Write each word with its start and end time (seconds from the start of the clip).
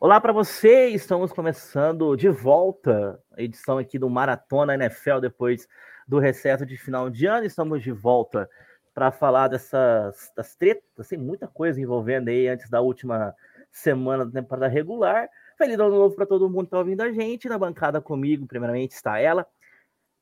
Olá 0.00 0.20
para 0.20 0.32
você, 0.32 0.90
estamos 0.90 1.32
começando 1.32 2.14
de 2.14 2.28
volta 2.28 3.20
a 3.36 3.42
edição 3.42 3.78
aqui 3.78 3.98
do 3.98 4.08
Maratona 4.08 4.74
NFL 4.74 5.18
depois 5.20 5.66
do 6.06 6.20
recesso 6.20 6.64
de 6.64 6.76
final 6.76 7.10
de 7.10 7.26
ano. 7.26 7.44
Estamos 7.44 7.82
de 7.82 7.90
volta 7.90 8.48
para 8.94 9.10
falar 9.10 9.48
dessas 9.48 10.32
das 10.36 10.54
tretas, 10.54 11.08
tem 11.08 11.18
muita 11.18 11.48
coisa 11.48 11.80
envolvendo 11.80 12.28
aí 12.28 12.46
antes 12.46 12.70
da 12.70 12.80
última 12.80 13.34
semana 13.72 14.24
da 14.24 14.40
temporada 14.40 14.68
regular. 14.68 15.28
Feliz 15.56 15.76
ano 15.80 15.90
novo 15.90 16.14
para 16.14 16.26
todo 16.26 16.48
mundo 16.48 16.60
que 16.60 16.66
está 16.66 16.78
ouvindo 16.78 17.00
a 17.00 17.10
gente. 17.10 17.48
Na 17.48 17.58
bancada 17.58 18.00
comigo, 18.00 18.46
primeiramente, 18.46 18.92
está 18.92 19.18
ela. 19.18 19.44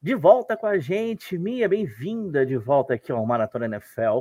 De 0.01 0.15
volta 0.15 0.57
com 0.57 0.67
a 0.67 0.79
gente, 0.79 1.37
Mia, 1.37 1.69
bem-vinda 1.69 2.47
de 2.47 2.57
volta 2.57 2.95
aqui 2.95 3.13
ao 3.13 3.27
Maratona 3.27 3.67
NFL. 3.67 4.21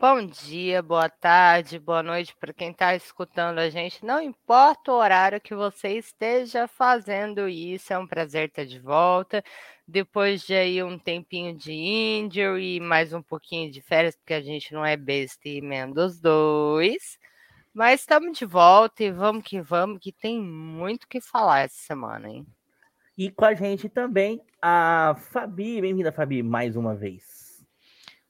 Bom 0.00 0.24
dia, 0.26 0.80
boa 0.80 1.08
tarde, 1.08 1.76
boa 1.76 2.04
noite 2.04 2.32
para 2.38 2.52
quem 2.52 2.70
está 2.70 2.94
escutando 2.94 3.58
a 3.58 3.68
gente. 3.68 4.04
Não 4.04 4.22
importa 4.22 4.92
o 4.92 4.94
horário 4.94 5.40
que 5.40 5.56
você 5.56 5.98
esteja 5.98 6.68
fazendo 6.68 7.48
isso, 7.48 7.92
é 7.92 7.98
um 7.98 8.06
prazer 8.06 8.46
estar 8.46 8.64
de 8.64 8.78
volta. 8.78 9.42
Depois 9.88 10.42
de 10.42 10.54
aí 10.54 10.80
um 10.84 10.96
tempinho 10.96 11.52
de 11.52 11.72
injury 11.72 12.76
e 12.76 12.80
mais 12.80 13.12
um 13.12 13.20
pouquinho 13.20 13.72
de 13.72 13.82
férias, 13.82 14.14
porque 14.14 14.34
a 14.34 14.40
gente 14.40 14.72
não 14.72 14.86
é 14.86 14.96
besta 14.96 15.48
e 15.48 15.56
emenda 15.56 16.06
os 16.06 16.20
dois. 16.20 17.18
Mas 17.74 18.02
estamos 18.02 18.38
de 18.38 18.46
volta 18.46 19.02
e 19.02 19.10
vamos 19.10 19.42
que 19.42 19.60
vamos, 19.60 19.98
que 20.00 20.12
tem 20.12 20.40
muito 20.40 21.08
que 21.08 21.20
falar 21.20 21.62
essa 21.62 21.76
semana, 21.76 22.28
hein? 22.28 22.46
E 23.16 23.32
com 23.32 23.44
a 23.44 23.52
gente 23.52 23.88
também 23.88 24.40
a 24.62 25.16
Fabi. 25.32 25.80
Bem-vinda, 25.80 26.12
Fabi, 26.12 26.40
mais 26.40 26.76
uma 26.76 26.94
vez. 26.94 27.37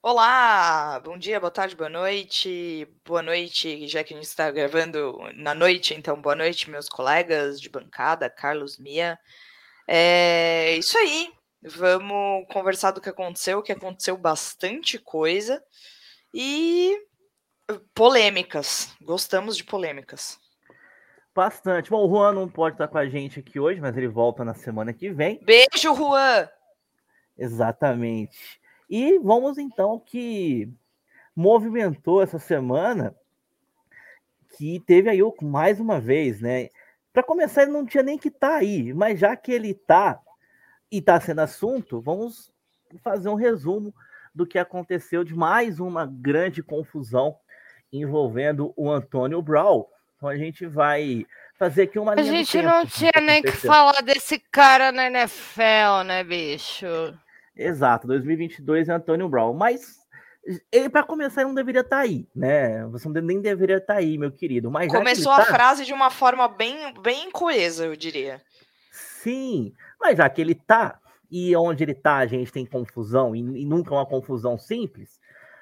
Olá, 0.01 1.01
bom 1.01 1.19
dia, 1.19 1.41
boa 1.41 1.51
tarde, 1.51 1.75
boa 1.75 1.89
noite. 1.89 2.87
Boa 3.05 3.21
noite, 3.21 3.89
já 3.89 4.05
que 4.05 4.15
a 4.15 4.17
gente 4.17 4.29
está 4.29 4.49
gravando 4.49 5.19
na 5.35 5.57
noite, 5.57 5.93
então 5.93 6.23
boa 6.23 6.37
noite, 6.37 6.71
meus 6.71 6.89
colegas 6.89 7.61
de 7.61 7.69
bancada, 7.69 8.31
Carlos 8.31 8.79
Mia. 8.79 9.19
É 9.89 10.77
isso 10.77 10.97
aí, 10.97 11.33
vamos 11.61 12.47
conversar 12.53 12.93
do 12.93 13.01
que 13.01 13.09
aconteceu, 13.09 13.61
que 13.61 13.73
aconteceu 13.73 14.17
bastante 14.17 15.01
coisa 15.01 15.61
e 16.33 16.97
polêmicas. 17.93 18.95
Gostamos 19.03 19.57
de 19.57 19.65
polêmicas. 19.65 20.39
Bastante. 21.35 21.91
Bom, 21.91 22.07
o 22.07 22.09
Juan 22.09 22.35
não 22.35 22.49
pode 22.49 22.77
estar 22.77 22.87
com 22.87 22.99
a 22.99 23.09
gente 23.09 23.41
aqui 23.41 23.59
hoje, 23.59 23.81
mas 23.81 23.97
ele 23.97 24.07
volta 24.07 24.45
na 24.45 24.55
semana 24.55 24.93
que 24.93 25.11
vem. 25.11 25.41
Beijo, 25.43 25.93
Juan! 25.93 26.49
Exatamente. 27.37 28.61
E 28.89 29.19
vamos 29.19 29.59
então 29.59 29.99
que 29.99 30.69
movimentou 31.35 32.23
essa 32.23 32.39
semana, 32.39 33.15
que 34.57 34.81
teve 34.81 35.11
aí 35.11 35.21
mais 35.43 35.79
uma 35.79 36.01
vez, 36.01 36.41
né? 36.41 36.69
Para 37.13 37.23
começar, 37.23 37.63
ele 37.63 37.73
não 37.73 37.87
tinha 37.87 38.03
nem 38.03 38.19
que 38.19 38.29
estar 38.29 38.49
tá 38.49 38.57
aí, 38.57 38.93
mas 38.93 39.19
já 39.19 39.37
que 39.37 39.53
ele 39.53 39.71
está 39.71 40.21
e 40.91 40.99
está 40.99 41.21
sendo 41.21 41.41
assunto, 41.41 42.01
vamos 42.01 42.53
fazer 43.03 43.29
um 43.29 43.35
resumo 43.35 43.95
do 44.35 44.47
que 44.47 44.59
aconteceu 44.59 45.23
de 45.23 45.35
mais 45.35 45.79
uma 45.79 46.07
grande 46.07 46.63
confusão 46.63 47.37
envolvendo 47.93 48.73
o 48.77 48.91
Antônio 48.91 49.43
Brown. 49.43 49.85
Então 50.17 50.29
a 50.29 50.37
gente 50.37 50.67
vai 50.67 51.27
fazer 51.59 51.83
aqui 51.83 51.99
uma 51.99 52.13
A 52.13 52.23
gente 52.23 52.61
não 52.63 52.87
tinha 52.87 53.13
nem 53.21 53.43
que 53.43 53.53
falar 53.53 54.01
desse 54.03 54.39
cara 54.51 54.93
na 54.93 55.07
NFL, 55.07 56.05
né, 56.07 56.25
bicho? 56.25 56.87
Exato, 57.59 58.07
2022 58.07 58.89
é 58.89 58.93
Antônio 58.93 59.29
Brown. 59.29 59.53
Mas 59.53 59.99
ele, 60.73 60.89
para 60.89 61.03
começar, 61.03 61.41
ele 61.43 61.49
não 61.49 61.55
deveria 61.55 61.81
estar 61.81 61.97
tá 61.97 62.03
aí, 62.03 62.27
né? 62.35 62.87
Você 62.87 63.09
nem 63.09 63.41
deveria 63.41 63.79
estar 63.79 63.95
tá 63.95 64.01
aí, 64.01 64.17
meu 64.17 64.31
querido. 64.31 64.71
Mas 64.71 64.93
Começou 64.93 65.33
a 65.33 65.39
tá... 65.39 65.47
frase 65.47 65.85
de 65.85 65.93
uma 65.93 66.11
forma 66.11 66.49
bem, 66.49 66.95
bem 67.03 67.31
coesa, 67.31 67.85
eu 67.85 67.97
diria. 67.97 68.41
Sim, 68.93 69.73
mas 70.01 70.17
já 70.17 70.29
que 70.29 70.41
ele 70.41 70.55
tá, 70.55 70.99
e 71.31 71.55
onde 71.57 71.83
ele 71.83 71.95
tá, 71.95 72.17
a 72.17 72.27
gente 72.27 72.53
tem 72.53 72.65
confusão, 72.65 73.35
e, 73.35 73.41
e 73.41 73.65
nunca 73.65 73.93
uma 73.93 74.07
confusão 74.07 74.57
simples, 74.57 75.21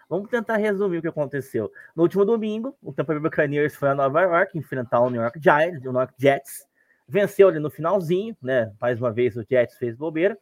vamos 0.09 0.31
tentar 0.31 0.57
resumir 0.57 0.99
o 0.99 1.03
que 1.03 1.09
aconteceu. 1.09 1.73
No 1.95 2.03
último 2.03 2.25
domingo, 2.25 2.77
o 2.83 2.93
Tampa 2.93 3.15
Bay 3.15 3.23
Buccaneers 3.23 3.75
foi 3.75 3.89
a 3.89 3.95
Nova 3.95 4.23
York 4.23 4.57
enfrentar 4.57 5.01
o 5.01 5.11
New 5.11 5.21
York 5.21 5.41
Giants, 5.43 5.81
o 5.81 5.91
New 5.91 6.01
York 6.01 6.15
Jets, 6.19 6.67
venceu 7.09 7.49
ali 7.49 7.59
no 7.59 7.71
finalzinho, 7.71 8.37
né? 8.43 8.73
Mais 8.81 9.01
uma 9.01 9.13
vez 9.13 9.37
o 9.37 9.45
Jets 9.49 9.77
fez 9.79 9.97
bobeira. 9.97 10.39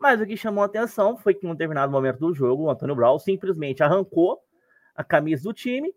Mas 0.00 0.18
o 0.18 0.26
que 0.26 0.36
chamou 0.36 0.62
a 0.62 0.66
atenção 0.66 1.16
foi 1.18 1.34
que 1.34 1.46
em 1.46 1.50
um 1.50 1.52
determinado 1.52 1.92
momento 1.92 2.18
do 2.18 2.32
jogo, 2.32 2.64
o 2.64 2.70
Antônio 2.70 2.96
Brown 2.96 3.18
simplesmente 3.18 3.82
arrancou 3.82 4.42
a 4.94 5.04
camisa 5.04 5.42
do 5.44 5.52
time, 5.52 5.94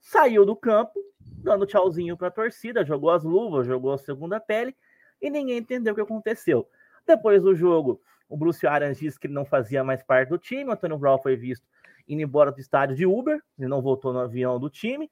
saiu 0.00 0.46
do 0.46 0.54
campo, 0.54 0.92
dando 1.20 1.66
tchauzinho 1.66 2.16
para 2.16 2.28
a 2.28 2.30
torcida, 2.30 2.84
jogou 2.84 3.10
as 3.10 3.24
luvas, 3.24 3.66
jogou 3.66 3.92
a 3.92 3.98
segunda 3.98 4.38
pele 4.38 4.76
e 5.20 5.28
ninguém 5.28 5.58
entendeu 5.58 5.92
o 5.92 5.96
que 5.96 6.02
aconteceu. 6.02 6.68
Depois 7.04 7.42
do 7.42 7.52
jogo, 7.52 8.00
o 8.28 8.36
Bruce 8.36 8.64
Arians 8.64 8.98
disse 8.98 9.18
que 9.18 9.26
ele 9.26 9.34
não 9.34 9.44
fazia 9.44 9.82
mais 9.82 10.04
parte 10.04 10.28
do 10.28 10.38
time, 10.38 10.70
o 10.70 10.72
Antônio 10.72 10.96
Brown 10.96 11.18
foi 11.18 11.34
visto 11.34 11.66
indo 12.08 12.22
embora 12.22 12.52
do 12.52 12.60
estádio 12.60 12.96
de 12.96 13.06
Uber, 13.06 13.40
ele 13.58 13.68
não 13.68 13.82
voltou 13.82 14.12
no 14.12 14.20
avião 14.20 14.58
do 14.58 14.70
time. 14.70 15.10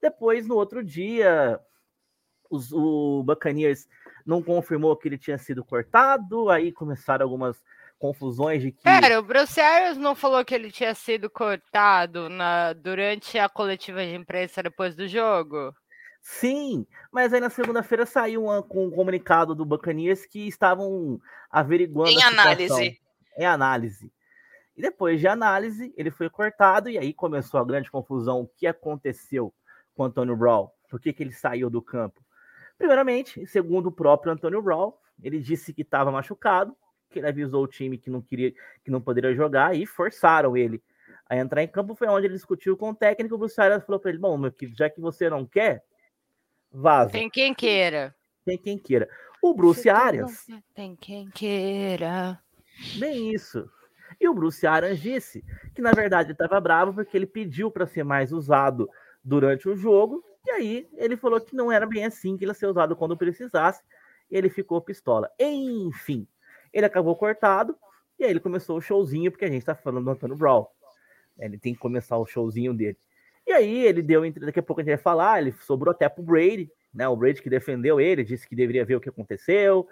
Depois, 0.00 0.46
no 0.46 0.54
outro 0.54 0.82
dia, 0.84 1.60
os, 2.50 2.72
o 2.72 3.22
Buccaneers 3.24 3.88
não 4.24 4.42
confirmou 4.42 4.96
que 4.96 5.08
ele 5.08 5.18
tinha 5.18 5.38
sido 5.38 5.64
cortado, 5.64 6.50
aí 6.50 6.72
começaram 6.72 7.24
algumas 7.24 7.62
confusões 7.98 8.62
de 8.62 8.72
que. 8.72 8.82
Pera, 8.82 9.18
o 9.18 9.22
Bruce 9.22 9.60
Arians 9.60 9.96
não 9.96 10.14
falou 10.14 10.44
que 10.44 10.54
ele 10.54 10.70
tinha 10.70 10.94
sido 10.94 11.30
cortado 11.30 12.28
na, 12.28 12.72
durante 12.72 13.38
a 13.38 13.48
coletiva 13.48 14.04
de 14.04 14.14
imprensa 14.14 14.62
depois 14.62 14.94
do 14.94 15.06
jogo? 15.08 15.74
Sim, 16.20 16.84
mas 17.12 17.32
aí 17.32 17.40
na 17.40 17.50
segunda-feira 17.50 18.04
saiu 18.04 18.44
uma, 18.44 18.60
com 18.60 18.86
um 18.86 18.90
comunicado 18.90 19.54
do 19.54 19.64
Buccaneers 19.64 20.26
que 20.26 20.48
estavam 20.48 21.20
averiguando. 21.48 22.10
Em 22.10 22.22
análise. 22.22 23.00
Em 23.38 23.46
análise. 23.46 24.12
E 24.76 24.82
depois 24.82 25.20
de 25.20 25.28
análise, 25.28 25.94
ele 25.96 26.10
foi 26.10 26.28
cortado, 26.28 26.90
e 26.90 26.98
aí 26.98 27.14
começou 27.14 27.60
a 27.60 27.64
grande 27.64 27.90
confusão: 27.90 28.40
o 28.40 28.48
que 28.48 28.66
aconteceu 28.66 29.54
com 29.94 30.02
o 30.02 30.06
Antônio 30.06 30.36
Brown? 30.36 30.68
Por 30.90 31.00
que, 31.00 31.12
que 31.12 31.22
ele 31.22 31.32
saiu 31.32 31.70
do 31.70 31.80
campo? 31.80 32.20
Primeiramente, 32.78 33.46
segundo 33.46 33.86
o 33.86 33.92
próprio 33.92 34.32
Antônio 34.32 34.62
Brown, 34.62 34.92
ele 35.22 35.40
disse 35.40 35.72
que 35.72 35.82
estava 35.82 36.10
machucado, 36.12 36.76
que 37.10 37.18
ele 37.18 37.28
avisou 37.28 37.64
o 37.64 37.68
time 37.68 37.96
que 37.96 38.10
não 38.10 38.20
queria, 38.20 38.52
que 38.84 38.90
não 38.90 39.00
poderia 39.00 39.34
jogar 39.34 39.74
e 39.74 39.86
forçaram 39.86 40.56
ele 40.56 40.82
a 41.28 41.36
entrar 41.36 41.62
em 41.62 41.68
campo. 41.68 41.94
Foi 41.94 42.08
onde 42.08 42.26
ele 42.26 42.34
discutiu 42.34 42.76
com 42.76 42.90
o 42.90 42.94
técnico. 42.94 43.34
O 43.34 43.38
Bruce 43.38 43.60
Arias 43.60 43.84
falou 43.84 44.00
para 44.00 44.10
ele: 44.10 44.18
Bom, 44.18 44.36
meu 44.36 44.52
querido, 44.52 44.76
já 44.76 44.90
que 44.90 45.00
você 45.00 45.30
não 45.30 45.46
quer, 45.46 45.82
vaza. 46.70 47.12
Tem 47.12 47.30
quem 47.30 47.54
queira. 47.54 48.14
Tem 48.44 48.58
quem 48.58 48.78
queira. 48.78 49.08
O 49.42 49.54
Bruce 49.54 49.88
Arias. 49.88 50.46
Tem 50.74 50.94
quem 50.96 51.30
queira. 51.30 52.40
Bem 52.98 53.32
isso. 53.32 53.68
E 54.20 54.28
o 54.28 54.34
Bruce 54.34 54.66
Arias 54.66 55.00
disse 55.00 55.44
que 55.74 55.82
na 55.82 55.92
verdade 55.92 56.28
ele 56.28 56.32
estava 56.34 56.60
bravo 56.60 56.94
porque 56.94 57.16
ele 57.16 57.26
pediu 57.26 57.70
para 57.70 57.86
ser 57.86 58.04
mais 58.04 58.32
usado 58.32 58.88
durante 59.22 59.68
o 59.68 59.76
jogo 59.76 60.22
e 60.46 60.50
aí 60.50 60.88
ele 60.94 61.16
falou 61.16 61.40
que 61.40 61.56
não 61.56 61.72
era 61.72 61.86
bem 61.86 62.04
assim, 62.04 62.36
que 62.36 62.44
ele 62.44 62.50
ia 62.50 62.54
ser 62.54 62.66
usado 62.66 62.94
quando 62.94 63.16
precisasse, 63.16 63.82
e 64.30 64.36
ele 64.36 64.48
ficou 64.48 64.80
pistola. 64.80 65.30
Enfim, 65.38 66.26
ele 66.72 66.86
acabou 66.86 67.16
cortado, 67.16 67.76
e 68.18 68.24
aí 68.24 68.30
ele 68.30 68.40
começou 68.40 68.78
o 68.78 68.80
showzinho, 68.80 69.30
porque 69.30 69.44
a 69.44 69.50
gente 69.50 69.64
tá 69.64 69.74
falando 69.74 70.04
do 70.04 70.10
Antônio 70.10 70.36
Brown. 70.36 70.66
Ele 71.38 71.58
tem 71.58 71.74
que 71.74 71.80
começar 71.80 72.16
o 72.16 72.24
showzinho 72.24 72.72
dele. 72.72 72.96
E 73.46 73.52
aí 73.52 73.84
ele 73.84 74.02
deu, 74.02 74.22
daqui 74.32 74.58
a 74.58 74.62
pouco 74.62 74.80
a 74.80 74.84
gente 74.84 74.94
vai 74.94 75.02
falar, 75.02 75.40
ele 75.40 75.52
sobrou 75.52 75.90
até 75.90 76.08
pro 76.08 76.22
Brady, 76.22 76.70
né? 76.94 77.06
O 77.08 77.16
Brady 77.16 77.42
que 77.42 77.50
defendeu 77.50 78.00
ele, 78.00 78.24
disse 78.24 78.48
que 78.48 78.56
deveria 78.56 78.84
ver 78.84 78.96
o 78.96 79.00
que 79.00 79.08
aconteceu, 79.08 79.86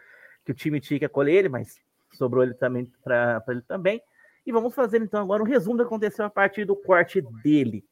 que 0.44 0.52
o 0.52 0.54
time 0.54 0.80
tinha 0.80 0.98
que 0.98 1.04
acolher 1.04 1.34
ele, 1.34 1.48
mas 1.48 1.80
sobrou 2.12 2.42
ele 2.42 2.54
também 2.54 2.90
para 3.02 3.42
ele 3.48 3.62
também. 3.62 4.02
E 4.46 4.52
vamos 4.52 4.74
fazer 4.74 5.00
então 5.00 5.20
agora 5.20 5.42
um 5.42 5.46
resumo 5.46 5.76
do 5.76 5.84
que 5.84 5.86
aconteceu 5.86 6.24
a 6.24 6.30
partir 6.30 6.64
do 6.64 6.76
corte 6.76 7.20
dele. 7.42 7.84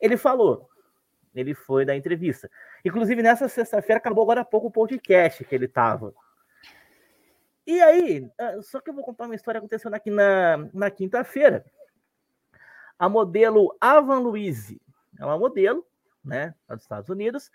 Ele 0.00 0.16
falou: 0.16 0.68
ele 1.40 1.54
foi 1.54 1.84
da 1.84 1.94
entrevista. 1.94 2.50
Inclusive, 2.84 3.22
nessa 3.22 3.48
sexta-feira, 3.48 3.98
acabou 3.98 4.22
agora 4.22 4.40
há 4.40 4.44
pouco 4.44 4.68
o 4.68 4.70
podcast 4.70 5.44
que 5.44 5.54
ele 5.54 5.68
tava. 5.68 6.14
E 7.66 7.80
aí, 7.82 8.30
ah, 8.38 8.62
só 8.62 8.80
que 8.80 8.90
eu 8.90 8.94
vou 8.94 9.04
contar 9.04 9.24
uma 9.24 9.34
história 9.34 9.60
que 9.60 9.66
aconteceu 9.66 9.92
aqui 9.94 10.10
na, 10.10 10.68
na 10.72 10.90
quinta-feira. 10.90 11.64
A 12.98 13.08
modelo 13.08 13.76
Avan 13.80 14.20
Louise, 14.20 14.80
é 15.18 15.24
uma 15.24 15.38
modelo, 15.38 15.84
né, 16.24 16.54
dos 16.68 16.82
Estados 16.82 17.10
Unidos, 17.10 17.50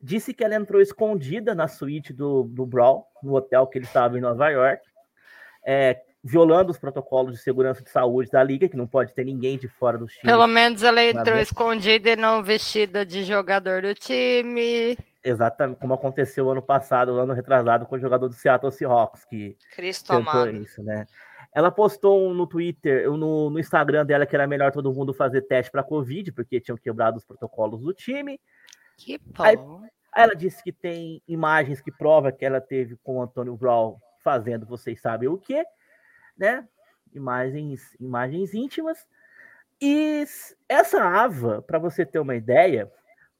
disse 0.00 0.32
que 0.32 0.42
ela 0.42 0.54
entrou 0.54 0.80
escondida 0.80 1.54
na 1.54 1.68
suíte 1.68 2.12
do, 2.12 2.44
do 2.44 2.64
Brawl, 2.64 3.06
no 3.22 3.34
hotel 3.34 3.66
que 3.66 3.78
ele 3.78 3.84
estava 3.84 4.16
em 4.16 4.20
Nova 4.20 4.48
York, 4.48 4.82
é, 5.64 6.02
violando 6.22 6.70
os 6.70 6.78
protocolos 6.78 7.34
de 7.34 7.40
segurança 7.40 7.82
de 7.82 7.90
saúde 7.90 8.30
da 8.30 8.42
liga, 8.42 8.68
que 8.68 8.76
não 8.76 8.86
pode 8.86 9.14
ter 9.14 9.24
ninguém 9.24 9.56
de 9.56 9.68
fora 9.68 9.96
do 9.96 10.06
time. 10.06 10.22
Pelo 10.22 10.46
menos 10.46 10.82
ela 10.82 11.02
entrou 11.02 11.38
escondida 11.38 12.10
e 12.10 12.16
não 12.16 12.42
vestida 12.42 13.04
de 13.04 13.24
jogador 13.24 13.82
do 13.82 13.94
time. 13.94 14.96
Exatamente, 15.24 15.78
como 15.78 15.94
aconteceu 15.94 16.50
ano 16.50 16.62
passado, 16.62 17.18
ano 17.18 17.32
retrasado, 17.32 17.86
com 17.86 17.96
o 17.96 18.00
jogador 18.00 18.28
do 18.28 18.34
Seattle 18.34 18.72
Seahawks, 18.72 19.24
que 19.24 19.56
Cristo 19.74 20.14
tentou 20.14 20.30
amado. 20.30 20.56
isso, 20.56 20.82
né? 20.82 21.06
Ela 21.52 21.70
postou 21.70 22.32
no 22.32 22.46
Twitter, 22.46 23.10
no, 23.10 23.50
no 23.50 23.58
Instagram 23.58 24.06
dela, 24.06 24.24
que 24.24 24.36
era 24.36 24.46
melhor 24.46 24.70
todo 24.70 24.92
mundo 24.92 25.12
fazer 25.12 25.42
teste 25.42 25.70
para 25.70 25.82
Covid, 25.82 26.32
porque 26.32 26.60
tinham 26.60 26.78
quebrado 26.78 27.18
os 27.18 27.24
protocolos 27.24 27.80
do 27.82 27.92
time. 27.92 28.40
Que 28.96 29.18
bom. 29.18 29.42
Aí, 29.42 29.58
Ela 30.14 30.34
disse 30.34 30.62
que 30.62 30.72
tem 30.72 31.20
imagens 31.26 31.80
que 31.80 31.90
provam 31.90 32.30
que 32.30 32.44
ela 32.44 32.60
teve 32.60 32.96
com 33.02 33.16
o 33.16 33.22
Antônio 33.22 33.56
Brown 33.56 33.96
fazendo 34.22 34.66
vocês 34.66 35.00
sabem 35.00 35.28
o 35.28 35.38
quê, 35.38 35.64
né? 36.40 36.66
Imagens, 37.12 37.94
imagens 38.00 38.54
íntimas. 38.54 39.06
E 39.80 40.24
essa 40.68 41.02
Ava, 41.02 41.62
para 41.62 41.78
você 41.78 42.04
ter 42.04 42.18
uma 42.18 42.34
ideia, 42.34 42.90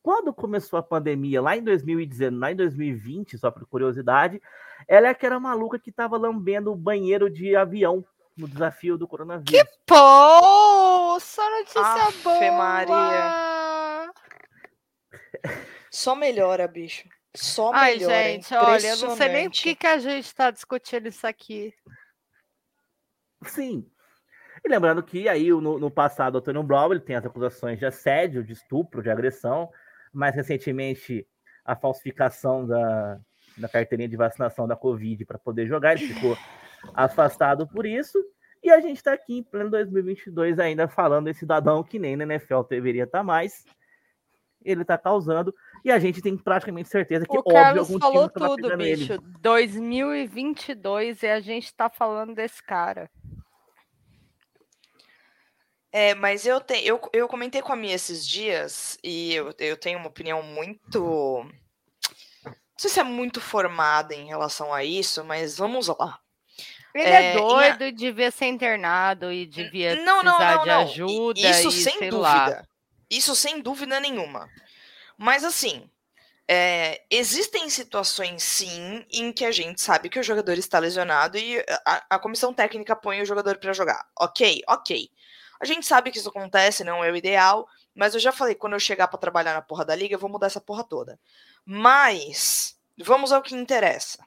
quando 0.02 0.32
começou 0.32 0.78
a 0.78 0.82
pandemia, 0.82 1.40
lá 1.40 1.56
em 1.56 1.64
2019, 1.64 2.40
lá 2.40 2.52
em 2.52 2.56
2020, 2.56 3.38
só 3.38 3.50
por 3.50 3.66
curiosidade, 3.66 4.40
ela 4.86 5.08
é 5.08 5.10
aquela 5.10 5.40
maluca 5.40 5.78
que 5.78 5.90
estava 5.90 6.16
lambendo 6.16 6.72
o 6.72 6.76
banheiro 6.76 7.28
de 7.30 7.56
avião 7.56 8.04
no 8.36 8.48
desafio 8.48 8.96
do 8.96 9.08
coronavírus. 9.08 9.50
Que 9.50 9.64
pô! 9.86 11.18
Só 11.20 11.50
notícia 11.58 11.80
Afe 11.80 12.22
boa! 12.22 12.52
Maria. 12.52 14.12
Só 15.90 16.14
melhora, 16.14 16.66
bicho. 16.66 17.08
Só 17.34 17.72
melhora. 17.72 18.14
Ai, 18.14 18.32
gente, 18.32 18.54
olha, 18.54 18.86
eu 18.88 18.96
não 18.98 19.16
sei 19.16 19.28
nem 19.28 19.46
o 19.46 19.50
que, 19.50 19.74
que 19.74 19.86
a 19.86 19.98
gente 19.98 20.26
está 20.26 20.50
discutindo 20.50 21.08
isso 21.08 21.26
aqui. 21.26 21.74
Sim. 23.44 23.86
E 24.64 24.68
lembrando 24.68 25.02
que 25.02 25.28
aí 25.28 25.50
no, 25.50 25.78
no 25.78 25.90
passado 25.90 26.36
o 26.36 26.40
Tony 26.40 26.62
Brown 26.62 26.92
ele 26.92 27.00
tem 27.00 27.16
as 27.16 27.24
acusações 27.24 27.78
de 27.78 27.86
assédio, 27.86 28.44
de 28.44 28.52
estupro, 28.52 29.02
de 29.02 29.10
agressão. 29.10 29.70
Mais 30.12 30.34
recentemente, 30.34 31.26
a 31.64 31.76
falsificação 31.76 32.66
da, 32.66 33.20
da 33.56 33.68
carteirinha 33.68 34.08
de 34.08 34.16
vacinação 34.16 34.66
da 34.66 34.76
Covid 34.76 35.24
para 35.24 35.38
poder 35.38 35.66
jogar. 35.66 35.92
Ele 35.92 36.12
ficou 36.12 36.36
afastado 36.94 37.66
por 37.66 37.86
isso. 37.86 38.18
E 38.62 38.70
a 38.70 38.80
gente 38.80 38.96
está 38.96 39.14
aqui 39.14 39.38
em 39.38 39.42
pleno 39.42 39.70
2022 39.70 40.58
ainda 40.58 40.86
falando 40.86 41.26
desse 41.26 41.40
cidadão 41.40 41.82
que 41.82 41.98
nem 41.98 42.16
na 42.16 42.24
NFL 42.24 42.62
deveria 42.68 43.04
estar 43.04 43.18
tá 43.18 43.24
mais. 43.24 43.64
Ele 44.62 44.82
está 44.82 44.98
causando. 44.98 45.54
E 45.82 45.90
a 45.90 45.98
gente 45.98 46.20
tem 46.20 46.36
praticamente 46.36 46.90
certeza 46.90 47.24
que, 47.24 47.34
o 47.34 47.38
óbvio, 47.40 47.54
Carlos 47.54 47.90
algum 47.90 47.98
falou 47.98 48.28
tudo, 48.28 48.76
bicho. 48.76 49.14
Ele. 49.14 49.22
2022 49.40 51.22
e 51.22 51.26
a 51.28 51.40
gente 51.40 51.66
está 51.66 51.88
falando 51.88 52.34
desse 52.34 52.62
cara. 52.62 53.10
É, 55.92 56.14
mas 56.14 56.46
eu, 56.46 56.60
te, 56.60 56.74
eu, 56.86 57.00
eu 57.12 57.26
comentei 57.26 57.60
com 57.60 57.72
a 57.72 57.76
minha 57.76 57.94
esses 57.94 58.26
dias 58.26 58.96
e 59.02 59.34
eu, 59.34 59.52
eu 59.58 59.76
tenho 59.76 59.98
uma 59.98 60.08
opinião 60.08 60.42
muito. 60.42 61.44
Não 62.44 62.54
sei 62.76 62.90
se 62.90 63.00
é 63.00 63.04
muito 63.04 63.40
formada 63.40 64.14
em 64.14 64.26
relação 64.26 64.72
a 64.72 64.84
isso, 64.84 65.24
mas 65.24 65.58
vamos 65.58 65.88
lá. 65.88 66.20
Ele 66.94 67.08
é, 67.08 67.32
é 67.32 67.34
doido, 67.34 67.84
e 67.84 67.92
devia 67.92 68.30
ser 68.30 68.46
internado 68.46 69.32
e 69.32 69.46
devia 69.46 69.96
não, 69.96 70.20
precisar 70.20 70.50
não, 70.50 70.56
não, 70.56 70.64
de 70.64 70.70
ajuda. 70.70 71.40
Isso 71.40 71.68
e, 71.68 71.72
sem 71.72 71.98
dúvida. 72.08 72.18
Lá. 72.18 72.64
Isso 73.08 73.34
sem 73.34 73.60
dúvida 73.60 74.00
nenhuma. 74.00 74.48
Mas 75.16 75.44
assim, 75.44 75.88
é, 76.48 77.02
existem 77.10 77.68
situações 77.68 78.42
sim 78.42 79.04
em 79.12 79.32
que 79.32 79.44
a 79.44 79.52
gente 79.52 79.80
sabe 79.80 80.08
que 80.08 80.18
o 80.18 80.22
jogador 80.22 80.58
está 80.58 80.78
lesionado 80.78 81.38
e 81.38 81.64
a, 81.84 82.04
a 82.10 82.18
comissão 82.18 82.52
técnica 82.52 82.96
põe 82.96 83.20
o 83.20 83.26
jogador 83.26 83.58
para 83.58 83.72
jogar. 83.72 84.04
Ok, 84.18 84.62
ok. 84.66 85.08
A 85.60 85.66
gente 85.66 85.86
sabe 85.86 86.10
que 86.10 86.18
isso 86.18 86.30
acontece, 86.30 86.82
não 86.82 87.04
é 87.04 87.10
o 87.10 87.16
ideal, 87.16 87.68
mas 87.94 88.14
eu 88.14 88.20
já 88.20 88.32
falei, 88.32 88.54
quando 88.54 88.72
eu 88.72 88.80
chegar 88.80 89.08
para 89.08 89.18
trabalhar 89.18 89.52
na 89.52 89.60
porra 89.60 89.84
da 89.84 89.94
liga, 89.94 90.14
eu 90.14 90.18
vou 90.18 90.30
mudar 90.30 90.46
essa 90.46 90.60
porra 90.60 90.82
toda. 90.82 91.20
Mas, 91.64 92.78
vamos 92.98 93.30
ao 93.30 93.42
que 93.42 93.54
interessa. 93.54 94.24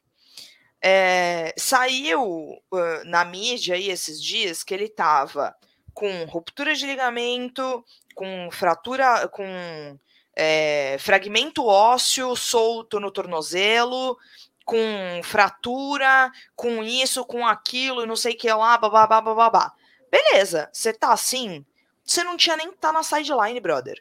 É, 0.79 1.53
saiu 1.57 2.21
uh, 2.23 3.05
na 3.05 3.25
mídia 3.25 3.75
aí 3.75 3.89
esses 3.89 4.21
dias 4.21 4.63
que 4.63 4.73
ele 4.73 4.89
tava 4.89 5.55
com 5.93 6.25
ruptura 6.25 6.75
de 6.75 6.85
ligamento, 6.85 7.83
com 8.13 8.49
fratura, 8.51 9.27
com 9.29 9.97
é, 10.35 10.97
fragmento 10.99 11.65
ósseo 11.65 12.35
solto 12.35 12.99
no 12.99 13.11
tornozelo, 13.11 14.17
com 14.65 15.21
fratura, 15.23 16.31
com 16.55 16.83
isso, 16.83 17.25
com 17.25 17.45
aquilo, 17.45 18.05
não 18.05 18.15
sei 18.15 18.33
o 18.33 18.37
que 18.37 18.51
lá, 18.51 18.77
babá, 18.77 19.07
babá. 19.07 19.73
Beleza, 20.13 20.69
você 20.71 20.93
tá 20.93 21.11
assim, 21.11 21.65
você 22.05 22.23
não 22.23 22.37
tinha 22.37 22.55
nem 22.55 22.69
que 22.69 22.77
tá 22.77 22.91
na 22.91 23.01
sideline, 23.01 23.59
brother. 23.59 23.99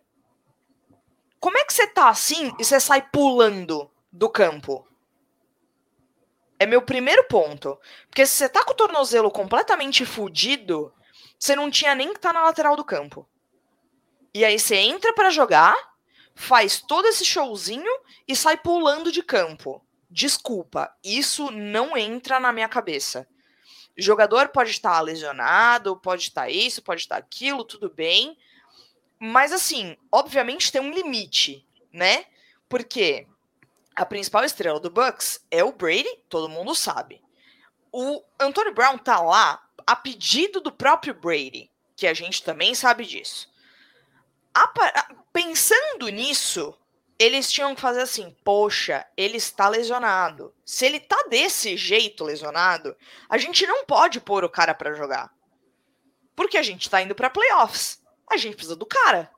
Como 1.41 1.57
é 1.57 1.65
que 1.65 1.73
você 1.73 1.87
tá 1.87 2.11
assim 2.11 2.55
e 2.59 2.65
você 2.67 2.79
sai 2.79 3.01
pulando 3.01 3.91
do 4.13 4.29
campo? 4.29 4.87
É 6.59 6.67
meu 6.67 6.83
primeiro 6.83 7.25
ponto. 7.25 7.81
Porque 8.11 8.27
se 8.27 8.35
você 8.35 8.49
tá 8.51 8.63
com 8.63 8.73
o 8.73 8.77
tornozelo 8.77 9.31
completamente 9.31 10.05
fudido, 10.05 10.93
você 11.39 11.57
não 11.57 11.71
tinha 11.71 11.95
nem 11.95 12.13
que 12.13 12.21
tá 12.21 12.31
na 12.31 12.43
lateral 12.43 12.77
do 12.77 12.85
campo. 12.85 13.27
E 14.35 14.45
aí 14.45 14.59
você 14.59 14.77
entra 14.77 15.15
para 15.15 15.31
jogar, 15.31 15.75
faz 16.35 16.79
todo 16.83 17.09
esse 17.09 17.25
showzinho 17.25 17.91
e 18.29 18.37
sai 18.37 18.59
pulando 18.59 19.11
de 19.11 19.23
campo. 19.23 19.83
Desculpa, 20.11 20.95
isso 21.03 21.51
não 21.51 21.97
entra 21.97 22.39
na 22.39 22.53
minha 22.53 22.69
cabeça. 22.69 23.27
Jogador 23.97 24.49
pode 24.49 24.71
estar 24.71 25.01
lesionado, 25.01 25.97
pode 25.97 26.23
estar 26.23 26.49
isso, 26.49 26.83
pode 26.83 27.03
estar 27.03 27.17
aquilo, 27.17 27.65
tudo 27.65 27.91
bem. 27.91 28.39
Mas 29.19 29.53
assim, 29.53 29.97
obviamente 30.11 30.73
tem 30.73 30.81
um 30.81 30.93
limite, 30.93 31.67
né? 31.93 32.25
Porque 32.69 33.27
a 33.95 34.05
principal 34.07 34.45
estrela 34.45 34.81
do 34.81 34.91
Bucks 34.91 35.45
é 35.51 35.63
o 35.63 35.73
Brady, 35.73 36.09
todo 36.29 36.49
mundo 36.49 36.75
sabe. 36.75 37.23
O 37.93 38.23
Antonio 38.41 38.75
Brown 38.75 38.97
tá 38.97 39.21
lá 39.21 39.63
a 39.87 39.95
pedido 39.95 40.61
do 40.61 40.73
próprio 40.73 41.15
Brady, 41.15 41.71
que 41.95 42.07
a 42.07 42.15
gente 42.15 42.43
também 42.43 42.75
sabe 42.75 43.05
disso. 43.05 43.51
Pensando 45.33 46.09
nisso, 46.09 46.77
eles 47.23 47.53
tinham 47.53 47.73
que 47.75 47.81
fazer 47.81 48.03
assim: 48.03 48.37
poxa, 48.43 49.07
ele 49.17 49.37
está 49.37 49.69
lesionado. 49.69 50.53
Se 50.67 50.85
ele 50.85 50.99
tá 50.99 51.25
desse 51.29 51.77
jeito 51.77 52.25
lesionado, 52.25 52.97
a 53.29 53.39
gente 53.39 53.65
não 53.65 53.85
pode 53.85 54.21
pôr 54.21 54.45
o 54.45 54.51
cara 54.51 54.75
para 54.75 54.95
jogar. 54.95 55.33
Porque 56.35 56.59
a 56.59 56.63
gente 56.63 56.91
tá 56.91 57.01
indo 57.01 57.15
para 57.15 57.31
playoffs. 57.31 58.03
A 58.29 58.37
gente 58.37 58.57
precisa 58.57 58.75
do 58.75 58.87
cara. 58.87 59.31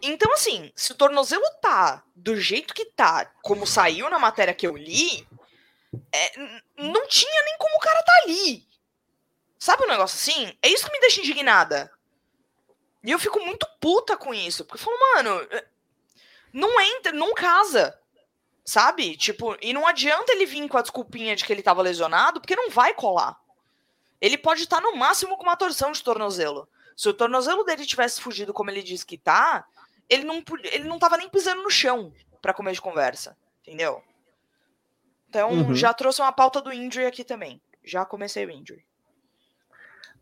Então, 0.00 0.32
assim, 0.32 0.70
se 0.76 0.92
o 0.92 0.94
tornozelo 0.94 1.44
tá 1.60 2.04
do 2.14 2.36
jeito 2.36 2.72
que 2.72 2.84
tá, 2.84 3.32
como 3.42 3.66
saiu 3.66 4.08
na 4.08 4.18
matéria 4.18 4.54
que 4.54 4.66
eu 4.66 4.76
li, 4.76 5.26
é, 6.12 6.38
não 6.76 7.08
tinha 7.08 7.42
nem 7.44 7.56
como 7.58 7.76
o 7.76 7.80
cara 7.80 8.02
tá 8.02 8.12
ali. 8.22 8.64
Sabe 9.58 9.82
um 9.82 9.88
negócio 9.88 10.16
assim? 10.16 10.56
É 10.62 10.68
isso 10.68 10.86
que 10.86 10.92
me 10.92 11.00
deixa 11.00 11.20
indignada. 11.20 11.90
E 13.02 13.10
eu 13.10 13.18
fico 13.18 13.40
muito 13.40 13.66
puta 13.80 14.16
com 14.16 14.32
isso. 14.32 14.64
Porque 14.64 14.80
eu 14.80 14.84
falo, 14.84 14.98
mano, 15.14 15.48
não 16.52 16.80
entra, 16.80 17.12
não 17.12 17.34
casa. 17.34 17.98
Sabe? 18.64 19.16
Tipo, 19.16 19.56
e 19.62 19.72
não 19.72 19.86
adianta 19.86 20.32
ele 20.32 20.44
vir 20.44 20.68
com 20.68 20.76
a 20.76 20.82
desculpinha 20.82 21.36
de 21.36 21.44
que 21.44 21.52
ele 21.52 21.62
tava 21.62 21.82
lesionado, 21.82 22.40
porque 22.40 22.56
não 22.56 22.70
vai 22.70 22.94
colar. 22.94 23.38
Ele 24.20 24.36
pode 24.36 24.62
estar 24.62 24.80
no 24.80 24.96
máximo 24.96 25.36
com 25.36 25.44
uma 25.44 25.56
torção 25.56 25.92
de 25.92 26.02
tornozelo. 26.02 26.68
Se 26.96 27.08
o 27.08 27.14
tornozelo 27.14 27.62
dele 27.64 27.86
tivesse 27.86 28.20
fugido 28.20 28.52
como 28.52 28.70
ele 28.70 28.82
diz 28.82 29.04
que 29.04 29.18
tá, 29.18 29.66
ele 30.08 30.24
não, 30.24 30.42
ele 30.64 30.84
não 30.84 30.98
tava 30.98 31.16
nem 31.16 31.28
pisando 31.28 31.62
no 31.62 31.70
chão 31.70 32.12
para 32.40 32.54
comer 32.54 32.72
de 32.72 32.80
conversa. 32.80 33.36
Entendeu? 33.60 34.02
Então, 35.28 35.50
uhum. 35.50 35.74
já 35.74 35.92
trouxe 35.92 36.20
uma 36.20 36.32
pauta 36.32 36.60
do 36.62 36.72
injury 36.72 37.06
aqui 37.06 37.22
também. 37.24 37.60
Já 37.84 38.04
comecei 38.04 38.46
o 38.46 38.50
injury. 38.50 38.84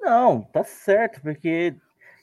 Não, 0.00 0.42
tá 0.42 0.64
certo, 0.64 1.20
porque 1.22 1.74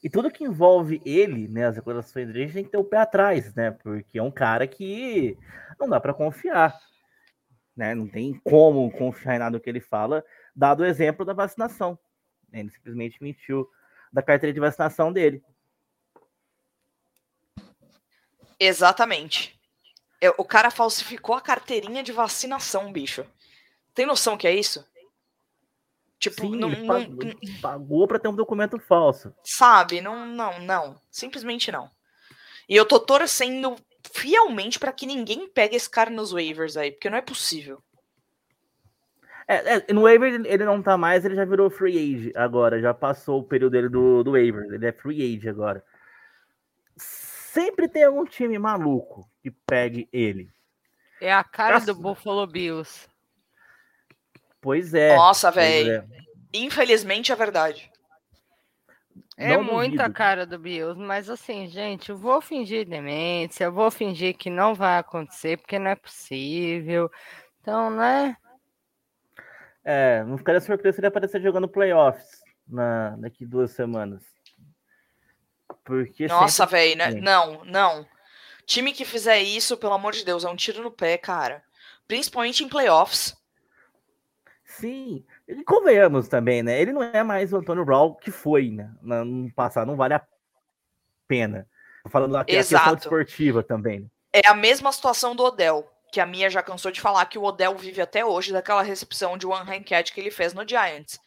e 0.03 0.09
tudo 0.09 0.31
que 0.31 0.43
envolve 0.43 1.01
ele, 1.05 1.47
né, 1.47 1.67
as 1.67 1.75
declarações 1.75 2.27
dele, 2.27 2.51
tem 2.51 2.63
que 2.63 2.71
ter 2.71 2.77
o 2.77 2.83
pé 2.83 2.97
atrás, 2.97 3.53
né? 3.53 3.71
Porque 3.71 4.17
é 4.17 4.23
um 4.23 4.31
cara 4.31 4.65
que 4.65 5.37
não 5.79 5.87
dá 5.87 5.99
para 5.99 6.13
confiar. 6.13 6.79
Né? 7.75 7.93
Não 7.93 8.07
tem 8.07 8.33
como 8.43 8.91
confiar 8.91 9.35
em 9.35 9.39
nada 9.39 9.59
que 9.59 9.69
ele 9.69 9.79
fala, 9.79 10.25
dado 10.55 10.81
o 10.81 10.85
exemplo 10.85 11.23
da 11.23 11.33
vacinação. 11.33 11.97
Ele 12.51 12.69
simplesmente 12.69 13.21
mentiu 13.21 13.69
da 14.11 14.21
carteira 14.21 14.53
de 14.53 14.59
vacinação 14.59 15.13
dele. 15.13 15.43
Exatamente. 18.59 19.59
O 20.37 20.43
cara 20.43 20.69
falsificou 20.69 21.35
a 21.35 21.41
carteirinha 21.41 22.03
de 22.03 22.11
vacinação, 22.11 22.91
bicho. 22.91 23.25
Tem 23.93 24.05
noção 24.05 24.37
que 24.37 24.47
é 24.47 24.53
isso? 24.53 24.85
Tipo, 26.21 26.43
Sim, 26.43 26.55
não, 26.55 26.85
pagou, 26.85 27.25
não, 27.25 27.59
pagou 27.59 28.07
para 28.07 28.19
ter 28.19 28.27
um 28.27 28.35
documento 28.35 28.77
falso. 28.77 29.33
Sabe? 29.43 30.01
Não, 30.01 30.23
não, 30.23 30.59
não. 30.59 31.01
Simplesmente 31.09 31.71
não. 31.71 31.89
E 32.69 32.75
eu 32.75 32.85
tô 32.85 32.99
torcendo 32.99 33.75
fielmente 34.13 34.77
para 34.77 34.93
que 34.93 35.07
ninguém 35.07 35.49
pegue 35.49 35.75
esse 35.75 35.89
cara 35.89 36.11
nos 36.11 36.31
waivers 36.31 36.77
aí, 36.77 36.91
porque 36.91 37.09
não 37.09 37.17
é 37.17 37.21
possível. 37.21 37.81
É, 39.47 39.77
é, 39.77 39.93
no 39.93 40.03
waiver 40.03 40.45
ele 40.45 40.63
não 40.63 40.79
tá 40.79 40.95
mais, 40.95 41.25
ele 41.25 41.35
já 41.35 41.43
virou 41.43 41.71
free 41.71 41.97
age 41.97 42.31
agora, 42.35 42.79
já 42.79 42.93
passou 42.93 43.39
o 43.39 43.43
período 43.43 43.71
dele 43.71 43.89
do, 43.89 44.23
do 44.23 44.33
waiver, 44.33 44.71
ele 44.71 44.85
é 44.85 44.91
free 44.91 45.35
age 45.35 45.49
agora. 45.49 45.83
Sempre 46.95 47.87
tem 47.87 48.03
algum 48.03 48.25
time 48.25 48.59
maluco 48.59 49.27
que 49.41 49.49
pegue 49.49 50.07
ele. 50.13 50.51
É 51.19 51.33
a 51.33 51.43
cara 51.43 51.79
do 51.79 51.95
Buffalo 51.95 52.45
Bills. 52.45 53.10
Pois 54.61 54.93
é. 54.93 55.15
Nossa, 55.15 55.49
velho. 55.49 55.91
É. 55.91 56.05
Infelizmente 56.53 57.31
é 57.31 57.35
verdade. 57.35 57.91
É 59.37 59.57
muita 59.57 60.07
cara 60.07 60.45
do 60.45 60.59
Bills, 60.59 60.99
mas 60.99 61.27
assim, 61.27 61.67
gente, 61.67 62.11
eu 62.11 62.17
vou 62.17 62.41
fingir 62.41 62.87
demência, 62.87 63.63
eu 63.63 63.71
vou 63.71 63.89
fingir 63.89 64.37
que 64.37 64.51
não 64.51 64.75
vai 64.75 64.99
acontecer, 64.99 65.57
porque 65.57 65.79
não 65.79 65.89
é 65.89 65.95
possível. 65.95 67.09
Então, 67.59 67.89
né? 67.89 68.37
É, 69.83 70.23
não 70.25 70.37
ficaria 70.37 70.61
surpreso 70.61 70.95
se 70.95 71.01
ele 71.01 71.07
aparecer 71.07 71.41
jogando 71.41 71.67
playoffs 71.67 72.41
na, 72.67 73.15
daqui 73.17 73.45
duas 73.45 73.71
semanas. 73.71 74.21
Porque 75.83 76.27
Nossa, 76.27 76.67
velho, 76.67 76.97
né? 76.97 77.11
não, 77.11 77.65
não. 77.65 78.05
Time 78.65 78.93
que 78.93 79.03
fizer 79.03 79.39
isso, 79.39 79.75
pelo 79.75 79.93
amor 79.93 80.13
de 80.13 80.23
Deus, 80.23 80.45
é 80.45 80.49
um 80.49 80.55
tiro 80.55 80.83
no 80.83 80.91
pé, 80.91 81.17
cara. 81.17 81.63
Principalmente 82.07 82.63
em 82.63 82.69
playoffs. 82.69 83.35
Sim, 84.77 85.25
ele 85.47 85.63
convenhamos 85.63 86.27
também, 86.27 86.63
né? 86.63 86.81
Ele 86.81 86.93
não 86.93 87.03
é 87.03 87.23
mais 87.23 87.51
o 87.51 87.57
Antônio 87.57 87.83
Brown 87.83 88.15
que 88.15 88.31
foi, 88.31 88.69
né? 88.71 88.89
No 89.01 89.51
passado, 89.53 89.87
não 89.87 89.95
vale 89.95 90.13
a 90.13 90.25
pena. 91.27 91.67
Falando 92.09 92.35
aqui 92.37 92.55
Exato. 92.55 92.75
a 92.75 92.91
questão 92.91 92.97
esportiva 92.97 93.63
também. 93.63 94.01
Né? 94.01 94.07
É 94.33 94.47
a 94.47 94.55
mesma 94.55 94.91
situação 94.91 95.35
do 95.35 95.43
Odell, 95.43 95.87
que 96.11 96.19
a 96.19 96.25
minha 96.25 96.49
já 96.49 96.63
cansou 96.63 96.91
de 96.91 97.01
falar 97.01 97.25
que 97.25 97.37
o 97.37 97.43
Odell 97.43 97.75
vive 97.75 98.01
até 98.01 98.25
hoje 98.25 98.51
daquela 98.51 98.81
recepção 98.81 99.37
de 99.37 99.45
one 99.45 99.69
hand 99.69 99.83
catch 99.83 100.11
que 100.11 100.19
ele 100.19 100.31
fez 100.31 100.53
no 100.53 100.67
Giants. 100.67 101.19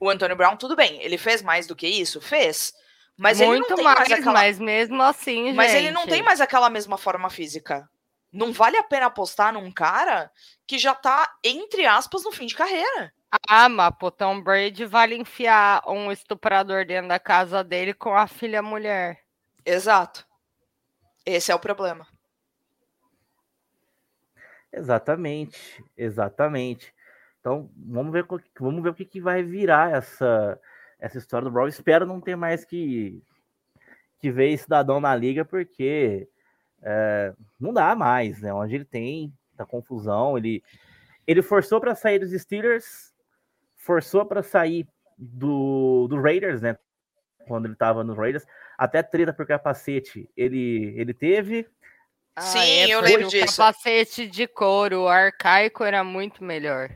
O 0.00 0.08
Antônio 0.08 0.36
Brown, 0.36 0.56
tudo 0.56 0.74
bem, 0.74 1.02
ele 1.02 1.18
fez 1.18 1.42
mais 1.42 1.66
do 1.66 1.76
que 1.76 1.86
isso? 1.86 2.20
Fez. 2.20 2.72
Mas 3.16 3.38
Muito 3.40 3.52
ele 3.52 3.60
não 3.60 3.76
tem 3.76 3.84
mais, 3.84 3.98
mais 3.98 4.12
aquela... 4.12 4.32
mas 4.32 4.58
mesmo 4.58 5.02
assim, 5.02 5.52
Mas 5.52 5.72
gente... 5.72 5.84
ele 5.84 5.90
não 5.90 6.06
tem 6.06 6.22
mais 6.22 6.40
aquela 6.40 6.70
mesma 6.70 6.96
forma 6.96 7.28
física. 7.28 7.88
Não 8.32 8.52
vale 8.52 8.76
a 8.76 8.82
pena 8.82 9.06
apostar 9.06 9.52
num 9.52 9.70
cara 9.72 10.30
que 10.66 10.78
já 10.78 10.94
tá, 10.94 11.36
entre 11.42 11.86
aspas, 11.86 12.24
no 12.24 12.32
fim 12.32 12.46
de 12.46 12.54
carreira. 12.54 13.12
Ah, 13.48 13.68
mas 13.68 13.94
pô, 13.98 14.10
Tom 14.10 14.40
Brady 14.40 14.84
vale 14.84 15.14
enfiar 15.14 15.82
um 15.86 16.10
estuprador 16.10 16.84
dentro 16.86 17.08
da 17.08 17.18
casa 17.18 17.62
dele 17.62 17.92
com 17.92 18.14
a 18.14 18.26
filha 18.26 18.62
mulher. 18.62 19.22
Exato. 19.64 20.26
Esse 21.24 21.52
é 21.52 21.54
o 21.54 21.58
problema. 21.58 22.06
Exatamente, 24.72 25.84
exatamente. 25.96 26.94
Então, 27.40 27.70
vamos 27.76 28.12
ver, 28.12 28.26
vamos 28.58 28.82
ver 28.82 28.90
o 28.90 28.94
que, 28.94 29.04
que 29.04 29.20
vai 29.20 29.42
virar 29.42 29.96
essa, 29.96 30.60
essa 30.98 31.18
história 31.18 31.44
do 31.44 31.50
Brown. 31.50 31.68
Espero 31.68 32.06
não 32.06 32.20
ter 32.20 32.36
mais 32.36 32.64
que, 32.64 33.22
que 34.18 34.30
ver 34.30 34.56
cidadão 34.56 35.00
na 35.00 35.14
liga, 35.14 35.44
porque 35.44 36.28
é, 36.82 37.32
não 37.58 37.72
dá 37.72 37.94
mais, 37.94 38.40
né? 38.40 38.52
Onde 38.52 38.74
ele 38.74 38.84
tem 38.84 39.32
a 39.58 39.64
confusão, 39.64 40.38
ele, 40.38 40.62
ele 41.26 41.42
forçou 41.42 41.80
para 41.80 41.94
sair 41.94 42.18
dos 42.18 42.30
Steelers, 42.32 43.12
forçou 43.76 44.24
para 44.24 44.42
sair 44.42 44.86
do, 45.16 46.06
do 46.08 46.20
Raiders, 46.20 46.62
né? 46.62 46.78
Quando 47.46 47.64
ele 47.64 47.72
estava 47.72 48.04
nos 48.04 48.16
Raiders, 48.16 48.46
até 48.76 49.02
treta 49.02 49.32
por 49.32 49.46
capacete 49.46 50.30
ele, 50.36 50.94
ele 50.96 51.14
teve. 51.14 51.66
Ah, 52.36 52.42
Sim, 52.42 52.58
é 52.58 52.88
eu 52.88 53.00
lembro 53.00 53.28
disso. 53.28 53.56
Capacete 53.56 54.28
de 54.28 54.46
couro, 54.46 55.02
o 55.02 55.08
arcaico 55.08 55.82
era 55.82 56.04
muito 56.04 56.44
melhor. 56.44 56.90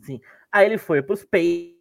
Sim. 0.00 0.20
Aí 0.50 0.66
ele 0.66 0.78
foi 0.78 1.02
para 1.02 1.14
os 1.14 1.24
Patriots, 1.24 1.78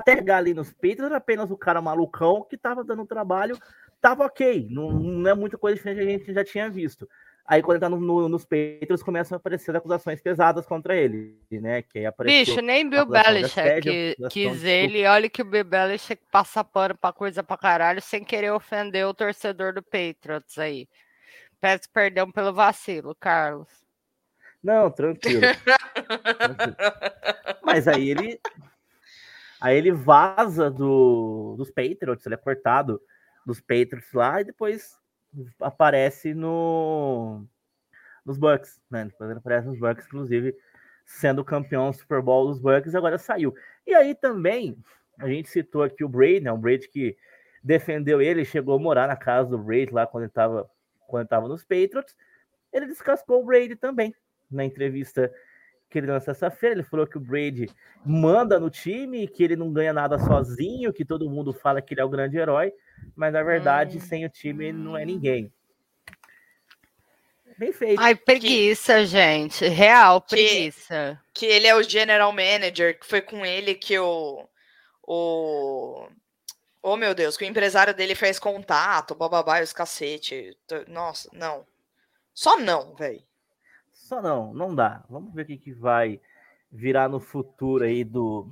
até 0.00 0.14
chegar 0.16 0.38
ali 0.38 0.54
nos 0.54 0.72
Patriots, 0.72 1.04
era 1.04 1.16
apenas 1.16 1.50
o 1.50 1.56
cara 1.56 1.82
malucão 1.82 2.46
que 2.48 2.56
estava 2.56 2.82
dando 2.82 3.04
trabalho, 3.04 3.58
tava 4.00 4.24
ok, 4.24 4.66
não, 4.70 4.90
não, 4.92 5.30
é 5.30 5.34
muita 5.34 5.58
coisa 5.58 5.76
diferente 5.76 5.98
que 5.98 6.10
a 6.10 6.18
gente 6.18 6.32
já 6.34 6.44
tinha 6.44 6.70
visto. 6.70 7.08
Aí 7.46 7.62
quando 7.62 7.76
ele 7.76 7.80
tá 7.80 7.88
no, 7.88 7.98
no, 7.98 8.28
nos 8.28 8.44
Patriots, 8.44 9.02
começam 9.02 9.34
a 9.34 9.38
aparecer 9.38 9.74
acusações 9.74 10.20
pesadas 10.20 10.66
contra 10.66 10.94
ele, 10.94 11.38
né? 11.50 11.80
Que 11.80 12.04
Bicho, 12.24 12.60
nem 12.60 12.88
Bill 12.88 13.06
Belichick 13.06 14.16
quis 14.30 14.62
ele. 14.64 15.06
Olha 15.06 15.30
que 15.30 15.40
o 15.40 15.46
Bill 15.46 15.64
Belichick 15.64 16.22
passa 16.30 16.62
pano 16.62 16.94
pra 16.98 17.10
coisa 17.10 17.42
pra 17.42 17.56
caralho, 17.56 18.02
sem 18.02 18.22
querer 18.22 18.52
ofender 18.52 19.06
o 19.06 19.14
torcedor 19.14 19.72
do 19.72 19.82
Patriots 19.82 20.58
aí. 20.58 20.86
Peço 21.58 21.90
perdão 21.90 22.30
pelo 22.30 22.52
vacilo, 22.52 23.16
Carlos. 23.18 23.68
Não, 24.62 24.90
tranquilo. 24.90 25.40
tranquilo. 25.40 26.76
Mas 27.64 27.88
aí 27.88 28.10
ele 28.10 28.38
Aí 29.60 29.76
ele 29.76 29.90
vaza 29.90 30.70
do, 30.70 31.56
dos 31.56 31.70
Patriots, 31.70 32.24
ele 32.24 32.34
é 32.34 32.38
cortado 32.38 33.00
dos 33.48 33.60
Patriots 33.62 34.12
lá 34.12 34.42
e 34.42 34.44
depois 34.44 34.94
aparece 35.60 36.34
no 36.34 37.44
nos 38.24 38.36
Bucks, 38.36 38.78
né? 38.90 39.06
Depois 39.06 39.30
ele 39.30 39.38
aparece 39.38 39.66
nos 39.66 39.78
Bucks, 39.78 40.06
inclusive 40.06 40.54
sendo 41.06 41.42
campeão 41.42 41.90
Super 41.90 42.20
Bowl 42.20 42.48
dos 42.48 42.60
Bucks, 42.60 42.94
agora 42.94 43.16
saiu. 43.16 43.54
E 43.86 43.94
aí 43.94 44.14
também 44.14 44.76
a 45.18 45.26
gente 45.26 45.48
citou 45.48 45.82
aqui 45.82 46.04
o 46.04 46.08
Brady, 46.08 46.40
né? 46.40 46.52
O 46.52 46.58
Brady 46.58 46.88
que 46.88 47.16
defendeu 47.64 48.20
ele, 48.20 48.44
chegou 48.44 48.76
a 48.76 48.78
morar 48.78 49.08
na 49.08 49.16
casa 49.16 49.48
do 49.48 49.58
Brady 49.58 49.92
lá 49.92 50.06
quando 50.06 50.24
ele 50.24 50.30
estava 50.30 50.70
quando 51.06 51.26
ele 51.32 51.48
nos 51.48 51.64
Patriots. 51.64 52.14
Ele 52.70 52.86
descascou 52.86 53.40
o 53.40 53.46
Brady 53.46 53.76
também 53.76 54.14
na 54.50 54.62
entrevista 54.62 55.32
que 55.88 55.98
ele 55.98 56.06
lançou 56.06 56.32
essa 56.32 56.50
feira. 56.50 56.76
Ele 56.76 56.82
falou 56.82 57.06
que 57.06 57.16
o 57.16 57.20
Brady 57.20 57.68
manda 58.04 58.58
no 58.58 58.70
time, 58.70 59.26
que 59.26 59.42
ele 59.42 59.56
não 59.56 59.72
ganha 59.72 59.92
nada 59.92 60.18
sozinho, 60.18 60.92
que 60.92 61.04
todo 61.04 61.30
mundo 61.30 61.52
fala 61.52 61.80
que 61.80 61.94
ele 61.94 62.00
é 62.00 62.04
o 62.04 62.08
grande 62.08 62.36
herói, 62.36 62.72
mas 63.16 63.32
na 63.32 63.42
verdade, 63.42 63.98
hum. 63.98 64.00
sem 64.00 64.24
o 64.24 64.28
time, 64.28 64.66
ele 64.66 64.78
não 64.78 64.96
é 64.96 65.04
ninguém. 65.04 65.52
Bem 67.58 67.72
feito. 67.72 68.00
Ai, 68.00 68.14
preguiça, 68.14 69.00
que, 69.00 69.06
gente. 69.06 69.66
Real, 69.66 70.20
preguiça. 70.20 71.20
Que, 71.34 71.40
que 71.40 71.52
ele 71.52 71.66
é 71.66 71.74
o 71.74 71.82
general 71.82 72.30
manager, 72.30 72.98
que 72.98 73.04
foi 73.04 73.20
com 73.20 73.44
ele 73.44 73.74
que 73.74 73.98
o. 73.98 74.48
O. 75.02 76.08
Oh, 76.80 76.96
meu 76.96 77.14
Deus, 77.16 77.36
que 77.36 77.44
o 77.44 77.48
empresário 77.48 77.92
dele 77.92 78.14
fez 78.14 78.38
contato, 78.38 79.16
bababá 79.16 79.60
os 79.60 79.72
cacete. 79.72 80.56
Nossa, 80.86 81.28
não. 81.32 81.66
Só 82.32 82.60
não, 82.60 82.94
velho. 82.94 83.20
Só 84.08 84.22
não, 84.22 84.54
não 84.54 84.74
dá. 84.74 85.04
Vamos 85.10 85.34
ver 85.34 85.42
o 85.42 85.44
que, 85.44 85.58
que 85.58 85.70
vai 85.70 86.18
virar 86.72 87.10
no 87.10 87.20
futuro 87.20 87.84
aí 87.84 88.02
do 88.02 88.48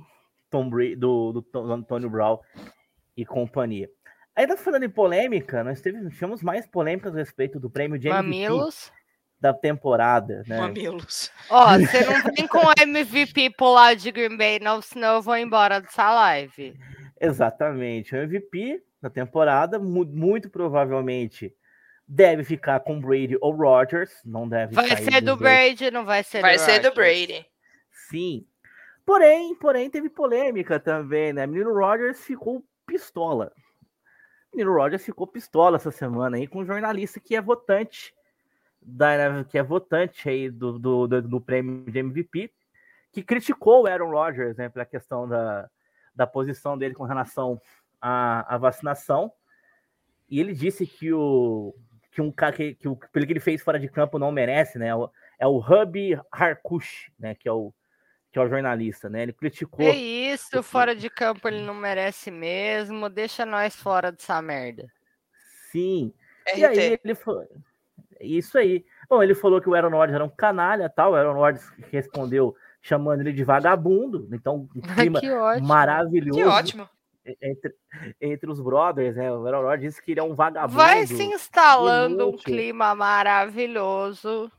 Tom 0.51 0.69
Brady, 0.69 0.95
do, 0.95 1.31
do, 1.33 1.41
do 1.41 1.73
Antônio 1.73 2.11
Brown 2.11 2.37
e 3.17 3.25
companhia. 3.25 3.89
Ainda 4.35 4.55
falando 4.55 4.83
em 4.83 4.89
polêmica, 4.89 5.63
nós 5.63 5.81
tivemos 5.81 6.43
mais 6.43 6.67
polêmicas 6.67 7.15
a 7.15 7.17
respeito 7.17 7.59
do 7.59 7.71
prêmio 7.71 7.97
de 7.97 8.07
MVP 8.07 8.23
Mamilos. 8.23 8.91
da 9.41 9.51
temporada, 9.51 10.43
né? 10.45 10.59
Mamilos. 10.59 11.31
Ó, 11.49 11.73
oh, 11.73 11.79
você 11.79 12.05
não 12.05 12.21
vem 12.35 12.47
com 12.47 12.59
MVP 12.79 13.49
pular 13.57 13.95
de 13.95 14.11
Green 14.11 14.37
Bay, 14.37 14.59
não, 14.59 14.79
senão 14.79 15.15
eu 15.15 15.21
vou 15.23 15.35
embora 15.35 15.81
dessa 15.81 16.13
live. 16.13 16.79
Exatamente. 17.19 18.15
O 18.15 18.19
MVP 18.19 18.83
da 19.01 19.09
temporada, 19.09 19.79
muito 19.79 20.51
provavelmente 20.51 21.51
deve 22.07 22.43
ficar 22.43 22.79
com 22.79 22.99
Brady 22.99 23.37
ou 23.41 23.53
Rodgers, 23.53 24.21
não 24.23 24.47
deve 24.47 24.73
Vai 24.73 24.95
ser 24.95 25.21
do 25.21 25.35
Brady, 25.35 25.91
não 25.91 26.05
vai 26.05 26.23
ser 26.23 26.41
vai 26.41 26.55
do 26.55 26.59
Vai 26.59 26.65
ser 26.65 26.79
do 26.79 26.93
Brady. 26.93 27.45
Sim. 27.91 28.47
Porém, 29.05 29.55
porém 29.55 29.89
teve 29.89 30.09
polêmica 30.09 30.79
também, 30.79 31.33
né? 31.33 31.45
Menino 31.45 31.73
Rodgers 31.73 32.23
ficou 32.23 32.63
pistola. 32.85 33.51
Menino 34.53 34.73
Rodgers 34.73 35.03
ficou 35.03 35.27
pistola 35.27 35.75
essa 35.75 35.91
semana 35.91 36.37
aí 36.37 36.47
com 36.47 36.59
um 36.59 36.65
jornalista 36.65 37.19
que 37.19 37.35
é 37.35 37.41
votante 37.41 38.13
da 38.81 39.43
que 39.43 39.57
é 39.57 39.63
votante 39.63 40.29
aí 40.29 40.49
do, 40.49 40.79
do, 40.79 41.07
do, 41.07 41.21
do 41.21 41.41
prêmio 41.41 41.91
de 41.91 41.99
MVP, 41.99 42.53
que 43.11 43.21
criticou 43.21 43.83
o 43.83 43.87
Aaron 43.87 44.11
Rodgers, 44.11 44.55
né, 44.55 44.69
pela 44.69 44.85
questão 44.85 45.27
da, 45.27 45.69
da 46.15 46.25
posição 46.25 46.77
dele 46.77 46.93
com 46.93 47.03
relação 47.03 47.61
à, 47.99 48.55
à 48.55 48.57
vacinação. 48.57 49.31
E 50.29 50.39
ele 50.39 50.53
disse 50.53 50.85
que 50.85 51.11
o, 51.13 51.73
que 52.17 52.21
um 52.21 52.31
cara 52.31 52.51
que, 52.51 52.73
que, 52.73 52.89
pelo 53.13 53.27
que 53.27 53.33
ele 53.33 53.39
fez 53.39 53.61
fora 53.61 53.79
de 53.79 53.87
campo 53.87 54.17
não 54.17 54.31
merece, 54.31 54.79
né? 54.79 54.87
É 55.37 55.45
o 55.45 55.59
Hub 55.59 56.19
Harkush, 56.31 57.11
né? 57.19 57.35
Que 57.35 57.47
é 57.47 57.51
o 57.51 57.71
que 58.31 58.39
é 58.39 58.41
o 58.41 58.49
jornalista, 58.49 59.07
né? 59.07 59.21
Ele 59.21 59.33
criticou. 59.33 59.85
É 59.85 59.95
isso, 59.95 60.63
fora 60.63 60.95
de 60.95 61.11
campo 61.11 61.47
ele 61.47 61.61
não 61.61 61.75
merece 61.75 62.31
mesmo. 62.31 63.07
Deixa 63.07 63.45
nós 63.45 63.75
fora 63.75 64.11
dessa 64.11 64.41
merda. 64.41 64.91
Sim. 65.71 66.11
RT. 66.47 66.57
E 66.57 66.65
aí 66.65 66.99
ele 67.03 67.13
foi. 67.13 67.45
Isso 68.19 68.57
aí. 68.57 68.83
Bom, 69.07 69.21
ele 69.21 69.35
falou 69.35 69.61
que 69.61 69.69
o 69.69 69.75
Aaron 69.75 69.91
Rodgers 69.91 70.15
era 70.15 70.25
um 70.25 70.29
canalha, 70.29 70.89
tal. 70.89 71.11
O 71.11 71.15
Aaron 71.15 71.35
Rodgers 71.35 71.71
respondeu 71.91 72.55
chamando 72.81 73.19
ele 73.19 73.31
de 73.31 73.43
vagabundo. 73.43 74.27
Então, 74.31 74.67
um 74.75 74.81
clima 74.97 75.21
maravilhoso. 75.61 76.39
Que 76.39 76.45
ótimo 76.45 76.89
entre, 77.41 77.75
entre 78.21 78.49
os 78.49 78.59
brothers, 78.59 79.15
né? 79.15 79.31
O 79.31 79.43
Rodgers 79.43 79.81
disse 79.81 80.01
que 80.01 80.11
ele 80.11 80.19
é 80.19 80.23
um 80.23 80.35
vagabundo. 80.35 80.75
Vai 80.75 81.05
se 81.05 81.23
instalando 81.23 82.15
inútil. 82.15 82.39
um 82.39 82.43
clima 82.43 82.95
maravilhoso. 82.95 84.51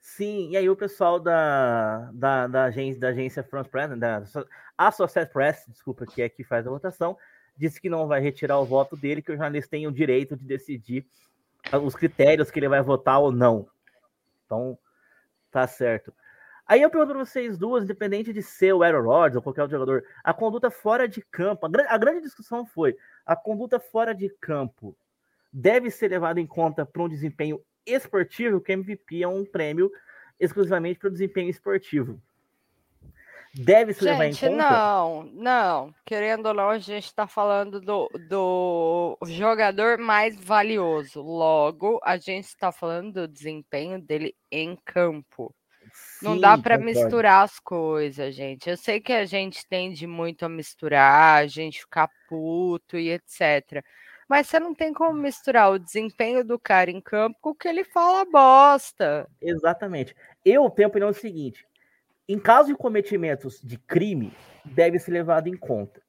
Sim, 0.00 0.50
e 0.50 0.56
aí 0.56 0.68
o 0.68 0.76
pessoal 0.76 1.20
da, 1.20 2.10
da, 2.12 2.46
da, 2.46 2.64
agência, 2.64 3.00
da 3.00 3.08
agência 3.08 3.42
Front 3.42 3.68
Press, 3.68 3.98
da 3.98 4.22
Associated 4.76 5.32
Press, 5.32 5.64
desculpa, 5.68 6.06
que 6.06 6.22
é 6.22 6.28
que 6.28 6.42
faz 6.42 6.66
a 6.66 6.70
votação, 6.70 7.16
disse 7.56 7.80
que 7.80 7.90
não 7.90 8.08
vai 8.08 8.20
retirar 8.20 8.58
o 8.58 8.64
voto 8.64 8.96
dele, 8.96 9.20
que 9.20 9.30
os 9.30 9.36
jornalistas 9.36 9.68
têm 9.68 9.86
o 9.86 9.92
direito 9.92 10.36
de 10.36 10.44
decidir 10.44 11.06
os 11.82 11.94
critérios 11.94 12.50
que 12.50 12.58
ele 12.58 12.68
vai 12.68 12.82
votar 12.82 13.20
ou 13.20 13.30
não. 13.30 13.68
Então, 14.46 14.78
tá 15.50 15.66
certo. 15.66 16.12
Aí 16.70 16.82
eu 16.82 16.88
pergunto 16.88 17.14
para 17.14 17.24
vocês 17.24 17.58
duas, 17.58 17.82
independente 17.82 18.32
de 18.32 18.40
ser 18.44 18.72
o 18.72 18.84
Aaron 18.84 19.02
Rodgers 19.02 19.34
ou 19.34 19.42
qualquer 19.42 19.62
outro 19.62 19.76
jogador, 19.76 20.04
a 20.22 20.32
conduta 20.32 20.70
fora 20.70 21.08
de 21.08 21.20
campo, 21.20 21.66
a, 21.66 21.70
a 21.92 21.98
grande 21.98 22.20
discussão 22.20 22.64
foi, 22.64 22.96
a 23.26 23.34
conduta 23.34 23.80
fora 23.80 24.14
de 24.14 24.28
campo 24.40 24.96
deve 25.52 25.90
ser 25.90 26.06
levada 26.06 26.40
em 26.40 26.46
conta 26.46 26.86
para 26.86 27.02
um 27.02 27.08
desempenho 27.08 27.60
esportivo, 27.84 28.60
que 28.60 28.70
MVP 28.70 29.20
é 29.20 29.26
um 29.26 29.44
prêmio 29.44 29.90
exclusivamente 30.38 31.00
para 31.00 31.08
o 31.08 31.10
desempenho 31.10 31.50
esportivo. 31.50 32.22
Deve 33.52 33.92
se 33.92 34.04
levar 34.04 34.26
em 34.26 34.32
conta? 34.32 34.50
Não, 34.50 35.24
não. 35.24 35.94
Querendo 36.04 36.46
ou 36.46 36.54
não, 36.54 36.70
a 36.70 36.78
gente 36.78 37.06
está 37.06 37.26
falando 37.26 37.80
do, 37.80 38.08
do 38.28 39.18
jogador 39.26 39.98
mais 39.98 40.36
valioso. 40.38 41.20
Logo, 41.20 41.98
a 42.04 42.16
gente 42.16 42.44
está 42.44 42.70
falando 42.70 43.22
do 43.22 43.26
desempenho 43.26 44.00
dele 44.00 44.36
em 44.52 44.76
campo. 44.84 45.52
Sim, 45.92 46.26
não 46.26 46.40
dá 46.40 46.56
para 46.56 46.78
misturar 46.78 47.44
as 47.44 47.58
coisas, 47.58 48.34
gente. 48.34 48.68
Eu 48.68 48.76
sei 48.76 49.00
que 49.00 49.12
a 49.12 49.24
gente 49.24 49.66
tende 49.66 50.06
muito 50.06 50.44
a 50.44 50.48
misturar, 50.48 51.42
a 51.42 51.46
gente 51.46 51.80
ficar 51.80 52.10
puto 52.28 52.96
e 52.96 53.10
etc. 53.10 53.84
Mas 54.28 54.46
você 54.46 54.60
não 54.60 54.74
tem 54.74 54.92
como 54.92 55.12
misturar 55.12 55.72
o 55.72 55.78
desempenho 55.78 56.44
do 56.44 56.58
cara 56.58 56.90
em 56.90 57.00
campo 57.00 57.38
com 57.40 57.50
o 57.50 57.54
que 57.54 57.66
ele 57.66 57.84
fala 57.84 58.24
bosta. 58.24 59.28
Exatamente. 59.40 60.14
Eu 60.44 60.70
tenho 60.70 60.86
a 60.86 60.90
opinião 60.90 61.12
seguinte: 61.12 61.66
em 62.28 62.38
caso 62.38 62.68
de 62.68 62.76
cometimentos 62.76 63.60
de 63.60 63.76
crime, 63.76 64.32
deve 64.64 64.98
ser 64.98 65.10
levado 65.10 65.48
em 65.48 65.56
conta. 65.56 66.00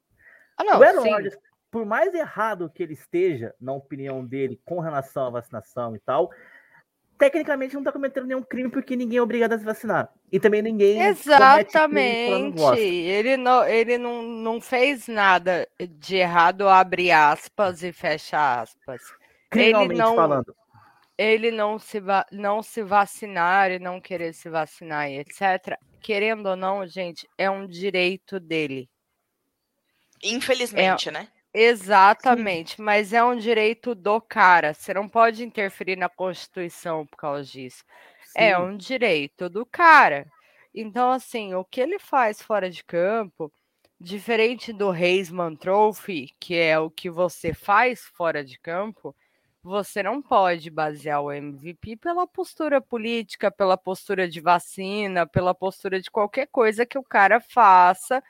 Ah, 0.57 0.63
não, 0.63 0.79
o 0.79 0.83
Aaron 0.83 1.03
por 1.71 1.85
mais 1.85 2.13
errado 2.13 2.69
que 2.69 2.83
ele 2.83 2.93
esteja, 2.93 3.55
na 3.59 3.71
opinião 3.71 4.25
dele, 4.25 4.59
com 4.65 4.81
relação 4.81 5.25
à 5.25 5.29
vacinação 5.29 5.95
e 5.95 5.99
tal, 5.99 6.29
tecnicamente 7.21 7.75
não 7.75 7.81
está 7.81 7.91
cometendo 7.91 8.25
nenhum 8.25 8.41
crime 8.41 8.67
porque 8.67 8.95
ninguém 8.95 9.19
é 9.19 9.21
obrigado 9.21 9.53
a 9.53 9.59
se 9.59 9.63
vacinar. 9.63 10.11
E 10.31 10.39
também 10.39 10.63
ninguém. 10.63 10.99
Exatamente. 11.03 12.55
Não 12.55 12.75
ele 12.75 13.37
não, 13.37 13.63
ele 13.63 13.97
não, 13.99 14.23
não 14.23 14.59
fez 14.59 15.07
nada 15.07 15.67
de 15.79 16.15
errado, 16.15 16.67
abre 16.67 17.11
aspas 17.11 17.83
e 17.83 17.93
fecha 17.93 18.61
aspas. 18.61 19.01
Criminalmente 19.51 19.93
ele 19.93 20.01
não, 20.01 20.15
falando 20.15 20.55
ele 21.15 21.51
não 21.51 21.77
se, 21.77 22.01
não 22.31 22.63
se 22.63 22.81
vacinar 22.81 23.69
e 23.69 23.77
não 23.77 24.01
querer 24.01 24.33
se 24.33 24.49
vacinar 24.49 25.07
e 25.07 25.19
etc., 25.19 25.77
querendo 26.01 26.47
ou 26.47 26.55
não, 26.55 26.87
gente, 26.87 27.29
é 27.37 27.47
um 27.47 27.67
direito 27.67 28.39
dele. 28.39 28.89
Infelizmente, 30.23 31.09
é, 31.09 31.11
né? 31.11 31.27
Exatamente, 31.53 32.77
Sim. 32.77 32.83
mas 32.83 33.11
é 33.11 33.23
um 33.23 33.35
direito 33.35 33.93
do 33.93 34.21
cara. 34.21 34.73
Você 34.73 34.93
não 34.93 35.07
pode 35.07 35.43
interferir 35.43 35.97
na 35.97 36.07
Constituição 36.07 37.05
por 37.05 37.17
causa 37.17 37.43
disso. 37.43 37.83
É 38.35 38.47
Sim. 38.47 38.51
É 38.51 38.59
um 38.59 38.77
direito 38.77 39.49
do 39.49 39.65
cara. 39.65 40.25
Então, 40.73 41.11
assim, 41.11 41.53
o 41.53 41.65
que 41.65 41.81
ele 41.81 41.99
faz 41.99 42.41
fora 42.41 42.69
de 42.69 42.83
campo, 42.83 43.51
diferente 43.99 44.71
do 44.71 44.89
Reisman 44.89 45.55
Trophy, 45.55 46.33
que 46.39 46.55
é 46.55 46.79
o 46.79 46.89
que 46.89 47.09
você 47.09 47.53
faz 47.53 48.01
fora 48.05 48.43
de 48.43 48.57
campo, 48.57 49.13
você 49.61 50.01
não 50.01 50.21
pode 50.21 50.69
basear 50.71 51.21
o 51.21 51.31
MVP 51.31 51.97
pela 51.97 52.25
postura 52.25 52.81
política, 52.81 53.51
pela 53.51 53.77
postura 53.77 54.27
de 54.27 54.39
vacina, 54.39 55.27
pela 55.27 55.53
postura 55.53 56.01
de 56.01 56.09
qualquer 56.09 56.47
coisa 56.47 56.85
que 56.85 56.97
o 56.97 57.03
cara 57.03 57.41
faça 57.41 58.23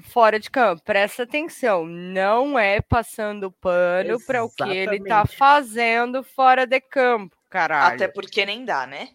fora 0.00 0.38
de 0.38 0.50
campo. 0.50 0.82
Presta 0.82 1.22
atenção, 1.24 1.86
não 1.86 2.58
é 2.58 2.80
passando 2.80 3.50
pano 3.50 4.18
para 4.26 4.44
o 4.44 4.50
que 4.50 4.68
ele 4.68 4.96
está 4.96 5.26
fazendo 5.26 6.22
fora 6.22 6.66
de 6.66 6.80
campo, 6.80 7.36
caralho. 7.50 7.94
Até 7.94 8.08
porque 8.08 8.44
nem 8.44 8.64
dá, 8.64 8.86
né? 8.86 9.10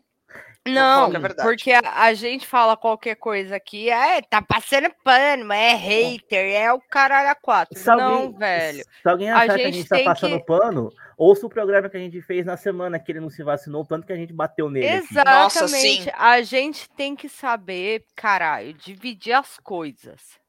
Não, 0.68 1.10
porque 1.42 1.72
a, 1.72 2.04
a, 2.04 2.14
gente 2.14 2.46
fala 2.46 2.76
qualquer 2.76 3.16
coisa 3.16 3.56
aqui, 3.56 3.90
é, 3.90 4.22
tá 4.22 4.42
passando 4.42 4.90
pano, 5.04 5.52
é 5.52 5.74
hater, 5.74 6.54
é 6.54 6.72
o 6.72 6.80
caralho 6.80 7.30
a 7.30 7.36
quatro. 7.36 7.78
Se 7.78 7.88
não, 7.88 8.00
alguém, 8.00 8.38
velho. 8.38 8.84
Se 9.02 9.10
alguém 9.10 9.32
achar 9.32 9.54
a 9.54 9.56
que 9.56 9.64
a 9.64 9.72
gente 9.72 9.88
tá 9.88 10.04
passando 10.04 10.38
que... 10.38 10.46
pano, 10.46 10.92
ouça 11.18 11.46
o 11.46 11.50
programa 11.50 11.90
que 11.90 11.98
a 11.98 12.00
gente 12.00 12.22
fez 12.22 12.46
na 12.46 12.58
semana 12.58 13.00
que 13.00 13.12
ele 13.12 13.22
não 13.22 13.30
se 13.30 13.42
vacinou, 13.42 13.86
tanto 13.86 14.06
que 14.06 14.14
a 14.14 14.18
gente 14.18 14.34
bateu 14.34 14.70
nele. 14.70 14.86
Exatamente. 14.86 16.06
Nossa, 16.06 16.18
a 16.18 16.42
gente 16.42 16.90
tem 16.92 17.16
que 17.16 17.30
saber, 17.30 18.06
caralho, 18.16 18.74
dividir 18.74 19.34
as 19.34 19.58
coisas. 19.58 20.40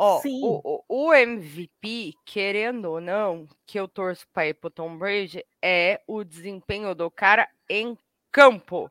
Ó, 0.00 0.22
o, 0.24 0.84
o, 0.88 1.12
MVP, 1.12 2.14
querendo 2.24 2.84
ou 2.84 3.00
não, 3.00 3.48
que 3.66 3.80
eu 3.80 3.88
torço 3.88 4.28
para 4.32 4.46
ir 4.46 4.54
pro 4.54 4.70
Tom 4.70 4.96
Brady, 4.96 5.44
é 5.60 6.00
o 6.06 6.22
desempenho 6.22 6.94
do 6.94 7.10
cara 7.10 7.48
em 7.68 7.98
campo. 8.30 8.88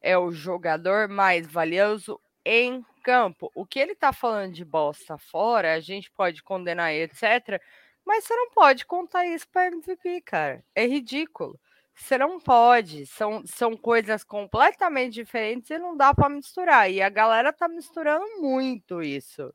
É 0.00 0.16
o 0.16 0.32
jogador 0.32 1.08
mais 1.08 1.46
valioso 1.46 2.18
em 2.42 2.82
campo. 3.04 3.52
O 3.54 3.66
que 3.66 3.78
ele 3.78 3.94
tá 3.94 4.14
falando 4.14 4.54
de 4.54 4.64
bosta 4.64 5.18
fora, 5.18 5.74
a 5.74 5.80
gente 5.80 6.10
pode 6.10 6.42
condenar, 6.42 6.94
etc. 6.94 7.60
Mas 8.02 8.24
você 8.24 8.34
não 8.34 8.48
pode 8.48 8.86
contar 8.86 9.26
isso 9.26 9.46
para 9.50 9.66
MVP, 9.66 10.22
cara. 10.22 10.64
É 10.74 10.86
ridículo. 10.86 11.60
Você 11.94 12.16
não 12.16 12.40
pode. 12.40 13.04
São, 13.04 13.46
são 13.46 13.76
coisas 13.76 14.24
completamente 14.24 15.12
diferentes 15.12 15.68
e 15.68 15.78
não 15.78 15.94
dá 15.94 16.14
para 16.14 16.30
misturar. 16.30 16.90
E 16.90 17.02
a 17.02 17.10
galera 17.10 17.52
tá 17.52 17.68
misturando 17.68 18.24
muito 18.40 19.02
isso. 19.02 19.52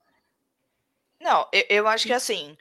Não, 1.21 1.47
eu, 1.51 1.65
eu 1.69 1.87
acho 1.87 2.05
que 2.05 2.13
assim, 2.13 2.57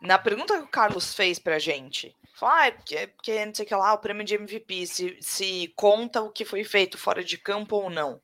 na 0.00 0.18
pergunta 0.18 0.56
que 0.56 0.64
o 0.64 0.68
Carlos 0.68 1.14
fez 1.14 1.38
pra 1.38 1.58
gente, 1.58 2.14
Falar, 2.38 2.68
ah, 2.68 2.72
porque, 2.72 3.06
porque 3.08 3.46
não 3.46 3.52
sei 3.52 3.64
o 3.64 3.68
que 3.68 3.74
lá, 3.74 3.92
o 3.92 3.98
prêmio 3.98 4.24
de 4.24 4.36
MVP, 4.36 4.86
se, 4.86 5.18
se 5.20 5.72
conta 5.74 6.22
o 6.22 6.30
que 6.30 6.44
foi 6.44 6.62
feito 6.62 6.96
fora 6.96 7.24
de 7.24 7.36
campo 7.36 7.74
ou 7.74 7.90
não. 7.90 8.20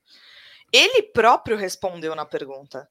Ele 0.71 1.03
próprio 1.03 1.57
respondeu 1.57 2.15
na 2.15 2.25
pergunta, 2.25 2.89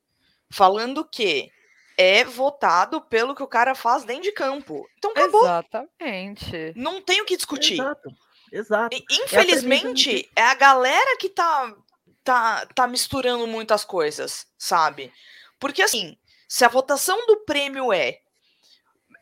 falando 0.51 1.03
que 1.03 1.51
é 1.97 2.25
votado 2.25 3.01
pelo 3.01 3.35
que 3.35 3.43
o 3.43 3.49
cara 3.49 3.75
faz 3.75 4.05
dentro 4.05 4.25
de 4.25 4.33
campo. 4.33 4.87
Então 4.99 5.13
acabou. 5.13 5.45
Exatamente. 5.45 6.75
Não 6.77 7.01
tem 7.01 7.23
o 7.23 7.25
que 7.25 7.39
discutir. 7.39 7.81
Exato. 7.81 8.15
Exato. 8.53 8.95
E, 8.95 9.03
infelizmente, 9.11 10.31
é 10.37 10.43
a, 10.43 10.49
é 10.49 10.51
a 10.51 10.55
galera 10.55 11.17
que 11.17 11.31
tá, 11.31 11.75
tá, 12.23 12.67
tá 12.75 12.87
misturando 12.87 13.47
muitas 13.47 13.83
coisas, 13.83 14.47
sabe? 14.59 15.11
Porque 15.59 15.81
assim, 15.81 16.19
se 16.49 16.65
a 16.65 16.69
votação 16.69 17.27
do 17.27 17.45
prêmio 17.45 17.93
é, 17.93 18.21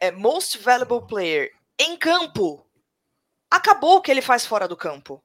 é 0.01 0.11
Most 0.11 0.59
Valuable 0.59 1.07
Player 1.07 1.53
em 1.79 1.97
campo, 1.97 2.67
acabou 3.51 3.97
o 3.97 4.01
que 4.01 4.11
ele 4.11 4.23
faz 4.23 4.47
fora 4.47 4.67
do 4.67 4.77
campo, 4.77 5.23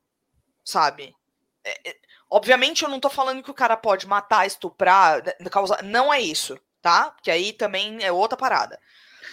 sabe? 0.64 1.16
É, 1.64 1.90
é, 1.90 1.96
obviamente 2.30 2.84
eu 2.84 2.90
não 2.90 3.00
tô 3.00 3.10
falando 3.10 3.44
que 3.44 3.52
o 3.52 3.56
cara 3.56 3.78
pode 3.78 4.08
matar, 4.08 4.46
estuprar, 4.46 5.22
causar, 5.50 5.84
não 5.84 6.14
é 6.14 6.20
isso, 6.20 6.60
tá? 6.82 7.16
Que 7.22 7.32
aí 7.32 7.54
também 7.54 8.04
é 8.04 8.12
outra 8.12 8.38
parada. 8.38 8.80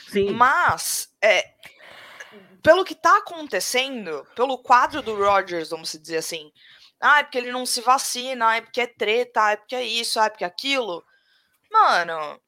Sim. 0.09 0.31
Mas, 0.33 1.13
é, 1.21 1.55
pelo 2.63 2.85
que 2.85 2.95
tá 2.95 3.19
acontecendo, 3.19 4.27
pelo 4.35 4.59
quadro 4.59 5.03
do 5.03 5.17
Rogers, 5.17 5.71
vamos 5.71 5.93
dizer 5.93 6.19
assim, 6.19 6.53
ah, 7.01 7.19
é 7.19 7.23
porque 7.23 7.39
ele 7.39 7.53
não 7.53 7.67
se 7.67 7.81
vacina, 7.81 8.57
é 8.57 8.61
porque 8.61 8.81
é 8.81 8.87
treta, 8.87 9.51
é 9.51 9.57
porque 9.57 9.75
é 9.75 9.85
isso, 9.85 10.19
é 10.19 10.31
porque 10.31 10.45
é 10.45 10.47
aquilo. 10.47 11.05
Mano, 11.71 12.41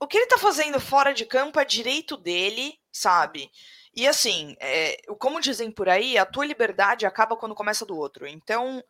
o 0.00 0.06
que 0.06 0.18
ele 0.18 0.26
tá 0.26 0.38
fazendo 0.38 0.80
fora 0.80 1.12
de 1.12 1.24
campo 1.24 1.58
é 1.58 1.64
direito 1.64 2.16
dele, 2.16 2.78
sabe? 2.92 3.50
E 3.94 4.06
assim, 4.06 4.56
é, 4.58 4.96
como 5.18 5.40
dizem 5.40 5.70
por 5.70 5.88
aí, 5.88 6.16
a 6.16 6.24
tua 6.24 6.46
liberdade 6.46 7.04
acaba 7.04 7.36
quando 7.36 7.54
começa 7.54 7.84
do 7.84 7.96
outro. 7.96 8.26
Então, 8.26 8.82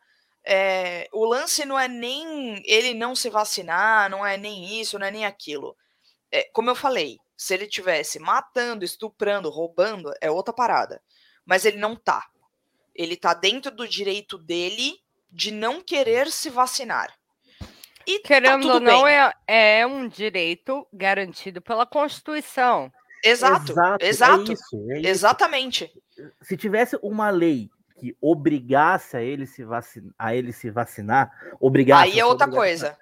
é, 0.44 1.08
o 1.12 1.24
lance 1.24 1.64
não 1.64 1.78
é 1.78 1.88
nem 1.88 2.62
ele 2.66 2.94
não 2.94 3.14
se 3.14 3.30
vacinar, 3.30 4.10
não 4.10 4.24
é 4.24 4.36
nem 4.36 4.80
isso, 4.80 4.98
não 4.98 5.06
é 5.06 5.10
nem 5.10 5.24
aquilo. 5.26 5.76
É, 6.30 6.44
como 6.52 6.70
eu 6.70 6.74
falei, 6.74 7.18
se 7.36 7.54
ele 7.54 7.66
tivesse 7.66 8.18
matando, 8.18 8.84
estuprando, 8.84 9.50
roubando, 9.50 10.12
é 10.20 10.30
outra 10.30 10.54
parada. 10.54 11.02
Mas 11.44 11.64
ele 11.64 11.78
não 11.78 11.96
tá. 11.96 12.28
Ele 12.94 13.16
tá 13.16 13.34
dentro 13.34 13.70
do 13.74 13.88
direito 13.88 14.38
dele 14.38 15.00
de 15.30 15.50
não 15.50 15.82
querer 15.82 16.30
se 16.30 16.50
vacinar. 16.50 17.12
E 18.06 18.20
tá 18.20 18.28
Querendo 18.28 18.66
tá 18.66 18.74
ou 18.74 18.80
não, 18.80 19.06
é, 19.06 19.32
é 19.46 19.86
um 19.86 20.08
direito 20.08 20.86
garantido 20.92 21.60
pela 21.60 21.86
Constituição. 21.86 22.92
Exato, 23.24 23.72
exato, 23.72 24.04
exato. 24.04 24.50
É 24.50 24.54
isso, 24.54 24.90
é 24.90 25.08
Exatamente. 25.08 25.92
Se 26.40 26.56
tivesse 26.56 26.98
uma 27.02 27.30
lei 27.30 27.70
que 27.98 28.16
obrigasse 28.20 29.16
a 29.16 29.22
ele 29.22 29.46
se 29.46 29.64
vacinar, 29.64 30.12
a 30.18 30.34
ele 30.34 30.52
se 30.52 30.70
vacinar, 30.70 31.32
obrigasse 31.60 32.12
Aí 32.12 32.18
é 32.18 32.26
outra 32.26 32.48
coisa. 32.48 32.98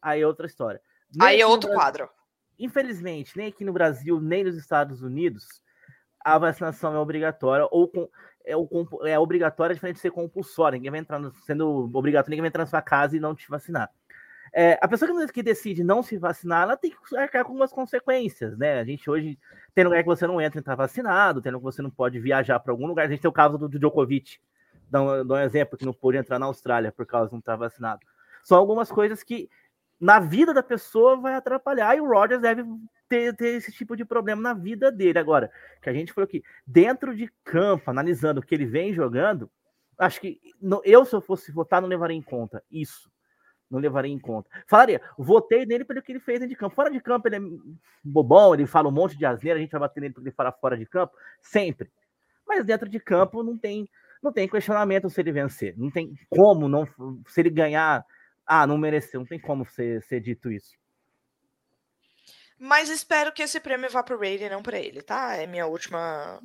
Aí 0.00 0.20
é 0.22 0.26
outra 0.26 0.46
história. 0.46 0.80
Nem 1.12 1.28
aí 1.28 1.40
é 1.40 1.46
outro 1.46 1.70
Brasil, 1.70 1.82
quadro. 1.82 2.10
Infelizmente, 2.58 3.36
nem 3.36 3.48
aqui 3.48 3.64
no 3.64 3.72
Brasil, 3.72 4.20
nem 4.20 4.44
nos 4.44 4.56
Estados 4.56 5.02
Unidos, 5.02 5.44
a 6.24 6.38
vacinação 6.38 6.94
é 6.94 6.98
obrigatória 6.98 7.66
ou 7.70 7.88
com, 7.88 8.08
é, 8.44 8.52
é 9.10 9.18
obrigatória 9.18 9.74
diferente 9.74 9.96
de 9.96 10.02
ser 10.02 10.12
compulsória. 10.12 10.76
Ninguém 10.76 10.90
vai 10.90 11.00
entrar 11.00 11.18
no, 11.18 11.34
sendo 11.46 11.90
obrigatório, 11.92 12.30
ninguém 12.30 12.42
vai 12.42 12.48
entrar 12.48 12.62
na 12.62 12.70
sua 12.70 12.82
casa 12.82 13.16
e 13.16 13.20
não 13.20 13.34
te 13.34 13.48
vacinar. 13.48 13.90
É, 14.56 14.78
a 14.80 14.86
pessoa 14.86 15.26
que 15.26 15.42
decide 15.42 15.82
não 15.82 16.00
se 16.00 16.16
vacinar, 16.16 16.62
ela 16.62 16.76
tem 16.76 16.92
que 16.92 17.16
arcar 17.16 17.42
com 17.42 17.50
algumas 17.50 17.72
consequências, 17.72 18.56
né? 18.56 18.78
A 18.78 18.84
gente 18.84 19.10
hoje 19.10 19.36
tem 19.74 19.82
lugar 19.82 20.00
que 20.00 20.08
você 20.08 20.28
não 20.28 20.40
entra 20.40 20.60
e 20.60 20.60
está 20.60 20.76
vacinado, 20.76 21.42
tem 21.42 21.50
lugar 21.50 21.70
que 21.70 21.76
você 21.76 21.82
não 21.82 21.90
pode 21.90 22.20
viajar 22.20 22.60
para 22.60 22.72
algum 22.72 22.86
lugar. 22.86 23.06
A 23.06 23.08
gente 23.08 23.20
tem 23.20 23.28
o 23.28 23.32
caso 23.32 23.58
do, 23.58 23.68
do 23.68 23.80
Djokovic, 23.80 24.38
dar 24.88 25.02
um, 25.02 25.36
exemplo 25.38 25.76
que 25.76 25.84
não 25.84 25.92
pôde 25.92 26.18
entrar 26.18 26.38
na 26.38 26.46
Austrália 26.46 26.92
por 26.92 27.04
causa 27.04 27.26
de 27.26 27.32
não 27.32 27.40
estar 27.40 27.56
vacinado. 27.56 28.06
São 28.44 28.56
algumas 28.56 28.92
coisas 28.92 29.24
que 29.24 29.50
na 30.00 30.20
vida 30.20 30.54
da 30.54 30.62
pessoa 30.62 31.16
vai 31.16 31.34
atrapalhar 31.34 31.96
e 31.96 32.00
o 32.00 32.06
Rogers 32.06 32.40
deve 32.40 32.64
ter, 33.08 33.34
ter, 33.34 33.56
esse 33.56 33.72
tipo 33.72 33.96
de 33.96 34.04
problema 34.04 34.40
na 34.40 34.54
vida 34.54 34.92
dele. 34.92 35.18
Agora, 35.18 35.50
que 35.82 35.90
a 35.90 35.92
gente 35.92 36.12
falou 36.12 36.26
aqui, 36.26 36.44
dentro 36.64 37.16
de 37.16 37.28
campo, 37.42 37.90
analisando 37.90 38.38
o 38.38 38.42
que 38.44 38.54
ele 38.54 38.66
vem 38.66 38.94
jogando, 38.94 39.50
acho 39.98 40.20
que 40.20 40.40
eu, 40.84 41.04
se 41.04 41.12
eu 41.12 41.20
fosse 41.20 41.50
votar, 41.50 41.82
não 41.82 41.88
levaria 41.88 42.16
em 42.16 42.22
conta 42.22 42.62
isso. 42.70 43.12
Não 43.70 43.80
levaria 43.80 44.12
em 44.12 44.18
conta. 44.18 44.48
Falaria, 44.66 45.00
votei 45.18 45.64
nele 45.66 45.84
pelo 45.84 46.02
que 46.02 46.12
ele 46.12 46.20
fez 46.20 46.38
dentro 46.38 46.54
de 46.54 46.58
campo. 46.58 46.74
Fora 46.74 46.90
de 46.90 47.00
campo, 47.00 47.28
ele 47.28 47.36
é 47.36 47.40
bobão, 48.02 48.54
ele 48.54 48.66
fala 48.66 48.88
um 48.88 48.92
monte 48.92 49.16
de 49.16 49.24
asneira, 49.24 49.58
a 49.58 49.62
gente 49.62 49.72
vai 49.72 49.80
bater 49.80 50.00
nele 50.00 50.14
porque 50.14 50.28
ele 50.28 50.36
fala 50.36 50.52
fora 50.52 50.76
de 50.76 50.86
campo, 50.86 51.14
sempre. 51.40 51.90
Mas 52.46 52.64
dentro 52.64 52.88
de 52.88 53.00
campo 53.00 53.42
não 53.42 53.56
tem, 53.56 53.88
não 54.22 54.32
tem 54.32 54.48
questionamento 54.48 55.08
se 55.10 55.20
ele 55.20 55.32
vencer. 55.32 55.74
Não 55.76 55.90
tem 55.90 56.14
como 56.28 56.68
não 56.68 56.86
se 57.26 57.40
ele 57.40 57.50
ganhar, 57.50 58.04
ah, 58.46 58.66
não 58.66 58.78
mereceu, 58.78 59.20
não 59.20 59.26
tem 59.26 59.40
como 59.40 59.66
ser, 59.66 60.02
ser 60.02 60.20
dito 60.20 60.50
isso. 60.50 60.76
Mas 62.58 62.88
espero 62.88 63.32
que 63.32 63.42
esse 63.42 63.60
prêmio 63.60 63.90
vá 63.90 64.02
pro 64.02 64.18
Brady 64.18 64.44
e 64.44 64.48
não 64.48 64.62
para 64.62 64.78
ele, 64.78 65.02
tá? 65.02 65.36
É 65.36 65.46
minha 65.46 65.66
última 65.66 66.40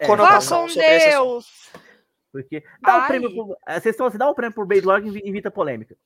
é, 0.00 0.06
conotação 0.06 0.68
sobre 0.68 0.98
Deus. 1.10 1.70
Porque 2.32 2.64
dá 2.80 2.96
o 2.96 3.00
um 3.02 3.06
prêmio 3.06 3.34
pro, 3.34 3.56
eh, 3.66 3.80
vocês 3.80 3.94
estão 3.94 4.06
assim, 4.06 4.18
dá 4.18 4.26
o 4.26 4.32
um 4.32 4.34
prêmio 4.34 4.54
pro 4.54 4.66
Brady 4.66 4.86
logo 4.86 5.06
e 5.06 5.28
evita 5.28 5.50
polêmica. 5.50 5.96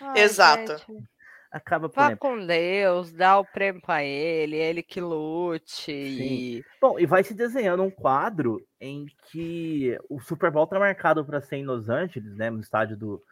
Ai, 0.00 0.20
Exato. 0.20 0.78
Gente. 0.78 1.08
Acaba 1.50 1.88
Vá 1.88 2.14
com 2.16 2.44
Deus, 2.44 3.12
dá 3.12 3.38
o 3.38 3.44
prêmio 3.44 3.80
para 3.80 4.04
ele, 4.04 4.56
ele 4.56 4.82
que 4.82 5.00
lute. 5.00 5.90
E... 5.90 6.64
Bom, 6.80 6.98
e 6.98 7.06
vai 7.06 7.24
se 7.24 7.32
desenhando 7.32 7.82
um 7.82 7.90
quadro 7.90 8.60
em 8.78 9.06
que 9.30 9.96
o 10.10 10.20
Super 10.20 10.50
Bowl 10.50 10.66
tá 10.66 10.78
marcado 10.78 11.24
para 11.24 11.40
ser 11.40 11.56
em 11.56 11.64
Los 11.64 11.88
Angeles, 11.88 12.36
né? 12.36 12.50
No 12.50 12.60
estádio 12.60 12.96
do, 12.96 13.22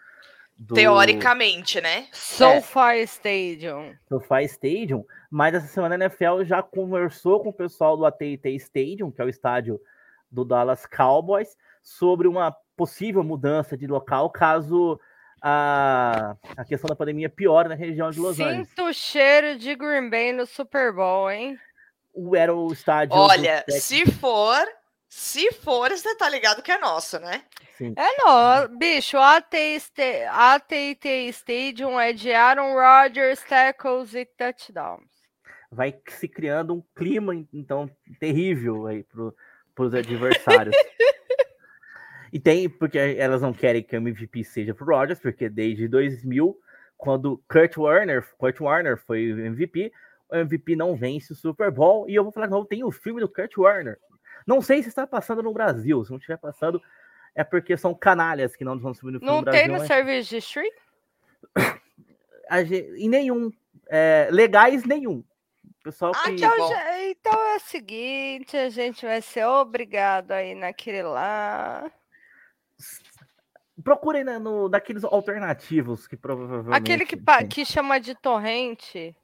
do... 0.57 0.74
Teoricamente, 0.74 1.81
né? 1.81 2.07
SoFi 2.12 2.79
é. 2.79 3.03
Stadium. 3.03 3.94
SoFi 4.09 4.44
Stadium, 4.44 5.05
mas 5.31 5.55
essa 5.55 5.66
semana 5.66 5.96
a 5.96 5.98
NFL 5.98 6.44
já 6.44 6.62
conversou 6.62 7.40
com 7.40 7.50
o 7.50 7.55
pessoal 7.55 7.96
do 7.96 8.07
AT&T 8.07 8.48
Stadium, 8.57 9.11
que 9.11 9.20
é 9.20 9.24
o 9.24 9.29
estádio 9.29 9.79
do 10.31 10.44
Dallas 10.44 10.87
Cowboys, 10.87 11.57
sobre 11.83 12.27
uma 12.27 12.57
possível 12.77 13.22
mudança 13.22 13.77
de 13.77 13.87
local 13.87 14.31
caso 14.31 14.98
a, 15.47 16.37
a 16.57 16.65
questão 16.65 16.89
da 16.89 16.97
pandemia 16.97 17.29
piore 17.29 17.69
na 17.69 17.75
região 17.75 18.11
de 18.11 18.19
Los 18.19 18.41
Angeles. 18.41 18.67
Sinto 18.67 18.85
o 18.85 18.95
cheiro 18.95 19.59
de 19.59 19.75
Green 19.75 20.09
Bay 20.09 20.33
no 20.33 20.47
Super 20.47 20.91
Bowl, 20.91 21.31
hein? 21.31 21.59
O, 22.15 22.35
era 22.35 22.55
o 22.55 22.73
estádio... 22.73 23.15
Olha, 23.15 23.63
se 23.69 24.11
for, 24.11 24.67
se 25.07 25.53
for, 25.53 25.91
você 25.91 26.17
tá 26.17 26.31
ligado 26.31 26.63
que 26.63 26.73
é 26.73 26.79
nosso, 26.79 27.19
né? 27.19 27.43
Sim. 27.77 27.93
É 27.95 28.17
não, 28.17 28.79
bicho, 28.79 29.19
AT&T 29.19 30.29
Stadium 31.29 32.01
é 32.01 32.15
de 32.15 32.33
Aaron 32.33 32.73
Rodgers, 32.73 33.43
tackles 33.43 34.15
e 34.15 34.25
touchdowns. 34.25 35.13
Vai 35.71 35.95
se 36.09 36.27
criando 36.27 36.75
um 36.75 36.83
clima, 36.97 37.35
então, 37.53 37.91
terrível 38.19 38.87
aí 38.87 39.05
para 39.05 39.85
os 39.85 39.93
adversários. 39.93 40.75
e 42.35 42.40
tem, 42.40 42.68
porque 42.68 42.99
elas 42.99 43.40
não 43.40 43.53
querem 43.53 43.81
que 43.81 43.94
o 43.94 43.99
MVP 43.99 44.42
seja 44.42 44.75
pro 44.75 44.85
Rodgers, 44.85 45.20
porque 45.20 45.49
desde 45.49 45.87
2000, 45.87 46.59
quando 46.99 47.40
Kurt 47.49 47.77
Warner, 47.77 48.27
Kurt 48.37 48.61
Warner 48.61 48.99
foi 48.99 49.33
o 49.33 49.38
MVP, 49.38 49.92
o 50.29 50.35
MVP 50.35 50.75
não 50.75 50.97
vence 50.97 51.33
o 51.33 51.37
Super 51.37 51.70
Bowl, 51.70 52.11
e 52.11 52.14
eu 52.16 52.25
vou 52.25 52.33
falar, 52.33 52.49
não, 52.49 52.64
tem 52.64 52.83
o 52.83 52.90
filme 52.90 53.20
do 53.20 53.29
Kurt 53.29 53.57
Warner. 53.57 54.01
Não 54.44 54.61
sei 54.61 54.83
se 54.83 54.88
está 54.88 55.07
passando 55.07 55.44
no 55.44 55.53
Brasil, 55.53 56.05
se 56.05 56.11
não 56.11 56.18
estiver 56.18 56.37
passando, 56.37 56.83
é 57.37 57.44
porque 57.44 57.77
são 57.77 57.94
canalhas 57.94 58.57
que 58.57 58.64
não 58.64 58.77
vão 58.81 58.92
subir 58.92 59.12
no 59.12 59.20
filme 59.20 59.33
Não 59.33 59.40
Brasil, 59.40 59.61
tem 59.61 59.70
no 59.70 59.79
mas... 59.79 59.87
serviço 59.87 60.31
de 60.31 60.37
stream? 60.38 60.73
Em 62.99 63.09
nenhum. 63.09 63.53
É, 63.88 64.29
legais, 64.33 64.85
nenhum. 64.85 65.23
Pessoal 65.85 66.11
ah, 66.16 66.25
que... 66.25 66.33
então, 66.33 66.68
já, 66.68 67.05
então 67.05 67.33
é 67.33 67.57
o 67.57 67.61
seguinte, 67.61 68.57
a 68.57 68.70
gente 68.70 69.07
vai 69.07 69.23
ser 69.23 69.44
obrigado 69.44 70.33
aí 70.33 70.57
naquele 70.57 71.05
lá. 71.05 71.88
Procurem 73.85 74.25
né, 74.25 74.38
no, 74.38 74.68
daqueles 74.68 75.05
alternativos 75.05 76.07
que 76.07 76.16
provavelmente. 76.16 76.75
Aquele 76.75 77.05
que, 77.05 77.16
que 77.49 77.64
chama 77.66 78.01
de 78.01 78.14
torrente. 78.14 79.14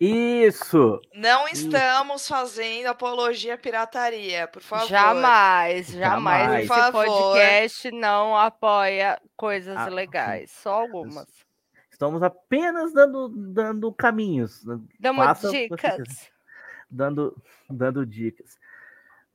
Isso! 0.00 1.00
Não 1.12 1.48
estamos 1.48 2.22
Isso. 2.22 2.28
fazendo 2.28 2.86
apologia 2.86 3.54
à 3.54 3.58
pirataria, 3.58 4.46
por 4.46 4.62
favor. 4.62 4.86
Jamais, 4.88 5.88
jamais. 5.88 6.44
jamais. 6.44 6.58
Esse 6.60 6.68
favor. 6.68 7.04
podcast 7.04 7.90
não 7.90 8.36
apoia 8.36 9.20
coisas 9.36 9.76
ah, 9.76 9.88
legais, 9.88 10.52
só 10.52 10.82
algumas. 10.82 11.26
Estamos 11.90 12.22
apenas 12.22 12.92
dando, 12.92 13.28
dando 13.28 13.92
caminhos. 13.92 14.64
Dando 15.00 15.50
dicas. 15.50 16.30
Dando, 16.88 17.36
dando 17.68 18.06
dicas. 18.06 18.56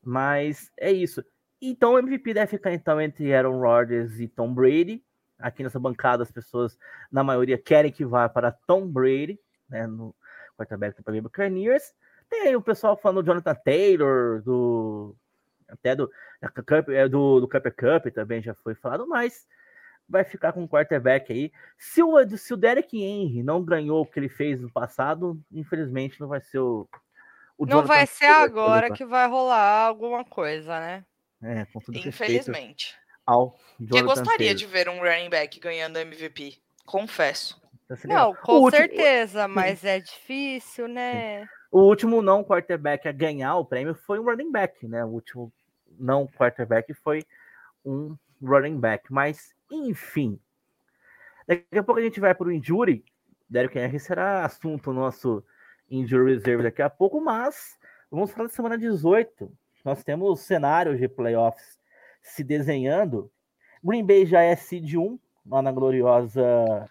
Mas 0.01 0.71
é 0.77 0.89
isso. 0.89 1.23
Então 1.69 1.93
o 1.93 1.99
MVP 1.99 2.33
deve 2.33 2.47
ficar 2.47 2.73
então 2.73 2.99
entre 2.99 3.33
Aaron 3.33 3.59
Rodgers 3.59 4.19
e 4.19 4.27
Tom 4.27 4.53
Brady. 4.53 5.03
Aqui 5.39 5.63
nessa 5.63 5.79
bancada 5.79 6.23
as 6.23 6.31
pessoas, 6.31 6.77
na 7.11 7.23
maioria, 7.23 7.57
querem 7.57 7.91
que 7.91 8.05
vá 8.05 8.29
para 8.29 8.51
Tom 8.51 8.87
Brady, 8.87 9.39
né? 9.69 9.87
No, 9.87 10.15
quarterback 10.57 11.01
do 11.01 11.21
Buccaneers. 11.21 11.93
Tem 12.29 12.47
aí 12.47 12.55
o 12.55 12.61
pessoal 12.61 12.97
falando 12.97 13.21
do 13.21 13.25
Jonathan 13.25 13.55
Taylor, 13.55 14.41
do 14.41 15.15
até 15.67 15.95
do, 15.95 16.11
é, 16.89 17.07
do, 17.07 17.39
do 17.39 17.47
Cooper 17.47 17.73
Cup 17.73 18.13
também 18.13 18.41
já 18.41 18.53
foi 18.53 18.75
falado, 18.75 19.07
mas 19.07 19.47
vai 20.07 20.23
ficar 20.23 20.53
com 20.53 20.63
o 20.63 20.69
quarterback 20.69 21.31
aí. 21.31 21.51
Se 21.77 22.03
o, 22.03 22.37
se 22.37 22.53
o 22.53 22.57
Derek 22.57 23.01
Henry 23.01 23.41
não 23.41 23.63
ganhou 23.63 24.01
o 24.01 24.05
que 24.05 24.19
ele 24.19 24.29
fez 24.29 24.61
no 24.61 24.71
passado, 24.71 25.39
infelizmente 25.51 26.19
não 26.19 26.27
vai 26.27 26.41
ser 26.41 26.59
o. 26.59 26.87
o 27.57 27.65
não 27.65 27.85
vai 27.85 28.05
ser 28.05 28.25
agora 28.25 28.91
que 28.91 29.05
vai 29.05 29.27
rolar 29.27 29.87
alguma 29.87 30.23
coisa, 30.23 30.79
né? 30.79 31.03
É, 31.43 31.65
com 31.65 31.79
tudo 31.79 31.97
Infelizmente. 31.97 32.95
Ao 33.25 33.57
Eu 33.79 34.05
gostaria 34.05 34.37
Taylor. 34.37 34.55
de 34.55 34.65
ver 34.65 34.89
um 34.89 34.99
running 34.99 35.29
back 35.29 35.59
ganhando 35.59 35.99
MVP, 35.99 36.57
confesso. 36.85 37.61
Não, 38.05 38.33
com 38.33 38.53
último... 38.53 38.71
certeza, 38.71 39.47
mas 39.47 39.83
é 39.83 39.99
difícil, 39.99 40.87
né? 40.87 41.47
O 41.71 41.81
último 41.81 42.21
não 42.21 42.43
quarterback 42.43 43.07
a 43.07 43.11
ganhar 43.11 43.55
o 43.57 43.65
prêmio 43.65 43.93
foi 43.93 44.19
um 44.19 44.23
running 44.23 44.51
back, 44.51 44.87
né? 44.87 45.03
O 45.03 45.09
último 45.09 45.51
não 45.99 46.27
quarterback 46.27 46.93
foi 46.93 47.23
um 47.85 48.15
running 48.41 48.79
back. 48.79 49.11
Mas, 49.11 49.53
enfim. 49.71 50.39
Daqui 51.47 51.77
a 51.77 51.83
pouco 51.83 51.99
a 51.99 52.03
gente 52.03 52.19
vai 52.19 52.33
para 52.33 52.47
o 52.47 52.51
injury. 52.51 53.03
Derek 53.49 53.77
Henry 53.77 53.99
será 53.99 54.45
assunto 54.45 54.93
nosso 54.93 55.43
injury 55.89 56.33
reserve 56.33 56.63
daqui 56.63 56.81
a 56.81 56.89
pouco, 56.89 57.21
mas 57.21 57.77
vamos 58.09 58.31
falar 58.31 58.47
da 58.47 58.53
semana 58.53 58.77
18. 58.77 59.51
Nós 59.83 60.03
temos 60.03 60.41
cenários 60.41 60.97
de 60.97 61.07
playoffs 61.07 61.77
se 62.21 62.43
desenhando. 62.43 63.31
Green 63.83 64.05
Bay 64.05 64.25
já 64.25 64.41
é 64.41 64.55
seed 64.55 64.95
1 64.95 65.19
lá 65.45 65.61
na 65.61 65.71
gloriosa 65.71 66.89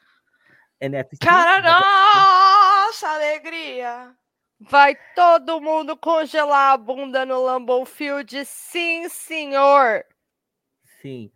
NFT. 0.80 1.24
Cara, 1.24 1.62
nossa, 1.62 3.08
alegria! 3.08 4.14
Vai 4.60 4.96
todo 5.14 5.60
mundo 5.60 5.96
congelar 5.96 6.74
a 6.74 6.76
bunda 6.76 7.26
no 7.26 7.42
Lambeau 7.42 7.84
Field? 7.84 8.44
Sim, 8.44 9.08
senhor! 9.08 10.04
Sim. 11.00 11.32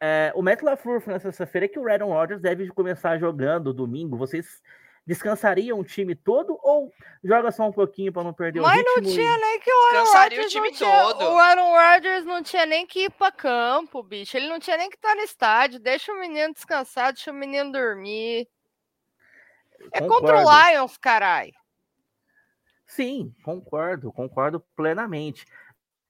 É, 0.00 0.32
o 0.34 0.42
Matt 0.42 0.60
LaFleur 0.60 1.00
falou 1.00 1.14
nessa 1.14 1.30
sexta-feira 1.30 1.68
que 1.68 1.78
o 1.78 1.88
Aaron 1.88 2.08
Rodgers 2.08 2.40
deve 2.40 2.68
começar 2.68 3.18
jogando 3.18 3.72
domingo. 3.72 4.16
Vocês 4.16 4.60
descansariam 5.06 5.78
o 5.78 5.84
time 5.84 6.14
todo 6.14 6.58
ou 6.62 6.92
joga 7.22 7.50
só 7.52 7.68
um 7.68 7.72
pouquinho 7.72 8.12
para 8.12 8.24
não 8.24 8.32
perder 8.32 8.60
Mas 8.60 8.72
o 8.72 8.76
ritmo? 8.76 8.92
Mas 8.96 9.04
não 9.04 9.12
tinha 9.12 9.38
nem 9.38 9.60
que 9.60 9.70
o 9.70 9.86
Aaron 9.86 10.12
Rodgers 10.12 10.46
o 10.46 10.48
time 10.48 10.78
todo. 10.78 11.24
o 11.24 11.38
Aaron 11.38 11.72
Rodgers 11.72 12.24
não 12.24 12.42
tinha 12.42 12.66
nem 12.66 12.86
que 12.86 13.04
ir 13.04 13.10
para 13.10 13.32
campo, 13.32 14.02
bicho. 14.02 14.36
Ele 14.36 14.48
não 14.48 14.58
tinha 14.58 14.76
nem 14.76 14.88
que 14.88 14.96
estar 14.96 15.14
no 15.14 15.22
estádio. 15.22 15.78
Deixa 15.78 16.12
o 16.12 16.20
menino 16.20 16.54
descansar, 16.54 17.12
deixa 17.12 17.30
o 17.30 17.34
menino 17.34 17.70
dormir. 17.70 18.48
É 19.92 20.00
concordo. 20.00 20.08
contra 20.08 20.38
o 20.38 20.70
Lions, 20.70 20.96
carai. 20.96 21.52
Sim, 22.86 23.34
concordo, 23.42 24.12
concordo 24.12 24.60
plenamente. 24.76 25.44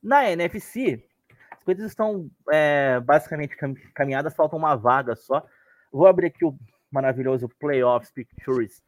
Na 0.03 0.31
NFC, 0.31 1.05
as 1.51 1.63
coisas 1.65 1.91
estão 1.91 2.31
é, 2.51 3.01
basicamente 3.01 3.57
caminhadas, 3.95 4.35
falta 4.37 4.55
uma 4.55 4.77
vaga 4.77 5.17
só. 5.17 5.45
Vou 5.91 6.07
abrir 6.07 6.27
aqui 6.27 6.45
o 6.45 6.57
maravilhoso 6.95 7.49
Playoffs 7.49 8.11
Pictures 8.13 8.83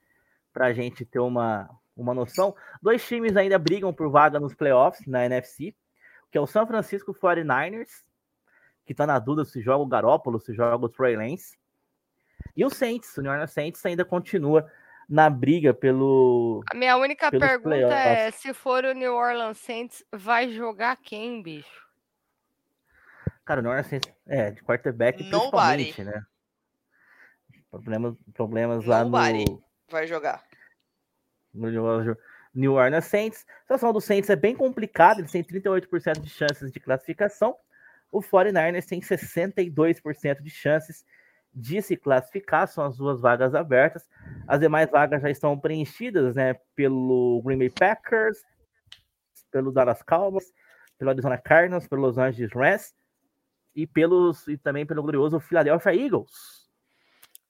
para 0.52 0.66
a 0.66 0.72
gente 0.72 1.04
ter 1.04 1.18
uma, 1.18 1.68
uma 1.96 2.14
noção. 2.14 2.54
Dois 2.80 3.06
times 3.06 3.36
ainda 3.36 3.58
brigam 3.58 3.92
por 3.92 4.08
vaga 4.08 4.38
nos 4.38 4.54
playoffs 4.54 5.06
na 5.06 5.26
NFC, 5.26 5.74
que 6.30 6.38
é 6.38 6.40
o 6.40 6.46
San 6.46 6.66
Francisco 6.66 7.12
49ers, 7.12 7.90
que 8.86 8.92
está 8.92 9.06
na 9.06 9.18
dúvida 9.18 9.44
se 9.44 9.60
joga 9.60 9.82
o 9.82 9.86
Garópolo, 9.86 10.38
se 10.38 10.54
joga 10.54 10.86
o 10.86 10.88
Trey 10.88 11.16
Lance. 11.16 11.58
E 12.56 12.64
o 12.64 12.70
Saints, 12.70 13.16
o 13.18 13.22
New 13.22 13.32
Orleans 13.32 13.50
Saints 13.50 13.84
ainda 13.84 14.04
continua 14.04 14.70
na 15.08 15.28
briga 15.28 15.74
pelo. 15.74 16.62
A 16.70 16.76
minha 16.76 16.96
única 16.96 17.30
pergunta 17.30 17.60
playoffs. 17.60 17.98
é: 17.98 18.30
se 18.30 18.54
for 18.54 18.84
o 18.84 18.92
New 18.92 19.14
Orleans 19.14 19.58
Saints, 19.58 20.04
vai 20.12 20.50
jogar 20.52 20.96
quem, 20.96 21.42
bicho? 21.42 21.86
Cara, 23.44 23.60
não 23.60 23.72
é 23.72 23.80
assim. 23.80 23.98
É, 24.26 24.52
de 24.52 24.62
quarterback 24.62 25.22
Nobody. 25.24 25.92
principalmente, 25.92 26.04
né? 26.04 26.24
Problemas, 27.70 28.14
problemas 28.34 28.84
lá 28.86 29.04
no, 29.04 29.10
Vai 29.90 30.06
jogar. 30.06 30.42
no 31.52 31.70
New- 31.70 32.16
New 32.54 32.72
Orleans 32.74 33.04
Saints. 33.04 33.44
A 33.48 33.62
situação 33.62 33.92
do 33.92 34.00
Saints 34.00 34.30
é 34.30 34.36
bem 34.36 34.54
complicada, 34.56 35.20
eles 35.20 35.30
têm 35.32 35.42
38% 35.44 36.20
de 36.20 36.30
chances 36.30 36.72
de 36.72 36.80
classificação. 36.80 37.56
O 38.10 38.20
49ers 38.20 38.86
tem 38.86 39.00
62% 39.00 40.40
de 40.42 40.50
chances 40.50 41.04
de 41.52 41.80
se 41.82 41.96
classificar, 41.96 42.68
são 42.68 42.84
as 42.84 42.96
duas 42.96 43.20
vagas 43.20 43.54
abertas. 43.54 44.06
As 44.46 44.60
demais 44.60 44.90
vagas 44.90 45.20
já 45.22 45.30
estão 45.30 45.58
preenchidas, 45.58 46.34
né, 46.34 46.54
pelo 46.74 47.42
Green 47.44 47.58
Bay 47.58 47.70
Packers, 47.70 48.38
pelo 49.50 49.72
Dallas 49.72 50.02
Cowboys, 50.02 50.52
pelo 50.98 51.10
Arizona 51.10 51.36
Cardinals, 51.38 51.86
pelo 51.86 52.02
Los 52.02 52.16
Angeles 52.18 52.52
Rams 52.54 52.94
e 53.74 53.86
pelos 53.86 54.46
e 54.48 54.56
também 54.56 54.86
pelo 54.86 55.02
glorioso 55.02 55.40
Philadelphia 55.40 55.94
Eagles. 55.94 56.65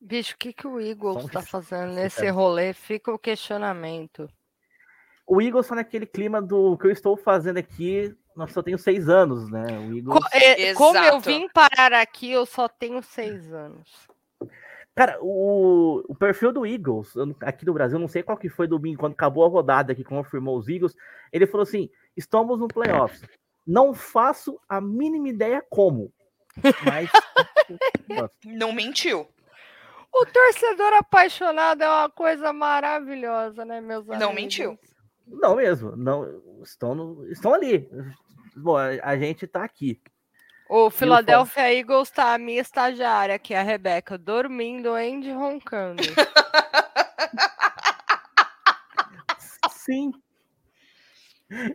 Bicho, 0.00 0.34
o 0.34 0.38
que, 0.38 0.52
que 0.52 0.66
o 0.66 0.80
Eagles 0.80 1.24
um 1.24 1.28
tá 1.28 1.40
que- 1.42 1.48
fazendo 1.48 1.92
nesse 1.92 2.28
rolê? 2.28 2.72
Fica 2.72 3.12
o 3.12 3.18
questionamento. 3.18 4.28
O 5.26 5.40
Eagles 5.40 5.66
tá 5.66 5.74
naquele 5.74 6.06
clima 6.06 6.40
do 6.40 6.76
que 6.78 6.86
eu 6.86 6.90
estou 6.90 7.16
fazendo 7.16 7.56
aqui, 7.58 8.14
nós 8.36 8.52
só 8.52 8.62
tenho 8.62 8.78
seis 8.78 9.08
anos, 9.08 9.50
né? 9.50 9.64
O 9.78 9.96
Eagles 9.96 10.18
Co- 10.18 10.28
é, 10.32 10.74
como 10.74 10.98
eu 10.98 11.18
vim 11.20 11.48
parar 11.48 11.92
aqui, 11.94 12.30
eu 12.30 12.46
só 12.46 12.68
tenho 12.68 13.02
seis 13.02 13.52
anos. 13.52 14.06
Cara, 14.94 15.18
o, 15.20 16.04
o 16.08 16.14
perfil 16.14 16.52
do 16.52 16.64
Eagles, 16.64 17.12
aqui 17.42 17.66
no 17.66 17.74
Brasil, 17.74 17.98
não 17.98 18.08
sei 18.08 18.22
qual 18.22 18.38
que 18.38 18.48
foi 18.48 18.66
domingo, 18.68 19.00
quando 19.00 19.12
acabou 19.12 19.44
a 19.44 19.48
rodada 19.48 19.94
que 19.94 20.04
confirmou 20.04 20.56
os 20.56 20.68
Eagles, 20.68 20.94
ele 21.32 21.46
falou 21.46 21.64
assim: 21.64 21.90
estamos 22.16 22.58
no 22.60 22.68
playoffs. 22.68 23.22
Não 23.66 23.92
faço 23.92 24.60
a 24.68 24.80
mínima 24.80 25.28
ideia 25.28 25.62
como. 25.68 26.12
Mas. 26.84 27.10
Não 28.44 28.72
mentiu. 28.72 29.26
O 30.12 30.24
torcedor 30.26 30.92
apaixonado 30.94 31.82
é 31.82 31.88
uma 31.88 32.08
coisa 32.10 32.52
maravilhosa, 32.52 33.64
né, 33.64 33.80
meus 33.80 34.08
amigos? 34.08 34.18
Não 34.18 34.32
mentiu. 34.32 34.78
não 35.26 35.56
mesmo. 35.56 35.94
Não, 35.96 36.62
estão, 36.62 36.94
no- 36.94 37.26
estão 37.30 37.52
ali. 37.52 37.88
Bom, 38.56 38.76
a, 38.76 38.88
a 39.02 39.16
gente 39.18 39.46
tá 39.46 39.62
aqui. 39.64 40.00
O 40.68 40.90
Philadelphia 40.90 41.72
Eagles 41.72 42.10
tá 42.10 42.34
a 42.34 42.38
minha 42.38 42.60
estagiária 42.60 43.34
aqui, 43.36 43.54
a 43.54 43.62
Rebeca, 43.62 44.18
dormindo, 44.18 44.94
Andy 44.94 45.30
roncando. 45.30 46.02
Sim. 49.70 50.12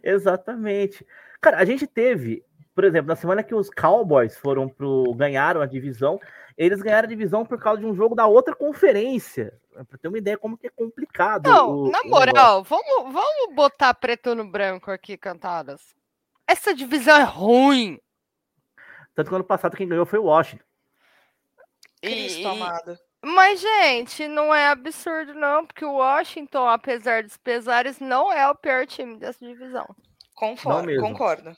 Exatamente. 0.03 1.05
Cara, 1.39 1.57
a 1.57 1.65
gente 1.65 1.87
teve, 1.87 2.43
por 2.75 2.83
exemplo, 2.83 3.07
na 3.07 3.15
semana 3.15 3.43
que 3.43 3.55
os 3.55 3.69
Cowboys 3.69 4.35
foram 4.37 4.67
pro 4.67 5.13
ganharam 5.15 5.61
a 5.61 5.65
divisão, 5.65 6.19
eles 6.57 6.81
ganharam 6.81 7.05
a 7.05 7.09
divisão 7.09 7.45
por 7.45 7.59
causa 7.59 7.79
de 7.81 7.85
um 7.87 7.95
jogo 7.95 8.15
da 8.15 8.25
outra 8.27 8.55
conferência. 8.55 9.53
Pra 9.87 9.97
ter 9.97 10.07
uma 10.07 10.17
ideia 10.17 10.37
como 10.37 10.57
que 10.57 10.67
é 10.67 10.69
complicado. 10.69 11.49
Não, 11.49 11.69
o- 11.83 11.89
na 11.91 12.03
moral, 12.03 12.63
vamos, 12.63 13.13
vamos 13.13 13.55
botar 13.55 13.93
preto 13.93 14.35
no 14.35 14.45
branco 14.45 14.91
aqui, 14.91 15.17
cantadas. 15.17 15.95
Essa 16.47 16.73
divisão 16.73 17.17
é 17.17 17.23
ruim. 17.23 17.99
Tanto 19.15 19.29
que 19.29 19.35
ano 19.35 19.43
passado 19.43 19.75
quem 19.77 19.87
ganhou 19.87 20.05
foi 20.05 20.19
o 20.19 20.23
Washington. 20.25 20.63
Cristo 22.01 22.39
E- 22.41 22.45
amado. 22.45 22.97
Mas, 23.23 23.61
gente, 23.61 24.27
não 24.27 24.53
é 24.53 24.67
absurdo, 24.69 25.35
não, 25.35 25.63
porque 25.65 25.85
o 25.85 25.93
Washington, 25.93 26.67
apesar 26.67 27.21
dos 27.23 27.37
pesares, 27.37 27.99
não 27.99 28.33
é 28.33 28.49
o 28.49 28.55
pior 28.55 28.87
time 28.87 29.15
dessa 29.17 29.45
divisão. 29.45 29.85
Conforme, 30.33 30.93
mesmo. 30.93 31.03
concordo. 31.07 31.55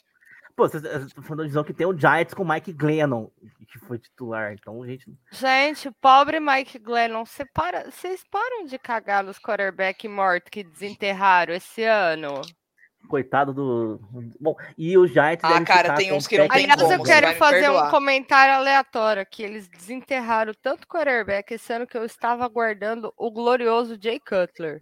Pô, 0.56 0.68
vocês 0.70 0.84
vocês 0.84 1.06
estão 1.08 1.24
falando 1.24 1.38
da 1.40 1.44
divisão 1.46 1.64
que 1.64 1.74
tem 1.74 1.88
o 1.88 1.98
Giants 1.98 2.34
com 2.34 2.44
o 2.44 2.48
Mike 2.48 2.72
Glennon, 2.74 3.28
que 3.68 3.80
foi 3.80 3.98
titular. 3.98 4.54
Então, 4.54 4.86
gente, 4.86 5.12
Gente, 5.32 5.90
pobre 6.00 6.40
Mike 6.40 6.78
Glennon, 6.78 7.26
cê 7.26 7.44
para- 7.46 7.90
vocês 7.90 8.24
param 8.30 8.66
de 8.66 8.78
cagar 8.78 9.24
nos 9.24 9.40
quarterback 9.40 10.08
morto 10.08 10.52
que 10.52 10.64
desenterraram 10.64 11.54
esse 11.54 11.84
ano. 11.84 12.42
coitado 13.10 13.54
do. 13.54 14.00
Bom, 14.40 14.56
e 14.78 14.98
o 14.98 15.06
Giants. 15.06 15.44
Ah, 15.44 15.62
cara, 15.66 15.96
tem 15.96 16.14
uns 16.14 16.26
que 16.26 16.38
não 16.38 16.48
tem 16.48 16.64
Aliás, 16.64 16.82
como, 16.82 16.94
eu 16.94 17.04
quero 17.04 17.36
fazer 17.36 17.70
um 17.70 17.90
comentário 17.90 18.54
aleatório 18.54 19.26
que 19.26 19.44
eles 19.44 19.68
desenterraram 19.68 20.54
tanto 20.62 20.88
quarterback 20.88 21.54
esse 21.54 21.74
ano 21.74 21.86
que 21.86 21.98
eu 21.98 22.06
estava 22.06 22.46
aguardando 22.46 23.14
o 23.18 23.30
glorioso 23.30 23.98
Jay 24.02 24.20
Cutler. 24.22 24.82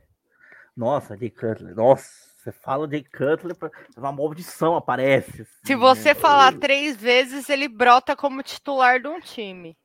Nossa, 0.77 1.17
Jay 1.17 1.31
Cutler. 1.31 1.73
Nossa, 1.75 2.30
você 2.41 2.51
fala 2.51 2.89
Jay 2.89 3.03
Cutler, 3.03 3.55
uma 3.95 4.11
maldição 4.11 4.75
aparece. 4.75 5.45
Se 5.45 5.73
assim, 5.73 5.75
você 5.75 6.09
né? 6.09 6.15
falar 6.15 6.57
três 6.57 6.97
vezes, 6.97 7.49
ele 7.49 7.67
brota 7.67 8.15
como 8.15 8.41
titular 8.41 8.99
de 8.99 9.07
um 9.07 9.19
time. 9.19 9.77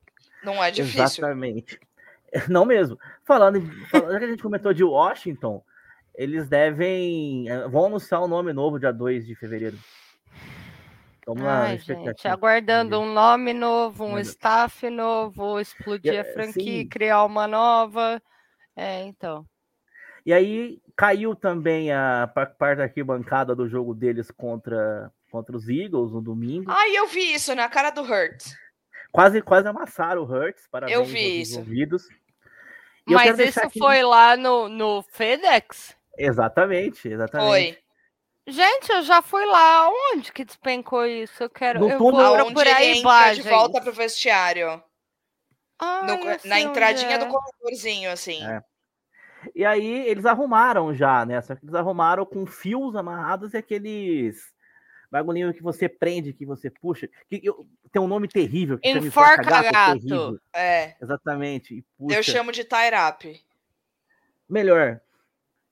Não 0.42 0.62
é 0.62 0.70
difícil. 0.70 1.04
Exatamente. 1.04 1.78
Não 2.48 2.64
mesmo. 2.64 2.98
Falando, 3.24 3.60
falando- 3.90 4.12
já 4.12 4.18
que 4.18 4.24
a 4.24 4.28
gente 4.28 4.42
comentou 4.42 4.72
de 4.72 4.82
Washington, 4.82 5.62
eles 6.14 6.48
devem. 6.48 7.48
eh, 7.48 7.68
Vão 7.68 7.86
anunciar 7.86 8.22
o 8.22 8.28
nome 8.28 8.52
novo 8.52 8.78
dia 8.78 8.92
2 8.92 9.26
de 9.26 9.34
fevereiro. 9.34 9.78
Vamos 11.26 11.42
lá, 11.42 11.62
Ai, 11.64 11.78
gente, 11.78 12.28
aguardando 12.28 13.00
um 13.00 13.12
nome 13.12 13.52
novo, 13.52 14.04
um 14.04 14.18
staff 14.20 14.88
novo, 14.88 15.58
explodir 15.58 16.12
a 16.12 16.16
eh, 16.18 16.32
franquia, 16.32 16.82
sim. 16.82 16.88
criar 16.88 17.24
uma 17.24 17.48
nova. 17.48 18.22
É, 18.76 19.02
então. 19.02 19.44
E 20.26 20.32
aí 20.32 20.82
caiu 20.96 21.34
também 21.36 21.92
a 21.92 22.28
pa- 22.34 22.46
parte 22.46 22.78
da 22.78 22.84
arquibancada 22.84 23.54
do 23.54 23.68
jogo 23.68 23.94
deles 23.94 24.28
contra, 24.30 25.10
contra 25.30 25.56
os 25.56 25.68
Eagles 25.68 26.10
no 26.12 26.20
domingo. 26.20 26.68
Ai, 26.70 26.96
eu 26.96 27.06
vi 27.06 27.32
isso 27.32 27.54
na 27.54 27.68
cara 27.68 27.90
do 27.90 28.02
Hurt. 28.02 28.44
Quase, 29.12 29.40
quase 29.40 29.68
amassaram 29.68 30.22
o 30.22 30.24
Hurts. 30.24 30.66
Parabéns 30.70 30.98
Eu 30.98 31.04
vi 31.04 31.38
aos 31.38 31.48
isso. 31.48 31.54
envolvidos. 31.60 32.08
E 33.06 33.14
Mas 33.14 33.38
isso 33.38 33.60
aqui- 33.60 33.78
foi 33.78 34.02
lá 34.02 34.36
no, 34.36 34.68
no 34.68 35.00
FedEx? 35.12 35.96
Exatamente, 36.18 37.08
exatamente. 37.08 37.48
Foi. 37.48 37.78
Gente, 38.48 38.90
eu 38.90 39.02
já 39.02 39.22
fui 39.22 39.44
lá. 39.46 39.88
Onde 40.12 40.32
que 40.32 40.44
despencou 40.44 41.06
isso? 41.06 41.42
Eu 41.42 41.48
quero. 41.50 41.78
No 41.80 41.88
eu 41.90 41.98
túnel- 41.98 42.36
vou 42.36 42.44
procurar 42.46 42.82
entra 42.82 42.98
imagens. 43.00 43.44
de 43.44 43.48
volta 43.50 43.80
pro 43.80 43.92
vestiário. 43.92 44.82
Ah, 45.78 46.02
No- 46.04 46.14
eu 46.14 46.24
na 46.44 46.56
onde 46.56 46.64
entradinha 46.64 47.14
é. 47.14 47.18
do 47.18 47.26
corredorzinho, 47.26 48.10
assim. 48.10 48.44
É. 48.44 48.62
E 49.54 49.64
aí 49.64 50.06
eles 50.08 50.24
arrumaram 50.26 50.94
já, 50.94 51.24
né? 51.24 51.40
Só 51.42 51.54
que 51.54 51.64
eles 51.64 51.74
arrumaram 51.74 52.24
com 52.26 52.46
fios 52.46 52.94
amarrados 52.96 53.54
e 53.54 53.56
aqueles 53.56 54.52
bagulhinho 55.10 55.54
que 55.54 55.62
você 55.62 55.88
prende, 55.88 56.32
que 56.32 56.44
você 56.44 56.68
puxa. 56.70 57.08
Que, 57.28 57.40
eu- 57.42 57.66
tem 57.92 58.02
um 58.02 58.08
nome 58.08 58.28
terrível. 58.28 58.78
Que 58.78 58.90
Enforca 58.90 59.42
enforca-gato, 59.42 59.72
gato. 59.72 59.92
terrível. 59.94 60.40
É. 60.54 60.94
Exatamente. 61.00 61.84
Eu 62.10 62.22
chamo 62.22 62.52
de 62.52 62.64
tie 62.64 62.90
up. 63.08 63.42
Melhor. 64.48 65.00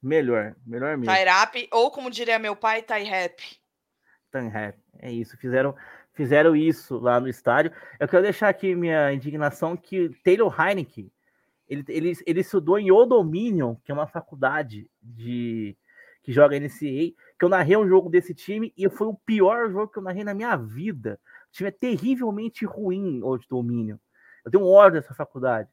Melhor. 0.02 0.54
Melhor 0.66 0.96
mesmo. 0.96 1.14
Tie 1.14 1.42
up, 1.42 1.68
ou 1.72 1.90
como 1.90 2.10
diria 2.10 2.38
meu 2.38 2.54
pai, 2.56 2.82
tie 2.82 3.02
rap. 3.04 3.42
Tan 4.30 4.48
Rap. 4.48 4.76
É 4.98 5.10
isso, 5.12 5.36
fizeram, 5.36 5.74
fizeram 6.12 6.56
isso 6.56 6.98
lá 6.98 7.20
no 7.20 7.28
estádio. 7.28 7.70
Eu 8.00 8.08
quero 8.08 8.22
deixar 8.22 8.48
aqui 8.48 8.74
minha 8.74 9.12
indignação 9.12 9.76
que 9.76 10.08
Taylor 10.24 10.52
Heineken, 10.60 11.10
ele, 11.68 11.84
ele, 11.88 12.12
ele 12.26 12.40
estudou 12.40 12.78
em 12.78 12.90
Old 12.90 13.08
Dominion, 13.08 13.76
que 13.84 13.90
é 13.90 13.94
uma 13.94 14.06
faculdade 14.06 14.88
de 15.02 15.76
que 16.22 16.32
joga 16.32 16.58
NCAA, 16.58 17.12
que 17.38 17.44
eu 17.44 17.50
narrei 17.50 17.76
um 17.76 17.86
jogo 17.86 18.08
desse 18.08 18.34
time 18.34 18.72
e 18.76 18.88
foi 18.88 19.06
o 19.06 19.14
pior 19.26 19.70
jogo 19.70 19.92
que 19.92 19.98
eu 19.98 20.02
narrei 20.02 20.24
na 20.24 20.32
minha 20.32 20.56
vida. 20.56 21.20
O 21.50 21.52
time 21.52 21.68
é 21.68 21.72
terrivelmente 21.72 22.64
ruim, 22.64 23.22
Old 23.22 23.46
Dominion. 23.48 23.98
Eu 24.42 24.50
tenho 24.50 24.64
um 24.64 24.66
ódio 24.66 25.00
dessa 25.00 25.14
faculdade. 25.14 25.68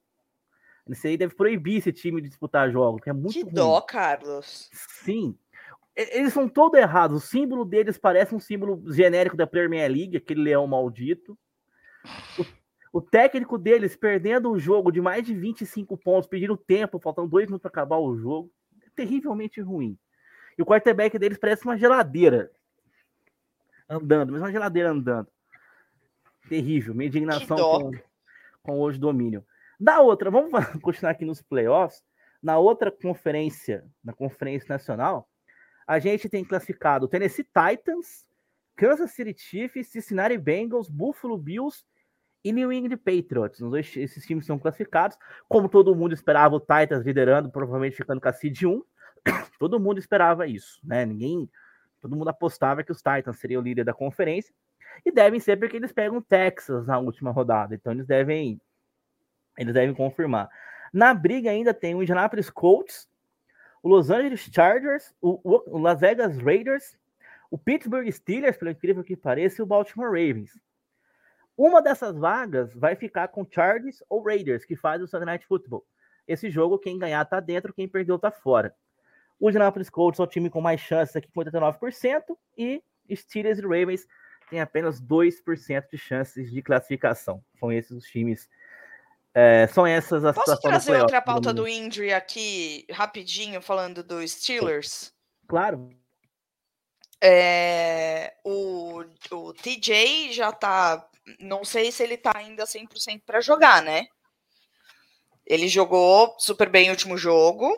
A 0.85 0.91
NCAA 0.91 1.17
deve 1.17 1.35
proibir 1.35 1.77
esse 1.77 1.93
time 1.93 2.21
de 2.21 2.27
disputar 2.27 2.69
jogos, 2.69 2.99
porque 2.99 3.09
é 3.09 3.13
muito 3.13 3.33
que 3.33 3.43
ruim. 3.43 3.53
dó, 3.53 3.79
Carlos. 3.79 4.69
Sim. 4.73 5.37
Eles 5.95 6.33
são 6.33 6.49
todos 6.49 6.79
errados. 6.79 7.23
O 7.23 7.25
símbolo 7.25 7.63
deles 7.63 7.97
parece 7.97 8.35
um 8.35 8.39
símbolo 8.39 8.83
genérico 8.91 9.37
da 9.37 9.47
Premier 9.47 9.89
League, 9.89 10.17
aquele 10.17 10.41
leão 10.41 10.67
maldito. 10.67 11.37
O, 12.37 12.45
o 12.93 13.01
técnico 13.01 13.57
deles 13.57 13.95
perdendo 13.95 14.51
o 14.51 14.59
jogo 14.59 14.91
de 14.91 14.99
mais 14.99 15.25
de 15.25 15.33
25 15.33 15.97
pontos, 15.97 16.27
pedindo 16.27 16.57
tempo, 16.57 16.99
faltando 16.99 17.29
dois 17.29 17.45
minutos 17.45 17.61
para 17.61 17.69
acabar 17.69 17.97
o 17.97 18.17
jogo. 18.17 18.51
É 18.85 18.89
terrivelmente 18.95 19.61
ruim. 19.61 19.97
E 20.57 20.61
o 20.61 20.65
quarterback 20.65 21.17
deles 21.17 21.37
parece 21.37 21.63
uma 21.63 21.77
geladeira 21.77 22.51
andando, 23.89 24.33
mas 24.33 24.41
uma 24.41 24.51
geladeira 24.51 24.89
andando. 24.89 25.27
Terrível. 26.49 26.93
Minha 26.93 27.07
indignação 27.07 27.57
com, 27.57 27.91
com 28.61 28.79
hoje 28.79 28.99
domínio. 28.99 29.45
Da 29.79 30.01
outra, 30.01 30.29
vamos 30.29 30.51
continuar 30.81 31.11
aqui 31.11 31.23
nos 31.23 31.41
playoffs. 31.41 32.03
Na 32.43 32.57
outra 32.57 32.91
conferência, 32.91 33.85
na 34.03 34.13
Conferência 34.13 34.67
Nacional, 34.67 35.29
a 35.87 35.99
gente 35.99 36.27
tem 36.27 36.43
classificado 36.43 37.07
Tennessee 37.07 37.45
Titans, 37.45 38.25
Kansas 38.75 39.11
City 39.11 39.35
Chiefs, 39.37 39.89
Cincinnati 39.89 40.37
Bengals, 40.37 40.89
Buffalo 40.89 41.37
Bills 41.37 41.85
e 42.43 42.51
New 42.51 42.71
England 42.71 42.97
Patriots. 42.97 43.59
Dois, 43.59 43.95
esses 43.95 44.25
times 44.25 44.45
são 44.45 44.57
classificados. 44.57 45.17
Como 45.47 45.69
todo 45.69 45.95
mundo 45.95 46.13
esperava, 46.13 46.55
o 46.55 46.59
Titans 46.59 47.05
liderando, 47.05 47.49
provavelmente 47.49 47.95
ficando 47.95 48.21
com 48.21 48.29
a 48.29 48.33
seed 48.33 48.63
1. 48.63 48.81
todo 49.59 49.79
mundo 49.79 49.99
esperava 49.99 50.47
isso, 50.47 50.79
né? 50.83 51.05
Ninguém, 51.05 51.49
todo 51.99 52.15
mundo 52.15 52.29
apostava 52.29 52.83
que 52.83 52.91
os 52.91 52.97
Titans 52.97 53.39
seriam 53.39 53.61
o 53.61 53.63
líder 53.63 53.83
da 53.83 53.93
conferência. 53.93 54.53
E 55.05 55.11
devem 55.11 55.39
ser 55.39 55.57
porque 55.57 55.77
eles 55.77 55.91
pegam 55.91 56.21
Texas 56.21 56.85
na 56.87 56.99
última 56.99 57.31
rodada. 57.31 57.73
Então 57.75 57.93
eles 57.93 58.05
devem 58.05 58.59
eles 59.57 59.73
devem 59.73 59.93
confirmar. 59.93 60.49
Na 60.93 61.13
briga 61.13 61.49
ainda 61.49 61.73
tem 61.73 61.93
o 61.95 62.01
Indianapolis 62.01 62.49
Colts, 62.49 63.09
o 63.83 63.89
Los 63.89 64.09
Angeles 64.09 64.49
Chargers, 64.51 65.13
o, 65.21 65.39
o 65.43 65.77
Las 65.77 65.99
Vegas 65.99 66.37
Raiders, 66.37 66.97
o 67.49 67.57
Pittsburgh 67.57 68.09
Steelers, 68.11 68.57
pelo 68.57 68.71
incrível 68.71 69.03
que 69.03 69.15
pareça, 69.15 69.61
e 69.61 69.63
o 69.63 69.65
Baltimore 69.65 70.09
Ravens. 70.09 70.59
Uma 71.63 71.79
dessas 71.79 72.17
vagas 72.17 72.73
vai 72.73 72.95
ficar 72.95 73.27
com 73.27 73.45
Chargers 73.47 74.03
ou 74.09 74.23
Raiders, 74.23 74.65
que 74.65 74.75
faz 74.75 74.99
o 74.99 75.05
Sunday 75.05 75.27
Night 75.27 75.45
Football. 75.45 75.85
Esse 76.27 76.49
jogo, 76.49 76.79
quem 76.79 76.97
ganhar 76.97 77.23
tá 77.25 77.39
dentro, 77.39 77.71
quem 77.71 77.87
perdeu 77.87 78.17
tá 78.17 78.31
fora. 78.31 78.75
O 79.39 79.47
Indianapolis 79.47 79.87
Colts 79.87 80.19
é 80.19 80.23
o 80.23 80.27
time 80.27 80.49
com 80.49 80.59
mais 80.59 80.81
chances 80.81 81.15
aqui 81.15 81.31
com 81.31 81.39
89% 81.39 82.35
e 82.57 82.81
Steelers 83.13 83.59
e 83.59 83.61
Ravens 83.61 84.07
têm 84.49 84.59
apenas 84.59 84.99
2% 84.99 85.83
de 85.87 85.99
chances 85.99 86.51
de 86.51 86.63
classificação. 86.63 87.43
São 87.59 87.71
esses 87.71 87.91
os 87.91 88.05
times. 88.05 88.49
É, 89.31 89.67
são 89.67 89.85
essas 89.85 90.25
as 90.25 90.33
Posso 90.33 90.59
trazer 90.61 90.99
outra 90.99 91.21
pauta 91.21 91.53
do 91.53 91.67
injury 91.67 92.11
aqui 92.11 92.87
rapidinho, 92.89 93.61
falando 93.61 94.01
do 94.01 94.27
Steelers? 94.27 95.13
Claro. 95.47 95.91
É, 97.23 98.33
o, 98.43 99.03
o 99.31 99.53
TJ 99.53 100.33
já 100.33 100.51
tá. 100.51 101.07
Não 101.39 101.63
sei 101.63 101.91
se 101.91 102.03
ele 102.03 102.17
tá 102.17 102.31
ainda 102.35 102.65
100% 102.65 103.21
para 103.25 103.41
jogar, 103.41 103.81
né? 103.81 104.07
Ele 105.45 105.67
jogou 105.67 106.35
super 106.39 106.69
bem 106.69 106.89
o 106.89 106.91
último 106.91 107.17
jogo, 107.17 107.71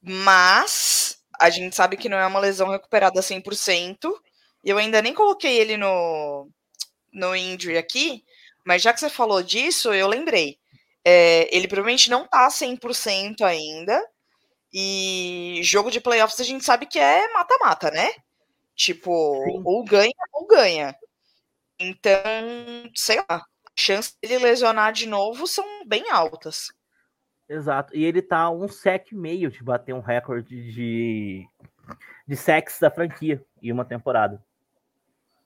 mas 0.00 1.18
a 1.38 1.50
gente 1.50 1.74
sabe 1.74 1.96
que 1.96 2.08
não 2.08 2.16
é 2.16 2.26
uma 2.26 2.40
lesão 2.40 2.68
recuperada 2.68 3.20
100%. 3.20 4.12
E 4.64 4.70
eu 4.70 4.78
ainda 4.78 5.02
nem 5.02 5.12
coloquei 5.12 5.58
ele 5.58 5.76
no, 5.76 6.48
no 7.12 7.34
injury 7.34 7.76
aqui, 7.76 8.24
mas 8.64 8.82
já 8.82 8.92
que 8.92 9.00
você 9.00 9.10
falou 9.10 9.42
disso, 9.42 9.92
eu 9.92 10.06
lembrei. 10.06 10.58
É, 11.04 11.48
ele 11.54 11.66
provavelmente 11.66 12.08
não 12.10 12.26
tá 12.26 12.48
100% 12.48 13.42
ainda. 13.42 14.00
E 14.72 15.60
jogo 15.62 15.90
de 15.90 16.00
playoffs 16.00 16.40
a 16.40 16.44
gente 16.44 16.64
sabe 16.64 16.86
que 16.86 16.98
é 16.98 17.32
mata-mata, 17.32 17.90
né? 17.90 18.10
Tipo, 18.74 19.34
Sim. 19.44 19.62
ou 19.64 19.84
ganha 19.84 20.12
ou 20.32 20.46
ganha. 20.46 20.96
Então, 21.78 22.22
sei 22.94 23.16
lá, 23.28 23.38
a 23.38 23.44
chance 23.76 24.14
dele 24.20 24.38
lesionar 24.38 24.92
de 24.92 25.06
novo 25.06 25.46
são 25.46 25.86
bem 25.86 26.10
altas. 26.10 26.72
Exato. 27.48 27.96
E 27.96 28.04
ele 28.04 28.22
tá 28.22 28.50
um 28.50 28.68
sec 28.68 29.12
meio 29.12 29.50
de 29.50 29.62
bater 29.62 29.94
um 29.94 30.00
recorde 30.00 30.72
de, 30.72 31.46
de 32.26 32.36
sacks 32.36 32.78
da 32.80 32.90
franquia 32.90 33.44
em 33.62 33.72
uma 33.72 33.84
temporada. 33.84 34.42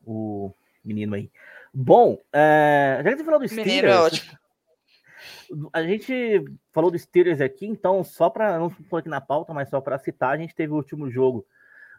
O 0.04 0.52
menino 0.84 1.14
aí. 1.14 1.30
Bom, 1.72 2.18
é, 2.32 3.00
já 3.02 3.10
que 3.10 3.18
você 3.18 3.24
falou 3.24 3.40
do 3.40 3.48
Steelers. 3.48 3.66
Menino 3.66 3.88
é 3.88 4.00
ótimo. 4.00 4.38
A 5.72 5.82
gente 5.82 6.44
falou 6.72 6.90
do 6.90 6.98
Steelers 6.98 7.40
aqui, 7.40 7.66
então, 7.66 8.02
só 8.02 8.30
para 8.30 8.58
não 8.58 8.70
pôr 8.70 8.98
aqui 8.98 9.08
na 9.08 9.20
pauta, 9.20 9.52
mas 9.52 9.68
só 9.68 9.80
para 9.80 9.98
citar, 9.98 10.34
a 10.34 10.38
gente 10.38 10.54
teve 10.54 10.72
o 10.72 10.76
último 10.76 11.10
jogo 11.10 11.46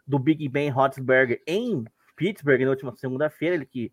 do 0.06 0.18
Big 0.18 0.48
Ben 0.48 0.70
Roethlisberger 0.70 1.42
em 1.46 1.84
Pittsburgh 2.16 2.62
na 2.62 2.70
última 2.70 2.94
segunda-feira, 2.96 3.54
ele 3.54 3.66
que 3.66 3.92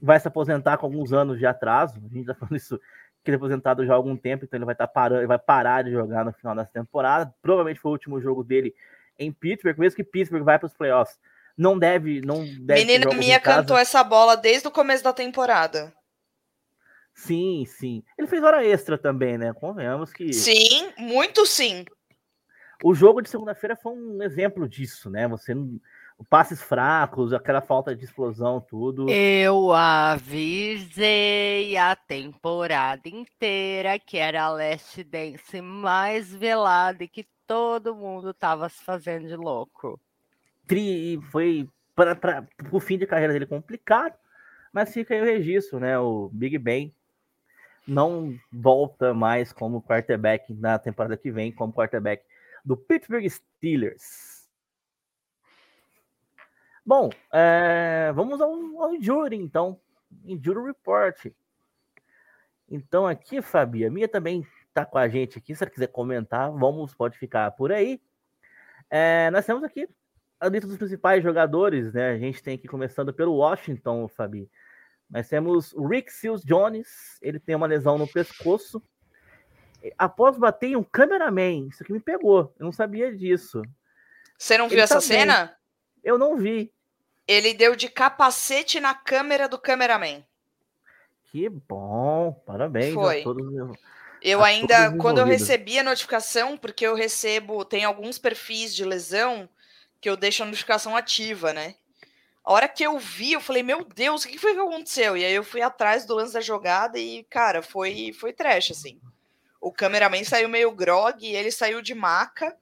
vai 0.00 0.18
se 0.18 0.28
aposentar 0.28 0.78
com 0.78 0.86
alguns 0.86 1.12
anos 1.12 1.38
de 1.38 1.46
atraso. 1.46 1.94
A 1.98 2.14
gente 2.14 2.26
já 2.26 2.34
falou 2.34 2.56
isso 2.56 2.78
que 3.22 3.30
ele 3.30 3.36
é 3.36 3.38
aposentado 3.38 3.84
já 3.84 3.92
há 3.92 3.96
algum 3.96 4.16
tempo, 4.16 4.44
então 4.44 4.56
ele 4.56 4.64
vai 4.64 4.74
estar 4.74 4.86
tá 4.86 4.92
parando, 4.92 5.20
ele 5.20 5.26
vai 5.26 5.38
parar 5.38 5.84
de 5.84 5.90
jogar 5.90 6.24
no 6.24 6.32
final 6.32 6.54
dessa 6.54 6.70
temporada. 6.72 7.34
Provavelmente 7.42 7.80
foi 7.80 7.90
o 7.90 7.92
último 7.92 8.20
jogo 8.20 8.42
dele 8.42 8.74
em 9.18 9.30
Pittsburgh, 9.30 9.78
mesmo 9.78 9.96
que 9.96 10.04
Pittsburgh 10.04 10.42
vai 10.42 10.58
para 10.58 10.66
os 10.66 10.74
playoffs. 10.74 11.18
Não 11.56 11.78
deve, 11.78 12.22
não 12.22 12.42
deve. 12.60 12.84
Menina 12.84 13.14
minha 13.14 13.38
cantou 13.38 13.76
essa 13.76 14.02
bola 14.02 14.36
desde 14.36 14.66
o 14.66 14.70
começo 14.70 15.04
da 15.04 15.12
temporada. 15.12 15.92
Sim, 17.14 17.64
sim. 17.66 18.02
Ele 18.16 18.26
fez 18.26 18.42
hora 18.42 18.64
extra 18.64 18.96
também, 18.96 19.36
né? 19.36 19.52
Convenhamos 19.52 20.10
que. 20.10 20.32
Sim, 20.32 20.90
muito 20.96 21.44
sim. 21.44 21.84
O 22.82 22.94
jogo 22.94 23.20
de 23.20 23.28
segunda-feira 23.28 23.76
foi 23.76 23.92
um 23.92 24.22
exemplo 24.22 24.66
disso, 24.66 25.10
né? 25.10 25.28
Você 25.28 25.54
não 25.54 25.78
passes 26.28 26.60
fracos, 26.60 27.32
aquela 27.32 27.60
falta 27.60 27.94
de 27.94 28.04
explosão, 28.04 28.60
tudo. 28.60 29.08
Eu 29.08 29.72
avisei 29.72 31.76
a 31.76 31.96
temporada 31.96 33.08
inteira 33.08 33.98
que 33.98 34.18
era 34.18 34.42
a 34.42 34.50
Last 34.50 35.02
Dance 35.04 35.60
mais 35.60 36.34
velada 36.34 37.04
e 37.04 37.08
que 37.08 37.26
todo 37.46 37.94
mundo 37.94 38.34
tava 38.34 38.68
se 38.68 38.82
fazendo 38.84 39.26
de 39.26 39.36
louco. 39.36 39.98
Tri, 40.66 41.18
foi 41.30 41.68
para 41.94 42.46
o 42.70 42.78
fim 42.78 42.96
de 42.96 43.06
carreira 43.06 43.32
dele 43.32 43.46
complicado, 43.46 44.14
mas 44.72 44.92
fica 44.92 45.14
aí 45.14 45.20
o 45.20 45.24
registro, 45.24 45.80
né? 45.80 45.98
O 45.98 46.30
Big 46.32 46.56
Ben 46.58 46.92
não 47.86 48.38
volta 48.52 49.12
mais 49.12 49.52
como 49.52 49.82
quarterback 49.82 50.52
na 50.54 50.78
temporada 50.78 51.16
que 51.16 51.30
vem, 51.30 51.50
como 51.50 51.72
quarterback 51.72 52.22
do 52.64 52.76
Pittsburgh 52.76 53.28
Steelers. 53.28 54.39
Bom, 56.90 57.08
é, 57.32 58.10
vamos 58.16 58.40
ao, 58.40 58.50
ao 58.82 58.92
Injury, 58.92 59.36
então. 59.36 59.80
Injury 60.24 60.66
Report. 60.66 61.26
Então, 62.68 63.06
aqui, 63.06 63.40
Fabi, 63.40 63.84
a 63.86 63.90
minha 63.92 64.08
também 64.08 64.44
está 64.66 64.84
com 64.84 64.98
a 64.98 65.08
gente 65.08 65.38
aqui. 65.38 65.54
Se 65.54 65.62
ela 65.62 65.70
quiser 65.70 65.86
comentar, 65.86 66.50
vamos, 66.50 66.92
pode 66.92 67.16
ficar 67.16 67.48
por 67.52 67.70
aí. 67.70 68.02
É, 68.90 69.30
nós 69.30 69.46
temos 69.46 69.62
aqui 69.62 69.88
a 70.40 70.48
lista 70.48 70.66
dos 70.66 70.78
principais 70.78 71.22
jogadores, 71.22 71.92
né? 71.94 72.10
A 72.10 72.18
gente 72.18 72.42
tem 72.42 72.56
aqui 72.56 72.66
começando 72.66 73.14
pelo 73.14 73.36
Washington, 73.36 74.08
Fabi. 74.08 74.50
Nós 75.08 75.28
temos 75.28 75.72
o 75.74 75.86
Rick 75.86 76.12
Seals 76.12 76.42
Jones, 76.42 77.20
ele 77.22 77.38
tem 77.38 77.54
uma 77.54 77.68
lesão 77.68 77.98
no 77.98 78.08
pescoço 78.08 78.82
após 79.96 80.36
bater 80.36 80.70
em 80.70 80.76
um 80.76 80.82
cameraman. 80.82 81.68
Isso 81.68 81.84
aqui 81.84 81.92
me 81.92 82.00
pegou. 82.00 82.52
Eu 82.58 82.64
não 82.64 82.72
sabia 82.72 83.16
disso. 83.16 83.62
Você 84.36 84.58
não 84.58 84.68
viu 84.68 84.74
Ele 84.74 84.82
essa 84.82 84.94
tá 84.94 85.00
cena? 85.00 85.56
Eu 86.02 86.18
não 86.18 86.36
vi. 86.36 86.72
Ele 87.30 87.54
deu 87.54 87.76
de 87.76 87.88
capacete 87.88 88.80
na 88.80 88.94
câmera 88.94 89.48
do 89.48 89.58
cameraman. 89.58 90.24
Que 91.30 91.48
bom. 91.48 92.32
Parabéns 92.44 92.94
Foi. 92.94 93.22
Todos, 93.22 93.76
eu 94.22 94.42
ainda, 94.42 94.96
quando 94.96 95.18
eu 95.18 95.24
recebi 95.24 95.78
a 95.78 95.84
notificação, 95.84 96.56
porque 96.56 96.86
eu 96.86 96.94
recebo, 96.94 97.64
tem 97.64 97.84
alguns 97.84 98.18
perfis 98.18 98.74
de 98.74 98.84
lesão 98.84 99.48
que 100.00 100.10
eu 100.10 100.16
deixo 100.16 100.42
a 100.42 100.46
notificação 100.46 100.96
ativa, 100.96 101.52
né? 101.52 101.74
A 102.44 102.52
hora 102.52 102.68
que 102.68 102.82
eu 102.82 102.98
vi, 102.98 103.32
eu 103.32 103.40
falei, 103.40 103.62
meu 103.62 103.84
Deus, 103.84 104.24
o 104.24 104.28
que 104.28 104.38
foi 104.38 104.54
que 104.54 104.60
aconteceu? 104.60 105.16
E 105.16 105.24
aí 105.24 105.32
eu 105.32 105.44
fui 105.44 105.62
atrás 105.62 106.04
do 106.04 106.14
lance 106.14 106.32
da 106.32 106.40
jogada 106.40 106.98
e, 106.98 107.22
cara, 107.24 107.62
foi, 107.62 108.12
foi 108.12 108.32
trash, 108.32 108.72
assim 108.72 109.00
o 109.60 109.70
cameraman 109.70 110.24
saiu 110.24 110.48
meio 110.48 110.72
grog 110.72 111.22
e 111.22 111.36
ele 111.36 111.50
saiu 111.50 111.82
de 111.82 111.94
maca, 111.94 112.56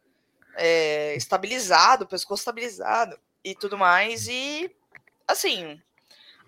é, 0.57 1.15
estabilizado, 1.15 2.07
pescoço 2.07 2.41
estabilizado 2.41 3.17
e 3.51 3.55
tudo 3.55 3.79
mais. 3.79 4.29
E 4.29 4.71
assim, 5.27 5.81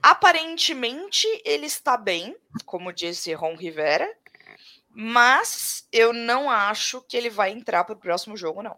aparentemente 0.02 1.26
ele 1.44 1.66
está 1.66 1.96
bem, 1.96 2.36
como 2.64 2.92
disse 2.92 3.32
Ron 3.32 3.56
Rivera, 3.56 4.08
mas 4.92 5.86
eu 5.92 6.12
não 6.12 6.50
acho 6.50 7.00
que 7.02 7.16
ele 7.16 7.30
vai 7.30 7.50
entrar 7.50 7.84
para 7.84 7.94
o 7.94 7.98
próximo 7.98 8.36
jogo, 8.36 8.62
não. 8.62 8.76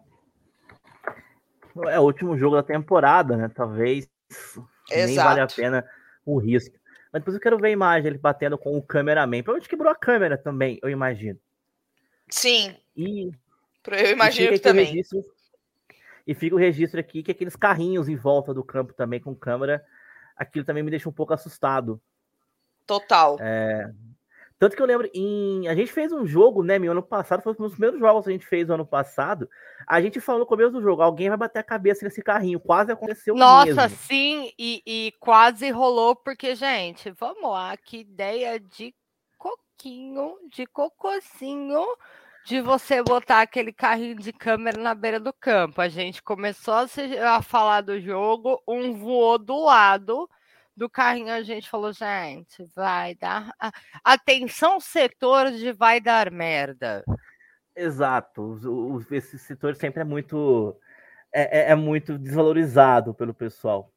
É 1.89 1.99
o 1.99 2.03
último 2.03 2.37
jogo 2.37 2.55
da 2.55 2.63
temporada, 2.63 3.35
né? 3.35 3.49
Talvez 3.49 4.07
Exato. 4.29 5.07
nem 5.07 5.15
vale 5.15 5.41
a 5.41 5.47
pena 5.47 5.89
o 6.25 6.37
risco. 6.37 6.75
Mas 7.11 7.21
depois 7.21 7.35
eu 7.35 7.41
quero 7.41 7.57
ver 7.57 7.67
a 7.67 7.71
imagem 7.71 8.07
ele 8.07 8.17
batendo 8.17 8.57
com 8.57 8.77
o 8.77 8.81
cameraman. 8.81 9.41
Provavelmente 9.43 9.69
quebrou 9.69 9.91
a 9.91 9.95
câmera 9.95 10.37
também, 10.37 10.79
eu 10.81 10.89
imagino. 10.89 11.39
Sim. 12.29 12.75
E 12.95 13.31
eu 13.87 14.11
imagino 14.11 14.51
que 14.51 14.59
também. 14.59 14.85
Registro, 14.85 15.23
e 16.25 16.33
fica 16.33 16.55
o 16.55 16.59
registro 16.59 16.99
aqui 16.99 17.21
que 17.21 17.31
aqueles 17.31 17.55
carrinhos 17.55 18.07
em 18.07 18.15
volta 18.15 18.53
do 18.53 18.63
campo 18.63 18.93
também 18.93 19.19
com 19.19 19.35
câmera, 19.35 19.83
aquilo 20.35 20.65
também 20.65 20.83
me 20.83 20.91
deixa 20.91 21.09
um 21.09 21.13
pouco 21.13 21.33
assustado. 21.33 22.01
Total. 22.85 23.37
É, 23.39 23.91
tanto 24.63 24.77
que 24.77 24.81
eu 24.81 24.85
lembro, 24.85 25.09
em, 25.13 25.67
a 25.67 25.75
gente 25.75 25.91
fez 25.91 26.13
um 26.13 26.25
jogo, 26.25 26.63
né, 26.63 26.79
meu 26.79 26.93
ano 26.93 27.03
passado, 27.03 27.41
foi 27.41 27.51
um 27.51 27.63
dos 27.63 27.73
primeiros 27.73 27.99
jogos 27.99 28.23
que 28.23 28.29
a 28.29 28.31
gente 28.31 28.45
fez 28.45 28.67
no 28.67 28.75
ano 28.75 28.85
passado. 28.85 29.49
A 29.85 30.01
gente 30.01 30.21
falou 30.21 30.39
no 30.39 30.45
começo 30.45 30.71
do 30.71 30.81
jogo, 30.81 31.01
alguém 31.01 31.27
vai 31.27 31.37
bater 31.37 31.59
a 31.59 31.63
cabeça 31.63 32.05
nesse 32.05 32.21
carrinho. 32.21 32.61
Quase 32.61 32.89
aconteceu 32.89 33.35
Nossa, 33.35 33.65
mesmo. 33.73 33.97
sim, 33.97 34.53
e, 34.57 34.81
e 34.85 35.13
quase 35.19 35.69
rolou, 35.69 36.15
porque, 36.15 36.55
gente, 36.55 37.11
vamos 37.11 37.51
lá, 37.51 37.75
que 37.75 37.97
ideia 37.97 38.57
de 38.57 38.95
coquinho, 39.37 40.37
de 40.49 40.65
cococinho 40.65 41.85
de 42.45 42.61
você 42.61 43.01
botar 43.01 43.41
aquele 43.41 43.71
carrinho 43.71 44.15
de 44.15 44.33
câmera 44.33 44.77
na 44.77 44.93
beira 44.93 45.19
do 45.19 45.31
campo. 45.33 45.81
A 45.81 45.87
gente 45.87 46.21
começou 46.21 46.73
a, 46.73 46.87
se, 46.87 47.17
a 47.17 47.41
falar 47.41 47.81
do 47.81 47.99
jogo, 47.99 48.61
um 48.67 48.93
voou 48.93 49.37
do 49.37 49.65
lado 49.65 50.29
do 50.75 50.89
carrinho, 50.89 51.31
a 51.31 51.43
gente 51.43 51.69
falou, 51.69 51.93
gente, 51.93 52.65
vai 52.75 53.15
dar. 53.15 53.53
Atenção, 54.03 54.79
setor 54.79 55.51
de 55.51 55.71
vai 55.71 56.01
dar 56.01 56.31
merda. 56.31 57.03
Exato. 57.75 58.59
esse 59.11 59.37
setor 59.37 59.75
sempre 59.75 60.01
é 60.01 60.05
muito. 60.05 60.75
É, 61.31 61.59
é, 61.59 61.71
é 61.71 61.75
muito 61.75 62.17
desvalorizado 62.17 63.13
pelo 63.13 63.33
pessoal. 63.33 63.91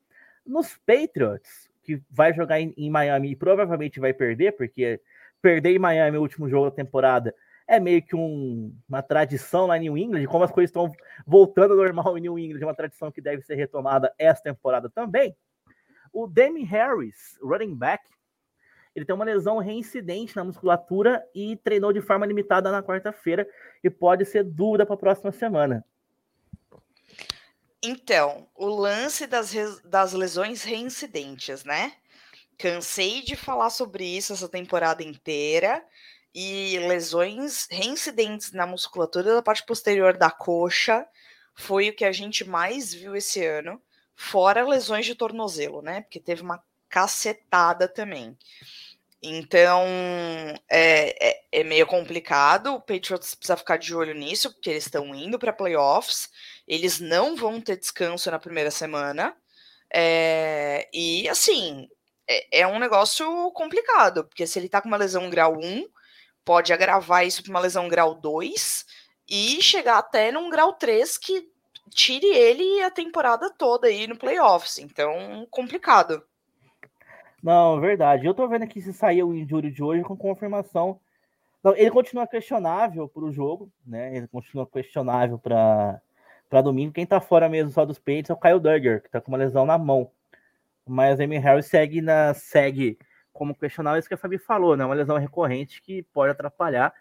Nos 0.44 0.78
Patriots, 0.86 1.68
que 1.82 2.00
vai 2.10 2.32
jogar 2.32 2.60
em, 2.60 2.72
em 2.76 2.88
Miami 2.88 3.32
e 3.32 3.36
provavelmente 3.36 4.00
vai 4.00 4.14
perder, 4.14 4.52
porque 4.52 5.00
perder 5.42 5.74
em 5.74 5.78
Miami 5.78 6.16
o 6.16 6.22
último 6.22 6.48
jogo 6.48 6.70
da 6.70 6.76
temporada 6.76 7.34
é 7.66 7.80
meio 7.80 8.02
que 8.02 8.14
um, 8.14 8.74
uma 8.88 9.02
tradição 9.02 9.66
lá 9.66 9.76
em 9.76 9.82
New 9.82 9.98
England, 9.98 10.26
como 10.26 10.44
as 10.44 10.52
coisas 10.52 10.70
estão 10.70 10.92
voltando 11.26 11.72
ao 11.72 11.78
normal 11.78 12.16
em 12.16 12.20
New 12.20 12.38
England, 12.38 12.62
é 12.62 12.66
uma 12.66 12.74
tradição 12.74 13.10
que 13.10 13.20
deve 13.20 13.42
ser 13.42 13.56
retomada 13.56 14.12
essa 14.18 14.42
temporada 14.42 14.88
também. 14.88 15.36
O 16.12 16.26
Demi 16.26 16.62
Harris, 16.62 17.38
running 17.42 17.74
back, 17.74 18.04
ele 18.94 19.04
tem 19.04 19.14
uma 19.14 19.24
lesão 19.24 19.58
reincidente 19.58 20.34
na 20.34 20.44
musculatura 20.44 21.22
e 21.34 21.56
treinou 21.56 21.92
de 21.92 22.00
forma 22.00 22.24
limitada 22.24 22.70
na 22.70 22.82
quarta-feira 22.82 23.46
e 23.84 23.90
pode 23.90 24.24
ser 24.24 24.42
dúvida 24.42 24.86
para 24.86 24.94
a 24.94 24.98
próxima 24.98 25.32
semana. 25.32 25.84
Então, 27.82 28.48
o 28.54 28.66
lance 28.66 29.26
das, 29.26 29.52
das 29.82 30.12
lesões 30.14 30.62
reincidentes, 30.62 31.62
né? 31.64 31.92
Cansei 32.56 33.20
de 33.22 33.36
falar 33.36 33.68
sobre 33.68 34.04
isso 34.04 34.32
essa 34.32 34.48
temporada 34.48 35.02
inteira 35.02 35.84
e 36.38 36.78
lesões 36.80 37.66
reincidentes 37.70 38.52
na 38.52 38.66
musculatura 38.66 39.36
da 39.36 39.40
parte 39.40 39.64
posterior 39.64 40.18
da 40.18 40.30
coxa 40.30 41.06
foi 41.54 41.88
o 41.88 41.96
que 41.96 42.04
a 42.04 42.12
gente 42.12 42.44
mais 42.44 42.92
viu 42.92 43.16
esse 43.16 43.42
ano, 43.42 43.80
fora 44.14 44.68
lesões 44.68 45.06
de 45.06 45.14
tornozelo, 45.14 45.80
né? 45.80 46.02
Porque 46.02 46.20
teve 46.20 46.42
uma 46.42 46.62
cacetada 46.90 47.88
também. 47.88 48.36
Então 49.22 49.82
é, 50.68 51.30
é, 51.30 51.42
é, 51.50 51.64
meio 51.64 51.86
complicado. 51.86 52.74
O 52.74 52.80
Patriots 52.82 53.34
precisa 53.34 53.56
ficar 53.56 53.78
de 53.78 53.94
olho 53.94 54.12
nisso, 54.12 54.52
porque 54.52 54.68
eles 54.68 54.84
estão 54.84 55.14
indo 55.14 55.38
para 55.38 55.54
playoffs. 55.54 56.28
Eles 56.68 57.00
não 57.00 57.34
vão 57.34 57.62
ter 57.62 57.78
descanso 57.78 58.30
na 58.30 58.38
primeira 58.38 58.70
semana. 58.70 59.34
É, 59.90 60.86
e 60.92 61.26
assim, 61.30 61.88
é, 62.28 62.60
é, 62.60 62.66
um 62.66 62.78
negócio 62.78 63.50
complicado, 63.52 64.24
porque 64.26 64.46
se 64.46 64.58
ele 64.58 64.68
tá 64.68 64.82
com 64.82 64.88
uma 64.88 64.98
lesão 64.98 65.30
grau 65.30 65.56
1, 65.58 65.88
pode 66.46 66.72
agravar 66.72 67.26
isso 67.26 67.42
para 67.42 67.50
uma 67.50 67.60
lesão 67.60 67.88
grau 67.88 68.14
2 68.14 68.86
e 69.28 69.60
chegar 69.60 69.98
até 69.98 70.30
num 70.30 70.48
grau 70.48 70.72
3 70.72 71.18
que 71.18 71.50
tire 71.90 72.28
ele 72.28 72.82
a 72.82 72.90
temporada 72.90 73.50
toda 73.50 73.88
aí 73.88 74.06
no 74.06 74.16
playoffs. 74.16 74.78
Então, 74.78 75.46
complicado. 75.50 76.22
Não, 77.42 77.80
verdade. 77.80 78.26
Eu 78.26 78.32
tô 78.32 78.46
vendo 78.46 78.62
aqui 78.62 78.80
se 78.80 78.92
saiu 78.92 79.28
o 79.28 79.34
injúrio 79.34 79.72
de 79.72 79.82
hoje 79.82 80.04
com 80.04 80.16
confirmação. 80.16 81.00
Não, 81.62 81.74
ele 81.76 81.90
continua 81.90 82.26
questionável 82.28 83.08
para 83.08 83.24
o 83.24 83.32
jogo, 83.32 83.68
né? 83.84 84.16
Ele 84.16 84.28
continua 84.28 84.66
questionável 84.66 85.38
para 85.38 86.00
para 86.48 86.62
domingo. 86.62 86.92
Quem 86.92 87.04
tá 87.04 87.20
fora 87.20 87.48
mesmo 87.48 87.72
só 87.72 87.84
dos 87.84 87.98
peitos 87.98 88.30
é 88.30 88.32
o 88.32 88.36
Kyle 88.36 88.60
Duggar, 88.60 89.02
que 89.02 89.10
tá 89.10 89.20
com 89.20 89.32
uma 89.32 89.38
lesão 89.38 89.66
na 89.66 89.76
mão. 89.76 90.08
Mas 90.86 91.18
Amy 91.18 91.38
Harris 91.38 91.66
segue 91.66 92.00
na 92.00 92.32
segue 92.34 92.96
como 93.36 93.54
questionável, 93.54 93.98
isso 93.98 94.08
que 94.08 94.14
a 94.14 94.18
Fabi 94.18 94.38
falou, 94.38 94.76
né? 94.76 94.84
Uma 94.84 94.94
lesão 94.94 95.18
recorrente 95.18 95.82
que 95.82 96.02
pode 96.02 96.32
atrapalhar. 96.32 96.92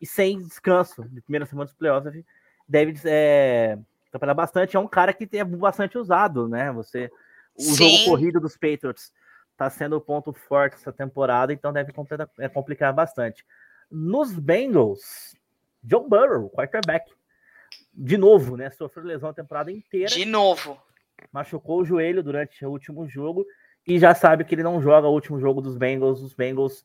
E 0.00 0.06
sem 0.06 0.42
descanso 0.42 1.08
de 1.08 1.20
primeira 1.20 1.46
semana 1.46 1.66
dos 1.66 1.74
playoffs, 1.74 2.24
deve 2.68 2.94
é, 3.04 3.78
atrapalhar 4.08 4.34
bastante. 4.34 4.76
É 4.76 4.80
um 4.80 4.88
cara 4.88 5.12
que 5.12 5.28
é 5.36 5.44
bastante 5.44 5.96
usado, 5.96 6.48
né? 6.48 6.72
Você, 6.72 7.10
o 7.56 7.62
Sim. 7.62 7.74
jogo 7.74 8.04
corrido 8.06 8.40
dos 8.40 8.56
Patriots 8.56 9.12
está 9.52 9.70
sendo 9.70 9.96
o 9.96 10.00
ponto 10.00 10.32
forte 10.32 10.74
essa 10.74 10.92
temporada, 10.92 11.52
então 11.52 11.72
deve 11.72 11.92
complicar, 11.92 12.28
é, 12.38 12.48
complicar 12.48 12.92
bastante. 12.92 13.46
Nos 13.90 14.36
Bengals, 14.36 15.36
Joe 15.82 16.08
Burrow, 16.08 16.50
quarterback, 16.50 17.10
de 17.92 18.16
novo, 18.18 18.56
né? 18.56 18.70
Sofreu 18.70 19.04
lesão 19.04 19.30
a 19.30 19.34
temporada 19.34 19.70
inteira. 19.70 20.10
De 20.10 20.24
novo. 20.24 20.76
Machucou 21.32 21.80
o 21.80 21.84
joelho 21.84 22.22
durante 22.22 22.66
o 22.66 22.70
último 22.70 23.08
jogo 23.08 23.46
e 23.86 23.98
já 23.98 24.14
sabe 24.14 24.44
que 24.44 24.54
ele 24.54 24.62
não 24.62 24.80
joga 24.80 25.08
o 25.08 25.12
último 25.12 25.38
jogo 25.38 25.60
dos 25.60 25.76
Bengals. 25.76 26.22
Os 26.22 26.34
Bengals 26.34 26.84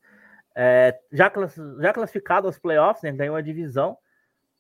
é, 0.56 1.00
já, 1.12 1.30
class, 1.30 1.56
já 1.80 1.94
classificado 1.94 2.48
aos 2.48 2.60
playoffs, 2.60 3.04
né, 3.04 3.12
ganhou 3.12 3.36
a 3.36 3.42
divisão, 3.42 3.98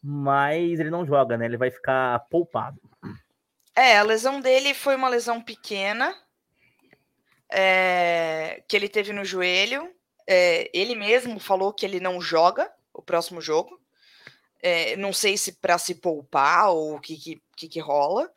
mas 0.01 0.79
ele 0.79 0.89
não 0.89 1.05
joga, 1.05 1.37
né? 1.37 1.45
Ele 1.45 1.57
vai 1.57 1.69
ficar 1.69 2.19
poupado. 2.29 2.79
É, 3.75 3.97
a 3.97 4.03
lesão 4.03 4.39
dele 4.39 4.73
foi 4.73 4.95
uma 4.95 5.09
lesão 5.09 5.41
pequena 5.41 6.15
é, 7.49 8.63
que 8.67 8.75
ele 8.75 8.87
teve 8.87 9.11
no 9.11 9.25
joelho. 9.25 9.93
É, 10.25 10.69
ele 10.73 10.95
mesmo 10.95 11.39
falou 11.39 11.73
que 11.73 11.85
ele 11.85 11.99
não 11.99 12.21
joga 12.21 12.71
o 12.93 13.01
próximo 13.01 13.41
jogo. 13.41 13.79
É, 14.61 14.95
não 14.95 15.11
sei 15.11 15.37
se 15.37 15.53
para 15.53 15.77
se 15.77 15.95
poupar 15.95 16.69
ou 16.69 16.95
o 16.95 16.99
que, 16.99 17.41
que, 17.55 17.67
que 17.67 17.79
rola, 17.79 18.29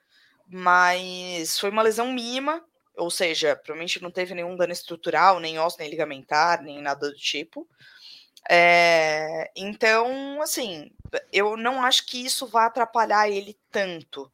mas 0.48 1.58
foi 1.58 1.70
uma 1.70 1.82
lesão 1.82 2.12
mínima 2.12 2.64
ou 2.96 3.10
seja, 3.10 3.56
provavelmente 3.56 4.02
não 4.02 4.10
teve 4.10 4.34
nenhum 4.34 4.56
dano 4.56 4.72
estrutural, 4.72 5.40
nem 5.40 5.58
osso, 5.58 5.78
nem 5.78 5.90
ligamentar, 5.90 6.62
nem 6.62 6.80
nada 6.80 7.08
do 7.08 7.16
tipo. 7.16 7.68
É, 8.48 9.50
então, 9.56 10.42
assim, 10.42 10.90
eu 11.32 11.56
não 11.56 11.82
acho 11.82 12.06
que 12.06 12.24
isso 12.24 12.46
vá 12.46 12.66
atrapalhar 12.66 13.28
ele 13.28 13.58
tanto, 13.70 14.30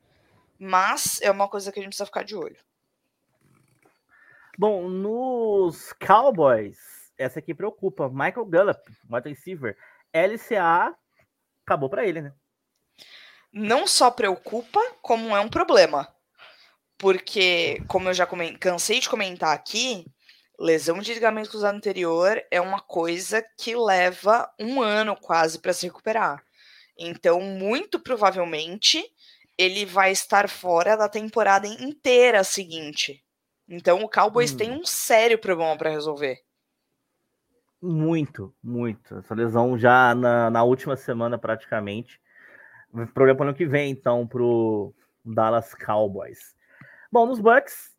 mas 0.59 1.21
é 1.21 1.31
uma 1.31 1.49
coisa 1.49 1.71
que 1.71 1.79
a 1.79 1.83
gente 1.83 1.91
precisa 1.91 2.07
ficar 2.07 2.25
de 2.25 2.35
olho. 2.35 2.57
Bom, 4.59 4.89
nos 4.89 5.93
Cowboys, 6.05 6.79
essa 7.17 7.39
aqui 7.39 7.55
preocupa. 7.55 8.09
Michael 8.09 8.47
Gallup, 8.47 8.81
wide 9.09 9.29
receiver, 9.29 9.77
LCA, 10.13 10.97
acabou 11.65 11.89
para 11.89 12.05
ele, 12.05 12.23
né? 12.23 12.33
Não 13.53 13.87
só 13.87 14.11
preocupa, 14.11 14.81
como 15.01 15.37
é 15.37 15.41
um 15.41 15.49
problema. 15.49 16.13
Porque, 16.99 17.81
como 17.87 18.09
eu 18.09 18.15
já 18.15 18.27
cansei 18.59 18.99
de 18.99 19.09
comentar 19.09 19.55
aqui, 19.55 20.05
lesão 20.59 20.99
de 20.99 21.15
ligamento 21.15 21.51
cruzado 21.51 21.77
anterior 21.77 22.43
é 22.51 22.61
uma 22.61 22.81
coisa 22.81 23.43
que 23.57 23.77
leva 23.77 24.51
um 24.59 24.83
ano 24.83 25.17
quase 25.17 25.61
para 25.61 25.73
se 25.73 25.87
recuperar. 25.87 26.43
Então, 26.99 27.41
muito 27.41 28.01
provavelmente, 28.01 29.01
ele 29.57 29.87
vai 29.87 30.11
estar 30.11 30.49
fora 30.49 30.97
da 30.97 31.09
temporada 31.09 31.69
inteira 31.69 32.43
seguinte. 32.43 33.25
Então, 33.69 34.03
o 34.03 34.09
Cowboys 34.09 34.53
hum. 34.53 34.57
tem 34.57 34.73
um 34.73 34.85
sério 34.85 35.39
problema 35.39 35.77
para 35.77 35.91
resolver. 35.91 36.39
Muito, 37.81 38.53
muito. 38.61 39.19
Essa 39.19 39.35
lesão 39.35 39.79
já 39.79 40.13
na, 40.15 40.51
na 40.51 40.65
última 40.65 40.97
semana, 40.97 41.39
praticamente. 41.39 42.21
Problema 43.15 43.37
para 43.37 43.45
o 43.45 43.49
ano 43.49 43.57
que 43.57 43.67
vem, 43.67 43.93
então, 43.93 44.27
para 44.27 44.43
o 44.43 44.93
Dallas 45.25 45.75
Cowboys. 45.75 46.58
Bom, 47.11 47.27
nos 47.27 47.41
Bucks, 47.41 47.91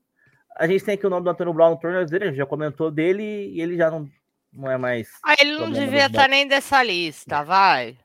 a 0.55 0.67
gente 0.67 0.83
tem 0.83 0.93
aqui 0.93 1.07
o 1.07 1.09
nome 1.09 1.23
do 1.23 1.29
Antônio 1.29 1.53
Brown 1.53 1.71
no 1.71 1.79
tornozelo, 1.79 2.23
a 2.23 2.27
gente 2.27 2.37
já 2.37 2.45
comentou 2.45 2.91
dele 2.91 3.23
e 3.23 3.59
ele 3.59 3.75
já 3.75 3.89
não, 3.89 4.07
não 4.53 4.69
é 4.69 4.77
mais. 4.77 5.09
Ah, 5.23 5.35
ele 5.39 5.57
não 5.57 5.71
devia 5.71 6.05
estar 6.05 6.23
tá 6.23 6.27
nem 6.27 6.47
dessa 6.47 6.83
lista, 6.83 7.43
vai. 7.43 7.97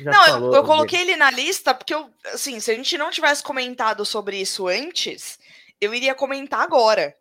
não, 0.00 0.46
eu, 0.46 0.54
eu, 0.54 0.64
coloquei 0.64 1.00
dele. 1.00 1.12
ele 1.12 1.18
na 1.18 1.30
lista 1.30 1.72
porque 1.72 1.94
eu, 1.94 2.10
assim, 2.32 2.58
se 2.58 2.72
a 2.72 2.74
gente 2.74 2.98
não 2.98 3.10
tivesse 3.10 3.42
comentado 3.42 4.04
sobre 4.04 4.40
isso 4.40 4.66
antes, 4.66 5.38
eu 5.80 5.94
iria 5.94 6.14
comentar 6.14 6.60
agora. 6.60 7.16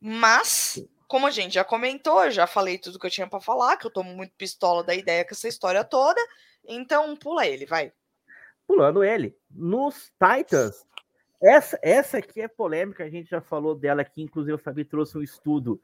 Mas, 0.00 0.84
como 1.06 1.26
a 1.26 1.30
gente 1.30 1.54
já 1.54 1.64
comentou, 1.64 2.30
já 2.30 2.46
falei 2.46 2.78
tudo 2.78 2.98
que 2.98 3.06
eu 3.06 3.10
tinha 3.10 3.28
para 3.28 3.40
falar, 3.40 3.76
que 3.76 3.86
eu 3.86 3.92
tô 3.92 4.02
muito 4.02 4.34
pistola 4.36 4.82
da 4.82 4.94
ideia 4.94 5.24
com 5.24 5.34
essa 5.34 5.46
história 5.46 5.84
toda, 5.84 6.20
então 6.66 7.14
pula 7.16 7.46
ele, 7.46 7.64
vai. 7.64 7.92
Pulando 8.66 9.04
ele. 9.04 9.36
Nos 9.50 10.10
Titans, 10.18 10.84
essa, 11.44 11.78
essa 11.82 12.18
aqui 12.18 12.40
é 12.40 12.48
polêmica, 12.48 13.04
a 13.04 13.10
gente 13.10 13.28
já 13.28 13.40
falou 13.40 13.74
dela 13.74 14.00
aqui, 14.00 14.22
inclusive 14.22 14.54
o 14.54 14.58
Fabi 14.58 14.84
trouxe 14.84 15.18
um 15.18 15.22
estudo 15.22 15.80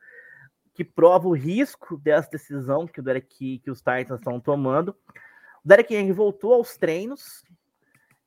que 0.72 0.82
prova 0.82 1.28
o 1.28 1.34
risco 1.34 1.98
dessa 1.98 2.30
decisão 2.30 2.86
que, 2.86 3.00
o 3.00 3.02
Derek, 3.02 3.58
que 3.58 3.70
os 3.70 3.80
Titans 3.80 4.18
estão 4.18 4.40
tomando. 4.40 4.96
O 5.62 5.68
Derek 5.68 5.94
Henry 5.94 6.12
voltou 6.12 6.54
aos 6.54 6.78
treinos, 6.78 7.44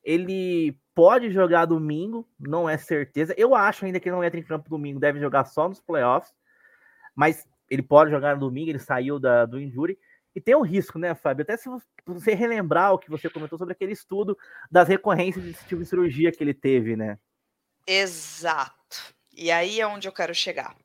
ele 0.04 0.78
pode 0.94 1.30
jogar 1.30 1.64
domingo, 1.64 2.28
não 2.38 2.68
é 2.70 2.76
certeza. 2.76 3.34
Eu 3.36 3.54
acho 3.54 3.84
ainda 3.84 3.98
que 3.98 4.08
ele 4.08 4.14
não 4.14 4.22
entra 4.22 4.38
em 4.38 4.44
campo 4.44 4.70
domingo, 4.70 5.00
deve 5.00 5.18
jogar 5.18 5.44
só 5.46 5.68
nos 5.68 5.80
playoffs, 5.80 6.32
mas 7.16 7.44
ele 7.68 7.82
pode 7.82 8.12
jogar 8.12 8.34
no 8.34 8.40
domingo, 8.40 8.70
ele 8.70 8.78
saiu 8.78 9.18
da, 9.18 9.44
do 9.44 9.60
injury. 9.60 9.98
E 10.34 10.40
tem 10.40 10.56
um 10.56 10.62
risco, 10.62 10.98
né, 10.98 11.14
Fábio? 11.14 11.42
Até 11.42 11.56
se 11.56 11.68
você 12.04 12.34
relembrar 12.34 12.92
o 12.92 12.98
que 12.98 13.08
você 13.08 13.30
comentou 13.30 13.56
sobre 13.56 13.72
aquele 13.72 13.92
estudo 13.92 14.36
das 14.70 14.88
recorrências 14.88 15.44
desse 15.44 15.64
tipo 15.64 15.80
de 15.80 15.88
cirurgia 15.88 16.32
que 16.32 16.42
ele 16.42 16.52
teve, 16.52 16.96
né? 16.96 17.18
Exato. 17.86 19.14
E 19.32 19.50
aí 19.50 19.80
é 19.80 19.86
onde 19.86 20.08
eu 20.08 20.12
quero 20.12 20.34
chegar. 20.34 20.76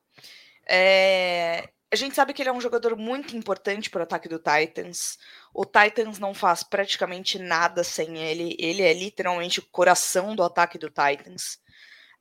É... 0.66 1.68
A 1.92 1.96
gente 1.96 2.14
sabe 2.14 2.32
que 2.32 2.40
ele 2.40 2.48
é 2.48 2.52
um 2.52 2.60
jogador 2.60 2.96
muito 2.96 3.36
importante 3.36 3.90
para 3.90 4.00
o 4.00 4.02
ataque 4.04 4.28
do 4.28 4.38
Titans. 4.38 5.18
O 5.52 5.64
Titans 5.64 6.20
não 6.20 6.32
faz 6.32 6.62
praticamente 6.62 7.36
nada 7.36 7.82
sem 7.82 8.18
ele. 8.18 8.56
Ele 8.60 8.82
é 8.82 8.92
literalmente 8.92 9.58
o 9.58 9.66
coração 9.66 10.36
do 10.36 10.44
ataque 10.44 10.78
do 10.78 10.88
Titans. 10.88 11.58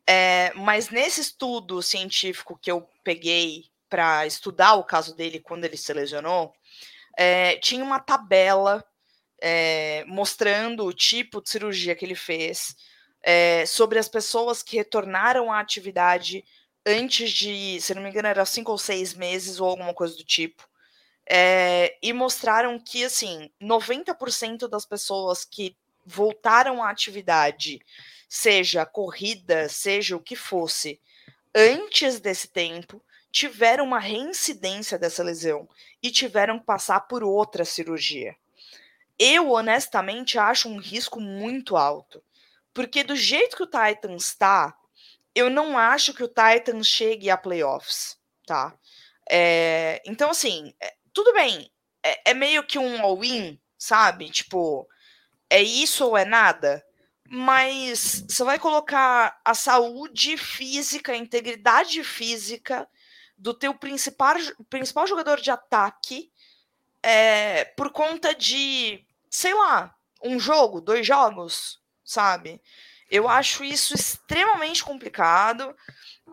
É... 0.07 0.51
Mas 0.55 0.89
nesse 0.89 1.21
estudo 1.21 1.83
científico 1.83 2.57
que 2.57 2.71
eu 2.71 2.89
peguei 3.03 3.65
para 3.87 4.25
estudar 4.25 4.73
o 4.75 4.83
caso 4.83 5.15
dele 5.15 5.39
quando 5.39 5.65
ele 5.65 5.77
se 5.77 5.91
lesionou, 5.93 6.53
é, 7.21 7.57
tinha 7.57 7.83
uma 7.83 7.99
tabela 7.99 8.81
é, 9.41 10.05
mostrando 10.07 10.85
o 10.85 10.93
tipo 10.93 11.41
de 11.41 11.49
cirurgia 11.49 11.93
que 11.93 12.05
ele 12.05 12.15
fez, 12.15 12.77
é, 13.21 13.65
sobre 13.65 13.99
as 13.99 14.07
pessoas 14.07 14.63
que 14.63 14.77
retornaram 14.77 15.51
à 15.51 15.59
atividade 15.59 16.45
antes 16.85 17.29
de, 17.31 17.77
se 17.81 17.93
não 17.93 18.01
me 18.01 18.09
engano, 18.09 18.29
era 18.29 18.45
cinco 18.45 18.71
ou 18.71 18.77
seis 18.77 19.13
meses 19.13 19.59
ou 19.59 19.67
alguma 19.67 19.93
coisa 19.93 20.15
do 20.15 20.23
tipo. 20.23 20.65
É, 21.29 21.97
e 22.01 22.13
mostraram 22.13 22.79
que, 22.79 23.03
assim, 23.03 23.51
90% 23.61 24.69
das 24.69 24.85
pessoas 24.85 25.43
que 25.43 25.75
voltaram 26.05 26.81
à 26.81 26.89
atividade, 26.89 27.81
seja 28.29 28.85
corrida, 28.85 29.67
seja 29.67 30.15
o 30.15 30.21
que 30.21 30.37
fosse, 30.37 31.01
antes 31.53 32.21
desse 32.21 32.47
tempo, 32.47 33.03
tiveram 33.31 33.85
uma 33.85 33.99
reincidência 33.99 34.97
dessa 34.97 35.23
lesão 35.23 35.67
e 36.01 36.11
tiveram 36.11 36.59
que 36.59 36.65
passar 36.65 37.01
por 37.01 37.23
outra 37.23 37.63
cirurgia. 37.63 38.35
Eu, 39.17 39.51
honestamente, 39.51 40.39
acho 40.39 40.69
um 40.69 40.77
risco 40.77 41.19
muito 41.19 41.75
alto. 41.75 42.23
Porque 42.73 43.03
do 43.03 43.15
jeito 43.15 43.57
que 43.57 43.63
o 43.63 43.67
Titans 43.67 44.27
está, 44.27 44.75
eu 45.35 45.49
não 45.49 45.77
acho 45.77 46.13
que 46.13 46.23
o 46.23 46.27
Titans 46.27 46.87
chegue 46.87 47.29
a 47.29 47.37
playoffs, 47.37 48.17
tá? 48.45 48.73
É, 49.29 50.01
então, 50.05 50.29
assim, 50.29 50.73
é, 50.81 50.95
tudo 51.13 51.33
bem. 51.33 51.69
É, 52.01 52.31
é 52.31 52.33
meio 52.33 52.63
que 52.63 52.79
um 52.79 53.01
all-in, 53.01 53.59
sabe? 53.77 54.29
Tipo, 54.29 54.87
é 55.49 55.61
isso 55.61 56.05
ou 56.05 56.17
é 56.17 56.23
nada? 56.23 56.83
Mas 57.27 58.25
você 58.27 58.43
vai 58.43 58.57
colocar 58.57 59.39
a 59.43 59.53
saúde 59.53 60.37
física, 60.37 61.11
a 61.11 61.17
integridade 61.17 62.03
física 62.03 62.87
do 63.39 63.53
teu 63.53 63.73
principal, 63.73 64.35
principal 64.69 65.07
jogador 65.07 65.39
de 65.39 65.49
ataque 65.49 66.29
é, 67.01 67.63
por 67.63 67.89
conta 67.91 68.35
de, 68.35 69.03
sei 69.29 69.53
lá, 69.53 69.95
um 70.21 70.37
jogo, 70.37 70.81
dois 70.81 71.07
jogos, 71.07 71.81
sabe? 72.03 72.61
Eu 73.09 73.29
acho 73.29 73.63
isso 73.63 73.95
extremamente 73.95 74.83
complicado 74.83 75.73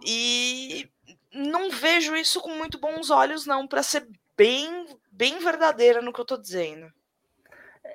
e 0.05 0.91
não 1.33 1.71
vejo 1.71 2.17
isso 2.17 2.41
com 2.41 2.51
muito 2.51 2.79
bons 2.79 3.09
olhos, 3.11 3.47
não, 3.47 3.67
para 3.67 3.83
ser 3.83 4.07
bem, 4.37 4.87
bem 5.11 5.39
verdadeira 5.39 6.03
no 6.03 6.13
que 6.13 6.21
eu 6.21 6.25
tô 6.25 6.37
dizendo. 6.37 6.93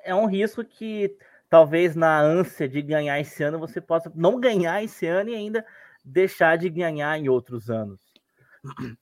É 0.02 0.14
um 0.14 0.26
risco 0.26 0.64
que 0.64 1.14
talvez 1.50 1.94
na 1.94 2.18
ânsia 2.18 2.66
de 2.66 2.80
ganhar 2.80 3.20
esse 3.20 3.42
ano 3.42 3.58
você 3.58 3.78
possa 3.78 4.10
não 4.14 4.40
ganhar 4.40 4.82
esse 4.82 5.06
ano 5.06 5.28
e 5.28 5.34
ainda 5.34 5.64
deixar 6.02 6.56
de 6.56 6.70
ganhar 6.70 7.16
em 7.18 7.28
outros 7.28 7.70
anos. 7.70 8.11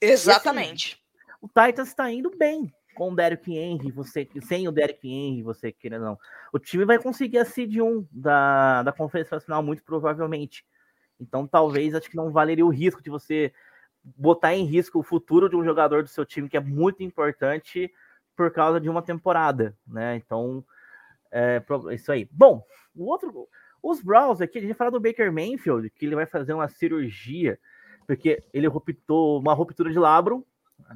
Exatamente. 0.00 0.94
Assim, 0.94 1.36
o 1.40 1.48
Titans 1.48 1.88
está 1.88 2.11
indo 2.11 2.30
bem 2.36 2.72
com 2.94 3.12
o 3.12 3.14
Derek 3.14 3.56
Henry, 3.56 3.90
você 3.90 4.28
sem 4.42 4.68
o 4.68 4.72
Derek 4.72 5.08
Henry, 5.08 5.42
você 5.42 5.72
queira 5.72 5.98
não. 5.98 6.18
O 6.52 6.58
time 6.58 6.84
vai 6.84 6.98
conseguir 6.98 7.38
a 7.38 7.44
seed 7.44 7.76
1 7.76 8.06
da, 8.11 8.82
da 8.82 8.92
Conferência 8.92 9.36
Nacional, 9.36 9.62
muito 9.62 9.82
provavelmente. 9.82 10.64
Então, 11.18 11.46
talvez, 11.46 11.94
acho 11.94 12.11
que 12.11 12.16
não 12.16 12.30
valeria 12.30 12.64
o 12.64 12.70
risco 12.70 13.02
de 13.02 13.11
você 13.11 13.52
botar 14.02 14.54
em 14.54 14.64
risco 14.64 14.98
o 14.98 15.02
futuro 15.02 15.48
de 15.48 15.56
um 15.56 15.64
jogador 15.64 16.02
do 16.02 16.08
seu 16.08 16.24
time, 16.24 16.48
que 16.48 16.56
é 16.56 16.61
muito 16.61 17.02
importante 17.02 17.92
por 18.34 18.50
causa 18.50 18.80
de 18.80 18.88
uma 18.88 19.02
temporada, 19.02 19.76
né? 19.86 20.16
Então, 20.16 20.64
é 21.30 21.62
isso 21.92 22.11
aí. 22.11 22.28
Bom, 22.30 22.64
o 22.94 23.04
outro, 23.04 23.48
os 23.82 24.02
Browns 24.02 24.40
aqui, 24.40 24.58
a 24.58 24.61
gente 24.62 24.74
fala 24.74 24.90
do 24.90 25.00
Baker 25.00 25.32
Mayfield, 25.32 25.90
que 25.90 26.06
ele 26.06 26.14
vai 26.14 26.26
fazer 26.26 26.54
uma 26.54 26.68
cirurgia, 26.68 27.58
porque 28.11 28.42
ele 28.52 28.66
ruptou 28.66 29.38
uma 29.38 29.54
ruptura 29.54 29.88
de 29.88 29.96
labro, 29.96 30.44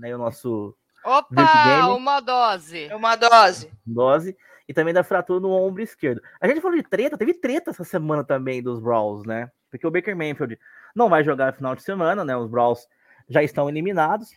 né? 0.01 0.13
O 0.17 0.19
nosso 0.19 0.77
Opa, 1.05 1.87
uma 1.95 2.19
dose. 2.19 2.93
Uma 2.93 3.15
dose. 3.15 3.71
Dose. 3.87 4.37
E 4.67 4.75
também 4.75 4.93
da 4.93 5.05
fratura 5.05 5.39
no 5.39 5.51
ombro 5.51 5.81
esquerdo. 5.81 6.21
A 6.41 6.49
gente 6.49 6.61
falou 6.61 6.77
de 6.77 6.83
treta, 6.83 7.17
teve 7.17 7.35
treta 7.35 7.71
essa 7.71 7.85
semana 7.85 8.25
também 8.25 8.61
dos 8.61 8.81
Brawls, 8.81 9.25
né? 9.25 9.49
Porque 9.71 9.87
o 9.87 9.93
Baker 9.93 10.17
Mayfield 10.17 10.59
não 10.93 11.09
vai 11.09 11.23
jogar 11.23 11.47
no 11.47 11.53
final 11.53 11.77
de 11.77 11.85
semana, 11.85 12.25
né? 12.25 12.37
Os 12.37 12.51
Brawls 12.51 12.89
já 13.29 13.45
estão 13.45 13.69
eliminados. 13.69 14.33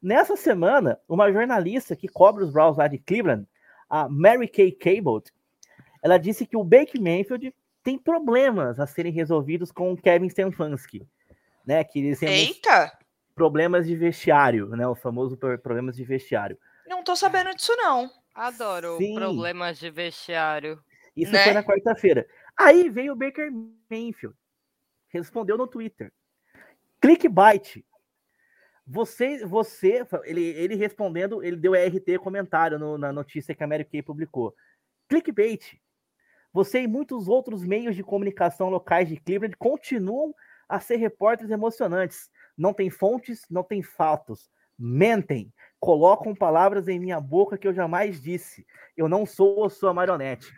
Nessa 0.00 0.34
semana, 0.34 0.98
uma 1.06 1.30
jornalista 1.30 1.94
que 1.94 2.08
cobre 2.08 2.44
os 2.44 2.50
Brawls 2.50 2.78
lá 2.78 2.88
de 2.88 2.96
Cleveland, 2.96 3.46
a 3.90 4.08
Mary 4.08 4.48
Kay 4.48 4.72
Cable, 4.72 5.22
ela 6.02 6.16
disse 6.16 6.46
que 6.46 6.56
o 6.56 6.64
Baker 6.64 6.98
Mayfield 6.98 7.54
tem 7.84 7.98
problemas 7.98 8.80
a 8.80 8.86
serem 8.86 9.12
resolvidos 9.12 9.70
com 9.70 9.92
o 9.92 9.96
Kevin 9.98 10.30
Stefanski, 10.30 11.06
né? 11.66 11.82
Que 11.84 11.98
eles 11.98 12.22
Eita! 12.22 12.92
problemas 13.34 13.86
de 13.86 13.96
vestiário, 13.96 14.68
né? 14.68 14.86
O 14.86 14.94
famoso 14.94 15.36
problemas 15.36 15.96
de 15.96 16.04
vestiário. 16.04 16.58
Não 16.86 17.02
tô 17.02 17.16
sabendo 17.16 17.54
disso, 17.54 17.74
não. 17.76 18.10
Adoro 18.34 18.96
Sim. 18.98 19.14
problemas 19.14 19.78
de 19.78 19.90
vestiário. 19.90 20.82
Isso 21.16 21.32
né? 21.32 21.44
foi 21.44 21.52
na 21.52 21.62
quarta-feira. 21.62 22.26
Aí 22.56 22.88
veio 22.88 23.12
o 23.12 23.16
Baker 23.16 23.50
Mayfield. 23.90 24.36
Respondeu 25.08 25.58
no 25.58 25.66
Twitter. 25.66 26.12
Clickbait. 27.00 27.84
Você, 28.86 29.44
você, 29.46 30.04
ele, 30.24 30.42
ele 30.42 30.74
respondendo, 30.74 31.42
ele 31.42 31.56
deu 31.56 31.72
RT 31.72 32.18
comentário 32.22 32.78
no, 32.78 32.98
na 32.98 33.12
notícia 33.12 33.54
que 33.54 33.62
a 33.62 33.66
Mary 33.66 33.84
Kay 33.84 34.02
publicou. 34.02 34.54
Clickbait. 35.08 35.80
Você 36.52 36.82
e 36.82 36.86
muitos 36.86 37.28
outros 37.28 37.64
meios 37.64 37.96
de 37.96 38.02
comunicação 38.02 38.68
locais 38.68 39.08
de 39.08 39.16
Cleveland 39.16 39.56
continuam 39.56 40.34
a 40.72 40.80
ser 40.80 40.96
repórteres 40.96 41.50
emocionantes 41.50 42.30
não 42.56 42.72
tem 42.72 42.88
fontes, 42.88 43.44
não 43.50 43.62
tem 43.62 43.82
fatos. 43.82 44.50
Mentem, 44.78 45.52
colocam 45.78 46.34
palavras 46.34 46.88
em 46.88 46.98
minha 46.98 47.20
boca 47.20 47.58
que 47.58 47.68
eu 47.68 47.74
jamais 47.74 48.22
disse. 48.22 48.66
Eu 48.96 49.06
não 49.06 49.26
sou 49.26 49.66
a 49.66 49.70
sua 49.70 49.92
marionete. 49.92 50.50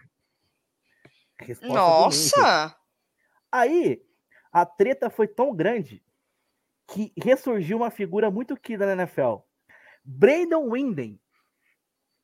Resposta 1.41 1.75
Nossa! 1.75 2.77
Aí, 3.51 4.07
a 4.53 4.65
treta 4.65 5.11
foi 5.11 5.27
tão 5.27 5.53
grande 5.53 6.01
que 6.87 7.13
ressurgiu 7.17 7.79
uma 7.79 7.91
figura 7.91 8.31
muito 8.31 8.57
querida 8.57 8.87
na 8.87 9.03
NFL. 9.03 9.39
Brandon 10.05 10.71
Winden, 10.71 11.21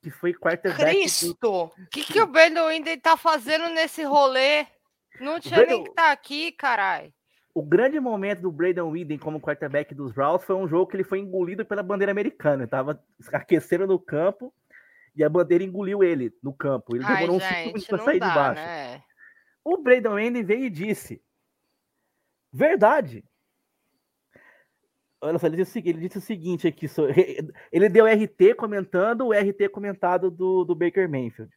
que 0.01 0.13
foi 0.13 0.33
quarterback. 0.33 0.97
Cristo! 0.97 1.65
O 1.65 1.87
que, 1.91 2.05
que 2.05 2.23
o 2.23 2.27
Brandon 2.29 2.69
Winden 2.69 3.01
tá 3.01 3.17
fazendo 3.17 3.69
nesse 3.71 4.05
rolê? 4.05 4.65
Não 5.19 5.41
tinha 5.41 5.57
Brandon... 5.57 5.75
nem 5.75 5.85
que 5.85 5.93
tá 5.93 6.13
aqui, 6.13 6.53
caralho 6.53 7.13
o 7.55 7.63
grande 7.63 7.99
momento 7.99 8.41
do 8.41 8.53
Braden 8.53 8.85
Whedon 8.85 9.19
como 9.19 9.41
quarterback 9.41 9.95
dos 9.95 10.13
Browns 10.13 10.45
foi 10.45 10.55
um 10.55 10.69
jogo 10.69 10.87
que 10.87 10.97
ele 10.97 11.05
foi 11.05 11.19
engolido 11.19 11.65
pela 11.65 11.83
bandeira 11.83 12.13
americana. 12.13 12.63
Ele 12.63 12.71
tava 12.71 13.03
aquecendo 13.33 13.87
no 13.87 13.99
campo 13.99 14.55
e 15.17 15.25
a 15.25 15.29
bandeira 15.29 15.65
engoliu 15.65 16.05
ele 16.05 16.33
no 16.43 16.53
campo. 16.53 16.95
Ele 16.95 17.05
demorou 17.05 17.37
uns 17.37 17.43
5 17.43 17.55
minutos 17.67 17.87
para 17.87 17.99
sair 17.99 18.21
dá, 18.21 18.29
de 18.29 18.35
baixo. 18.35 18.63
Né? 18.63 19.03
O 19.65 19.77
Braden 19.79 20.13
Whedon 20.13 20.45
veio 20.45 20.65
e 20.65 20.71
disse: 20.71 21.23
Verdade. 22.53 23.25
Olha 25.21 25.39
só, 25.39 25.47
ele 25.47 25.57
disse, 25.57 25.79
ele 25.81 26.01
disse 26.01 26.19
o 26.19 26.23
seguinte 26.23 26.67
aqui: 26.67 26.87
ele 27.71 27.89
deu 27.89 28.07
RT 28.07 28.55
comentando 28.57 29.27
o 29.27 29.33
RT 29.33 29.69
comentado 29.71 30.31
do, 30.31 30.65
do 30.65 30.75
Baker 30.75 31.09
Mayfield. 31.09 31.53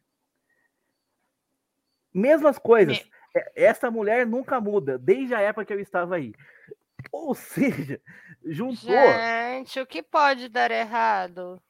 Mesmas 2.12 2.58
coisas. 2.58 2.98
Me... 2.98 3.13
Essa 3.54 3.90
mulher 3.90 4.26
nunca 4.26 4.60
muda, 4.60 4.96
desde 4.98 5.34
a 5.34 5.40
época 5.40 5.64
que 5.64 5.72
eu 5.72 5.80
estava 5.80 6.16
aí. 6.16 6.32
Ou 7.10 7.34
seja, 7.34 8.00
juntou. 8.44 8.94
Gente, 8.94 9.80
o 9.80 9.86
que 9.86 10.02
pode 10.02 10.48
dar 10.48 10.70
errado? 10.70 11.60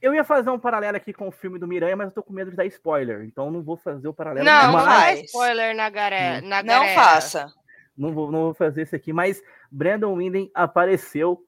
Eu 0.00 0.14
ia 0.14 0.24
fazer 0.24 0.50
um 0.50 0.58
paralelo 0.58 0.96
aqui 0.96 1.12
com 1.12 1.28
o 1.28 1.32
filme 1.32 1.58
do 1.58 1.66
Miranha, 1.66 1.96
mas 1.96 2.08
eu 2.08 2.14
tô 2.14 2.22
com 2.22 2.32
medo 2.32 2.50
de 2.50 2.56
dar 2.56 2.64
spoiler, 2.66 3.22
então 3.24 3.50
não 3.50 3.62
vou 3.62 3.76
fazer 3.76 4.08
o 4.08 4.14
paralelo. 4.14 4.46
Não, 4.46 4.72
mas... 4.72 4.84
não 4.84 4.84
dá 4.84 5.14
spoiler 5.14 5.76
na, 5.76 5.90
gare... 5.90 6.40
na 6.40 6.62
Não 6.62 6.86
faça. 6.94 7.52
Não 7.96 8.12
vou, 8.12 8.30
não 8.32 8.40
vou 8.44 8.54
fazer 8.54 8.82
isso 8.82 8.96
aqui, 8.96 9.12
mas 9.12 9.42
Brandon 9.70 10.14
Winden 10.14 10.50
apareceu. 10.54 11.44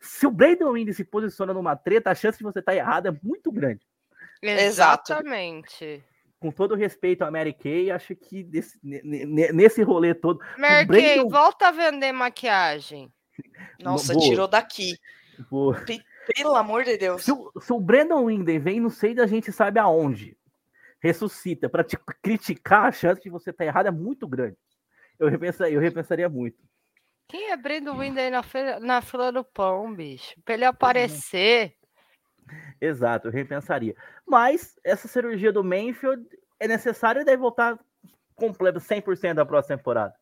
Se 0.00 0.26
o 0.26 0.30
Brandon 0.30 0.70
Winden 0.70 0.94
se 0.94 1.04
posiciona 1.04 1.52
numa 1.52 1.76
treta, 1.76 2.10
a 2.10 2.14
chance 2.14 2.38
de 2.38 2.44
você 2.44 2.60
estar 2.60 2.74
errado 2.74 3.08
é 3.08 3.18
muito 3.22 3.52
grande. 3.52 3.86
Exatamente 4.42 6.02
com 6.42 6.50
todo 6.50 6.74
respeito 6.74 7.22
à 7.22 7.30
Mary 7.30 7.52
Kay, 7.52 7.92
acho 7.92 8.16
que 8.16 8.42
desse, 8.42 8.76
nesse 8.82 9.80
rolê 9.80 10.12
todo. 10.12 10.40
Mary 10.58 10.88
Kay, 10.88 11.14
Brandon... 11.14 11.28
volta 11.28 11.68
a 11.68 11.70
vender 11.70 12.10
maquiagem. 12.10 13.12
Nossa, 13.80 14.12
Boa. 14.12 14.28
tirou 14.28 14.48
daqui. 14.48 14.98
Boa. 15.48 15.80
Pelo 16.34 16.56
amor 16.56 16.82
de 16.82 16.98
Deus. 16.98 17.24
Se 17.24 17.30
o, 17.30 17.52
se 17.60 17.72
o 17.72 17.78
Brandon 17.78 18.24
Winden 18.24 18.58
vem, 18.58 18.80
não 18.80 18.90
sei 18.90 19.14
da 19.14 19.24
gente 19.24 19.52
sabe 19.52 19.78
aonde, 19.78 20.36
ressuscita 21.00 21.68
para 21.68 21.84
te 21.84 21.96
criticar, 22.20 22.86
a 22.86 22.92
chance 22.92 23.22
de 23.22 23.30
você 23.30 23.50
estar 23.50 23.64
tá 23.64 23.68
errado 23.68 23.86
é 23.86 23.92
muito 23.92 24.26
grande. 24.26 24.56
Eu 25.18 25.28
repensaria, 25.28 25.74
eu 25.74 25.80
repensaria 25.80 26.28
muito. 26.28 26.58
Quem 27.28 27.52
é 27.52 27.56
Brandon 27.56 27.96
Winden 27.96 28.30
na, 28.30 28.42
na 28.80 29.00
fila 29.00 29.30
do 29.30 29.44
pão, 29.44 29.94
bicho? 29.94 30.34
Pra 30.44 30.54
ele 30.54 30.64
aparecer. 30.64 31.76
Exato, 32.80 33.28
eu 33.28 33.32
repensaria. 33.32 33.94
Mas 34.26 34.74
essa 34.84 35.08
cirurgia 35.08 35.52
do 35.52 35.64
Mayfield 35.64 36.26
é 36.58 36.68
necessária 36.68 37.20
e 37.20 37.24
deve 37.24 37.38
voltar 37.38 37.78
completo 38.34 38.80
100% 38.80 39.34
da 39.34 39.46
próxima 39.46 39.76
temporada. 39.76 40.14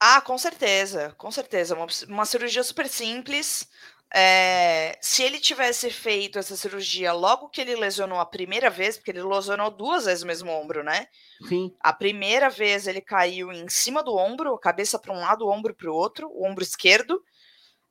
Ah, 0.00 0.20
com 0.20 0.36
certeza, 0.36 1.14
com 1.16 1.30
certeza. 1.30 1.74
Uma, 1.74 1.86
uma 2.08 2.26
cirurgia 2.26 2.62
super 2.62 2.88
simples. 2.88 3.68
É, 4.16 4.96
se 5.00 5.22
ele 5.24 5.40
tivesse 5.40 5.90
feito 5.90 6.38
essa 6.38 6.56
cirurgia 6.56 7.12
logo 7.12 7.48
que 7.48 7.60
ele 7.60 7.74
lesionou 7.74 8.20
a 8.20 8.26
primeira 8.26 8.70
vez, 8.70 8.96
porque 8.96 9.10
ele 9.10 9.22
lesionou 9.22 9.70
duas 9.70 10.04
vezes 10.04 10.22
o 10.22 10.26
mesmo 10.26 10.52
ombro, 10.52 10.84
né? 10.84 11.08
Sim. 11.48 11.74
A 11.80 11.92
primeira 11.92 12.48
vez 12.48 12.86
ele 12.86 13.00
caiu 13.00 13.52
em 13.52 13.68
cima 13.68 14.02
do 14.04 14.14
ombro, 14.14 14.54
a 14.54 14.60
cabeça 14.60 14.98
para 14.98 15.12
um 15.12 15.18
lado, 15.18 15.46
o 15.46 15.50
ombro 15.50 15.74
para 15.74 15.90
o 15.90 15.94
outro, 15.94 16.28
o 16.30 16.46
ombro 16.46 16.62
esquerdo. 16.62 17.20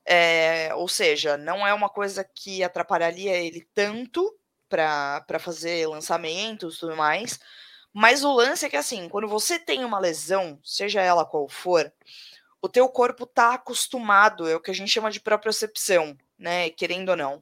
É, 0.05 0.73
ou 0.75 0.87
seja, 0.87 1.37
não 1.37 1.65
é 1.65 1.73
uma 1.73 1.89
coisa 1.89 2.23
que 2.23 2.63
atrapalharia 2.63 3.37
ele 3.37 3.67
tanto 3.73 4.37
para 4.69 5.39
fazer 5.39 5.87
lançamentos 5.87 6.75
e 6.75 6.79
tudo 6.79 6.95
mais. 6.95 7.39
Mas 7.93 8.23
o 8.23 8.33
lance 8.33 8.65
é 8.65 8.69
que, 8.69 8.75
assim, 8.75 9.07
quando 9.07 9.27
você 9.27 9.59
tem 9.59 9.85
uma 9.85 9.99
lesão, 9.99 10.59
seja 10.63 11.01
ela 11.01 11.25
qual 11.25 11.47
for, 11.47 11.93
o 12.61 12.67
teu 12.67 12.89
corpo 12.89 13.25
está 13.25 13.53
acostumado, 13.53 14.47
é 14.47 14.55
o 14.55 14.59
que 14.59 14.71
a 14.71 14.73
gente 14.73 14.91
chama 14.91 15.11
de 15.11 15.19
propriocepção, 15.19 16.17
né? 16.37 16.69
Querendo 16.71 17.09
ou 17.09 17.15
não. 17.15 17.41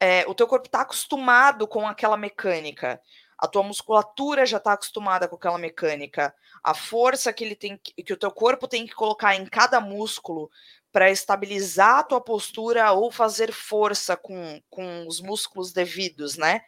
É, 0.00 0.24
o 0.26 0.34
teu 0.34 0.46
corpo 0.48 0.66
está 0.66 0.80
acostumado 0.80 1.68
com 1.68 1.86
aquela 1.86 2.16
mecânica. 2.16 3.00
A 3.38 3.46
tua 3.46 3.62
musculatura 3.62 4.44
já 4.46 4.56
está 4.56 4.72
acostumada 4.72 5.28
com 5.28 5.36
aquela 5.36 5.58
mecânica. 5.58 6.34
A 6.62 6.74
força 6.74 7.32
que 7.32 7.44
ele 7.44 7.54
tem 7.54 7.76
que 7.76 8.12
o 8.12 8.16
teu 8.16 8.30
corpo 8.30 8.66
tem 8.66 8.86
que 8.86 8.94
colocar 8.94 9.36
em 9.36 9.44
cada 9.46 9.80
músculo 9.80 10.50
para 10.94 11.10
estabilizar 11.10 11.98
a 11.98 12.02
tua 12.04 12.20
postura 12.20 12.92
ou 12.92 13.10
fazer 13.10 13.52
força 13.52 14.16
com, 14.16 14.62
com 14.70 15.08
os 15.08 15.20
músculos 15.20 15.72
devidos, 15.72 16.36
né? 16.36 16.60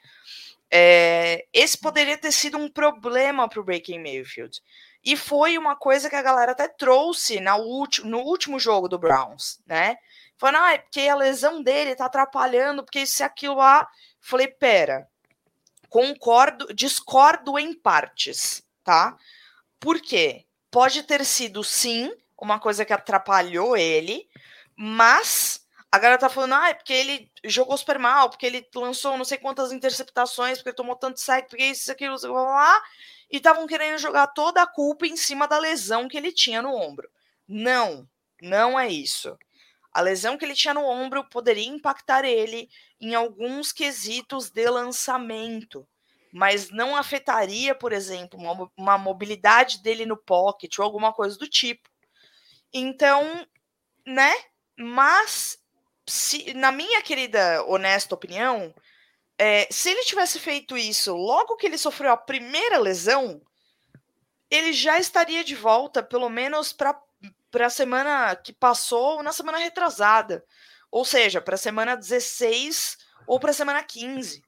É, 0.69 1.47
esse 1.53 1.79
poderia 1.79 2.19
ter 2.19 2.33
sido 2.33 2.59
um 2.59 2.69
problema 2.69 3.49
para 3.49 3.61
o 3.61 3.63
Breaking 3.63 4.03
Mayfield. 4.03 4.61
E 5.05 5.17
foi 5.17 5.57
uma 5.57 5.77
coisa 5.77 6.11
que 6.11 6.17
a 6.17 6.23
galera 6.23 6.51
até 6.51 6.67
trouxe 6.67 7.39
na 7.39 7.57
no 7.57 8.19
último 8.19 8.59
jogo 8.59 8.89
do 8.89 8.99
Browns, 8.99 9.61
né? 9.65 9.97
Falando, 10.37 10.65
ah, 10.65 10.73
é 10.73 10.79
porque 10.79 11.03
a 11.03 11.15
lesão 11.15 11.63
dele 11.63 11.95
tá 11.95 12.07
atrapalhando, 12.07 12.83
porque 12.83 13.03
isso 13.03 13.23
e 13.23 13.25
aquilo 13.25 13.55
lá. 13.55 13.89
Falei, 14.21 14.49
pera, 14.49 15.07
concordo, 15.89 16.75
discordo 16.75 17.57
em 17.61 17.73
partes, 17.73 18.67
tá? 18.83 19.17
Por 19.79 20.01
quê? 20.01 20.47
Pode 20.69 21.05
ter 21.05 21.25
sido, 21.25 21.63
sim, 21.63 22.13
uma 22.39 22.59
coisa 22.59 22.85
que 22.85 22.93
atrapalhou 22.93 23.77
ele, 23.77 24.29
mas 24.77 25.67
a 25.91 25.99
galera 25.99 26.21
tá 26.21 26.29
falando, 26.29 26.55
ah, 26.55 26.69
é 26.69 26.75
porque 26.75 26.93
ele 26.93 27.31
jogou 27.45 27.77
super 27.77 27.99
mal, 27.99 28.29
porque 28.29 28.45
ele 28.45 28.69
lançou 28.75 29.17
não 29.17 29.25
sei 29.25 29.39
quantas 29.39 29.73
interceptações, 29.73 30.59
porque 30.59 30.73
tomou 30.73 30.97
tanto 30.97 31.21
sec, 31.21 31.49
porque 31.49 31.65
isso, 31.65 31.91
aquilo, 31.91 32.17
lá, 32.23 32.43
lá, 32.43 32.83
e 33.31 33.39
estavam 33.39 33.67
querendo 33.67 33.99
jogar 33.99 34.27
toda 34.29 34.63
a 34.63 34.67
culpa 34.67 35.07
em 35.07 35.17
cima 35.17 35.49
da 35.49 35.59
lesão 35.59 36.09
que 36.09 36.17
ele 36.17 36.33
tinha 36.33 36.61
no 36.61 36.75
ombro. 36.75 37.09
Não, 37.49 38.09
não 38.43 38.79
é 38.79 38.89
isso. 38.89 39.39
A 39.93 40.03
lesão 40.03 40.37
que 40.37 40.45
ele 40.45 40.55
tinha 40.55 40.75
no 40.75 40.85
ombro 40.85 41.25
poderia 41.31 41.67
impactar 41.67 42.25
ele 42.25 42.69
em 43.01 43.15
alguns 43.15 43.73
quesitos 43.73 44.51
de 44.51 44.69
lançamento, 44.69 45.89
mas 46.31 46.69
não 46.71 46.95
afetaria, 46.95 47.75
por 47.75 47.93
exemplo, 47.93 48.39
uma, 48.39 48.71
uma 48.77 48.99
mobilidade 48.99 49.83
dele 49.83 50.05
no 50.05 50.17
pocket 50.17 50.79
ou 50.79 50.85
alguma 50.85 51.13
coisa 51.13 51.39
do 51.39 51.49
tipo. 51.49 51.89
Então, 52.73 53.47
né? 54.07 54.33
Mas 54.79 55.59
se, 56.07 56.55
na 56.55 56.71
minha 56.71 57.03
querida 57.03 57.65
honesta 57.65 58.15
opinião, 58.15 58.75
é, 59.39 59.67
se 59.71 59.91
ele 59.91 60.05
tivesse 60.05 60.39
feito 60.39 60.77
isso 60.77 61.15
logo 61.15 61.57
que 61.57 61.67
ele 61.67 61.79
sofreu 61.79 62.13
a 62.13 62.17
primeira 62.17 62.79
lesão, 62.79 63.41
ele 64.51 64.73
já 64.73 64.99
estaria 64.99 65.43
de 65.43 65.55
volta, 65.55 66.03
pelo 66.03 66.29
menos 66.29 66.73
para 66.73 66.97
a 67.61 67.71
semana 67.71 68.37
que 68.37 68.53
passou, 68.53 69.23
na 69.23 69.33
semana 69.33 69.59
retrasada. 69.59 70.45
Ou 70.91 71.05
seja, 71.05 71.41
para 71.41 71.57
a 71.57 71.59
semana 71.59 71.97
16 71.97 72.97
ou 73.27 73.41
para 73.41 73.51
a 73.51 73.55
semana 73.55 73.83
15. 73.83 74.43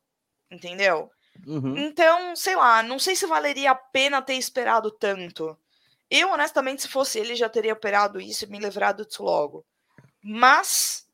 Entendeu? 0.50 1.10
Uhum. 1.46 1.76
Então, 1.76 2.34
sei 2.34 2.56
lá, 2.56 2.82
não 2.82 2.98
sei 2.98 3.14
se 3.14 3.26
valeria 3.26 3.72
a 3.72 3.74
pena 3.74 4.22
ter 4.22 4.34
esperado 4.34 4.90
tanto. 4.90 5.58
Eu, 6.10 6.30
honestamente, 6.30 6.82
se 6.82 6.88
fosse 6.88 7.18
ele, 7.18 7.34
já 7.34 7.48
teria 7.48 7.72
operado 7.72 8.20
isso 8.20 8.44
e 8.44 8.48
me 8.48 8.58
livrado 8.58 9.04
disso 9.04 9.22
logo. 9.22 9.64
Mas 10.22 11.08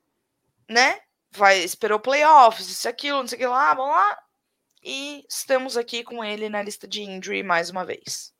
né? 0.68 0.98
Vai, 1.32 1.58
esperou 1.58 1.98
playoffs, 1.98 2.68
isso, 2.68 2.88
aquilo, 2.88 3.18
não 3.18 3.26
sei 3.26 3.36
o 3.36 3.40
que 3.40 3.46
lá, 3.46 3.74
vamos 3.74 3.94
lá. 3.94 4.18
E 4.82 5.24
estamos 5.28 5.76
aqui 5.76 6.04
com 6.04 6.22
ele 6.22 6.48
na 6.48 6.62
lista 6.62 6.86
de 6.86 7.02
injury 7.02 7.42
mais 7.42 7.70
uma 7.70 7.84
vez. 7.84 8.32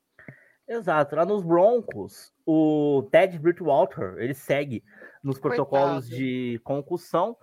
Exato. 0.67 1.15
Lá 1.15 1.25
nos 1.25 1.43
Broncos, 1.43 2.31
o 2.45 3.07
Ted 3.11 3.37
Bridgewater, 3.37 4.15
ele 4.17 4.33
segue 4.33 4.83
nos 5.23 5.39
protocolos 5.39 6.05
Coitado. 6.05 6.15
de 6.15 6.61
concussão. 6.63 7.35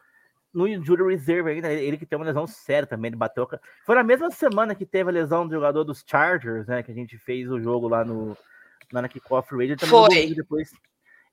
No 0.54 0.68
injury 0.68 1.14
reserve 1.14 1.50
ainda, 1.50 1.72
ele 1.72 1.96
que 1.96 2.06
tem 2.06 2.16
uma 2.16 2.26
lesão 2.26 2.46
séria 2.46 2.86
também, 2.86 3.08
ele 3.08 3.16
bateu. 3.16 3.48
Foi 3.84 3.94
na 3.94 4.02
mesma 4.02 4.30
semana 4.30 4.74
que 4.74 4.86
teve 4.86 5.10
a 5.10 5.12
lesão 5.12 5.46
do 5.46 5.54
jogador 5.54 5.82
dos 5.82 6.04
Chargers, 6.06 6.66
né? 6.66 6.82
Que 6.82 6.92
a 6.92 6.94
gente 6.94 7.18
fez 7.18 7.50
o 7.50 7.60
jogo 7.60 7.88
lá 7.88 8.04
no 8.04 8.36
na 9.00 9.08
Kickoff 9.08 9.54
Radio. 9.54 9.78
Foi. 9.86 10.34
Depois 10.34 10.70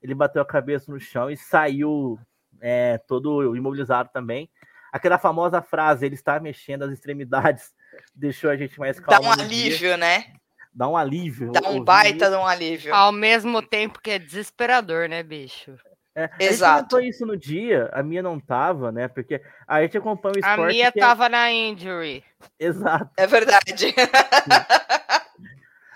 ele 0.02 0.16
bateu 0.16 0.42
a 0.42 0.46
cabeça 0.46 0.92
no 0.92 1.00
chão 1.00 1.30
e 1.30 1.36
saiu 1.36 2.18
é, 2.62 2.98
todo 2.98 3.56
imobilizado 3.56 4.10
também. 4.14 4.50
Aquela 4.92 5.20
famosa 5.20 5.62
frase, 5.62 6.06
ele 6.06 6.16
está 6.16 6.40
mexendo 6.40 6.84
as 6.84 6.92
extremidades, 6.92 7.74
deixou 8.16 8.50
a 8.50 8.58
gente 8.58 8.80
mais 8.80 9.00
calmo. 9.00 9.22
Dá 9.22 9.28
um 9.28 9.32
alívio, 9.32 9.78
dia. 9.78 9.98
né? 9.98 10.26
Dá 10.74 10.88
um 10.88 10.96
alívio. 10.96 11.52
Dá 11.52 11.70
um 11.70 11.84
baita 11.84 12.30
de 12.30 12.36
um 12.36 12.46
alívio. 12.46 12.94
Ao 12.94 13.12
mesmo 13.12 13.62
tempo 13.62 14.00
que 14.00 14.12
é 14.12 14.20
desesperador, 14.20 15.10
né, 15.10 15.22
bicho? 15.22 15.76
É, 16.16 16.30
Exato. 16.40 16.98
A 16.98 17.02
gente 17.02 17.12
isso 17.12 17.26
no 17.26 17.38
dia, 17.38 17.90
a 17.94 18.04
minha 18.04 18.22
não 18.22 18.40
tava, 18.40 18.92
né? 18.92 19.08
Porque 19.08 19.42
a 19.68 19.82
gente 19.82 19.98
acompanha 19.98 20.36
o 20.36 20.40
esporte. 20.40 20.62
A 20.62 20.68
minha 20.68 20.92
que... 20.92 21.00
É 21.00 21.02
tava 21.02 21.30
na 21.30 21.52
injury. 21.52 22.24
Exato. 22.60 23.10
É 23.16 23.28
verdade. 23.28 23.94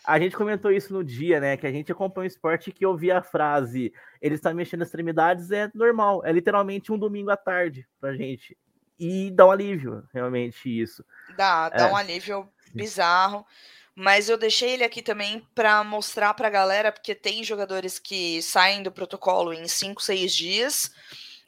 A 0.05 0.19
gente 0.19 0.35
comentou 0.35 0.71
isso 0.71 0.93
no 0.93 1.03
dia, 1.03 1.39
né? 1.39 1.55
Que 1.55 1.67
a 1.67 1.71
gente 1.71 1.91
acompanha 1.91 2.25
o 2.25 2.27
esporte 2.27 2.71
que 2.71 2.85
ouvia 2.85 3.19
a 3.19 3.23
frase 3.23 3.93
ele 4.23 4.35
está 4.35 4.53
mexendo 4.53 4.83
as 4.83 4.87
extremidades 4.87 5.51
é 5.51 5.69
normal. 5.75 6.25
É 6.25 6.31
literalmente 6.31 6.93
um 6.93 6.97
domingo 6.97 7.29
à 7.29 7.35
tarde 7.35 7.85
pra 7.99 8.15
gente. 8.15 8.57
E 8.97 9.29
dá 9.31 9.45
um 9.45 9.51
alívio, 9.51 10.07
realmente, 10.13 10.69
isso. 10.69 11.03
Dá, 11.35 11.67
dá 11.67 11.89
é. 11.89 11.91
um 11.91 11.95
alívio 11.97 12.49
bizarro. 12.73 13.45
Mas 13.93 14.29
eu 14.29 14.37
deixei 14.37 14.71
ele 14.71 14.83
aqui 14.85 15.01
também 15.01 15.45
para 15.53 15.83
mostrar 15.83 16.33
para 16.33 16.47
a 16.47 16.51
galera, 16.51 16.89
porque 16.89 17.13
tem 17.13 17.43
jogadores 17.43 17.99
que 17.99 18.41
saem 18.41 18.81
do 18.81 18.91
protocolo 18.93 19.53
em 19.53 19.67
5, 19.67 20.01
6 20.01 20.33
dias, 20.33 20.91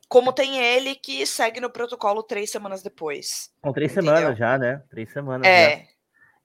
como 0.09 0.33
tem 0.33 0.57
ele 0.59 0.95
que 0.95 1.25
segue 1.25 1.61
no 1.61 1.69
protocolo 1.69 2.21
três 2.21 2.51
semanas 2.51 2.83
depois. 2.83 3.49
Com 3.61 3.71
três 3.71 3.93
entendeu? 3.93 4.15
semanas 4.15 4.37
já, 4.37 4.57
né? 4.57 4.83
Três 4.89 5.11
semanas. 5.11 5.47
É. 5.47 5.77
Já. 5.77 5.85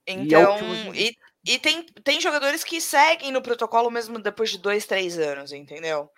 Então, 0.07 0.59
e, 0.95 1.09
é 1.09 1.11
e, 1.11 1.17
e 1.45 1.59
tem, 1.59 1.83
tem 1.83 2.21
jogadores 2.21 2.63
que 2.63 2.81
seguem 2.81 3.33
no 3.33 3.43
protocolo 3.43 3.91
mesmo 3.91 4.19
depois 4.19 4.51
de 4.51 4.59
dois, 4.59 4.85
três 4.85 5.19
anos, 5.19 5.53
entendeu? 5.53 6.11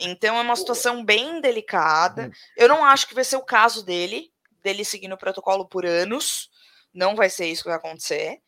Então 0.00 0.36
é 0.36 0.40
uma 0.40 0.56
situação 0.56 1.04
bem 1.04 1.40
delicada. 1.40 2.26
Hum. 2.26 2.30
Eu 2.56 2.68
não 2.68 2.84
acho 2.84 3.06
que 3.06 3.14
vai 3.14 3.24
ser 3.24 3.36
o 3.36 3.44
caso 3.44 3.84
dele, 3.84 4.30
dele 4.62 4.84
seguir 4.84 5.08
no 5.08 5.16
protocolo 5.16 5.66
por 5.66 5.86
anos. 5.86 6.50
Não 6.92 7.16
vai 7.16 7.30
ser 7.30 7.46
isso 7.46 7.62
que 7.62 7.68
vai 7.68 7.78
acontecer. 7.78 8.40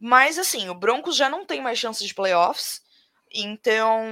Mas 0.00 0.38
assim, 0.38 0.68
o 0.68 0.74
Broncos 0.74 1.16
já 1.16 1.28
não 1.28 1.44
tem 1.44 1.60
mais 1.60 1.78
chances 1.78 2.06
de 2.06 2.14
playoffs. 2.14 2.80
Então, 3.34 4.04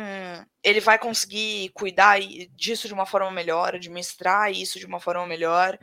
ele 0.62 0.80
vai 0.80 0.98
conseguir 0.98 1.70
cuidar 1.74 2.18
disso 2.52 2.88
de 2.88 2.94
uma 2.94 3.04
forma 3.04 3.30
melhor, 3.30 3.74
administrar 3.74 4.50
isso 4.50 4.78
de 4.78 4.86
uma 4.86 4.98
forma 4.98 5.26
melhor. 5.26 5.78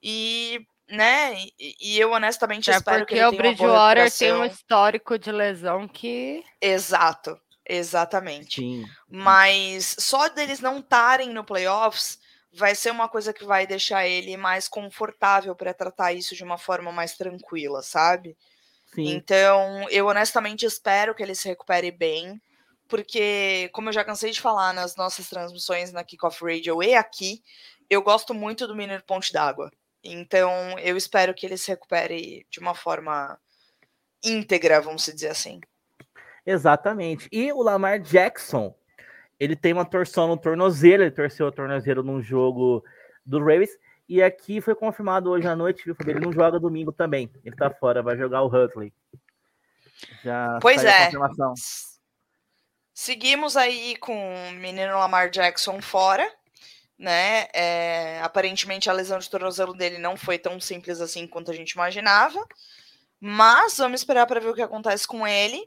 E 0.00 0.64
né? 0.88 1.34
E, 1.58 1.76
e 1.80 1.98
eu 1.98 2.12
honestamente 2.12 2.70
é 2.70 2.76
espero 2.76 3.04
que 3.06 3.14
ele 3.14 3.20
tenha 3.20 3.28
o 3.30 3.36
Bridgewater 3.36 4.10
tem 4.10 4.32
um 4.32 4.44
histórico 4.44 5.18
de 5.18 5.32
lesão 5.32 5.88
que. 5.88 6.44
Exato, 6.60 7.38
exatamente. 7.68 8.60
Sim. 8.60 8.84
Mas 9.08 9.96
só 9.98 10.28
deles 10.28 10.60
não 10.60 10.78
estarem 10.78 11.30
no 11.30 11.44
playoffs 11.44 12.18
vai 12.56 12.74
ser 12.74 12.90
uma 12.90 13.08
coisa 13.08 13.34
que 13.34 13.44
vai 13.44 13.66
deixar 13.66 14.06
ele 14.06 14.36
mais 14.36 14.66
confortável 14.66 15.54
para 15.54 15.74
tratar 15.74 16.14
isso 16.14 16.34
de 16.34 16.42
uma 16.42 16.56
forma 16.56 16.90
mais 16.90 17.14
tranquila, 17.14 17.82
sabe? 17.82 18.36
Sim. 18.94 19.08
Então, 19.08 19.86
eu 19.90 20.06
honestamente 20.06 20.64
espero 20.64 21.14
que 21.14 21.22
ele 21.22 21.34
se 21.34 21.48
recupere 21.48 21.90
bem, 21.90 22.40
porque, 22.88 23.68
como 23.74 23.90
eu 23.90 23.92
já 23.92 24.02
cansei 24.04 24.30
de 24.30 24.40
falar 24.40 24.72
nas 24.72 24.96
nossas 24.96 25.28
transmissões 25.28 25.92
na 25.92 26.02
Kickoff 26.02 26.42
Radio 26.42 26.82
e 26.82 26.94
aqui, 26.94 27.42
eu 27.90 28.00
gosto 28.00 28.32
muito 28.32 28.66
do 28.66 28.74
Menino 28.74 29.02
Ponte 29.02 29.32
d'Água. 29.32 29.70
Então, 30.12 30.78
eu 30.78 30.96
espero 30.96 31.34
que 31.34 31.44
ele 31.46 31.56
se 31.56 31.70
recupere 31.70 32.46
de 32.50 32.60
uma 32.60 32.74
forma 32.74 33.38
íntegra, 34.24 34.80
vamos 34.80 35.04
dizer 35.06 35.28
assim. 35.28 35.60
Exatamente. 36.44 37.28
E 37.32 37.52
o 37.52 37.62
Lamar 37.62 38.00
Jackson, 38.00 38.74
ele 39.38 39.56
tem 39.56 39.72
uma 39.72 39.84
torção 39.84 40.28
no 40.28 40.36
tornozelo, 40.36 41.02
ele 41.02 41.10
torceu 41.10 41.46
o 41.46 41.52
tornozelo 41.52 42.02
num 42.02 42.22
jogo 42.22 42.84
do 43.24 43.38
Ravens. 43.38 43.70
E 44.08 44.22
aqui 44.22 44.60
foi 44.60 44.74
confirmado 44.74 45.30
hoje 45.30 45.48
à 45.48 45.56
noite, 45.56 45.84
viu, 45.84 45.96
Ele 46.06 46.20
não 46.20 46.32
joga 46.32 46.60
domingo 46.60 46.92
também. 46.92 47.30
Ele 47.44 47.56
tá 47.56 47.70
fora, 47.70 48.02
vai 48.02 48.16
jogar 48.16 48.42
o 48.42 48.46
Huntley. 48.46 48.92
Já 50.22 50.58
pois 50.60 50.84
é. 50.84 51.10
Seguimos 52.94 53.56
aí 53.56 53.96
com 53.96 54.14
o 54.14 54.52
menino 54.52 54.96
Lamar 54.96 55.28
Jackson 55.28 55.82
fora 55.82 56.30
né? 56.98 57.46
É, 57.52 58.20
aparentemente 58.22 58.88
a 58.88 58.92
lesão 58.92 59.18
de 59.18 59.28
tornozelo 59.28 59.74
dele 59.74 59.98
não 59.98 60.16
foi 60.16 60.38
tão 60.38 60.58
simples 60.60 61.00
assim 61.00 61.26
quanto 61.26 61.50
a 61.50 61.54
gente 61.54 61.72
imaginava, 61.72 62.44
mas 63.20 63.76
vamos 63.76 64.00
esperar 64.00 64.26
para 64.26 64.40
ver 64.40 64.48
o 64.48 64.54
que 64.54 64.62
acontece 64.62 65.06
com 65.06 65.26
ele. 65.26 65.62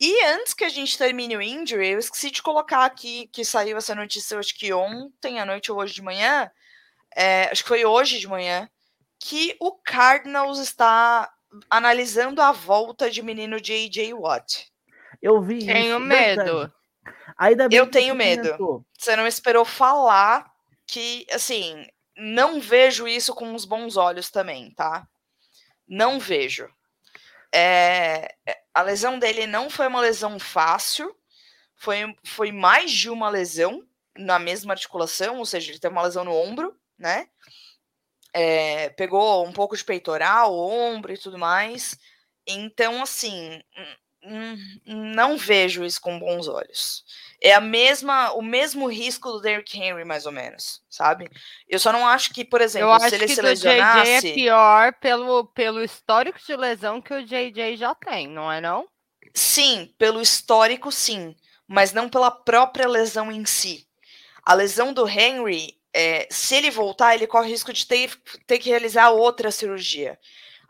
E 0.00 0.24
antes 0.26 0.54
que 0.54 0.64
a 0.64 0.68
gente 0.68 0.96
termine 0.96 1.36
o 1.36 1.42
injury, 1.42 1.88
eu 1.88 1.98
esqueci 1.98 2.30
de 2.30 2.42
colocar 2.42 2.84
aqui 2.84 3.28
que 3.32 3.44
saiu 3.44 3.76
essa 3.76 3.94
notícia, 3.94 4.38
acho 4.38 4.56
que 4.56 4.72
ontem 4.72 5.40
à 5.40 5.44
noite 5.44 5.72
ou 5.72 5.78
hoje 5.78 5.94
de 5.94 6.02
manhã, 6.02 6.48
é, 7.16 7.48
acho 7.50 7.62
que 7.62 7.68
foi 7.68 7.84
hoje 7.84 8.20
de 8.20 8.28
manhã, 8.28 8.68
que 9.18 9.56
o 9.58 9.72
Cardinals 9.72 10.58
está 10.60 11.28
analisando 11.68 12.40
a 12.40 12.52
volta 12.52 13.10
de 13.10 13.22
menino 13.22 13.60
J.J. 13.60 14.14
Watt. 14.14 14.70
Eu 15.20 15.42
vi 15.42 15.66
Tenho 15.66 15.96
isso, 15.96 16.00
medo. 16.00 16.72
Ainda 17.36 17.68
bem 17.68 17.78
Eu 17.78 17.90
tenho 17.90 18.14
medo. 18.14 18.42
comentou. 18.42 18.84
Você 18.98 19.16
não 19.16 19.26
esperou 19.26 19.64
falar 19.64 20.50
que, 20.86 21.26
assim, 21.30 21.86
não 22.16 22.60
vejo 22.60 23.06
isso 23.06 23.34
com 23.34 23.54
os 23.54 23.64
bons 23.64 23.96
olhos 23.96 24.30
também, 24.30 24.72
tá? 24.72 25.06
Não 25.86 26.18
vejo. 26.18 26.68
É, 27.54 28.34
a 28.74 28.82
lesão 28.82 29.18
dele 29.18 29.46
não 29.46 29.70
foi 29.70 29.86
uma 29.86 30.00
lesão 30.00 30.38
fácil, 30.38 31.14
foi, 31.76 32.14
foi 32.24 32.52
mais 32.52 32.90
de 32.90 33.08
uma 33.08 33.28
lesão 33.30 33.82
na 34.16 34.38
mesma 34.38 34.72
articulação, 34.72 35.38
ou 35.38 35.46
seja, 35.46 35.70
ele 35.70 35.78
teve 35.78 35.92
uma 35.92 36.02
lesão 36.02 36.24
no 36.24 36.34
ombro, 36.34 36.76
né? 36.98 37.28
É, 38.32 38.90
pegou 38.90 39.46
um 39.46 39.52
pouco 39.52 39.76
de 39.76 39.84
peitoral, 39.84 40.54
ombro 40.58 41.12
e 41.12 41.18
tudo 41.18 41.38
mais. 41.38 41.96
Então, 42.46 43.02
assim, 43.02 43.62
hum, 43.76 43.94
não 44.86 45.36
vejo 45.36 45.84
isso 45.84 46.00
com 46.00 46.18
bons 46.18 46.48
olhos. 46.48 47.04
É 47.40 47.54
a 47.54 47.60
mesma, 47.60 48.32
o 48.32 48.42
mesmo 48.42 48.88
risco 48.88 49.30
do 49.30 49.40
Derrick 49.40 49.78
Henry, 49.78 50.04
mais 50.04 50.26
ou 50.26 50.32
menos, 50.32 50.82
sabe? 50.90 51.30
Eu 51.68 51.78
só 51.78 51.92
não 51.92 52.06
acho 52.06 52.32
que, 52.34 52.44
por 52.44 52.60
exemplo, 52.60 52.88
Eu 52.88 52.92
acho 52.92 53.08
se 53.08 53.14
ele 53.14 53.26
que 53.26 53.34
se 53.34 53.40
do 53.40 53.54
JJ 53.54 53.68
é 53.68 53.72
lesionasse. 53.74 54.32
pior 54.32 54.92
pelo, 54.94 55.44
pelo 55.46 55.82
histórico 55.82 56.38
de 56.44 56.56
lesão 56.56 57.00
que 57.00 57.14
o 57.14 57.24
JJ 57.24 57.76
já 57.76 57.94
tem, 57.94 58.26
não 58.26 58.50
é 58.50 58.60
não? 58.60 58.88
Sim, 59.32 59.94
pelo 59.96 60.20
histórico, 60.20 60.90
sim, 60.90 61.36
mas 61.66 61.92
não 61.92 62.08
pela 62.08 62.30
própria 62.30 62.88
lesão 62.88 63.30
em 63.30 63.44
si. 63.46 63.86
A 64.44 64.54
lesão 64.54 64.92
do 64.92 65.08
Henry, 65.08 65.78
é, 65.94 66.26
se 66.30 66.56
ele 66.56 66.70
voltar, 66.70 67.14
ele 67.14 67.26
corre 67.26 67.50
risco 67.50 67.72
de 67.72 67.86
ter, 67.86 68.10
ter 68.46 68.58
que 68.58 68.70
realizar 68.70 69.10
outra 69.10 69.52
cirurgia. 69.52 70.18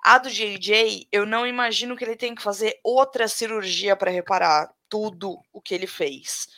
A 0.02 0.18
do 0.18 0.30
JJ, 0.30 1.08
eu 1.10 1.26
não 1.26 1.46
imagino 1.46 1.96
que 1.96 2.04
ele 2.04 2.16
tenha 2.16 2.34
que 2.34 2.42
fazer 2.42 2.78
outra 2.84 3.26
cirurgia 3.28 3.96
para 3.96 4.10
reparar 4.10 4.70
tudo 4.88 5.42
o 5.52 5.60
que 5.60 5.74
ele 5.74 5.86
fez. 5.86 6.48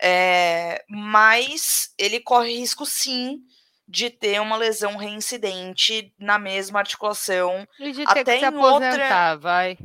É, 0.00 0.84
mas 0.88 1.94
ele 1.96 2.18
corre 2.20 2.56
risco, 2.56 2.84
sim, 2.84 3.40
de 3.86 4.10
ter 4.10 4.40
uma 4.40 4.56
lesão 4.56 4.96
reincidente 4.96 6.12
na 6.18 6.38
mesma 6.38 6.80
articulação 6.80 7.66
E 7.78 7.92
de 7.92 8.04
ter 8.06 8.20
Até 8.20 8.24
que 8.24 8.40
se 8.40 8.46
em 8.46 8.56
outra- 8.56 8.88
aposentar, 8.88 9.36
vai. 9.38 9.78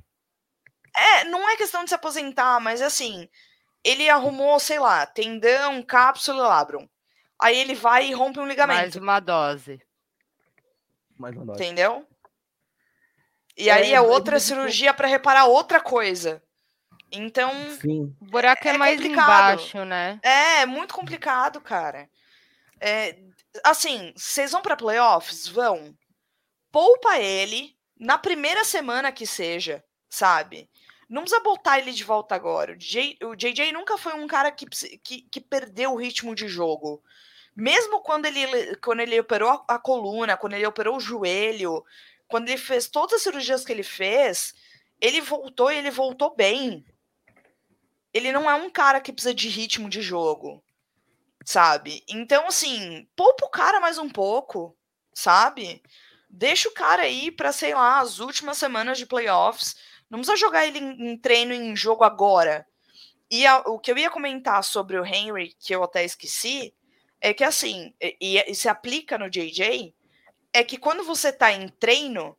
É, 0.95 1.23
não 1.25 1.47
é 1.47 1.55
questão 1.55 1.83
de 1.83 1.89
se 1.91 1.95
aposentar, 1.95 2.59
mas 2.59 2.81
assim, 2.81 3.29
ele 3.83 4.09
arrumou, 4.09 4.59
sei 4.59 4.79
lá, 4.79 5.05
tendão, 5.05 5.83
cápsula 5.83 6.39
e 6.43 6.47
labrum. 6.47 6.89
Aí 7.39 7.55
ele 7.59 7.75
vai 7.75 8.07
e 8.07 8.13
rompe 8.13 8.39
um 8.39 8.43
Mais 8.45 8.49
ligamento, 8.57 8.99
uma 8.99 9.19
dose. 9.19 9.79
Mais 11.15 11.35
uma 11.35 11.45
nota. 11.45 11.63
entendeu? 11.63 12.07
E 13.57 13.69
É, 13.69 13.73
aí 13.73 13.93
é 13.93 13.99
mas 13.99 14.09
outra 14.09 14.33
mas- 14.33 14.43
cirurgia 14.43 14.93
para 14.93 15.07
reparar 15.07 15.45
outra 15.45 15.79
coisa. 15.79 16.41
Então, 17.11 17.51
Sim. 17.81 18.13
O 18.21 18.25
buraco 18.25 18.67
é, 18.67 18.71
É 18.71 18.77
mais 18.77 18.97
complicado. 18.97 19.29
embaixo, 19.53 19.85
né? 19.85 20.19
é 20.21 20.65
muito 20.65 20.93
complicado, 20.93 21.61
cara. 21.61 22.09
É, 22.79 23.17
assim, 23.63 24.13
vocês 24.15 24.51
vão 24.51 24.61
para 24.61 24.75
playoffs? 24.75 25.47
Vão. 25.47 25.95
Poupa 26.71 27.17
ele 27.17 27.75
na 27.99 28.17
primeira 28.17 28.63
semana 28.63 29.11
que 29.11 29.25
seja, 29.25 29.83
sabe? 30.09 30.69
Não 31.09 31.21
precisa 31.21 31.41
botar 31.41 31.79
ele 31.79 31.93
de 31.93 32.03
volta 32.03 32.35
agora. 32.35 32.73
O, 32.73 32.75
J- 32.75 33.17
o 33.23 33.35
JJ 33.35 33.71
nunca 33.71 33.97
foi 33.97 34.13
um 34.13 34.27
cara 34.27 34.51
que, 34.51 34.65
que, 35.01 35.21
que 35.21 35.39
perdeu 35.41 35.93
o 35.93 35.97
ritmo 35.97 36.35
de 36.35 36.47
jogo. 36.49 37.01
Mesmo 37.55 38.01
quando 38.01 38.25
ele, 38.25 38.45
le- 38.45 38.75
quando 38.75 38.99
ele 38.99 39.17
operou 39.19 39.63
a 39.67 39.79
coluna, 39.79 40.35
quando 40.37 40.53
ele 40.53 40.65
operou 40.67 40.97
o 40.97 40.99
joelho, 40.99 41.83
quando 42.27 42.49
ele 42.49 42.57
fez 42.57 42.87
todas 42.87 43.15
as 43.15 43.21
cirurgias 43.23 43.63
que 43.65 43.71
ele 43.71 43.83
fez, 43.83 44.53
ele 44.99 45.21
voltou 45.21 45.71
e 45.71 45.77
ele 45.77 45.91
voltou 45.91 46.35
bem. 46.35 46.85
Ele 48.13 48.31
não 48.31 48.49
é 48.49 48.55
um 48.55 48.69
cara 48.69 48.99
que 49.01 49.13
precisa 49.13 49.33
de 49.33 49.47
ritmo 49.47 49.89
de 49.89 50.01
jogo, 50.01 50.63
sabe? 51.45 52.03
Então, 52.09 52.47
assim, 52.47 53.07
poupa 53.15 53.45
o 53.45 53.49
cara 53.49 53.79
mais 53.79 53.97
um 53.97 54.09
pouco, 54.09 54.75
sabe? 55.13 55.81
Deixa 56.29 56.67
o 56.69 56.73
cara 56.73 57.03
aí 57.03 57.31
pra, 57.31 57.51
sei 57.51 57.73
lá, 57.73 57.99
as 57.99 58.19
últimas 58.19 58.57
semanas 58.57 58.97
de 58.97 59.05
playoffs. 59.05 59.75
Não 60.09 60.19
precisa 60.19 60.37
jogar 60.37 60.65
ele 60.65 60.79
em, 60.79 61.11
em 61.11 61.17
treino, 61.17 61.53
em 61.53 61.75
jogo 61.75 62.03
agora. 62.03 62.65
E 63.29 63.45
a- 63.45 63.59
o 63.67 63.79
que 63.79 63.91
eu 63.91 63.97
ia 63.97 64.09
comentar 64.09 64.63
sobre 64.63 64.97
o 64.97 65.05
Henry, 65.05 65.53
que 65.59 65.73
eu 65.75 65.83
até 65.83 66.03
esqueci, 66.03 66.73
é 67.19 67.33
que 67.33 67.43
assim, 67.43 67.93
e- 68.01 68.43
e 68.47 68.55
se 68.55 68.69
aplica 68.69 69.17
no 69.17 69.29
JJ, 69.29 69.93
é 70.57 70.63
que 70.63 70.75
quando 70.77 71.03
você 71.03 71.31
tá 71.31 71.51
em 71.51 71.67
treino, 71.67 72.35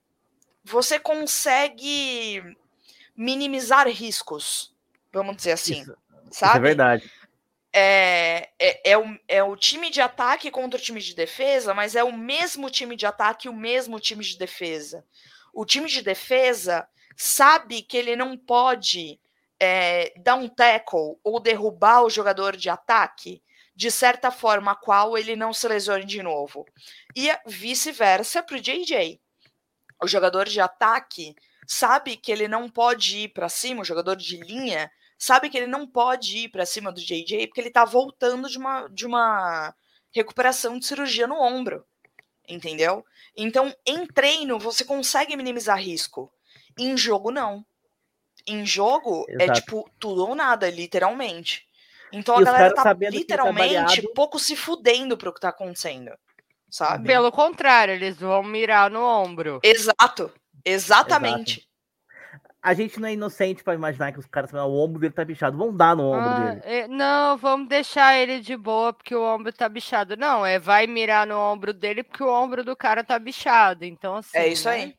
você 0.65 0.99
consegue 0.99 2.43
minimizar 3.17 3.87
riscos, 3.87 4.75
vamos 5.13 5.37
dizer 5.37 5.53
assim, 5.53 5.83
Isso, 5.83 5.97
isso 6.25 6.41
sabe? 6.41 6.59
é 6.59 6.61
verdade. 6.61 7.13
é, 7.73 8.49
é, 8.59 8.91
é, 8.91 8.99
o, 8.99 9.19
é 9.29 9.43
o 9.45 9.55
time 9.55 9.89
de 9.89 10.01
ataque 10.01 10.51
contra 10.51 10.81
o 10.81 10.83
time 10.83 11.01
de 11.01 11.15
defesa, 11.15 11.73
mas 11.73 11.95
é 11.95 12.03
o 12.03 12.13
mesmo 12.13 12.69
time 12.69 12.97
de 12.97 13.07
ataque 13.07 13.47
e 13.47 13.51
o 13.51 13.55
mesmo 13.55 14.01
time 14.01 14.25
de 14.25 14.37
defesa. 14.37 15.05
O 15.55 15.65
time 15.65 15.89
de 15.89 16.03
defesa 16.03 16.89
sabe 17.17 17.83
que 17.83 17.97
ele 17.97 18.17
não 18.17 18.37
pode 18.37 19.21
é, 19.61 20.13
dar 20.19 20.35
um 20.35 20.49
tackle 20.49 21.19
ou 21.23 21.39
derrubar 21.39 22.03
o 22.03 22.11
jogador 22.11 22.57
de 22.57 22.69
ataque 22.69 23.41
de 23.79 23.93
certa 23.93 24.33
forma 24.33 24.73
a 24.73 24.75
qual 24.75 25.17
ele 25.17 25.37
não 25.37 25.53
se 25.53 25.69
lesione 25.69 26.05
de 26.05 26.21
novo. 26.21 26.67
E 27.15 27.31
vice-versa 27.47 28.43
para 28.43 28.57
o 28.57 28.61
JJ. 28.61 29.21
O 30.03 30.09
jogador 30.09 30.49
de 30.49 30.61
ataque 30.61 31.37
sabe 31.65 32.17
que 32.17 32.33
ele 32.33 32.49
não 32.49 32.69
pode 32.69 33.19
ir 33.19 33.29
para 33.29 33.49
cima, 33.49 33.83
o 33.83 33.85
jogador 33.85 34.17
de 34.17 34.37
linha 34.39 34.91
sabe 35.17 35.49
que 35.49 35.57
ele 35.57 35.69
não 35.69 35.87
pode 35.87 36.39
ir 36.39 36.49
para 36.49 36.67
cima 36.67 36.91
do 36.91 37.01
JJ 37.01 37.47
porque 37.47 37.61
ele 37.61 37.71
tá 37.71 37.85
voltando 37.85 38.49
de 38.49 38.59
uma, 38.59 38.89
de 38.89 39.07
uma 39.07 39.73
recuperação 40.11 40.77
de 40.77 40.85
cirurgia 40.85 41.29
no 41.29 41.41
ombro. 41.41 41.87
Entendeu? 42.49 43.07
Então, 43.37 43.73
em 43.87 44.05
treino, 44.09 44.59
você 44.59 44.85
consegue 44.85 45.37
minimizar 45.37 45.79
risco. 45.79 46.33
Em 46.77 46.97
jogo, 46.97 47.31
não. 47.31 47.65
Em 48.45 48.67
jogo, 48.67 49.25
é 49.29 49.45
Exato. 49.45 49.61
tipo 49.61 49.91
tudo 50.01 50.27
ou 50.27 50.35
nada, 50.35 50.69
literalmente. 50.69 51.68
Então 52.13 52.39
E 52.39 52.43
a 52.43 52.45
galera 52.45 52.75
tá 52.75 52.93
literalmente 52.93 54.03
pouco 54.15 54.39
se 54.39 54.57
fudendo 54.57 55.17
pro 55.17 55.33
que 55.33 55.41
tá 55.41 55.51
acontecendo. 55.51 56.11
Sabe? 56.71 57.07
Pelo 57.07 57.33
contrário, 57.33 57.95
eles 57.95 58.19
vão 58.19 58.43
mirar 58.43 58.91
no 58.91 59.03
ombro. 59.03 59.59
Exato. 59.63 60.31
Exatamente. 60.65 61.67
A 62.61 62.75
gente 62.75 62.99
não 62.99 63.09
é 63.09 63.13
inocente 63.13 63.63
pra 63.63 63.75
imaginar 63.75 64.13
que 64.13 64.19
os 64.19 64.27
caras 64.27 64.53
o 64.53 64.59
ombro 64.59 65.01
dele 65.01 65.15
tá 65.15 65.25
bichado. 65.25 65.57
Vão 65.57 65.75
dar 65.75 65.97
no 65.97 66.11
ombro 66.11 66.29
Ah, 66.29 66.51
dele. 66.51 66.61
é, 66.65 66.89
não, 66.89 67.37
vamos 67.39 67.69
deixar 67.69 68.19
ele 68.19 68.41
de 68.41 68.57
boa 68.57 68.93
porque 68.93 69.15
o 69.15 69.23
ombro 69.23 69.53
tá 69.53 69.69
bichado. 69.69 70.17
Não, 70.17 70.45
é 70.45 70.59
vai 70.59 70.87
mirar 70.87 71.27
no 71.27 71.39
ombro 71.39 71.73
dele 71.73 72.03
porque 72.03 72.23
o 72.23 72.29
ombro 72.29 72.65
do 72.65 72.77
cara 72.77 73.05
tá 73.05 73.19
bichado. 73.19 73.85
Então, 73.85 74.17
assim. 74.17 74.37
É 74.37 74.49
isso 74.49 74.69
né? 74.69 74.75
aí. 74.75 74.95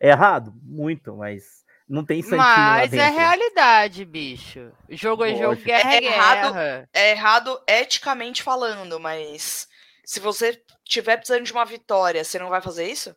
É 0.00 0.08
errado? 0.08 0.52
Muito, 0.62 1.16
mas 1.16 1.64
não 1.88 2.04
tem 2.04 2.20
santinho 2.20 2.38
lá 2.38 2.78
Mas 2.78 2.92
é 2.92 3.08
realidade, 3.08 4.04
bicho. 4.04 4.72
Jogo 4.88 5.24
é 5.24 5.34
jogo, 5.36 5.56
guerra 5.62 5.94
é 5.94 5.96
É 5.96 6.04
errado. 6.04 6.52
guerra. 6.52 6.88
É 6.92 7.10
errado 7.12 7.62
eticamente 7.66 8.42
falando, 8.42 8.98
mas 8.98 9.68
se 10.04 10.18
você 10.18 10.60
tiver 10.84 11.16
precisando 11.16 11.44
de 11.44 11.52
uma 11.52 11.64
vitória, 11.64 12.24
você 12.24 12.38
não 12.38 12.48
vai 12.48 12.60
fazer 12.60 12.90
isso? 12.90 13.14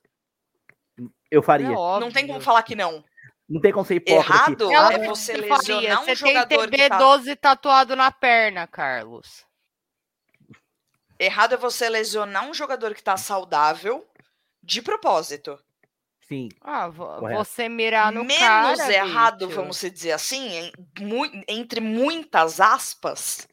Eu 1.32 1.42
faria. 1.42 1.68
É 1.68 1.72
óbvio. 1.72 2.06
Não 2.06 2.14
tem 2.14 2.28
como 2.28 2.42
falar 2.42 2.64
que 2.64 2.76
não. 2.76 3.04
Não 3.48 3.60
tem 3.60 3.72
como 3.72 3.86
ser 3.86 3.96
hipócrita. 3.96 4.34
Errado 4.34 4.72
Ela 4.72 4.94
é 4.94 4.98
não 5.00 5.16
você 5.16 5.34
lesionar 5.34 6.02
um 6.02 6.06
Você 6.06 6.16
jogador 6.16 6.70
tem 6.70 6.80
que 6.80 6.90
tá... 6.90 7.00
TB12 7.00 7.36
tatuado 7.36 7.96
na 7.96 8.12
perna, 8.12 8.68
Carlos. 8.68 9.44
Errado 11.20 11.54
é 11.54 11.58
você 11.58 11.90
lesionar 11.90 12.48
um 12.48 12.54
jogador 12.54 12.94
que 12.94 13.04
tá 13.04 13.18
saudável 13.18 14.08
de 14.62 14.82
propósito. 14.82 15.60
Sim. 16.30 16.48
Ah, 16.62 16.88
vo- 16.88 17.08
Correto. 17.18 17.44
você 17.44 17.68
mirar 17.68 18.12
no 18.12 18.24
Menos 18.24 18.40
cara, 18.40 18.94
errado, 18.94 19.48
bicho. 19.48 19.60
vamos 19.60 19.82
dizer 19.82 20.12
assim, 20.12 20.72
entre 21.48 21.82
muitas 21.82 22.62
aspas, 22.62 23.48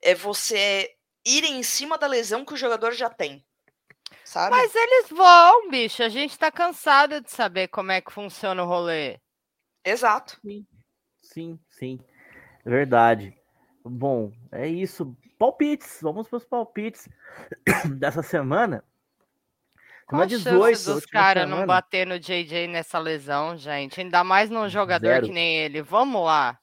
é 0.00 0.14
você 0.14 0.90
ir 1.24 1.44
em 1.44 1.62
cima 1.62 1.98
da 1.98 2.06
lesão 2.06 2.46
que 2.46 2.54
o 2.54 2.56
jogador 2.56 2.92
já 2.92 3.10
tem. 3.10 3.44
Sabe? 4.24 4.56
Mas 4.56 4.74
eles 4.74 5.10
vão, 5.10 5.68
bicho. 5.70 6.02
A 6.02 6.08
gente 6.08 6.38
tá 6.38 6.50
cansado 6.50 7.20
de 7.20 7.30
saber 7.30 7.68
como 7.68 7.92
é 7.92 8.00
que 8.00 8.10
funciona 8.12 8.62
o 8.62 8.66
rolê. 8.66 9.18
Exato. 9.84 10.40
Sim, 11.22 11.58
sim. 11.70 12.00
Verdade. 12.64 13.36
Bom, 13.84 14.32
é 14.50 14.66
isso. 14.66 15.14
Palpites. 15.38 15.98
Vamos 16.00 16.26
para 16.26 16.38
os 16.38 16.44
palpites 16.44 17.06
dessa 17.98 18.22
semana. 18.22 18.82
Qual 20.08 20.22
a 20.22 20.26
18, 20.26 20.84
dos 20.94 21.04
caras 21.04 21.46
não 21.46 21.66
bater 21.66 22.06
no 22.06 22.18
JJ 22.18 22.66
nessa 22.66 22.98
lesão, 22.98 23.58
gente? 23.58 24.00
Ainda 24.00 24.24
mais 24.24 24.48
num 24.48 24.66
jogador 24.66 25.06
zero. 25.06 25.26
que 25.26 25.32
nem 25.32 25.58
ele. 25.58 25.82
Vamos 25.82 26.24
lá. 26.24 26.58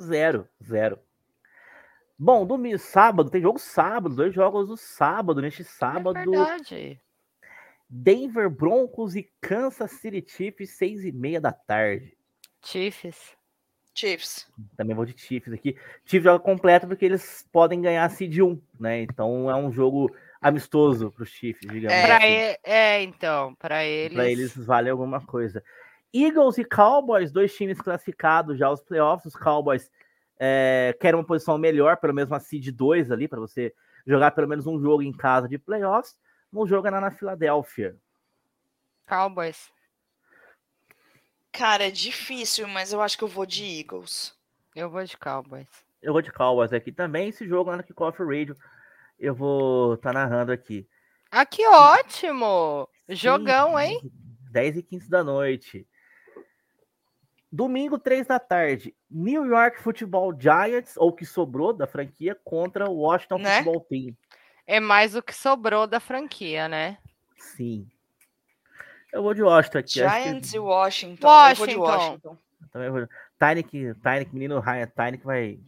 Zero, 0.00 0.46
zero. 0.62 0.98
Bom, 2.18 2.44
domingo, 2.44 2.78
sábado, 2.78 3.30
tem 3.30 3.40
jogo 3.40 3.58
sábado, 3.58 4.14
dois 4.14 4.34
jogos 4.34 4.68
no 4.68 4.76
sábado, 4.76 5.40
neste 5.40 5.62
é 5.62 5.64
sábado. 5.64 6.18
É 6.18 6.24
verdade. 6.26 7.00
Denver 7.88 8.50
Broncos 8.50 9.16
e 9.16 9.30
Kansas 9.40 9.92
City 9.92 10.22
Chiefs, 10.28 10.76
seis 10.76 11.06
e 11.06 11.10
meia 11.10 11.40
da 11.40 11.52
tarde. 11.52 12.14
Chiefs. 12.62 13.34
Chiefs. 13.94 14.46
Também 14.76 14.94
vou 14.94 15.06
de 15.06 15.16
Chiefs 15.16 15.54
aqui. 15.54 15.74
Chiefs 16.04 16.24
joga 16.24 16.44
completo 16.44 16.86
porque 16.86 17.04
eles 17.06 17.48
podem 17.50 17.80
ganhar 17.80 18.08
seed 18.10 18.40
1, 18.40 18.60
né? 18.78 19.02
Então 19.02 19.50
é 19.50 19.54
um 19.56 19.72
jogo 19.72 20.14
amistoso 20.44 21.10
para 21.10 21.22
os 21.22 21.30
Chiefs, 21.30 21.66
digamos. 21.66 21.92
É, 21.92 22.12
assim. 22.12 22.26
e... 22.26 22.58
é 22.62 23.02
então, 23.02 23.54
para 23.54 23.84
eles. 23.84 24.14
Para 24.14 24.30
eles 24.30 24.56
vale 24.56 24.90
alguma 24.90 25.24
coisa. 25.24 25.64
Eagles 26.12 26.58
e 26.58 26.64
Cowboys, 26.64 27.32
dois 27.32 27.54
times 27.56 27.80
classificados 27.80 28.58
já 28.58 28.66
aos 28.66 28.82
playoffs. 28.82 29.34
Os 29.34 29.40
Cowboys 29.40 29.90
é, 30.38 30.94
querem 31.00 31.18
uma 31.18 31.26
posição 31.26 31.56
melhor, 31.56 31.96
pelo 31.96 32.14
menos 32.14 32.30
uma 32.30 32.38
seed 32.38 32.68
2 32.68 33.10
ali, 33.10 33.26
para 33.26 33.40
você 33.40 33.74
jogar 34.06 34.32
pelo 34.32 34.46
menos 34.46 34.66
um 34.66 34.78
jogo 34.78 35.02
em 35.02 35.12
casa 35.12 35.48
de 35.48 35.58
playoffs. 35.58 36.16
Um 36.52 36.66
jogo 36.66 36.86
é 36.86 36.90
na 36.90 37.10
Filadélfia. 37.10 37.96
Cowboys. 39.08 39.72
Cara, 41.50 41.86
é 41.86 41.90
difícil, 41.90 42.68
mas 42.68 42.92
eu 42.92 43.00
acho 43.00 43.16
que 43.16 43.24
eu 43.24 43.28
vou 43.28 43.46
de 43.46 43.64
Eagles. 43.64 44.36
Eu 44.74 44.90
vou 44.90 45.02
de 45.04 45.16
Cowboys. 45.16 45.68
Eu 46.02 46.12
vou 46.12 46.20
de 46.20 46.30
Cowboys 46.30 46.72
aqui 46.72 46.92
também. 46.92 47.28
Esse 47.30 47.46
jogo 47.48 47.70
lá 47.70 47.76
no 47.76 47.82
Kickoff 47.82 48.22
Radio, 48.22 48.56
eu 49.18 49.34
vou 49.34 49.94
estar 49.94 50.12
tá 50.12 50.18
narrando 50.20 50.52
aqui. 50.52 50.88
Ah, 51.30 51.44
que 51.44 51.66
ótimo! 51.66 52.88
Jogão, 53.08 53.78
hein? 53.78 54.00
10 54.50 54.78
e 54.78 54.82
15 54.82 55.10
da 55.10 55.24
noite. 55.24 55.86
Domingo, 57.50 57.98
3 57.98 58.26
da 58.26 58.38
tarde. 58.38 58.94
New 59.10 59.44
York 59.44 59.80
Football 59.80 60.34
Giants, 60.38 60.96
ou 60.96 61.12
que 61.12 61.24
sobrou 61.26 61.72
da 61.72 61.86
franquia, 61.86 62.36
contra 62.44 62.88
o 62.88 62.98
Washington 62.98 63.38
né? 63.38 63.62
Football 63.62 63.86
Team. 63.88 64.16
É 64.66 64.80
mais 64.80 65.14
o 65.14 65.22
que 65.22 65.34
sobrou 65.34 65.86
da 65.86 66.00
franquia, 66.00 66.68
né? 66.68 66.98
Sim. 67.36 67.86
Eu 69.12 69.22
vou 69.22 69.34
de 69.34 69.42
Washington 69.42 69.78
aqui. 69.78 69.92
Giants 69.92 70.50
que... 70.50 70.56
e 70.56 70.60
Washington. 70.60 71.26
Washington. 71.26 71.50
Eu 71.50 71.56
vou 71.56 71.66
de 71.66 71.76
Washington. 71.76 72.38
Também 72.72 72.90
vou... 72.90 73.08
Tyneke, 73.38 73.94
Tyneke, 74.02 74.34
menino 74.34 74.62
Tyneke 74.96 75.24
vai... 75.24 75.60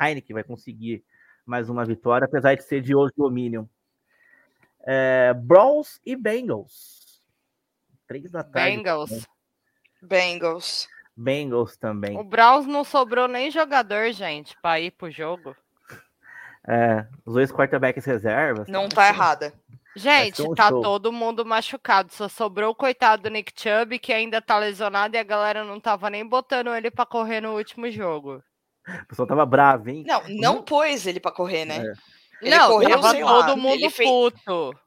Heineken 0.00 0.34
vai 0.34 0.44
conseguir 0.44 1.04
mais 1.44 1.68
uma 1.68 1.84
vitória, 1.84 2.24
apesar 2.24 2.54
de 2.54 2.62
ser 2.62 2.80
de 2.80 2.94
hoje 2.94 3.12
Dominion. 3.16 3.64
É, 4.84 5.32
Brawls 5.34 6.00
e 6.04 6.16
Bengals. 6.16 7.22
Três 8.06 8.30
da 8.30 8.42
tarde. 8.42 8.76
Bengals. 8.76 9.10
Né? 9.10 9.20
Bengals. 10.02 10.88
Bengals 11.16 11.76
também. 11.76 12.18
O 12.18 12.24
Browns 12.24 12.66
não 12.66 12.84
sobrou 12.84 13.28
nem 13.28 13.50
jogador, 13.50 14.12
gente, 14.12 14.56
para 14.60 14.80
ir 14.80 14.90
pro 14.90 15.10
jogo. 15.10 15.54
É, 16.66 17.06
os 17.24 17.34
dois 17.34 17.52
quarterbacks 17.52 18.04
reservas. 18.04 18.68
Não 18.68 18.88
tá 18.88 19.08
errada. 19.08 19.52
Gente, 19.94 20.40
um 20.42 20.54
tá 20.54 20.68
show. 20.68 20.80
todo 20.80 21.12
mundo 21.12 21.44
machucado. 21.44 22.12
Só 22.12 22.28
sobrou 22.28 22.70
o 22.70 22.74
coitado 22.74 23.24
do 23.24 23.30
Nick 23.30 23.52
Chubb, 23.54 23.98
que 23.98 24.12
ainda 24.12 24.40
tá 24.40 24.58
lesionado, 24.58 25.14
e 25.14 25.18
a 25.18 25.24
galera 25.24 25.64
não 25.64 25.78
tava 25.78 26.08
nem 26.08 26.26
botando 26.26 26.74
ele 26.74 26.90
para 26.90 27.04
correr 27.04 27.40
no 27.40 27.56
último 27.56 27.90
jogo. 27.90 28.42
O 29.02 29.06
pessoal 29.06 29.26
tava 29.26 29.46
bravo, 29.46 29.88
hein? 29.88 30.04
Não, 30.06 30.22
não 30.28 30.62
pôs 30.62 31.06
ele 31.06 31.20
para 31.20 31.32
correr, 31.32 31.64
né? 31.64 31.78
É. 31.78 31.92
Ele 32.42 32.56
não, 32.56 32.70
correu, 32.70 33.00
tava 33.00 33.12
todo 33.12 33.24
lá, 33.24 33.56
mundo 33.56 33.74
ele 33.74 33.90
puto. 33.90 34.72
Fez, 34.72 34.82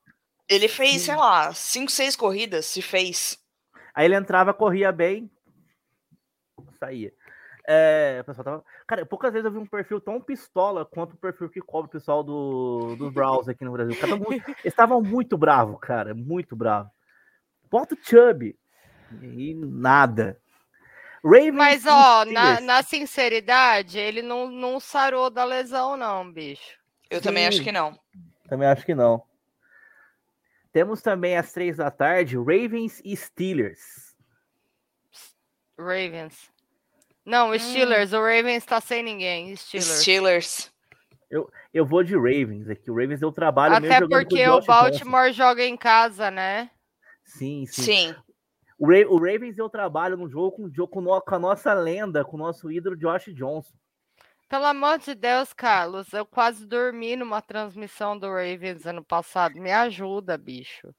ele 0.48 0.68
fez, 0.68 1.02
sei 1.04 1.16
lá, 1.16 1.54
cinco, 1.54 1.92
seis 1.92 2.16
corridas, 2.16 2.66
se 2.66 2.82
fez. 2.82 3.38
Aí 3.94 4.06
ele 4.06 4.16
entrava, 4.16 4.54
corria 4.54 4.92
bem, 4.92 5.32
saía. 6.78 7.14
É, 7.68 8.20
o 8.22 8.26
pessoal 8.26 8.46
tava... 8.46 8.66
Cara, 8.86 9.06
poucas 9.06 9.34
vezes 9.34 9.46
eu 9.46 9.52
vi 9.52 9.58
um 9.58 9.66
perfil 9.66 10.00
tão 10.00 10.22
pistola 10.22 10.86
quanto 10.86 11.14
o 11.14 11.18
perfil 11.18 11.50
que 11.50 11.62
cobre 11.62 11.88
o 11.88 11.92
pessoal 11.92 12.24
do, 12.24 12.96
dos 12.96 13.12
browsers 13.12 13.50
aqui 13.50 13.66
no 13.66 13.72
Brasil. 13.72 13.98
Cada 14.00 14.16
muito... 14.16 14.48
Eles 14.62 14.66
estavam 14.66 15.02
muito 15.02 15.38
bravos, 15.38 15.80
cara, 15.82 16.14
muito 16.14 16.56
bravo. 16.56 16.90
Bota 17.72 17.96
o 17.96 17.98
Chubb. 18.00 18.56
E 19.22 19.56
nada. 19.56 20.40
Ravens 21.26 21.56
Mas, 21.56 21.86
ó, 21.88 22.24
na, 22.26 22.62
na, 22.62 22.84
sinceridade, 22.84 23.98
ele 23.98 24.22
não, 24.22 24.48
não 24.48 24.80
sarou 24.80 25.32
da 25.32 25.44
lesão, 25.44 25.98
não, 25.98 26.32
bicho. 26.32 26.78
Eu 27.10 27.18
Sim, 27.18 27.24
também 27.24 27.48
acho 27.48 27.64
que 27.64 27.72
não. 27.72 28.00
Também 28.48 28.68
acho 28.68 28.86
que 28.86 28.94
não. 28.94 29.24
Temos 30.72 31.02
também 31.02 31.36
às 31.36 31.52
três 31.52 31.78
da 31.78 31.90
tarde 31.90 32.38
Ravens 32.38 33.02
e 33.04 33.18
Steelers. 33.18 34.16
Ravens. 35.80 36.52
Não, 37.26 37.50
hum. 37.50 37.60
Steelers. 37.60 38.14
Hum. 38.14 38.18
O 38.18 38.22
Ravens 38.22 38.64
tá 38.64 38.80
sem 38.80 39.02
ninguém. 39.02 39.56
Steelers. 39.56 40.02
Steelers. 40.02 40.72
Eu, 41.32 41.52
eu 41.74 41.86
vou 41.86 42.04
de 42.04 42.14
Ravens 42.16 42.70
aqui. 42.70 42.92
O 42.92 42.96
Ravens 42.96 43.20
deu 43.20 43.32
trabalho 43.32 43.76
Até 43.76 44.00
porque 44.08 44.48
o, 44.48 44.58
o 44.58 44.62
Baltimore 44.62 45.30
Johnson. 45.30 45.34
joga 45.34 45.66
em 45.66 45.76
casa, 45.76 46.30
né? 46.30 46.70
Sim, 47.24 47.66
sim. 47.66 47.82
Sim. 47.82 48.16
O, 48.86 48.88
Ra 48.88 49.08
o 49.10 49.18
Ravens 49.18 49.56
deu 49.56 49.68
trabalho 49.68 50.16
no 50.16 50.30
jogo 50.30 50.52
com, 50.52 50.88
com, 50.88 51.20
com 51.20 51.36
a 51.36 51.40
nossa 51.40 51.74
lenda, 51.74 52.24
com 52.24 52.38
o 52.38 52.40
nosso 52.40 52.72
ídolo 52.72 52.96
Josh 52.96 53.34
Johnson. 53.34 53.74
Pelo 54.48 54.66
amor 54.66 55.00
de 55.00 55.16
Deus, 55.16 55.52
Carlos, 55.54 56.14
eu 56.14 56.24
quase 56.24 56.68
dormi 56.68 57.16
numa 57.16 57.42
transmissão 57.42 58.18
do 58.18 58.28
Ravens 58.28 58.86
ano 58.86 59.04
passado. 59.04 59.60
Me 59.60 59.72
ajuda, 59.72 60.38
bicho. 60.38 60.94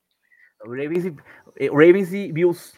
O 0.64 0.70
Ravens 0.70 1.04
e, 1.04 1.68
Ravens 1.68 2.12
e 2.12 2.32
Bills. 2.32 2.76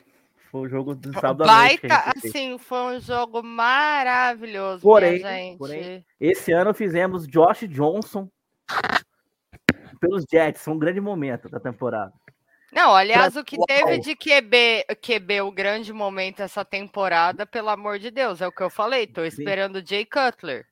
Foi 0.51 0.63
o 0.63 0.69
jogo 0.69 0.95
do 0.95 1.13
sábado 1.15 1.47
Baita, 1.47 1.87
à 1.87 2.05
noite. 2.07 2.27
assim, 2.27 2.59
foi 2.59 2.97
um 2.97 3.01
jogo 3.01 3.43
maravilhoso, 3.43 4.83
porém, 4.83 5.19
gente. 5.19 5.59
Porém, 5.59 6.05
esse 6.19 6.53
ano 6.53 6.73
fizemos 6.73 7.27
Josh 7.27 7.67
Johnson 7.69 8.29
pelos 10.01 10.25
Jets. 10.31 10.63
Foi 10.63 10.75
um 10.75 10.79
grande 10.79 11.01
momento 11.01 11.49
da 11.49 11.61
temporada. 11.61 12.13
Não, 12.73 12.95
aliás, 12.95 13.33
pra... 13.33 13.43
o 13.43 13.45
que 13.45 13.57
teve 13.67 13.99
de 13.99 14.15
QB, 14.15 14.87
QB 15.01 15.41
o 15.43 15.51
grande 15.51 15.93
momento 15.93 16.41
essa 16.41 16.65
temporada, 16.65 17.47
pelo 17.47 17.71
amor 17.71 17.99
de 17.99 18.11
Deus, 18.11 18.41
é 18.41 18.47
o 18.47 18.53
que 18.53 18.63
eu 18.63 18.71
falei. 18.71 19.07
Tô 19.07 19.25
esperando 19.25 19.77
o 19.77 19.87
Jay 19.87 20.05
Cutler. 20.05 20.67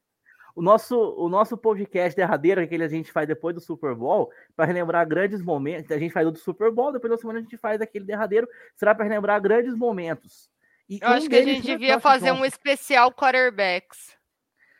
O 0.54 0.62
nosso, 0.62 0.98
o 1.18 1.28
nosso 1.28 1.56
podcast 1.56 2.16
derradeiro, 2.16 2.62
aquele 2.62 2.84
a 2.84 2.88
gente 2.88 3.12
faz 3.12 3.28
depois 3.28 3.54
do 3.54 3.60
Super 3.60 3.94
Bowl, 3.94 4.30
para 4.54 4.64
relembrar 4.64 5.06
grandes 5.06 5.42
momentos. 5.42 5.90
A 5.90 5.98
gente 5.98 6.12
faz 6.12 6.26
o 6.26 6.30
do 6.30 6.38
Super 6.38 6.70
Bowl, 6.70 6.92
depois 6.92 7.10
da 7.10 7.18
semana 7.18 7.38
a 7.38 7.42
gente 7.42 7.58
faz 7.58 7.80
aquele 7.80 8.06
derradeiro, 8.06 8.48
será 8.74 8.94
para 8.94 9.04
relembrar 9.04 9.40
grandes 9.40 9.74
momentos. 9.74 10.48
E 10.88 10.98
Eu 11.02 11.08
um 11.08 11.12
acho 11.12 11.28
que 11.28 11.36
a 11.36 11.42
gente 11.42 11.62
devia 11.62 12.00
fazer 12.00 12.30
Johnson. 12.30 12.40
um 12.40 12.44
especial 12.44 13.12
quarterbacks. 13.12 14.16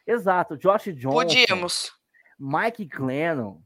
Exato, 0.06 0.56
Josh 0.56 0.94
Johnson. 0.94 1.10
Podíamos. 1.10 1.92
Mike 2.38 2.84
Glennon. 2.86 3.60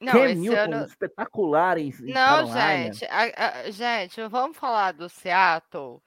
Não, 0.00 0.12
Cam 0.12 0.34
Newton, 0.34 0.74
ano... 0.74 0.86
espetacular 0.86 1.78
em, 1.78 1.90
Não, 2.00 2.14
Carolina. 2.14 2.92
gente, 2.92 3.04
a, 3.06 3.62
a, 3.62 3.70
gente, 3.70 4.28
vamos 4.28 4.56
falar 4.56 4.92
do 4.92 5.08
Seattle. 5.08 6.02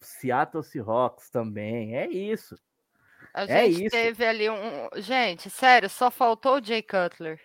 Seattle 0.00 0.62
Seahawks 0.62 1.28
também, 1.28 1.96
é 1.96 2.08
isso. 2.08 2.56
A 3.34 3.44
é 3.44 3.66
gente 3.66 3.84
isso. 3.84 3.90
teve 3.90 4.24
ali 4.24 4.48
um. 4.48 4.88
Gente, 4.96 5.50
sério, 5.50 5.88
só 5.88 6.10
faltou 6.10 6.58
o 6.58 6.64
Jay 6.64 6.82
Cutler. 6.82 7.40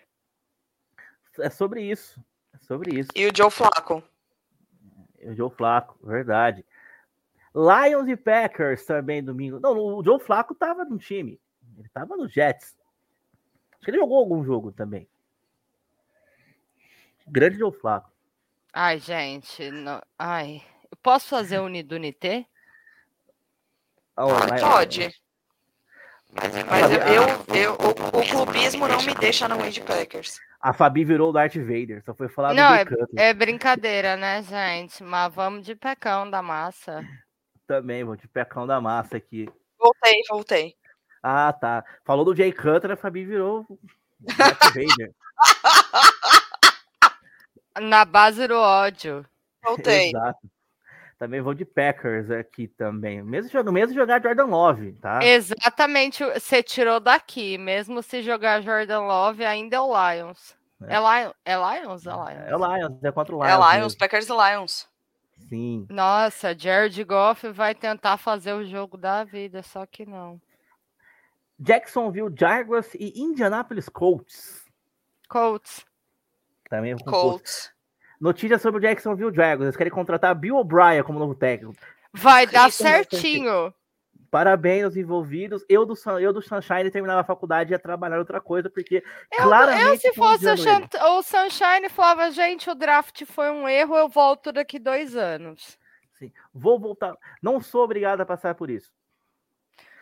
É 1.38 1.50
sobre 1.50 1.82
isso. 1.82 2.20
É 2.54 2.58
sobre 2.64 2.98
isso. 2.98 3.10
E 3.14 3.26
o 3.26 3.32
Joe 3.34 3.50
Flacco. 3.50 4.02
o 5.22 5.34
Joe 5.34 5.50
Flacco, 5.50 5.98
verdade. 6.06 6.64
Lions 7.54 8.08
e 8.08 8.16
Packers 8.16 8.84
também 8.84 9.22
domingo. 9.22 9.58
Não, 9.58 9.76
o 9.76 10.04
Joe 10.04 10.20
Flacco 10.20 10.54
tava 10.54 10.84
no 10.84 10.98
time. 10.98 11.40
Ele 11.78 11.88
tava 11.88 12.16
no 12.16 12.28
Jets. 12.28 12.76
Acho 13.86 13.90
que 13.90 13.90
ele 13.92 13.98
jogou 13.98 14.18
algum 14.18 14.44
jogo 14.44 14.72
também. 14.72 15.08
Grande 17.24 17.56
Joe 17.56 17.70
Flacco. 17.70 18.10
Ai, 18.72 18.98
gente. 18.98 19.70
Não... 19.70 20.02
Ai. 20.18 20.60
Eu 20.90 20.98
posso 21.00 21.28
fazer 21.28 21.60
o 21.60 21.66
Unidunité? 21.66 22.46
Oh, 24.16 24.26
Pode. 24.60 25.14
Mas 26.32 26.90
eu, 26.90 26.98
eu, 27.00 27.22
eu 27.54 27.72
o, 27.74 28.18
o, 28.18 28.28
clubismo 28.28 28.88
não 28.88 29.00
me 29.02 29.14
deixa 29.14 29.46
no 29.46 29.70
de 29.70 29.80
Packers. 29.80 30.40
A 30.60 30.72
Fabi 30.72 31.04
virou 31.04 31.30
o 31.30 31.32
Darth 31.32 31.54
Vader, 31.54 32.02
só 32.04 32.12
foi 32.12 32.28
falar 32.28 32.54
Não, 32.54 32.74
é, 32.74 32.84
é, 33.16 33.32
brincadeira, 33.32 34.16
né, 34.16 34.42
gente? 34.42 35.02
Mas 35.04 35.32
vamos 35.32 35.64
de 35.64 35.76
pecão 35.76 36.28
da 36.28 36.42
massa. 36.42 37.06
Também, 37.68 38.02
vou 38.02 38.16
de 38.16 38.26
pecão 38.26 38.66
da 38.66 38.80
massa 38.80 39.16
aqui. 39.16 39.48
Voltei, 39.78 40.22
voltei. 40.28 40.76
Ah, 41.28 41.52
tá. 41.52 41.84
Falou 42.04 42.24
do 42.24 42.36
Jay 42.36 42.52
Cutler, 42.52 42.92
a 42.92 42.96
Fabi 42.96 43.24
virou 43.24 43.66
Vader. 44.20 45.12
Na 47.80 48.04
base 48.04 48.46
do 48.46 48.54
ódio. 48.54 49.26
Voltei. 49.60 50.10
Exato. 50.10 50.38
Também 51.18 51.40
vou 51.40 51.52
de 51.52 51.64
Packers 51.64 52.30
aqui 52.30 52.68
também. 52.68 53.24
Mesmo, 53.24 53.62
no 53.64 53.72
mesmo 53.72 53.92
jogar 53.92 54.22
Jordan 54.22 54.44
Love, 54.44 54.92
tá? 55.00 55.18
Exatamente, 55.24 56.22
você 56.22 56.62
tirou 56.62 57.00
daqui. 57.00 57.58
Mesmo 57.58 58.04
se 58.04 58.22
jogar 58.22 58.62
Jordan 58.62 59.00
Love, 59.00 59.44
ainda 59.44 59.76
é 59.78 59.80
o 59.80 59.88
Lions. 59.88 60.54
É, 60.82 60.96
Lion, 60.96 61.32
é 61.44 61.56
Lions? 61.56 62.06
É 62.06 62.10
Lions. 62.10 62.46
É 62.46 62.78
Lions, 62.78 63.02
é 63.02 63.10
contra 63.10 63.34
o 63.34 63.42
Lions. 63.42 63.52
É 63.52 63.56
Lions, 63.56 63.94
mesmo. 63.94 63.98
Packers 63.98 64.28
e 64.28 64.32
Lions. 64.32 64.88
Sim. 65.48 65.86
Nossa, 65.90 66.56
Jared 66.56 67.02
Goff 67.02 67.48
vai 67.48 67.74
tentar 67.74 68.16
fazer 68.16 68.52
o 68.52 68.64
jogo 68.64 68.96
da 68.96 69.24
vida, 69.24 69.60
só 69.64 69.84
que 69.84 70.06
não. 70.06 70.40
Jacksonville 71.58 72.34
Jaguars 72.36 72.94
e 72.94 73.20
Indianapolis 73.20 73.88
Colts. 73.88 74.64
Colts. 75.28 75.84
Também 76.68 76.96
com 76.96 77.04
Colts. 77.04 77.22
Colts. 77.22 77.72
Notícia 78.20 78.58
sobre 78.58 78.78
o 78.78 78.82
Jacksonville 78.82 79.34
Jaguars. 79.34 79.62
Eles 79.62 79.76
querem 79.76 79.92
contratar 79.92 80.34
Bill 80.34 80.56
O'Brien 80.56 81.02
como 81.02 81.18
novo 81.18 81.34
técnico. 81.34 81.74
Vai 82.12 82.46
dar 82.46 82.70
certinho. 82.72 83.72
Parabéns 84.30 84.84
aos 84.84 84.96
envolvidos. 84.96 85.64
Eu 85.68 85.86
do, 85.86 85.94
eu 86.20 86.32
do 86.32 86.42
Sunshine 86.42 86.90
terminava 86.90 87.20
a 87.20 87.24
faculdade 87.24 87.70
e 87.70 87.74
ia 87.74 87.78
trabalhar 87.78 88.18
outra 88.18 88.40
coisa, 88.40 88.68
porque 88.68 89.02
Eu, 89.32 89.44
claramente. 89.44 89.86
eu, 89.86 89.98
se 89.98 90.12
fosse 90.14 90.46
o 90.46 91.22
Sunshine, 91.22 91.88
falava, 91.88 92.30
gente, 92.30 92.68
o 92.68 92.74
draft 92.74 93.24
foi 93.24 93.50
um 93.50 93.68
erro, 93.68 93.96
eu 93.96 94.08
volto 94.08 94.52
daqui 94.52 94.78
dois 94.78 95.16
anos. 95.16 95.78
Sim. 96.18 96.32
Vou 96.52 96.78
voltar. 96.78 97.14
Não 97.42 97.60
sou 97.60 97.84
obrigado 97.84 98.20
a 98.20 98.26
passar 98.26 98.54
por 98.54 98.70
isso. 98.70 98.90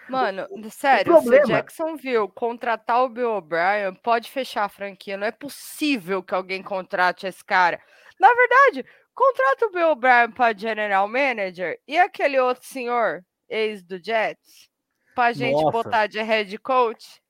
Mano, 0.09 0.46
sério, 0.70 1.12
se 1.12 1.18
o 1.18 1.22
problema- 1.22 1.46
Jacksonville 1.46 2.28
contratar 2.34 3.02
o 3.02 3.09
Bill 3.09 3.30
O'Brien, 3.32 3.94
pode 4.02 4.30
fechar 4.30 4.64
a 4.64 4.68
franquia. 4.68 5.16
Não 5.16 5.26
é 5.26 5.30
possível 5.32 6.22
que 6.22 6.34
alguém 6.34 6.62
contrate 6.62 7.26
esse 7.26 7.44
cara. 7.44 7.80
Na 8.20 8.28
verdade, 8.34 8.86
contrata 9.14 9.66
o 9.66 9.70
Bill 9.70 9.90
O'Brien 9.90 10.30
para 10.30 10.57
General 10.57 11.09
Manager 11.09 11.78
e 11.86 11.98
aquele 11.98 12.38
outro 12.38 12.66
senhor, 12.66 13.24
ex 13.48 13.82
do 13.82 14.02
Jets, 14.02 14.68
pra 15.14 15.32
gente 15.32 15.55
Nossa. 15.55 15.70
botar 15.70 16.07
de 16.07 16.20
head 16.20 16.59
coach. 16.59 17.20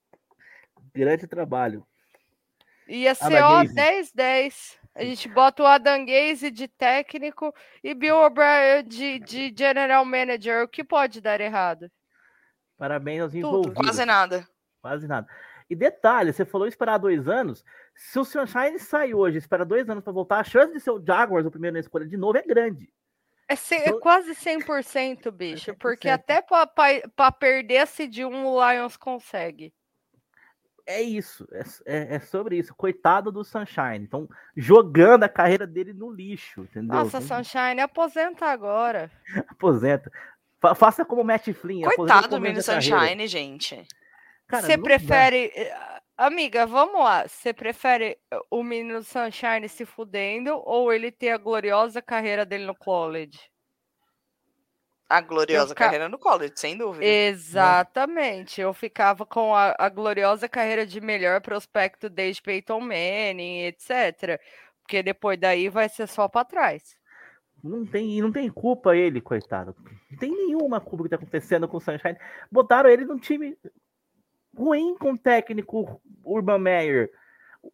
Grande 0.94 1.26
trabalho. 1.26 1.86
Ia 2.88 3.14
ser 3.14 3.42
ó 3.42 3.58
Adam 3.58 3.74
Gaze. 3.74 4.12
10-10. 4.14 4.78
A 4.94 5.02
gente 5.04 5.28
bota 5.28 5.62
o 5.62 5.66
Adam 5.66 6.04
Gaze 6.06 6.50
de 6.50 6.68
técnico 6.68 7.52
e 7.82 7.94
Bill 7.94 8.16
O'Brien 8.16 8.84
de, 8.86 9.18
de 9.18 9.54
General 9.56 10.04
Manager. 10.04 10.62
O 10.62 10.68
que 10.68 10.84
pode 10.84 11.20
dar 11.20 11.40
errado? 11.40 11.90
Parabéns 12.76 13.22
aos 13.22 13.32
Tudo. 13.32 13.38
envolvidos. 13.46 13.74
Quase 13.86 14.04
nada. 14.04 14.48
Quase 14.80 15.06
nada. 15.06 15.26
E 15.70 15.74
detalhe, 15.74 16.32
você 16.32 16.44
falou 16.44 16.66
esperar 16.66 16.98
dois 16.98 17.26
anos. 17.28 17.64
Se 17.94 18.18
o 18.18 18.24
Sunshine 18.24 18.78
sai 18.78 19.14
hoje, 19.14 19.36
e 19.36 19.38
espera 19.38 19.64
dois 19.64 19.88
anos 19.88 20.04
para 20.04 20.12
voltar, 20.12 20.40
a 20.40 20.44
chance 20.44 20.72
de 20.72 20.80
ser 20.80 20.90
o 20.90 21.02
Jaguars 21.04 21.46
o 21.46 21.50
primeiro 21.50 21.74
na 21.74 21.80
escolha 21.80 22.06
de 22.06 22.16
novo 22.16 22.36
é 22.36 22.42
grande. 22.42 22.92
É, 23.48 23.56
ce- 23.56 23.74
é 23.76 23.88
Então- 23.88 24.00
quase 24.00 24.34
100%, 24.34 25.30
bicho. 25.30 25.74
Porque 25.76 26.08
100%. 26.08 26.14
até 26.14 26.42
para 26.42 27.32
perder-se 27.32 28.06
de 28.08 28.24
um, 28.24 28.46
o 28.46 28.70
Lions 28.72 28.96
consegue. 28.96 29.72
É 30.86 31.00
isso, 31.00 31.48
é, 31.50 31.62
é- 31.86 32.14
é 32.16 32.20
sobre 32.20 32.58
isso. 32.58 32.74
Coitado 32.74 33.32
do 33.32 33.42
Sunshine. 33.42 34.00
Então, 34.04 34.28
jogando 34.54 35.24
a 35.24 35.28
carreira 35.30 35.66
dele 35.66 35.94
no 35.94 36.10
lixo, 36.10 36.62
entendeu? 36.62 36.94
Nossa, 36.94 37.22
Sunshine, 37.22 37.80
aposenta 37.80 38.44
agora. 38.46 39.10
Aposenta. 39.48 40.12
Fa- 40.64 40.74
faça 40.74 41.04
como 41.04 41.20
o 41.20 41.24
Matt 41.24 41.48
Flynn. 41.52 41.82
aposenta 41.84 41.96
Coitado 41.96 42.28
do 42.28 42.40
menino 42.40 42.64
carreira. 42.64 42.98
Sunshine, 42.98 43.26
gente. 43.26 43.86
Você 44.50 44.62
não 44.62 44.76
dá. 44.76 44.82
prefere. 44.82 45.52
eh, 45.54 45.76
Amiga, 46.16 46.64
vamos 46.64 47.00
lá. 47.00 47.26
Você 47.28 47.52
prefere 47.52 48.16
eh, 48.30 48.38
o 48.50 48.62
menino 48.62 49.02
Sunshine 49.02 49.68
se 49.68 49.84
fudendo 49.84 50.56
ou 50.64 50.90
ele 50.92 51.10
ter 51.10 51.30
a 51.30 51.36
gloriosa 51.36 52.00
carreira 52.00 52.46
dele 52.46 52.64
no 52.64 52.74
college? 52.74 53.38
A 55.08 55.20
gloriosa 55.20 55.74
carreira 55.74 56.08
no 56.08 56.18
college, 56.18 56.54
sem 56.56 56.78
dúvida. 56.78 57.04
Exatamente. 57.04 58.60
Eu 58.60 58.72
ficava 58.72 59.26
com 59.26 59.54
a, 59.54 59.74
a 59.78 59.88
gloriosa 59.90 60.48
carreira 60.48 60.86
de 60.86 60.98
melhor 61.00 61.40
prospecto 61.42 62.08
desde 62.08 62.40
Peyton 62.40 62.80
Manning, 62.80 63.64
etc. 63.66 64.40
Porque 64.80 65.02
depois 65.02 65.38
daí 65.38 65.68
vai 65.68 65.88
ser 65.90 66.06
só 66.08 66.26
para 66.26 66.44
trás. 66.46 66.96
Não 67.64 67.86
tem, 67.86 68.20
não 68.20 68.30
tem 68.30 68.50
culpa 68.50 68.94
ele, 68.94 69.22
coitado. 69.22 69.74
Não 70.10 70.18
tem 70.18 70.30
nenhuma 70.30 70.82
culpa 70.82 71.04
que 71.04 71.08
tá 71.08 71.16
acontecendo 71.16 71.66
com 71.66 71.78
o 71.78 71.80
Sunshine. 71.80 72.18
Botaram 72.52 72.90
ele 72.90 73.06
num 73.06 73.18
time 73.18 73.56
ruim 74.54 74.94
com 74.98 75.12
o 75.12 75.18
técnico 75.18 75.98
Urban 76.22 76.58
Meyer. 76.58 77.10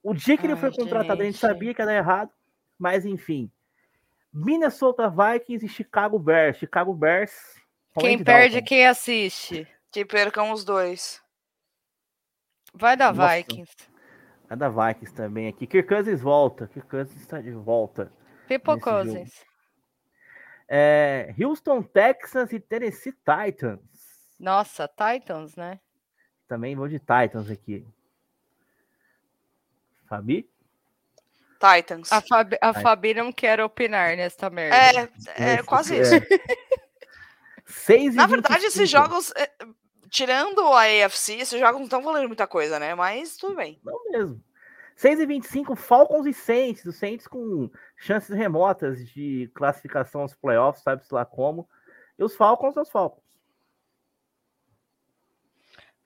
O 0.00 0.14
dia 0.14 0.38
que 0.38 0.46
ele 0.46 0.52
Ai, 0.52 0.60
foi 0.60 0.70
contratado, 0.70 1.20
a 1.20 1.24
gente 1.24 1.34
gente. 1.34 1.40
sabia 1.40 1.74
que 1.74 1.82
ia 1.82 1.86
dar 1.86 1.96
errado, 1.96 2.30
mas 2.78 3.04
enfim. 3.04 3.50
Minnesota 4.32 5.10
Vikings 5.10 5.66
e 5.66 5.68
Chicago 5.68 6.20
Bears. 6.20 6.56
Chicago 6.56 6.94
Bears. 6.94 7.60
Quem 7.98 8.22
perde 8.22 8.58
é 8.58 8.62
quem 8.62 8.86
assiste. 8.86 9.66
Que 9.90 10.04
percam 10.04 10.52
os 10.52 10.64
dois. 10.64 11.20
Vai 12.72 12.96
dar 12.96 13.12
Nossa. 13.12 13.34
Vikings. 13.34 13.74
A 14.48 14.54
da 14.54 14.68
Vikings 14.68 15.12
também 15.12 15.48
aqui. 15.48 15.66
Kirk 15.66 15.88
Cousins 15.88 16.20
volta. 16.20 16.68
Kirk 16.68 16.88
Cousins 16.88 17.20
está 17.20 17.40
de 17.40 17.50
volta. 17.50 18.12
Jogo. 18.48 18.80
Cousins. 18.80 19.49
É, 20.72 21.34
Houston 21.42 21.82
Texans 21.82 22.52
e 22.52 22.60
Tennessee 22.60 23.12
Titans. 23.12 23.80
Nossa, 24.38 24.88
Titans, 24.88 25.56
né? 25.56 25.80
Também 26.46 26.76
vou 26.76 26.86
de 26.86 27.00
Titans 27.00 27.50
aqui. 27.50 27.84
Fabi? 30.08 30.48
Titans. 31.58 32.10
A 32.12 32.20
Fabi, 32.20 32.56
a. 32.60 32.72
Fabi 32.72 33.14
não 33.14 33.32
quer 33.32 33.60
opinar 33.60 34.16
nesta 34.16 34.48
merda. 34.48 34.76
É, 34.76 35.08
é 35.36 35.54
Esse- 35.54 35.62
quase 35.64 35.96
é. 35.96 36.00
isso. 36.00 36.14
6 37.66 38.14
e 38.14 38.16
Na 38.16 38.26
verdade, 38.26 38.64
esses 38.64 38.78
25. 38.78 38.86
jogos, 39.08 39.32
é, 39.36 39.50
tirando 40.08 40.60
a 40.72 40.82
AFC, 40.82 41.34
esses 41.34 41.58
jogos 41.60 41.76
não 41.78 41.84
estão 41.84 42.02
valendo 42.02 42.28
muita 42.28 42.46
coisa, 42.46 42.78
né? 42.78 42.94
Mas 42.94 43.36
tudo 43.36 43.56
bem. 43.56 43.78
Não 43.84 44.10
mesmo. 44.10 44.42
6 45.00 45.20
e 45.20 45.24
25, 45.24 45.74
Falcons 45.76 46.26
e 46.26 46.34
Saints. 46.34 46.84
Os 46.84 46.96
Saints 46.96 47.26
com 47.26 47.70
chances 47.96 48.36
remotas 48.36 49.08
de 49.08 49.50
classificação 49.54 50.20
aos 50.20 50.34
playoffs, 50.34 50.82
sabe-se 50.82 51.14
lá 51.14 51.24
como. 51.24 51.66
E 52.18 52.22
os 52.22 52.36
Falcons, 52.36 52.76
os 52.76 52.90
Falcons. 52.90 53.24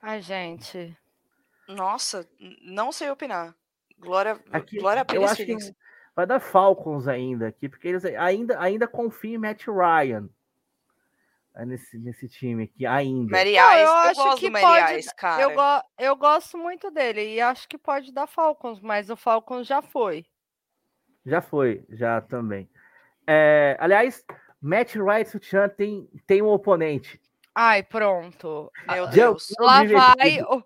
Ai, 0.01 0.21
gente. 0.21 0.97
Nossa, 1.67 2.25
não 2.61 2.93
sei 2.93 3.09
opinar. 3.09 3.53
Glória, 3.99 4.41
Aqui, 4.49 4.79
glória 4.79 5.05
a 5.05 5.13
eu 5.13 5.25
acho 5.25 5.45
que 5.45 5.57
vai 6.15 6.25
dar 6.25 6.39
Falcons 6.39 7.05
ainda 7.05 7.49
aqui, 7.49 7.67
porque 7.67 7.89
eles 7.89 8.05
ainda, 8.05 8.57
ainda 8.61 8.87
confiam 8.87 9.33
em 9.33 9.37
Matt 9.39 9.65
Ryan. 9.67 10.29
Nesse, 11.63 11.97
nesse 11.97 12.27
time 12.27 12.63
aqui, 12.63 12.85
ainda. 12.85 13.31
Mary 13.31 13.51
Ice, 13.51 13.59
eu 13.59 13.79
eu, 13.79 13.93
acho 13.93 14.21
gosto 14.23 14.39
que 14.39 14.49
do 14.49 14.59
pode 14.59 14.99
Ice, 14.99 15.15
cara. 15.15 15.41
Eu, 15.41 15.51
go- 15.53 15.87
eu 15.99 16.15
gosto 16.17 16.57
muito 16.57 16.91
dele 16.91 17.35
e 17.35 17.39
acho 17.39 17.67
que 17.69 17.77
pode 17.77 18.11
dar 18.11 18.27
Falcons, 18.27 18.81
mas 18.81 19.09
o 19.09 19.15
Falcons 19.15 19.65
já 19.65 19.81
foi. 19.81 20.25
Já 21.25 21.41
foi, 21.41 21.85
já 21.89 22.19
também. 22.21 22.69
É, 23.25 23.77
aliás, 23.79 24.23
Matt 24.61 24.95
Wright 24.95 25.29
Sutiã 25.29 25.69
tem, 25.69 26.09
tem 26.27 26.41
um 26.41 26.47
oponente. 26.47 27.21
Ai, 27.53 27.83
pronto. 27.83 28.69
Meu 28.91 29.07
Deus. 29.07 29.47
Lá 29.57 29.83
vai 29.85 30.41
o, 30.41 30.63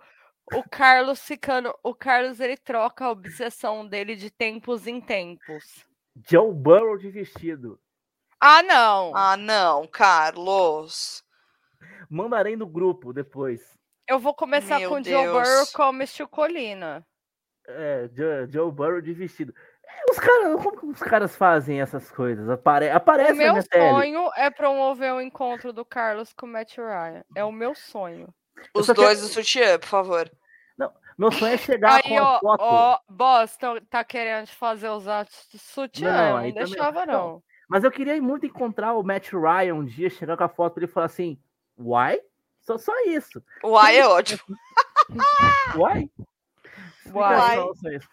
o 0.57 0.63
Carlos 0.69 1.21
ficando. 1.21 1.73
O 1.83 1.93
Carlos 1.93 2.39
ele 2.39 2.57
troca 2.57 3.05
a 3.05 3.11
obsessão 3.11 3.87
dele 3.87 4.15
de 4.15 4.31
tempos 4.31 4.87
em 4.87 4.99
tempos. 4.99 5.85
Joe 6.27 6.51
Burrow 6.51 6.97
de 6.97 7.11
vestido. 7.11 7.79
Ah, 8.39 8.63
não! 8.63 9.11
Ah, 9.15 9.35
não, 9.37 9.85
Carlos. 9.87 11.23
Mandarei 12.09 12.55
no 12.55 12.65
grupo 12.65 13.13
depois. 13.13 13.61
Eu 14.07 14.17
vou 14.17 14.33
começar 14.33 14.79
Meu 14.79 14.89
com 14.89 14.95
o 14.99 15.03
Joe 15.03 15.27
Burrow 15.27 15.43
Deus. 15.43 15.71
como 15.71 16.03
Colina. 16.29 17.05
É, 17.67 18.09
Joe, 18.15 18.49
Joe 18.51 18.71
Burrow 18.71 19.01
de 19.01 19.13
vestido. 19.13 19.53
É, 19.85 20.11
Os 20.11 20.17
caras, 20.19 20.63
como 20.63 20.77
que 20.79 20.85
os 20.87 20.99
caras 20.99 21.35
fazem 21.35 21.81
essas 21.81 22.09
coisas? 22.09 22.49
Apare, 22.49 22.89
aparece 22.89 23.33
O 23.33 23.35
na 23.35 23.53
meu 23.53 23.63
sonho 23.63 24.31
é 24.35 24.49
promover 24.49 25.13
o 25.13 25.21
encontro 25.21 25.71
do 25.71 25.85
Carlos 25.85 26.33
com 26.33 26.45
o 26.45 26.49
Matt 26.49 26.77
Ryan. 26.77 27.23
É 27.35 27.43
o 27.43 27.51
meu 27.51 27.75
sonho. 27.75 28.33
Os 28.73 28.87
dois 28.87 28.97
quero- 28.97 29.21
do 29.21 29.27
sutiã, 29.27 29.77
por 29.79 29.87
favor. 29.87 30.31
Meu 31.17 31.31
sonho 31.33 31.53
é 31.53 31.57
chegar 31.57 32.01
com 32.01 32.07
Aí, 32.07 32.17
a 32.17 32.23
ó, 32.23 32.39
foto. 32.39 32.61
ó, 32.63 32.99
Boston 33.09 33.79
tá 33.89 34.05
querendo 34.05 34.47
fazer 34.47 34.87
os 34.89 35.05
atos 35.05 35.47
de 35.51 35.59
sutiã. 35.59 36.09
Não, 36.09 36.27
não 36.29 36.35
também- 36.37 36.53
deixava, 36.53 37.05
não. 37.05 37.13
não. 37.13 37.43
Mas 37.69 37.83
eu 37.83 37.91
queria 37.91 38.19
muito 38.21 38.45
encontrar 38.47 38.93
o 38.95 39.03
Matt 39.03 39.31
Ryan 39.31 39.75
um 39.75 39.85
dia, 39.85 40.09
chegar 40.09 40.35
com 40.35 40.43
a 40.43 40.49
foto 40.49 40.73
pra 40.73 40.83
ele 40.83 40.91
falar 40.91 41.05
assim: 41.05 41.39
Why? 41.77 42.19
Só, 42.61 42.77
só 42.77 42.91
isso. 43.05 43.41
O 43.63 43.77
Ai 43.77 43.99
é 43.99 44.07
ótimo. 44.07 44.41
Why? 45.75 46.09
Why? 46.09 46.09
Explicação, 47.05 47.75
só 47.75 47.89
isso. 47.89 48.09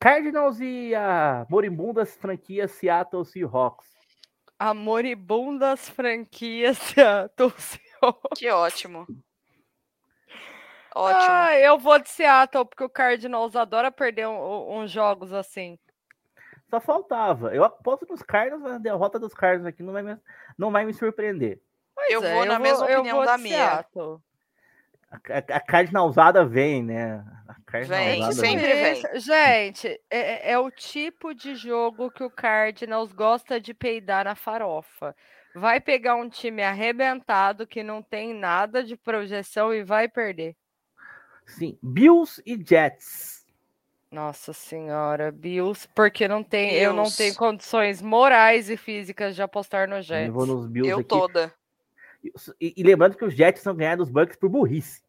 Cardinals 0.00 0.60
e 0.60 0.94
a 0.94 1.46
moribundas 1.50 2.14
franquia 2.16 2.68
Seattle 2.68 3.24
Seahawks. 3.24 3.86
A 4.58 4.72
moribundas 4.72 5.88
franquias 5.88 6.78
Seattle 6.78 7.52
Seahawks. 7.58 8.38
Que 8.38 8.50
ótimo. 8.50 9.06
Ótimo. 10.94 11.20
Ah, 11.32 11.58
eu 11.58 11.76
vou 11.78 11.98
de 11.98 12.08
Seattle, 12.08 12.64
porque 12.64 12.84
o 12.84 12.88
Cardinals 12.88 13.56
adora 13.56 13.90
perder 13.90 14.28
um- 14.28 14.36
um- 14.38 14.78
uns 14.80 14.90
jogos 14.92 15.32
assim. 15.32 15.76
Só 16.74 16.80
faltava. 16.80 17.54
Eu 17.54 17.62
aposto 17.62 18.04
nos 18.10 18.20
Cardinals, 18.20 18.60
mas 18.60 18.72
a 18.72 18.78
derrota 18.78 19.16
dos 19.16 19.32
Cardinals 19.32 19.68
aqui 19.68 19.80
não 19.80 19.92
vai 19.92 20.02
me, 20.02 20.18
não 20.58 20.72
vai 20.72 20.84
me 20.84 20.92
surpreender. 20.92 21.60
Pois 21.94 22.10
Eu 22.10 22.24
é, 22.24 22.34
vou 22.34 22.44
na 22.44 22.58
mesma 22.58 22.86
eu 22.86 22.98
opinião 22.98 23.18
vou 23.18 23.26
da 23.26 23.36
de 23.36 23.42
minha. 23.44 23.86
A, 25.08 25.56
a 25.56 25.60
cardinalzada 25.60 26.44
vem, 26.44 26.82
né? 26.82 27.24
A 27.46 27.80
vem, 27.80 28.32
sempre 28.32 28.74
vem. 28.74 29.20
Gente, 29.20 30.00
é, 30.10 30.50
é, 30.50 30.58
o 30.58 30.68
tipo 30.68 31.32
de 31.32 31.54
jogo 31.54 32.10
que 32.10 32.24
o 32.24 32.30
Cardinals 32.30 33.12
gosta 33.12 33.60
de 33.60 33.72
peidar 33.72 34.24
na 34.24 34.34
farofa. 34.34 35.14
Vai 35.54 35.80
pegar 35.80 36.16
um 36.16 36.28
time 36.28 36.64
arrebentado 36.64 37.68
que 37.68 37.84
não 37.84 38.02
tem 38.02 38.34
nada 38.34 38.82
de 38.82 38.96
projeção 38.96 39.72
e 39.72 39.84
vai 39.84 40.08
perder. 40.08 40.56
Sim, 41.46 41.78
Bills 41.80 42.42
e 42.44 42.60
Jets. 42.60 43.43
Nossa 44.14 44.52
senhora, 44.52 45.32
Bills, 45.32 45.88
porque 45.92 46.28
não 46.28 46.44
tem, 46.44 46.68
Bills. 46.68 46.84
eu 46.84 46.92
não 46.94 47.10
tenho 47.10 47.34
condições 47.34 48.00
morais 48.00 48.70
e 48.70 48.76
físicas 48.76 49.34
de 49.34 49.42
apostar 49.42 49.88
no 49.88 50.00
Jets. 50.00 50.28
Eu 50.28 50.32
vou 50.32 50.46
nos 50.46 50.68
Bills 50.68 50.88
eu 50.88 51.00
aqui. 51.00 51.08
toda. 51.08 51.52
E, 52.60 52.74
e, 52.76 52.82
lembrando 52.84 53.16
que 53.16 53.24
os 53.24 53.34
Jets 53.34 53.60
são 53.60 53.74
ganhados 53.74 54.06
dos 54.06 54.14
Bucks 54.14 54.36
por 54.36 54.48
burrice. 54.48 55.02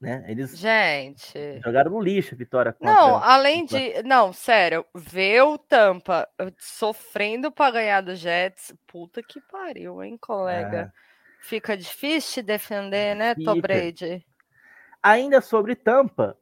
Né? 0.00 0.24
Eles 0.28 0.56
Gente. 0.56 1.60
jogaram 1.62 1.90
no 1.90 2.00
lixo 2.00 2.34
a 2.34 2.38
vitória. 2.38 2.72
Contra... 2.72 2.94
Não, 2.94 3.16
além 3.22 3.66
de. 3.66 4.02
Não, 4.02 4.32
sério, 4.32 4.84
ver 4.94 5.42
o 5.42 5.58
Tampa 5.58 6.26
sofrendo 6.58 7.52
para 7.52 7.72
ganhar 7.72 8.00
do 8.00 8.14
Jets, 8.14 8.74
puta 8.86 9.22
que 9.22 9.42
pariu, 9.42 10.02
hein, 10.02 10.16
colega? 10.18 10.90
É. 10.90 11.42
Fica 11.42 11.76
difícil 11.76 12.42
defender, 12.42 13.14
né, 13.14 13.34
Tom 13.34 13.60
Brady? 13.60 14.26
Ainda 15.02 15.42
sobre 15.42 15.76
Tampa, 15.76 16.36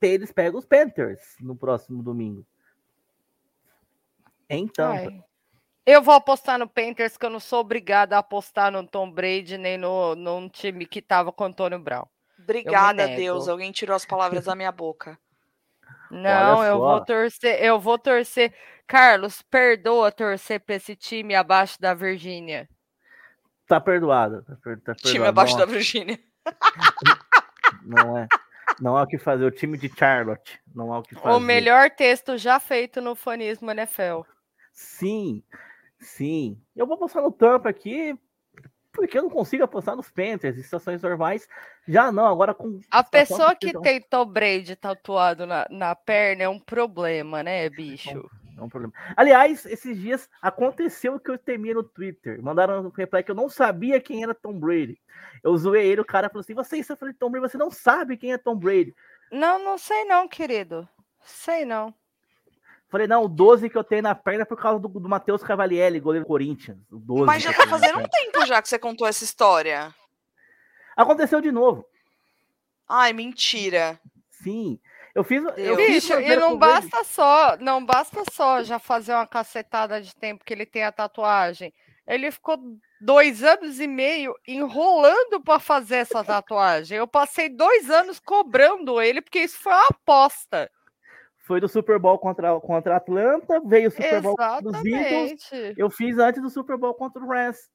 eles 0.00 0.32
pegam 0.32 0.58
os 0.58 0.66
Panthers 0.66 1.36
no 1.40 1.56
próximo 1.56 2.02
domingo. 2.02 2.46
Tampa. 4.48 5.08
Ai. 5.08 5.24
Eu 5.84 6.02
vou 6.02 6.14
apostar 6.14 6.58
no 6.58 6.68
Panthers, 6.68 7.16
que 7.16 7.24
eu 7.24 7.30
não 7.30 7.38
sou 7.38 7.60
obrigada 7.60 8.16
a 8.16 8.18
apostar 8.18 8.72
no 8.72 8.84
Tom 8.86 9.10
Brady 9.10 9.56
nem 9.56 9.78
no, 9.78 10.16
num 10.16 10.48
time 10.48 10.84
que 10.84 11.00
tava 11.00 11.32
com 11.32 11.44
o 11.44 11.46
Antônio 11.46 11.78
Brown. 11.78 12.06
Obrigada 12.38 13.04
a 13.04 13.06
Deus, 13.06 13.48
alguém 13.48 13.70
tirou 13.70 13.94
as 13.94 14.04
palavras 14.04 14.44
da 14.44 14.54
minha 14.54 14.72
boca. 14.72 15.18
Não, 16.10 16.62
eu 16.64 16.78
vou 16.78 17.04
torcer, 17.04 17.62
eu 17.62 17.78
vou 17.78 17.98
torcer. 17.98 18.52
Carlos, 18.86 19.42
perdoa 19.42 20.12
torcer 20.12 20.60
para 20.60 20.76
esse 20.76 20.94
time 20.94 21.34
abaixo 21.34 21.80
da 21.80 21.94
Virgínia. 21.94 22.68
Tá 23.66 23.80
perdoado, 23.80 24.42
tá, 24.42 24.56
per 24.62 24.76
tá 24.76 24.94
perdoado. 24.94 25.12
Time 25.12 25.26
abaixo 25.26 25.52
não, 25.52 25.60
da 25.60 25.66
Virgínia. 25.66 26.18
Não 27.82 28.18
é. 28.18 28.28
Não 28.80 28.96
há 28.96 29.02
o 29.02 29.06
que 29.06 29.18
fazer. 29.18 29.44
O 29.44 29.50
time 29.50 29.78
de 29.78 29.88
Charlotte. 29.88 30.60
Não 30.74 30.92
há 30.92 30.98
o 30.98 31.02
que 31.02 31.14
fazer. 31.14 31.36
O 31.36 31.40
melhor 31.40 31.90
texto 31.90 32.36
já 32.36 32.60
feito 32.60 33.00
no 33.00 33.14
fanismo 33.14 33.70
NFL. 33.70 34.22
Sim, 34.72 35.42
sim. 35.98 36.60
Eu 36.74 36.86
vou 36.86 36.98
passar 36.98 37.22
no 37.22 37.32
Tampa 37.32 37.70
aqui, 37.70 38.14
porque 38.92 39.18
eu 39.18 39.22
não 39.22 39.30
consigo 39.30 39.64
apostar 39.64 39.96
nos 39.96 40.10
Panthers, 40.10 40.58
em 40.58 40.62
situações 40.62 41.02
normais. 41.02 41.48
Já 41.88 42.12
não, 42.12 42.26
agora 42.26 42.54
com. 42.54 42.80
A 42.90 43.02
pessoa 43.02 43.54
que, 43.54 43.72
que 43.72 43.80
tem 43.80 44.00
Tom 44.00 44.26
Brady 44.26 44.76
tatuado 44.76 45.46
na, 45.46 45.66
na 45.70 45.94
perna 45.94 46.44
é 46.44 46.48
um 46.48 46.58
problema, 46.58 47.42
né, 47.42 47.68
bicho? 47.70 48.28
É 48.56 48.62
um 48.62 48.68
problema. 48.68 48.94
Aliás, 49.16 49.66
esses 49.66 49.98
dias 49.98 50.28
aconteceu 50.40 51.14
o 51.14 51.20
que 51.20 51.30
eu 51.30 51.36
temia 51.36 51.74
no 51.74 51.82
Twitter. 51.82 52.42
Mandaram 52.42 52.86
um 52.86 52.88
reply 52.88 53.22
que 53.22 53.30
eu 53.30 53.34
não 53.34 53.48
sabia 53.48 54.00
quem 54.00 54.22
era 54.22 54.34
Tom 54.34 54.58
Brady. 54.58 54.98
Eu 55.42 55.56
zoei 55.56 55.86
ele, 55.86 56.00
o 56.00 56.06
cara 56.06 56.28
falou 56.28 56.40
assim: 56.40 56.54
Você 56.54 56.78
está 56.78 56.96
falando 56.96 57.14
de 57.14 57.18
Tom 57.18 57.30
Brady, 57.30 57.50
você 57.50 57.58
não 57.58 57.70
sabe 57.70 58.16
quem 58.16 58.32
é 58.32 58.38
Tom 58.38 58.56
Brady. 58.56 58.94
Não, 59.30 59.62
não 59.62 59.76
sei 59.76 60.04
não, 60.04 60.26
querido. 60.26 60.88
Sei 61.22 61.64
não. 61.64 61.94
Falei, 62.88 63.08
não, 63.08 63.24
o 63.24 63.28
12 63.28 63.68
que 63.68 63.76
eu 63.76 63.82
tenho 63.82 64.02
na 64.02 64.14
perna 64.14 64.42
é 64.42 64.44
por 64.44 64.56
causa 64.56 64.78
do, 64.78 64.88
do 64.88 65.08
Matheus 65.08 65.42
Cavalieri, 65.42 65.98
goleiro 65.98 66.24
do 66.24 66.28
Corinthians. 66.28 66.78
O 66.90 66.98
12 66.98 67.26
Mas 67.26 67.42
já 67.42 67.52
tá 67.52 67.66
fazendo 67.66 67.98
um 67.98 68.08
tempo 68.08 68.46
já 68.46 68.62
que 68.62 68.68
você 68.68 68.78
contou 68.78 69.06
essa 69.06 69.24
história. 69.24 69.92
Aconteceu 70.96 71.40
de 71.40 71.50
novo. 71.50 71.84
Ai, 72.88 73.12
mentira. 73.12 74.00
Sim. 74.30 74.78
Eu 75.16 75.24
fiz. 75.24 75.42
Eu 75.56 75.76
Bicho, 75.76 76.14
fiz 76.14 76.30
e 76.30 76.36
não 76.36 76.58
basta 76.58 77.02
só, 77.02 77.56
não 77.58 77.82
basta 77.82 78.22
só 78.30 78.62
já 78.62 78.78
fazer 78.78 79.14
uma 79.14 79.26
cacetada 79.26 79.98
de 79.98 80.14
tempo 80.14 80.44
que 80.44 80.52
ele 80.52 80.66
tem 80.66 80.84
a 80.84 80.92
tatuagem. 80.92 81.72
Ele 82.06 82.30
ficou 82.30 82.58
dois 83.00 83.42
anos 83.42 83.80
e 83.80 83.86
meio 83.86 84.34
enrolando 84.46 85.40
para 85.42 85.58
fazer 85.58 85.96
essa 85.96 86.22
tatuagem. 86.22 86.98
Eu 86.98 87.08
passei 87.08 87.48
dois 87.48 87.88
anos 87.88 88.20
cobrando 88.20 89.00
ele, 89.00 89.22
porque 89.22 89.38
isso 89.38 89.58
foi 89.58 89.72
uma 89.72 89.86
aposta. 89.86 90.70
Foi 91.46 91.60
do 91.62 91.68
Super 91.68 91.98
Bowl 91.98 92.18
contra, 92.18 92.60
contra 92.60 92.96
Atlanta, 92.96 93.58
veio 93.64 93.88
o 93.88 93.92
Super 93.92 94.20
Bowl 94.20 94.36
dos 94.60 94.84
Eagles. 94.84 95.50
Eu 95.78 95.88
fiz 95.88 96.18
antes 96.18 96.42
do 96.42 96.50
Super 96.50 96.76
Bowl 96.76 96.92
contra 96.92 97.22
o 97.22 97.26
Rams. 97.26 97.70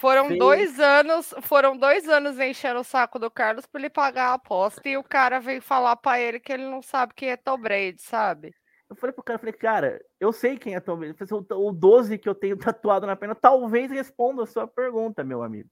Foram 0.00 0.28
Sim. 0.28 0.38
dois 0.38 0.80
anos, 0.80 1.34
foram 1.42 1.76
dois 1.76 2.08
anos 2.08 2.38
enchendo 2.38 2.80
o 2.80 2.84
saco 2.84 3.18
do 3.18 3.30
Carlos 3.30 3.66
para 3.66 3.82
ele 3.82 3.90
pagar 3.90 4.28
a 4.30 4.34
aposta 4.34 4.88
e 4.88 4.96
o 4.96 5.04
cara 5.04 5.38
veio 5.38 5.60
falar 5.60 5.94
para 5.96 6.18
ele 6.18 6.40
que 6.40 6.50
ele 6.50 6.64
não 6.64 6.80
sabe 6.80 7.12
quem 7.14 7.28
é 7.28 7.36
Tom 7.36 7.58
Brady, 7.58 8.00
sabe? 8.00 8.54
Eu 8.88 8.96
falei 8.96 9.12
pro 9.12 9.22
cara, 9.22 9.38
falei, 9.38 9.52
cara, 9.52 10.00
eu 10.18 10.32
sei 10.32 10.56
quem 10.56 10.74
é 10.74 10.80
Tom 10.80 10.96
Brady. 10.96 11.14
O 11.50 11.70
12 11.70 12.16
que 12.16 12.26
eu 12.26 12.34
tenho 12.34 12.56
tatuado 12.56 13.06
na 13.06 13.14
perna 13.14 13.34
talvez 13.34 13.90
responda 13.90 14.42
a 14.42 14.46
sua 14.46 14.66
pergunta, 14.66 15.22
meu 15.22 15.42
amigo. 15.42 15.68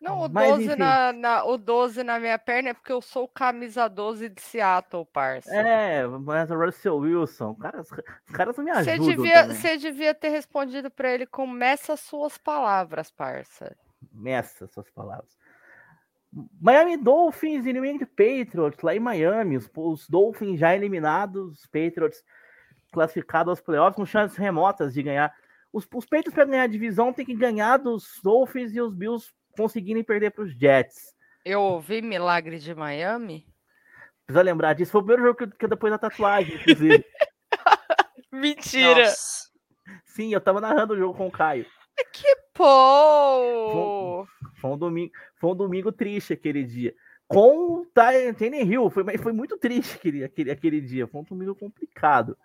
Não, 0.00 0.22
o 0.22 0.28
12, 0.28 0.76
na, 0.76 1.12
na, 1.12 1.44
o 1.44 1.58
12 1.58 2.02
na 2.02 2.18
minha 2.18 2.38
perna 2.38 2.70
é 2.70 2.74
porque 2.74 2.92
eu 2.92 3.02
sou 3.02 3.28
camisa 3.28 3.86
12 3.86 4.30
de 4.30 4.40
Seattle, 4.40 5.04
parça. 5.12 5.54
É, 5.54 6.06
mas 6.06 6.50
o 6.50 6.56
Russell 6.56 6.96
Wilson, 6.96 7.54
cara, 7.54 7.82
os 7.82 7.90
caras 8.32 8.56
não 8.56 8.64
me 8.64 8.70
ajudam. 8.70 8.96
Você 8.96 9.16
devia, 9.16 9.46
você 9.46 9.76
devia 9.76 10.14
ter 10.14 10.30
respondido 10.30 10.90
para 10.90 11.12
ele 11.12 11.26
com 11.26 11.46
meça 11.46 11.98
suas 11.98 12.38
palavras, 12.38 13.10
parça. 13.10 13.76
Meça 14.10 14.66
suas 14.68 14.90
palavras. 14.90 15.38
Miami 16.60 16.96
Dolphins 16.96 17.66
e 17.66 17.72
New 17.72 17.84
England 17.84 18.06
Patriots, 18.16 18.80
lá 18.82 18.94
em 18.94 19.00
Miami, 19.00 19.58
os, 19.58 19.68
os 19.76 20.08
Dolphins 20.08 20.58
já 20.58 20.74
eliminados, 20.74 21.58
os 21.58 21.66
Patriots 21.66 22.22
classificados 22.90 23.50
aos 23.50 23.60
playoffs 23.60 23.96
com 23.96 24.06
chances 24.06 24.38
remotas 24.38 24.94
de 24.94 25.02
ganhar. 25.02 25.34
Os, 25.70 25.86
os 25.92 26.06
Patriots 26.06 26.32
para 26.32 26.46
ganhar 26.46 26.62
a 26.62 26.68
divisão 26.68 27.12
tem 27.12 27.26
que 27.26 27.34
ganhar 27.34 27.76
dos 27.76 28.18
Dolphins 28.22 28.74
e 28.74 28.80
os 28.80 28.94
Bills 28.94 29.30
conseguirem 29.56 30.04
perder 30.04 30.30
para 30.30 30.44
os 30.44 30.52
Jets. 30.52 31.14
Eu 31.44 31.60
ouvi 31.60 32.02
Milagre 32.02 32.58
de 32.58 32.74
Miami? 32.74 33.46
Precisa 34.26 34.42
lembrar 34.42 34.74
disso. 34.74 34.92
Foi 34.92 35.00
o 35.00 35.04
primeiro 35.04 35.28
jogo 35.28 35.38
que, 35.38 35.58
que 35.58 35.66
depois 35.66 35.92
da 35.92 35.98
tatuagem, 35.98 36.54
inclusive. 36.56 37.04
Mentira! 38.30 39.04
Nossa. 39.04 39.50
Sim, 40.04 40.32
eu 40.32 40.40
tava 40.40 40.60
narrando 40.60 40.94
o 40.94 40.96
jogo 40.96 41.16
com 41.16 41.26
o 41.26 41.32
Caio. 41.32 41.66
Que 42.12 42.36
pô! 42.54 44.26
Foi, 44.26 44.50
foi, 44.60 44.70
um 44.70 44.78
domingo, 44.78 45.12
foi 45.36 45.50
um 45.50 45.56
domingo 45.56 45.92
triste 45.92 46.32
aquele 46.32 46.64
dia. 46.64 46.94
Com 47.26 47.82
o 47.82 47.86
Tiny 48.36 48.62
Hill, 48.64 48.90
foi, 48.90 49.18
foi 49.18 49.32
muito 49.32 49.56
triste 49.56 49.96
aquele, 49.96 50.24
aquele, 50.24 50.50
aquele 50.50 50.80
dia. 50.80 51.06
Foi 51.06 51.20
um 51.20 51.24
domingo 51.24 51.54
complicado. 51.54 52.36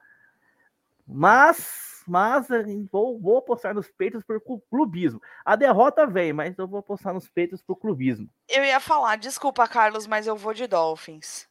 Mas 1.08 1.95
mas 2.08 2.47
vou, 2.91 3.20
vou 3.20 3.38
apostar 3.38 3.74
nos 3.74 3.89
peitos 3.91 4.24
por 4.24 4.41
clubismo. 4.70 5.22
A 5.43 5.56
derrota 5.56 6.06
vem, 6.06 6.34
mas 6.34 6.58
eu 6.58 6.68
vou 6.68 6.80
apostar 6.80 7.14
nos 7.14 7.30
peitos 7.30 7.62
por 7.62 7.76
clubismo. 7.76 8.30
Eu 8.47 8.64
ia 8.64 8.80
falar, 8.80 9.18
desculpa, 9.18 9.68
Carlos, 9.68 10.08
mas 10.08 10.28
eu 10.28 10.36
vou 10.36 10.53
de 10.53 10.68
Dolphins. 10.68 11.47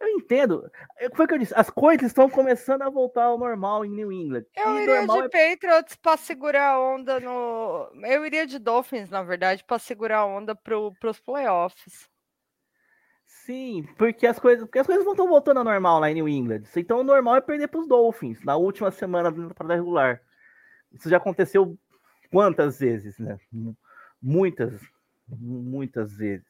Eu 0.00 0.08
entendo. 0.08 0.70
É, 0.98 1.08
foi 1.14 1.24
o 1.24 1.28
que 1.28 1.34
eu 1.34 1.38
disse. 1.38 1.54
As 1.56 1.70
coisas 1.70 2.06
estão 2.06 2.28
começando 2.28 2.82
a 2.82 2.90
voltar 2.90 3.24
ao 3.24 3.38
normal 3.38 3.84
em 3.84 3.90
New 3.90 4.12
England. 4.12 4.44
Eu 4.54 4.78
iria 4.80 5.06
de 5.06 5.18
é... 5.18 5.28
Patriots 5.28 5.96
para 5.96 6.16
segurar 6.16 6.72
a 6.72 6.80
onda 6.80 7.20
no. 7.20 7.90
Eu 8.04 8.26
iria 8.26 8.46
de 8.46 8.58
Dolphins, 8.58 9.08
na 9.08 9.22
verdade, 9.22 9.64
para 9.64 9.78
segurar 9.78 10.18
a 10.18 10.26
onda 10.26 10.54
para 10.54 10.78
os 10.78 11.20
playoffs. 11.20 12.08
Sim, 13.44 13.86
porque 13.98 14.26
as 14.26 14.38
coisas, 14.38 14.64
porque 14.64 14.78
as 14.78 14.86
coisas 14.86 15.04
não 15.04 15.12
estão 15.12 15.28
voltando 15.28 15.58
ao 15.58 15.64
normal 15.64 16.00
lá 16.00 16.10
em 16.10 16.14
New 16.14 16.26
England. 16.26 16.62
Então 16.74 17.00
o 17.00 17.04
normal 17.04 17.36
é 17.36 17.40
perder 17.42 17.68
para 17.68 17.80
os 17.80 17.86
Dolphins 17.86 18.42
na 18.42 18.56
última 18.56 18.90
semana 18.90 19.30
da 19.30 19.48
temporada 19.48 19.74
regular. 19.74 20.22
Isso 20.90 21.10
já 21.10 21.18
aconteceu 21.18 21.76
quantas 22.30 22.78
vezes, 22.78 23.18
né? 23.18 23.38
Muitas, 24.22 24.80
muitas 25.28 26.16
vezes. 26.16 26.46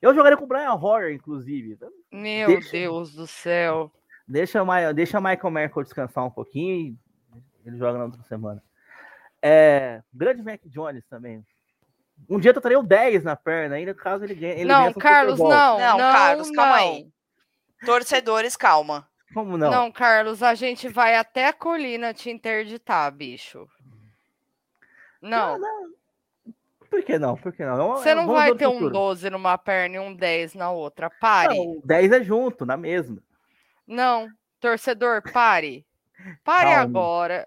Eu 0.00 0.14
jogaria 0.14 0.36
com 0.36 0.44
o 0.44 0.46
Brian 0.46 0.70
Horror, 0.74 1.10
inclusive. 1.10 1.76
Meu 2.12 2.46
deixa, 2.46 2.70
Deus 2.70 3.12
do 3.12 3.26
céu. 3.26 3.90
Deixa, 4.28 4.62
deixa 4.94 5.18
o 5.18 5.22
Michael 5.22 5.50
Merkel 5.50 5.82
descansar 5.82 6.24
um 6.24 6.30
pouquinho 6.30 6.72
e 6.72 6.96
ele 7.66 7.76
joga 7.76 7.98
na 7.98 8.04
outra 8.04 8.22
semana. 8.22 8.62
É, 9.42 10.04
grande 10.14 10.40
Mac 10.40 10.60
Jones 10.66 11.04
também. 11.08 11.44
Um 12.28 12.38
dia 12.38 12.52
eu 12.52 12.80
o 12.80 12.82
10 12.82 13.24
na 13.24 13.34
perna, 13.34 13.76
ainda 13.76 13.94
caso 13.94 14.24
ele 14.24 14.34
ganhe. 14.34 14.54
Ele 14.54 14.64
não, 14.64 14.92
Carlos, 14.92 15.38
não. 15.38 15.48
Não, 15.48 15.78
não, 15.78 15.98
Carlos, 15.98 16.50
calma 16.50 16.76
não. 16.76 16.92
aí. 16.92 17.08
Torcedores, 17.84 18.56
calma. 18.56 19.08
Como 19.32 19.56
não? 19.56 19.70
Não, 19.70 19.92
Carlos, 19.92 20.42
a 20.42 20.54
gente 20.54 20.88
vai 20.88 21.16
até 21.16 21.46
a 21.46 21.52
colina 21.52 22.12
te 22.12 22.30
interditar, 22.30 23.10
bicho. 23.12 23.68
Não. 25.20 25.58
não, 25.58 25.60
não. 25.60 26.00
Por 26.90 27.02
que 27.04 27.18
não? 27.18 27.36
Por 27.36 27.52
que 27.52 27.64
não? 27.64 27.96
Você 27.96 28.14
não 28.14 28.26
vai 28.26 28.54
ter 28.54 28.66
um 28.66 28.88
12 28.88 29.30
numa 29.30 29.56
perna 29.56 29.96
e 29.96 29.98
um 30.00 30.12
10 30.12 30.54
na 30.54 30.72
outra. 30.72 31.08
Pare. 31.08 31.56
Não, 31.56 31.80
10 31.84 32.12
é 32.12 32.24
junto, 32.24 32.66
na 32.66 32.76
mesma. 32.76 33.22
Não, 33.86 34.28
torcedor, 34.58 35.22
pare. 35.32 35.86
Pare 36.42 36.70
Calma. 36.70 36.82
agora. 36.82 37.46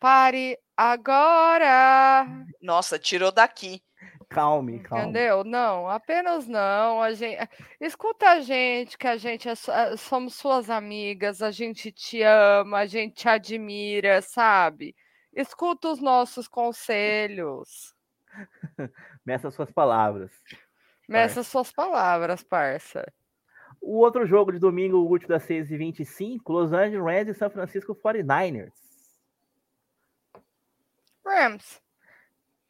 Pare 0.00 0.58
agora. 0.76 2.26
Nossa, 2.60 2.98
tirou 2.98 3.30
daqui. 3.30 3.82
Calme, 4.32 4.80
calme. 4.80 5.04
Entendeu? 5.04 5.44
Não, 5.44 5.88
apenas 5.88 6.46
não. 6.46 7.02
A 7.02 7.12
gente, 7.12 7.38
escuta 7.80 8.30
a 8.30 8.40
gente, 8.40 8.96
que 8.96 9.06
a 9.06 9.16
gente 9.16 9.48
é, 9.48 9.52
é, 9.52 9.96
somos 9.96 10.34
suas 10.34 10.70
amigas, 10.70 11.42
a 11.42 11.50
gente 11.50 11.92
te 11.92 12.22
ama, 12.22 12.78
a 12.78 12.86
gente 12.86 13.14
te 13.14 13.28
admira, 13.28 14.22
sabe? 14.22 14.96
Escuta 15.34 15.88
os 15.88 16.00
nossos 16.00 16.48
conselhos. 16.48 17.94
Meça 19.24 19.50
suas 19.50 19.70
palavras. 19.70 20.32
Meça 21.08 21.42
suas 21.42 21.70
palavras, 21.70 22.42
parça. 22.42 23.04
O 23.80 23.98
outro 23.98 24.24
jogo 24.26 24.52
de 24.52 24.58
domingo, 24.58 24.96
o 24.96 25.08
último 25.08 25.28
das 25.28 25.46
6h25, 25.46 26.40
Los 26.48 26.72
Angeles 26.72 27.04
Rams 27.04 27.28
e 27.28 27.34
São 27.34 27.50
Francisco 27.50 27.94
49ers. 27.94 28.72
Rams. 31.26 31.82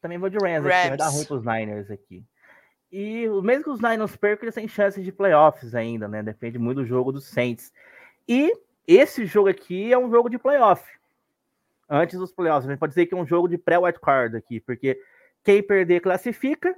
Também 0.03 0.17
vou 0.17 0.29
de 0.29 0.37
Rams, 0.37 0.67
Rams. 0.67 0.75
Aqui, 0.75 0.87
vai 0.89 0.97
dar 0.97 1.07
ruim 1.07 1.23
pros 1.23 1.45
Niners 1.45 1.89
aqui. 1.89 2.25
E 2.91 3.25
mesmo 3.41 3.63
que 3.63 3.69
os 3.69 3.79
Niners 3.79 4.17
percam, 4.17 4.43
eles 4.43 4.53
têm 4.53 4.67
chances 4.67 5.01
de 5.01 5.13
playoffs 5.13 5.73
ainda, 5.73 6.09
né? 6.09 6.21
Depende 6.21 6.59
muito 6.59 6.81
do 6.81 6.85
jogo 6.85 7.13
dos 7.13 7.25
Saints. 7.25 7.71
E 8.27 8.53
esse 8.85 9.25
jogo 9.25 9.47
aqui 9.47 9.93
é 9.93 9.97
um 9.97 10.11
jogo 10.11 10.29
de 10.29 10.37
playoff. 10.37 10.83
Antes 11.89 12.19
dos 12.19 12.33
playoffs. 12.33 12.67
A 12.67 12.71
gente 12.71 12.79
pode 12.79 12.91
dizer 12.91 13.05
que 13.05 13.13
é 13.13 13.17
um 13.17 13.25
jogo 13.25 13.47
de 13.47 13.57
pré-white 13.57 14.01
card 14.01 14.35
aqui, 14.35 14.59
porque 14.59 14.99
quem 15.41 15.63
perder 15.63 16.01
classifica, 16.01 16.75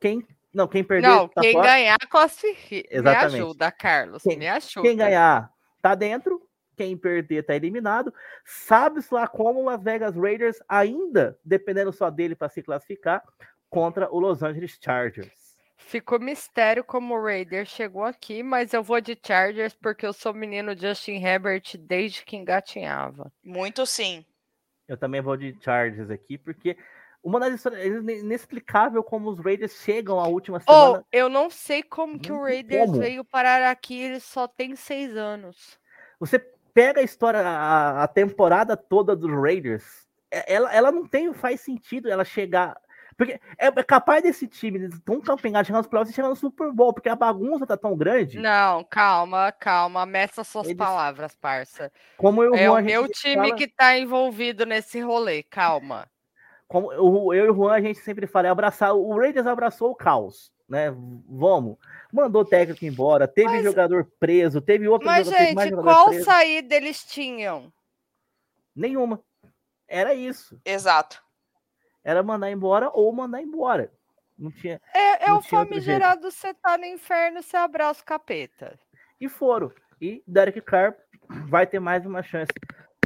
quem 0.00 0.24
não, 0.54 0.68
quem 0.68 0.84
perder. 0.84 1.08
Não, 1.08 1.26
tá 1.26 1.40
quem 1.40 1.54
fora. 1.54 1.66
ganhar 1.66 1.98
classifica. 2.08 2.88
Exatamente. 2.88 3.32
Me 3.32 3.38
ajuda, 3.40 3.72
Carlos. 3.72 4.22
Quem, 4.22 4.38
me 4.38 4.46
ajuda. 4.48 4.82
Quem 4.82 4.96
ganhar 4.96 5.52
tá 5.82 5.96
dentro, 5.96 6.39
quem 6.80 6.96
perder 6.96 7.42
tá 7.42 7.54
eliminado. 7.54 8.12
Sabe-se 8.42 9.12
lá 9.12 9.28
como 9.28 9.60
o 9.60 9.64
Las 9.66 9.82
Vegas 9.82 10.16
Raiders, 10.16 10.58
ainda 10.66 11.38
dependendo 11.44 11.92
só 11.92 12.08
dele 12.08 12.34
para 12.34 12.48
se 12.48 12.62
classificar, 12.62 13.22
contra 13.68 14.10
o 14.10 14.18
Los 14.18 14.42
Angeles 14.42 14.78
Chargers. 14.82 15.30
Ficou 15.76 16.18
mistério 16.18 16.82
como 16.82 17.14
o 17.14 17.22
Raiders 17.22 17.68
chegou 17.68 18.02
aqui, 18.02 18.42
mas 18.42 18.72
eu 18.72 18.82
vou 18.82 18.98
de 18.98 19.18
Chargers 19.22 19.74
porque 19.74 20.06
eu 20.06 20.14
sou 20.14 20.32
menino 20.32 20.74
Justin 20.74 21.22
Herbert 21.22 21.76
desde 21.78 22.24
que 22.24 22.34
engatinhava. 22.34 23.30
Muito 23.44 23.84
sim. 23.84 24.24
Eu 24.88 24.96
também 24.96 25.20
vou 25.20 25.36
de 25.36 25.54
Chargers 25.62 26.10
aqui, 26.10 26.38
porque 26.38 26.78
uma 27.22 27.38
das 27.38 27.54
histórias 27.54 27.84
inexplicável 28.08 29.04
como 29.04 29.28
os 29.28 29.38
Raiders 29.38 29.82
chegam 29.82 30.18
à 30.18 30.26
última 30.26 30.60
semana. 30.60 31.00
Oh, 31.00 31.04
eu 31.12 31.28
não 31.28 31.50
sei 31.50 31.82
como 31.82 32.18
que 32.18 32.32
o 32.32 32.40
Raiders 32.40 32.86
como? 32.86 33.00
veio 33.00 33.22
parar 33.22 33.70
aqui, 33.70 34.00
ele 34.00 34.20
só 34.20 34.48
tem 34.48 34.74
seis 34.74 35.14
anos. 35.14 35.78
Você 36.18 36.38
pega 36.80 37.00
a 37.02 37.04
história, 37.04 37.40
a, 37.40 38.04
a 38.04 38.08
temporada 38.08 38.74
toda 38.74 39.14
dos 39.14 39.30
Raiders, 39.30 39.84
é, 40.30 40.54
ela, 40.54 40.74
ela 40.74 40.90
não 40.90 41.06
tem, 41.06 41.30
faz 41.34 41.60
sentido 41.60 42.08
ela 42.08 42.24
chegar. 42.24 42.74
Porque 43.18 43.38
é, 43.58 43.66
é 43.66 43.82
capaz 43.82 44.22
desse 44.22 44.48
time 44.48 44.88
tão 45.04 45.20
campeonato 45.20 45.66
chegar 45.66 45.80
nos 45.80 45.86
playoffs 45.86 46.10
e 46.10 46.16
chegar 46.16 46.30
no 46.30 46.36
Super 46.36 46.72
Bowl, 46.72 46.94
porque 46.94 47.10
a 47.10 47.14
bagunça 47.14 47.66
tá 47.66 47.76
tão 47.76 47.94
grande. 47.94 48.38
Não, 48.38 48.82
calma, 48.84 49.52
calma, 49.52 50.06
meça 50.06 50.42
suas 50.42 50.68
Eles... 50.68 50.78
palavras, 50.78 51.34
parça. 51.34 51.92
Como 52.16 52.42
eu, 52.42 52.54
é 52.54 52.70
o 52.70 52.82
meu 52.82 53.06
time 53.08 53.48
fala... 53.48 53.56
que 53.56 53.68
tá 53.68 53.98
envolvido 53.98 54.64
nesse 54.64 55.00
rolê, 55.00 55.42
calma. 55.42 56.08
Como 56.66 56.90
eu, 56.94 57.34
eu 57.34 57.46
e 57.46 57.50
o 57.50 57.54
Juan, 57.54 57.74
a 57.74 57.80
gente 57.82 57.98
sempre 57.98 58.26
fala, 58.26 58.46
é 58.46 58.50
abraçar. 58.50 58.94
O 58.94 59.18
Raiders 59.18 59.46
abraçou 59.46 59.90
o 59.90 59.94
caos, 59.94 60.50
né? 60.66 60.90
Vamos 61.28 61.76
mandou 62.12 62.44
técnico 62.44 62.84
embora, 62.84 63.26
teve 63.28 63.48
mas, 63.48 63.64
jogador 63.64 64.10
preso, 64.18 64.60
teve 64.60 64.88
outro 64.88 65.06
mas, 65.06 65.26
jogador, 65.26 65.44
gente, 65.44 65.54
mais 65.54 65.70
qual 65.70 66.08
preso. 66.08 66.24
saída 66.24 66.74
eles 66.74 67.04
tinham? 67.04 67.72
Nenhuma. 68.74 69.22
Era 69.86 70.14
isso. 70.14 70.60
Exato. 70.64 71.22
Era 72.02 72.22
mandar 72.22 72.50
embora 72.50 72.90
ou 72.92 73.12
mandar 73.12 73.42
embora. 73.42 73.92
Não 74.38 74.50
tinha. 74.50 74.80
É, 74.94 75.28
é 75.28 75.32
o 75.32 75.42
famigerado 75.42 76.30
você 76.30 76.54
tá 76.54 76.78
no 76.78 76.86
inferno, 76.86 77.42
você 77.42 77.56
abraça 77.56 78.00
o 78.00 78.04
capeta. 78.04 78.78
E 79.20 79.28
foram. 79.28 79.70
E 80.00 80.22
Derek 80.26 80.62
Carr 80.62 80.96
vai 81.46 81.66
ter 81.66 81.78
mais 81.78 82.06
uma 82.06 82.22
chance 82.22 82.50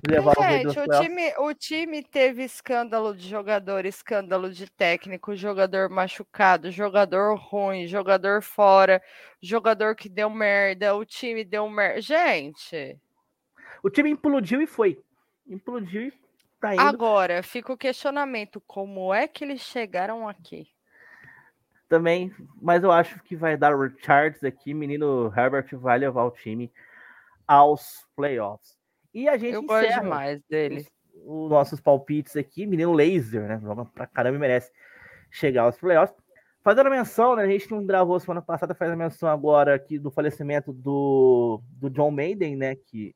levar 0.09 0.35
Gente, 0.35 0.78
o, 0.78 1.01
time, 1.01 1.35
o 1.39 1.55
time 1.55 2.02
teve 2.02 2.44
escândalo 2.44 3.14
de 3.14 3.28
jogador, 3.28 3.86
escândalo 3.86 4.51
de 4.51 4.70
técnico, 4.70 5.35
jogador 5.35 5.89
machucado, 5.89 6.70
jogador 6.70 7.36
ruim, 7.36 7.86
jogador 7.86 8.43
fora, 8.43 9.02
jogador 9.40 9.94
que 9.94 10.09
deu 10.09 10.28
merda, 10.28 10.94
o 10.94 11.05
time 11.05 11.44
deu 11.44 11.68
merda. 11.68 12.01
Gente. 12.01 12.98
O 13.82 13.90
time 13.90 14.10
implodiu 14.10 14.60
e 14.60 14.66
foi. 14.66 15.02
Implodiu 15.47 16.09
e 16.09 16.12
tá 16.60 16.74
indo. 16.74 16.82
Agora, 16.82 17.43
fica 17.43 17.72
o 17.72 17.78
questionamento: 17.78 18.62
como 18.66 19.12
é 19.12 19.26
que 19.26 19.44
eles 19.44 19.60
chegaram 19.60 20.28
aqui? 20.28 20.68
Também, 21.89 22.35
mas 22.60 22.82
eu 22.82 22.90
acho 22.90 23.22
que 23.22 23.36
vai 23.36 23.56
dar 23.56 23.74
o 23.74 23.90
Charles 24.01 24.43
aqui. 24.43 24.74
Menino 24.74 25.32
Herbert 25.36 25.68
vai 25.72 25.98
levar 25.98 26.24
o 26.24 26.31
time 26.31 26.72
aos 27.47 28.06
playoffs. 28.16 28.84
E 29.15 29.28
a 29.28 29.36
gente 29.36 29.55
Eu 29.55 29.62
gosto 29.62 30.05
mais 30.05 30.43
dele. 30.51 30.86
Os, 31.15 31.45
os, 31.45 31.51
nossos 31.51 31.81
palpites 31.81 32.36
aqui, 32.36 32.66
menino 32.66 32.93
laser, 32.93 33.47
né? 33.47 33.61
Joga 33.62 33.85
pra 33.85 34.07
caramba 34.09 34.36
e 34.36 34.41
merece 34.41 34.73
chegar 35.31 35.62
aos 35.62 35.78
playoffs. 35.78 36.19
Fazendo 36.62 36.89
a 36.89 36.91
menção, 36.91 37.36
né? 37.36 37.45
A 37.45 37.47
gente 37.47 37.70
não 37.70 37.86
gravou 37.86 38.19
semana 38.19 38.43
passada, 38.43 38.74
faz 38.74 38.91
a 38.91 38.97
menção 38.97 39.28
agora 39.28 39.74
aqui 39.74 39.99
do 39.99 40.11
falecimento 40.11 40.73
do, 40.73 41.62
do 41.73 41.89
John 41.89 42.11
Maiden, 42.11 42.57
né? 42.57 42.74
Que 42.74 43.15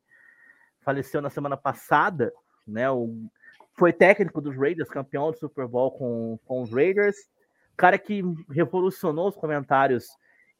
faleceu 0.82 1.20
na 1.20 1.30
semana 1.30 1.56
passada, 1.56 2.32
né? 2.66 2.88
O, 2.90 3.28
foi 3.76 3.92
técnico 3.92 4.40
dos 4.40 4.56
Raiders, 4.56 4.88
campeão 4.88 5.30
do 5.30 5.38
Super 5.38 5.66
Bowl 5.66 5.90
com, 5.90 6.38
com 6.44 6.62
os 6.62 6.70
Raiders. 6.70 7.16
Cara 7.76 7.98
que 7.98 8.22
revolucionou 8.50 9.28
os 9.28 9.36
comentários 9.36 10.08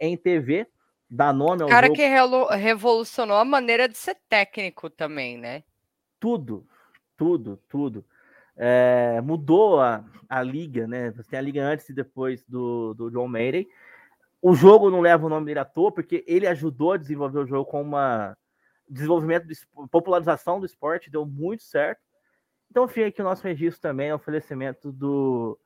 em 0.00 0.16
TV, 0.16 0.66
dá 1.08 1.32
nome 1.32 1.62
ao 1.62 1.68
Cara 1.68 1.86
jogo. 1.86 1.96
que 1.96 2.56
revolucionou 2.56 3.36
a 3.36 3.44
maneira 3.44 3.88
de 3.88 3.96
ser 3.96 4.16
técnico 4.28 4.90
também, 4.90 5.38
né? 5.38 5.64
Tudo, 6.20 6.66
tudo, 7.16 7.58
tudo. 7.68 8.04
É, 8.56 9.20
mudou 9.20 9.80
a, 9.80 10.04
a 10.28 10.42
liga, 10.42 10.86
né? 10.86 11.10
Você 11.12 11.30
tem 11.30 11.38
a 11.38 11.42
liga 11.42 11.64
antes 11.64 11.88
e 11.88 11.94
depois 11.94 12.44
do, 12.44 12.92
do 12.94 13.10
John 13.10 13.28
Mayday. 13.28 13.66
O 14.42 14.54
jogo 14.54 14.90
não 14.90 15.00
leva 15.00 15.26
o 15.26 15.28
nome 15.28 15.46
dele 15.46 15.60
à 15.60 15.64
toa, 15.64 15.92
porque 15.92 16.24
ele 16.26 16.46
ajudou 16.46 16.92
a 16.92 16.96
desenvolver 16.96 17.38
o 17.38 17.46
jogo 17.46 17.64
com 17.64 17.82
uma 17.82 18.36
desenvolvimento, 18.88 19.46
de, 19.46 19.54
popularização 19.90 20.58
do 20.58 20.66
esporte, 20.66 21.10
deu 21.10 21.26
muito 21.26 21.62
certo. 21.62 22.00
Então 22.70 22.88
fica 22.88 23.06
aqui 23.06 23.20
o 23.20 23.24
nosso 23.24 23.42
registro 23.42 23.80
também, 23.80 24.12
o 24.12 24.16
oferecimento 24.16 24.92
do, 24.92 25.58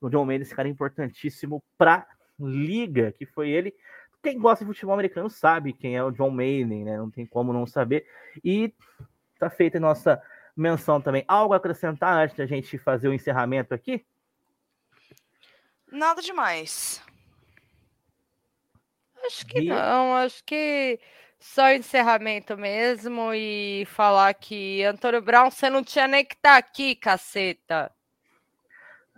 do 0.00 0.08
John 0.08 0.24
Mayday, 0.24 0.42
esse 0.42 0.54
cara 0.54 0.68
importantíssimo 0.68 1.62
para 1.76 2.06
liga, 2.38 3.12
que 3.12 3.26
foi 3.26 3.50
ele 3.50 3.74
quem 4.22 4.38
gosta 4.38 4.64
de 4.64 4.70
futebol 4.70 4.94
americano 4.94 5.30
sabe 5.30 5.72
quem 5.72 5.96
é 5.96 6.04
o 6.04 6.10
John 6.10 6.30
Mayden, 6.30 6.84
né? 6.84 6.96
Não 6.96 7.10
tem 7.10 7.26
como 7.26 7.52
não 7.52 7.66
saber. 7.66 8.06
E 8.44 8.74
tá 9.38 9.48
feita 9.48 9.78
a 9.78 9.80
nossa 9.80 10.22
menção 10.56 11.00
também. 11.00 11.24
Algo 11.26 11.54
a 11.54 11.56
acrescentar 11.56 12.14
antes 12.14 12.36
da 12.36 12.46
gente 12.46 12.78
fazer 12.78 13.08
o 13.08 13.14
encerramento 13.14 13.74
aqui? 13.74 14.04
Nada 15.90 16.20
demais. 16.22 17.02
Acho 19.26 19.46
que 19.46 19.60
e... 19.60 19.68
não, 19.68 20.16
acho 20.16 20.42
que 20.44 21.00
só 21.38 21.72
encerramento 21.72 22.56
mesmo 22.56 23.32
e 23.34 23.84
falar 23.86 24.34
que 24.34 24.84
Antônio 24.84 25.22
Brown, 25.22 25.50
você 25.50 25.70
não 25.70 25.82
tinha 25.82 26.06
nem 26.06 26.24
que 26.24 26.34
estar 26.34 26.52
tá 26.52 26.56
aqui, 26.58 26.94
caceta. 26.94 27.90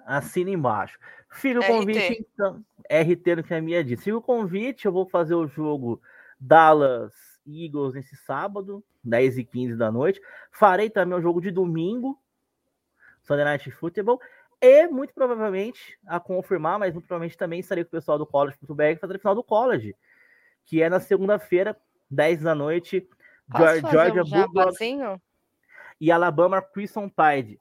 Assina 0.06 0.50
embaixo. 0.50 0.98
Fica 1.32 1.60
o 1.60 1.66
convite, 1.66 2.26
então. 2.34 2.64
RT 2.90 3.36
no 3.36 3.42
que 3.42 3.54
a 3.54 3.60
minha 3.60 3.82
disse. 3.82 4.04
Fica 4.04 4.16
o 4.16 4.22
convite, 4.22 4.86
eu 4.86 4.92
vou 4.92 5.08
fazer 5.08 5.34
o 5.34 5.46
jogo 5.46 6.00
Dallas 6.38 7.12
Eagles 7.46 7.94
nesse 7.94 8.16
sábado, 8.16 8.84
10 9.02 9.38
e 9.38 9.44
15 9.44 9.76
da 9.76 9.90
noite. 9.90 10.20
Farei 10.50 10.90
também 10.90 11.18
o 11.18 11.22
jogo 11.22 11.40
de 11.40 11.50
domingo, 11.50 12.20
Sunday 13.22 13.44
Night 13.44 13.70
Football. 13.70 14.20
E 14.60 14.86
muito 14.86 15.12
provavelmente, 15.12 15.98
a 16.06 16.20
confirmar, 16.20 16.78
mas 16.78 16.92
muito 16.92 17.06
provavelmente 17.06 17.36
também 17.36 17.58
estarei 17.58 17.82
com 17.82 17.88
o 17.88 17.92
pessoal 17.92 18.18
do 18.18 18.26
College.br 18.26 18.98
fazer 19.00 19.16
a 19.16 19.18
final 19.18 19.34
do 19.34 19.42
College, 19.42 19.96
que 20.64 20.80
é 20.80 20.88
na 20.88 21.00
segunda-feira, 21.00 21.76
10 22.10 22.42
da 22.42 22.54
noite. 22.54 23.08
Posso 23.50 23.90
Georgia 23.90 24.22
um 24.22 24.28
Bulldogs 24.28 24.78
e 26.00 26.12
Alabama 26.12 26.62
Crimson 26.62 27.08
Tide. 27.08 27.58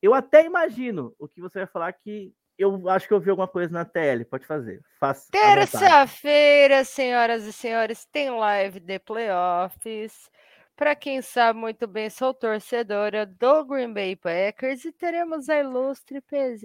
Eu 0.00 0.12
até 0.12 0.44
imagino 0.44 1.14
o 1.18 1.26
que 1.26 1.40
você 1.40 1.60
vai 1.60 1.66
falar 1.66 1.92
que 1.92 2.34
eu 2.58 2.88
acho 2.88 3.08
que 3.08 3.14
eu 3.14 3.20
vi 3.20 3.30
alguma 3.30 3.48
coisa 3.48 3.72
na 3.72 3.84
tele. 3.84 4.24
Pode 4.24 4.46
fazer. 4.46 4.82
Faça. 4.98 5.30
Terça-feira, 5.30 6.84
senhoras 6.84 7.44
e 7.44 7.52
senhores, 7.52 8.04
tem 8.06 8.30
live 8.30 8.80
de 8.80 8.98
playoffs. 8.98 10.30
Para 10.76 10.96
quem 10.96 11.20
sabe 11.22 11.58
muito 11.58 11.86
bem, 11.86 12.08
sou 12.08 12.32
torcedora 12.32 13.26
do 13.26 13.64
Green 13.64 13.92
Bay 13.92 14.16
Packers 14.16 14.84
e 14.84 14.92
teremos 14.92 15.48
a 15.48 15.58
ilustre, 15.58 16.22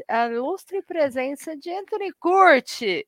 a 0.07 0.27
ilustre 0.27 0.81
presença 0.81 1.55
de 1.55 1.69
Anthony 1.69 2.11
Curti 2.13 3.05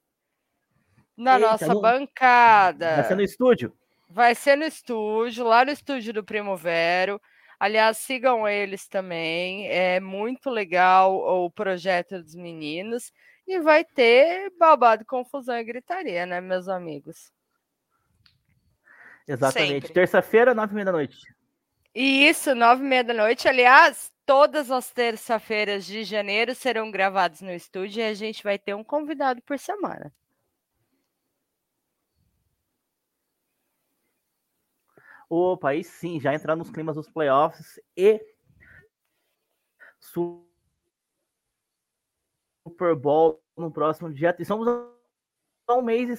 na 1.18 1.36
Eita, 1.36 1.48
nossa 1.48 1.68
não... 1.68 1.82
bancada. 1.82 2.96
Vai 2.96 3.04
ser 3.06 3.16
no 3.16 3.22
estúdio? 3.24 3.74
Vai 4.10 4.36
ser 4.36 4.56
no 4.56 4.64
estúdio, 4.64 5.46
lá 5.46 5.64
no 5.64 5.72
estúdio 5.72 6.14
do 6.14 6.24
Primo 6.24 6.56
Vero. 6.58 7.22
Aliás, 7.60 7.98
sigam 7.98 8.48
eles 8.48 8.88
também. 8.88 9.68
É 9.68 10.00
muito 10.00 10.50
legal 10.50 11.16
o 11.46 11.52
projeto 11.52 12.22
dos 12.22 12.36
meninos. 12.36 13.12
e 13.48 13.60
vai 13.60 13.84
ter 13.84 14.52
babado, 14.60 15.04
confusão 15.06 15.58
e 15.58 15.64
gritaria, 15.64 16.26
né, 16.26 16.40
meus 16.40 16.68
amigos? 16.70 17.32
Exatamente. 19.28 19.92
Terça-feira, 19.92 20.54
nove 20.54 20.72
e 20.72 20.76
meia 20.76 20.86
da 20.86 20.92
noite. 20.92 21.18
Isso, 21.94 22.54
nove 22.54 22.84
e 22.84 22.88
meia 22.88 23.04
da 23.04 23.14
noite. 23.14 23.48
Aliás, 23.48 24.12
todas 24.26 24.70
as 24.70 24.92
terça-feiras 24.92 25.86
de 25.86 26.04
janeiro 26.04 26.54
serão 26.54 26.92
gravados 26.92 27.42
no 27.42 27.52
estúdio 27.52 28.02
e 28.02 28.06
a 28.06 28.14
gente 28.14 28.44
vai 28.44 28.60
ter 28.60 28.76
um 28.76 28.84
convidado 28.84 29.42
por 29.42 29.58
semana. 29.58 30.14
Opa, 35.30 35.70
aí 35.70 35.84
sim, 35.84 36.20
já 36.20 36.34
entrar 36.34 36.56
nos 36.56 36.72
climas 36.72 36.96
dos 36.96 37.08
playoffs 37.08 37.80
e 37.96 38.20
Super 40.00 40.44
Bowl 42.96 43.40
no 43.56 43.72
próximo 43.72 44.12
dia. 44.12 44.36
Estamos 44.40 44.68
a 44.68 45.76
um 45.76 45.84
mês 45.84 46.10
e 46.10 46.18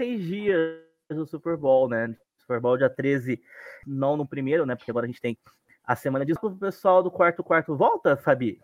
seis 0.00 0.22
dias 0.22 0.80
do 1.10 1.26
Super 1.26 1.56
Bowl, 1.56 1.88
né? 1.88 2.16
Super 2.38 2.60
Bowl 2.60 2.76
dia 2.76 2.88
13, 2.88 3.42
não 3.84 4.16
no 4.16 4.26
primeiro, 4.26 4.64
né? 4.64 4.76
Porque 4.76 4.90
agora 4.90 5.06
a 5.06 5.08
gente 5.08 5.20
tem 5.20 5.36
a 5.82 5.96
semana 5.96 6.24
de 6.24 6.32
o 6.40 6.56
pessoal 6.56 7.02
do 7.02 7.10
quarto 7.10 7.42
quarto 7.42 7.76
volta, 7.76 8.16
Fabi? 8.16 8.60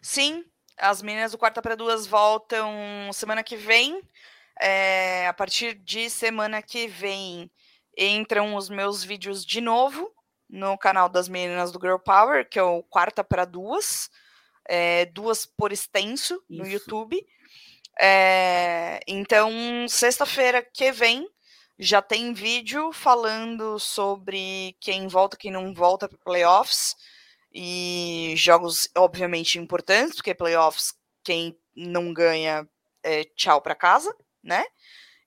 Sim, 0.00 0.44
as 0.76 1.02
meninas 1.02 1.32
do 1.32 1.38
quarta 1.38 1.62
para 1.62 1.76
duas 1.76 2.06
voltam 2.06 3.12
semana 3.12 3.44
que 3.44 3.56
vem. 3.56 4.02
É, 4.60 5.28
a 5.28 5.32
partir 5.32 5.74
de 5.74 6.10
semana 6.10 6.60
que 6.60 6.88
vem 6.88 7.48
entram 7.98 8.54
os 8.54 8.68
meus 8.68 9.02
vídeos 9.02 9.44
de 9.44 9.60
novo 9.60 10.12
no 10.48 10.78
canal 10.78 11.08
das 11.08 11.28
meninas 11.28 11.72
do 11.72 11.80
Girl 11.80 11.98
Power, 11.98 12.48
que 12.48 12.58
é 12.58 12.62
o 12.62 12.82
Quarta 12.84 13.22
para 13.22 13.44
Duas, 13.44 14.08
é, 14.66 15.06
duas 15.06 15.44
por 15.44 15.72
extenso 15.72 16.42
no 16.48 16.64
Isso. 16.64 16.72
YouTube. 16.72 17.26
É, 18.00 19.00
então, 19.06 19.50
sexta-feira 19.88 20.62
que 20.62 20.92
vem 20.92 21.28
já 21.78 22.00
tem 22.00 22.32
vídeo 22.32 22.92
falando 22.92 23.78
sobre 23.78 24.76
quem 24.80 25.06
volta, 25.08 25.36
quem 25.36 25.50
não 25.50 25.74
volta 25.74 26.08
para 26.08 26.18
playoffs 26.18 26.96
e 27.52 28.34
jogos 28.36 28.88
obviamente 28.96 29.58
importantes, 29.58 30.16
porque 30.16 30.34
playoffs 30.34 30.94
quem 31.24 31.58
não 31.74 32.12
ganha 32.12 32.68
é 33.02 33.24
tchau 33.24 33.60
para 33.60 33.74
casa, 33.74 34.14
né? 34.42 34.64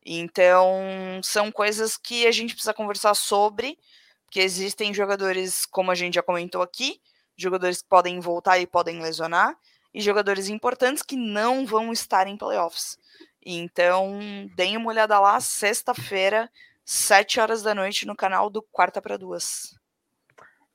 Então, 0.06 1.22
são 1.24 1.52
coisas 1.52 1.96
que 1.96 2.26
a 2.26 2.32
gente 2.32 2.54
precisa 2.54 2.74
conversar 2.74 3.14
sobre, 3.14 3.78
porque 4.26 4.40
existem 4.40 4.94
jogadores, 4.94 5.66
como 5.66 5.92
a 5.92 5.96
gente 5.96 6.16
já 6.16 6.24
comentou 6.24 6.62
aqui, 6.62 7.00
jogadores 7.38 7.82
que 7.82 7.88
podem 7.88 8.20
voltar 8.20 8.60
e 8.60 8.68
podem 8.68 9.02
lesionar, 9.02 9.56
e 9.94 10.02
jogadores 10.02 10.50
importantes 10.50 11.04
que 11.04 11.16
não 11.16 11.66
vão 11.66 11.92
estar 11.92 12.28
em 12.28 12.38
playoffs. 12.38 12.98
Então, 13.46 14.20
deem 14.56 14.78
uma 14.78 14.90
olhada 14.90 15.20
lá, 15.20 15.40
sexta-feira, 15.40 16.50
sete 16.86 17.40
horas 17.40 17.62
da 17.62 17.76
noite, 17.76 18.08
no 18.08 18.16
canal 18.16 18.50
do 18.50 18.62
Quarta 18.62 19.02
para 19.02 19.18
Duas. 19.18 19.76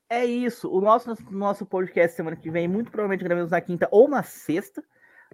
É 0.08 0.24
isso. 0.24 0.70
O 0.70 0.80
nosso, 0.80 1.16
nosso 1.30 1.66
podcast 1.66 2.16
semana 2.16 2.36
que 2.36 2.50
vem, 2.50 2.68
muito 2.68 2.90
provavelmente 2.90 3.24
gravamos 3.24 3.50
na 3.50 3.60
quinta 3.60 3.88
ou 3.90 4.08
na 4.08 4.22
sexta, 4.22 4.84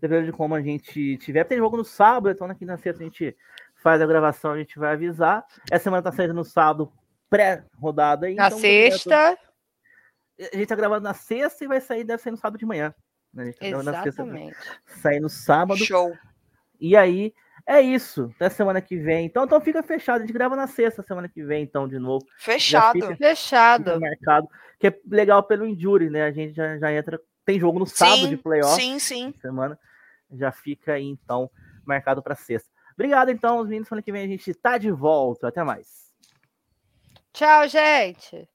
dependendo 0.01 0.27
de 0.27 0.37
como 0.37 0.55
a 0.55 0.63
gente 0.63 1.19
tiver. 1.19 1.45
Tem 1.45 1.59
jogo 1.59 1.77
no 1.77 1.85
sábado, 1.85 2.31
então 2.31 2.47
na 2.47 2.55
quinta 2.55 2.77
sexta 2.79 3.03
a 3.03 3.05
gente 3.05 3.37
faz 3.83 4.01
a 4.01 4.07
gravação, 4.07 4.53
a 4.53 4.59
gente 4.59 4.79
vai 4.79 4.93
avisar. 4.93 5.45
Essa 5.71 5.85
semana 5.85 6.03
tá 6.03 6.13
saindo 6.13 6.35
no 6.35 6.45
sábado, 6.45 6.93
pré-rodada. 7.29 8.27
Na 8.29 8.47
então, 8.47 8.59
sexta. 8.59 9.39
A 10.53 10.57
gente 10.57 10.67
tá 10.67 10.75
gravando 10.75 11.03
na 11.03 11.15
sexta 11.15 11.65
e 11.65 11.69
vai 11.69 11.81
sair, 11.81 12.05
deve 12.05 12.23
sair 12.23 12.33
no 12.33 12.39
sábado 12.39 12.59
de 12.59 12.67
manhã. 12.67 12.95
Né? 13.33 13.43
A 13.43 13.47
gente 13.47 13.59
tá 13.59 13.67
Exatamente. 13.67 14.55
Na 14.55 14.63
sexta, 14.63 15.01
sair 15.01 15.21
no 15.21 15.29
sábado. 15.29 15.85
Show. 15.85 16.17
E 16.81 16.97
aí, 16.97 17.35
é 17.67 17.81
isso. 17.81 18.33
Até 18.37 18.49
semana 18.49 18.81
que 18.81 18.97
vem. 18.97 19.27
Então, 19.27 19.45
então 19.45 19.61
fica 19.61 19.83
fechado. 19.83 20.19
A 20.19 20.21
gente 20.21 20.33
grava 20.33 20.57
na 20.57 20.67
sexta 20.67 21.03
semana 21.03 21.29
que 21.29 21.43
vem, 21.43 21.63
então, 21.63 21.87
de 21.87 21.99
novo. 21.99 22.27
Fechado. 22.37 22.93
Fica, 22.93 23.17
Fechado. 23.17 23.85
Fica 23.85 24.01
marcado. 24.01 24.49
Que 24.79 24.89
é 24.89 24.99
legal 25.09 25.43
pelo 25.43 25.67
Injury, 25.67 26.11
né? 26.11 26.25
A 26.25 26.33
gente 26.33 26.55
já, 26.55 26.79
já 26.79 26.93
entra. 26.93 27.21
Tem 27.45 27.59
jogo 27.59 27.79
no 27.79 27.87
sábado 27.87 28.23
sim, 28.23 28.29
de 28.31 28.37
playoff. 28.37 28.81
Sim, 28.81 28.99
sim. 28.99 29.35
Semana. 29.41 29.79
Já 30.31 30.51
fica 30.51 30.95
aí, 30.95 31.05
então, 31.05 31.51
marcado 31.85 32.23
para 32.23 32.35
sexta. 32.35 32.72
Obrigado, 32.95 33.31
então, 33.31 33.59
os 33.59 33.67
meninos. 33.67 33.89
Semana 33.89 34.03
que 34.03 34.13
vem 34.13 34.25
a 34.25 34.29
gente 34.29 34.53
tá 34.55 34.79
de 34.79 34.91
volta. 34.91 35.49
Até 35.49 35.63
mais. 35.63 36.13
Tchau, 37.33 37.67
gente. 37.69 38.49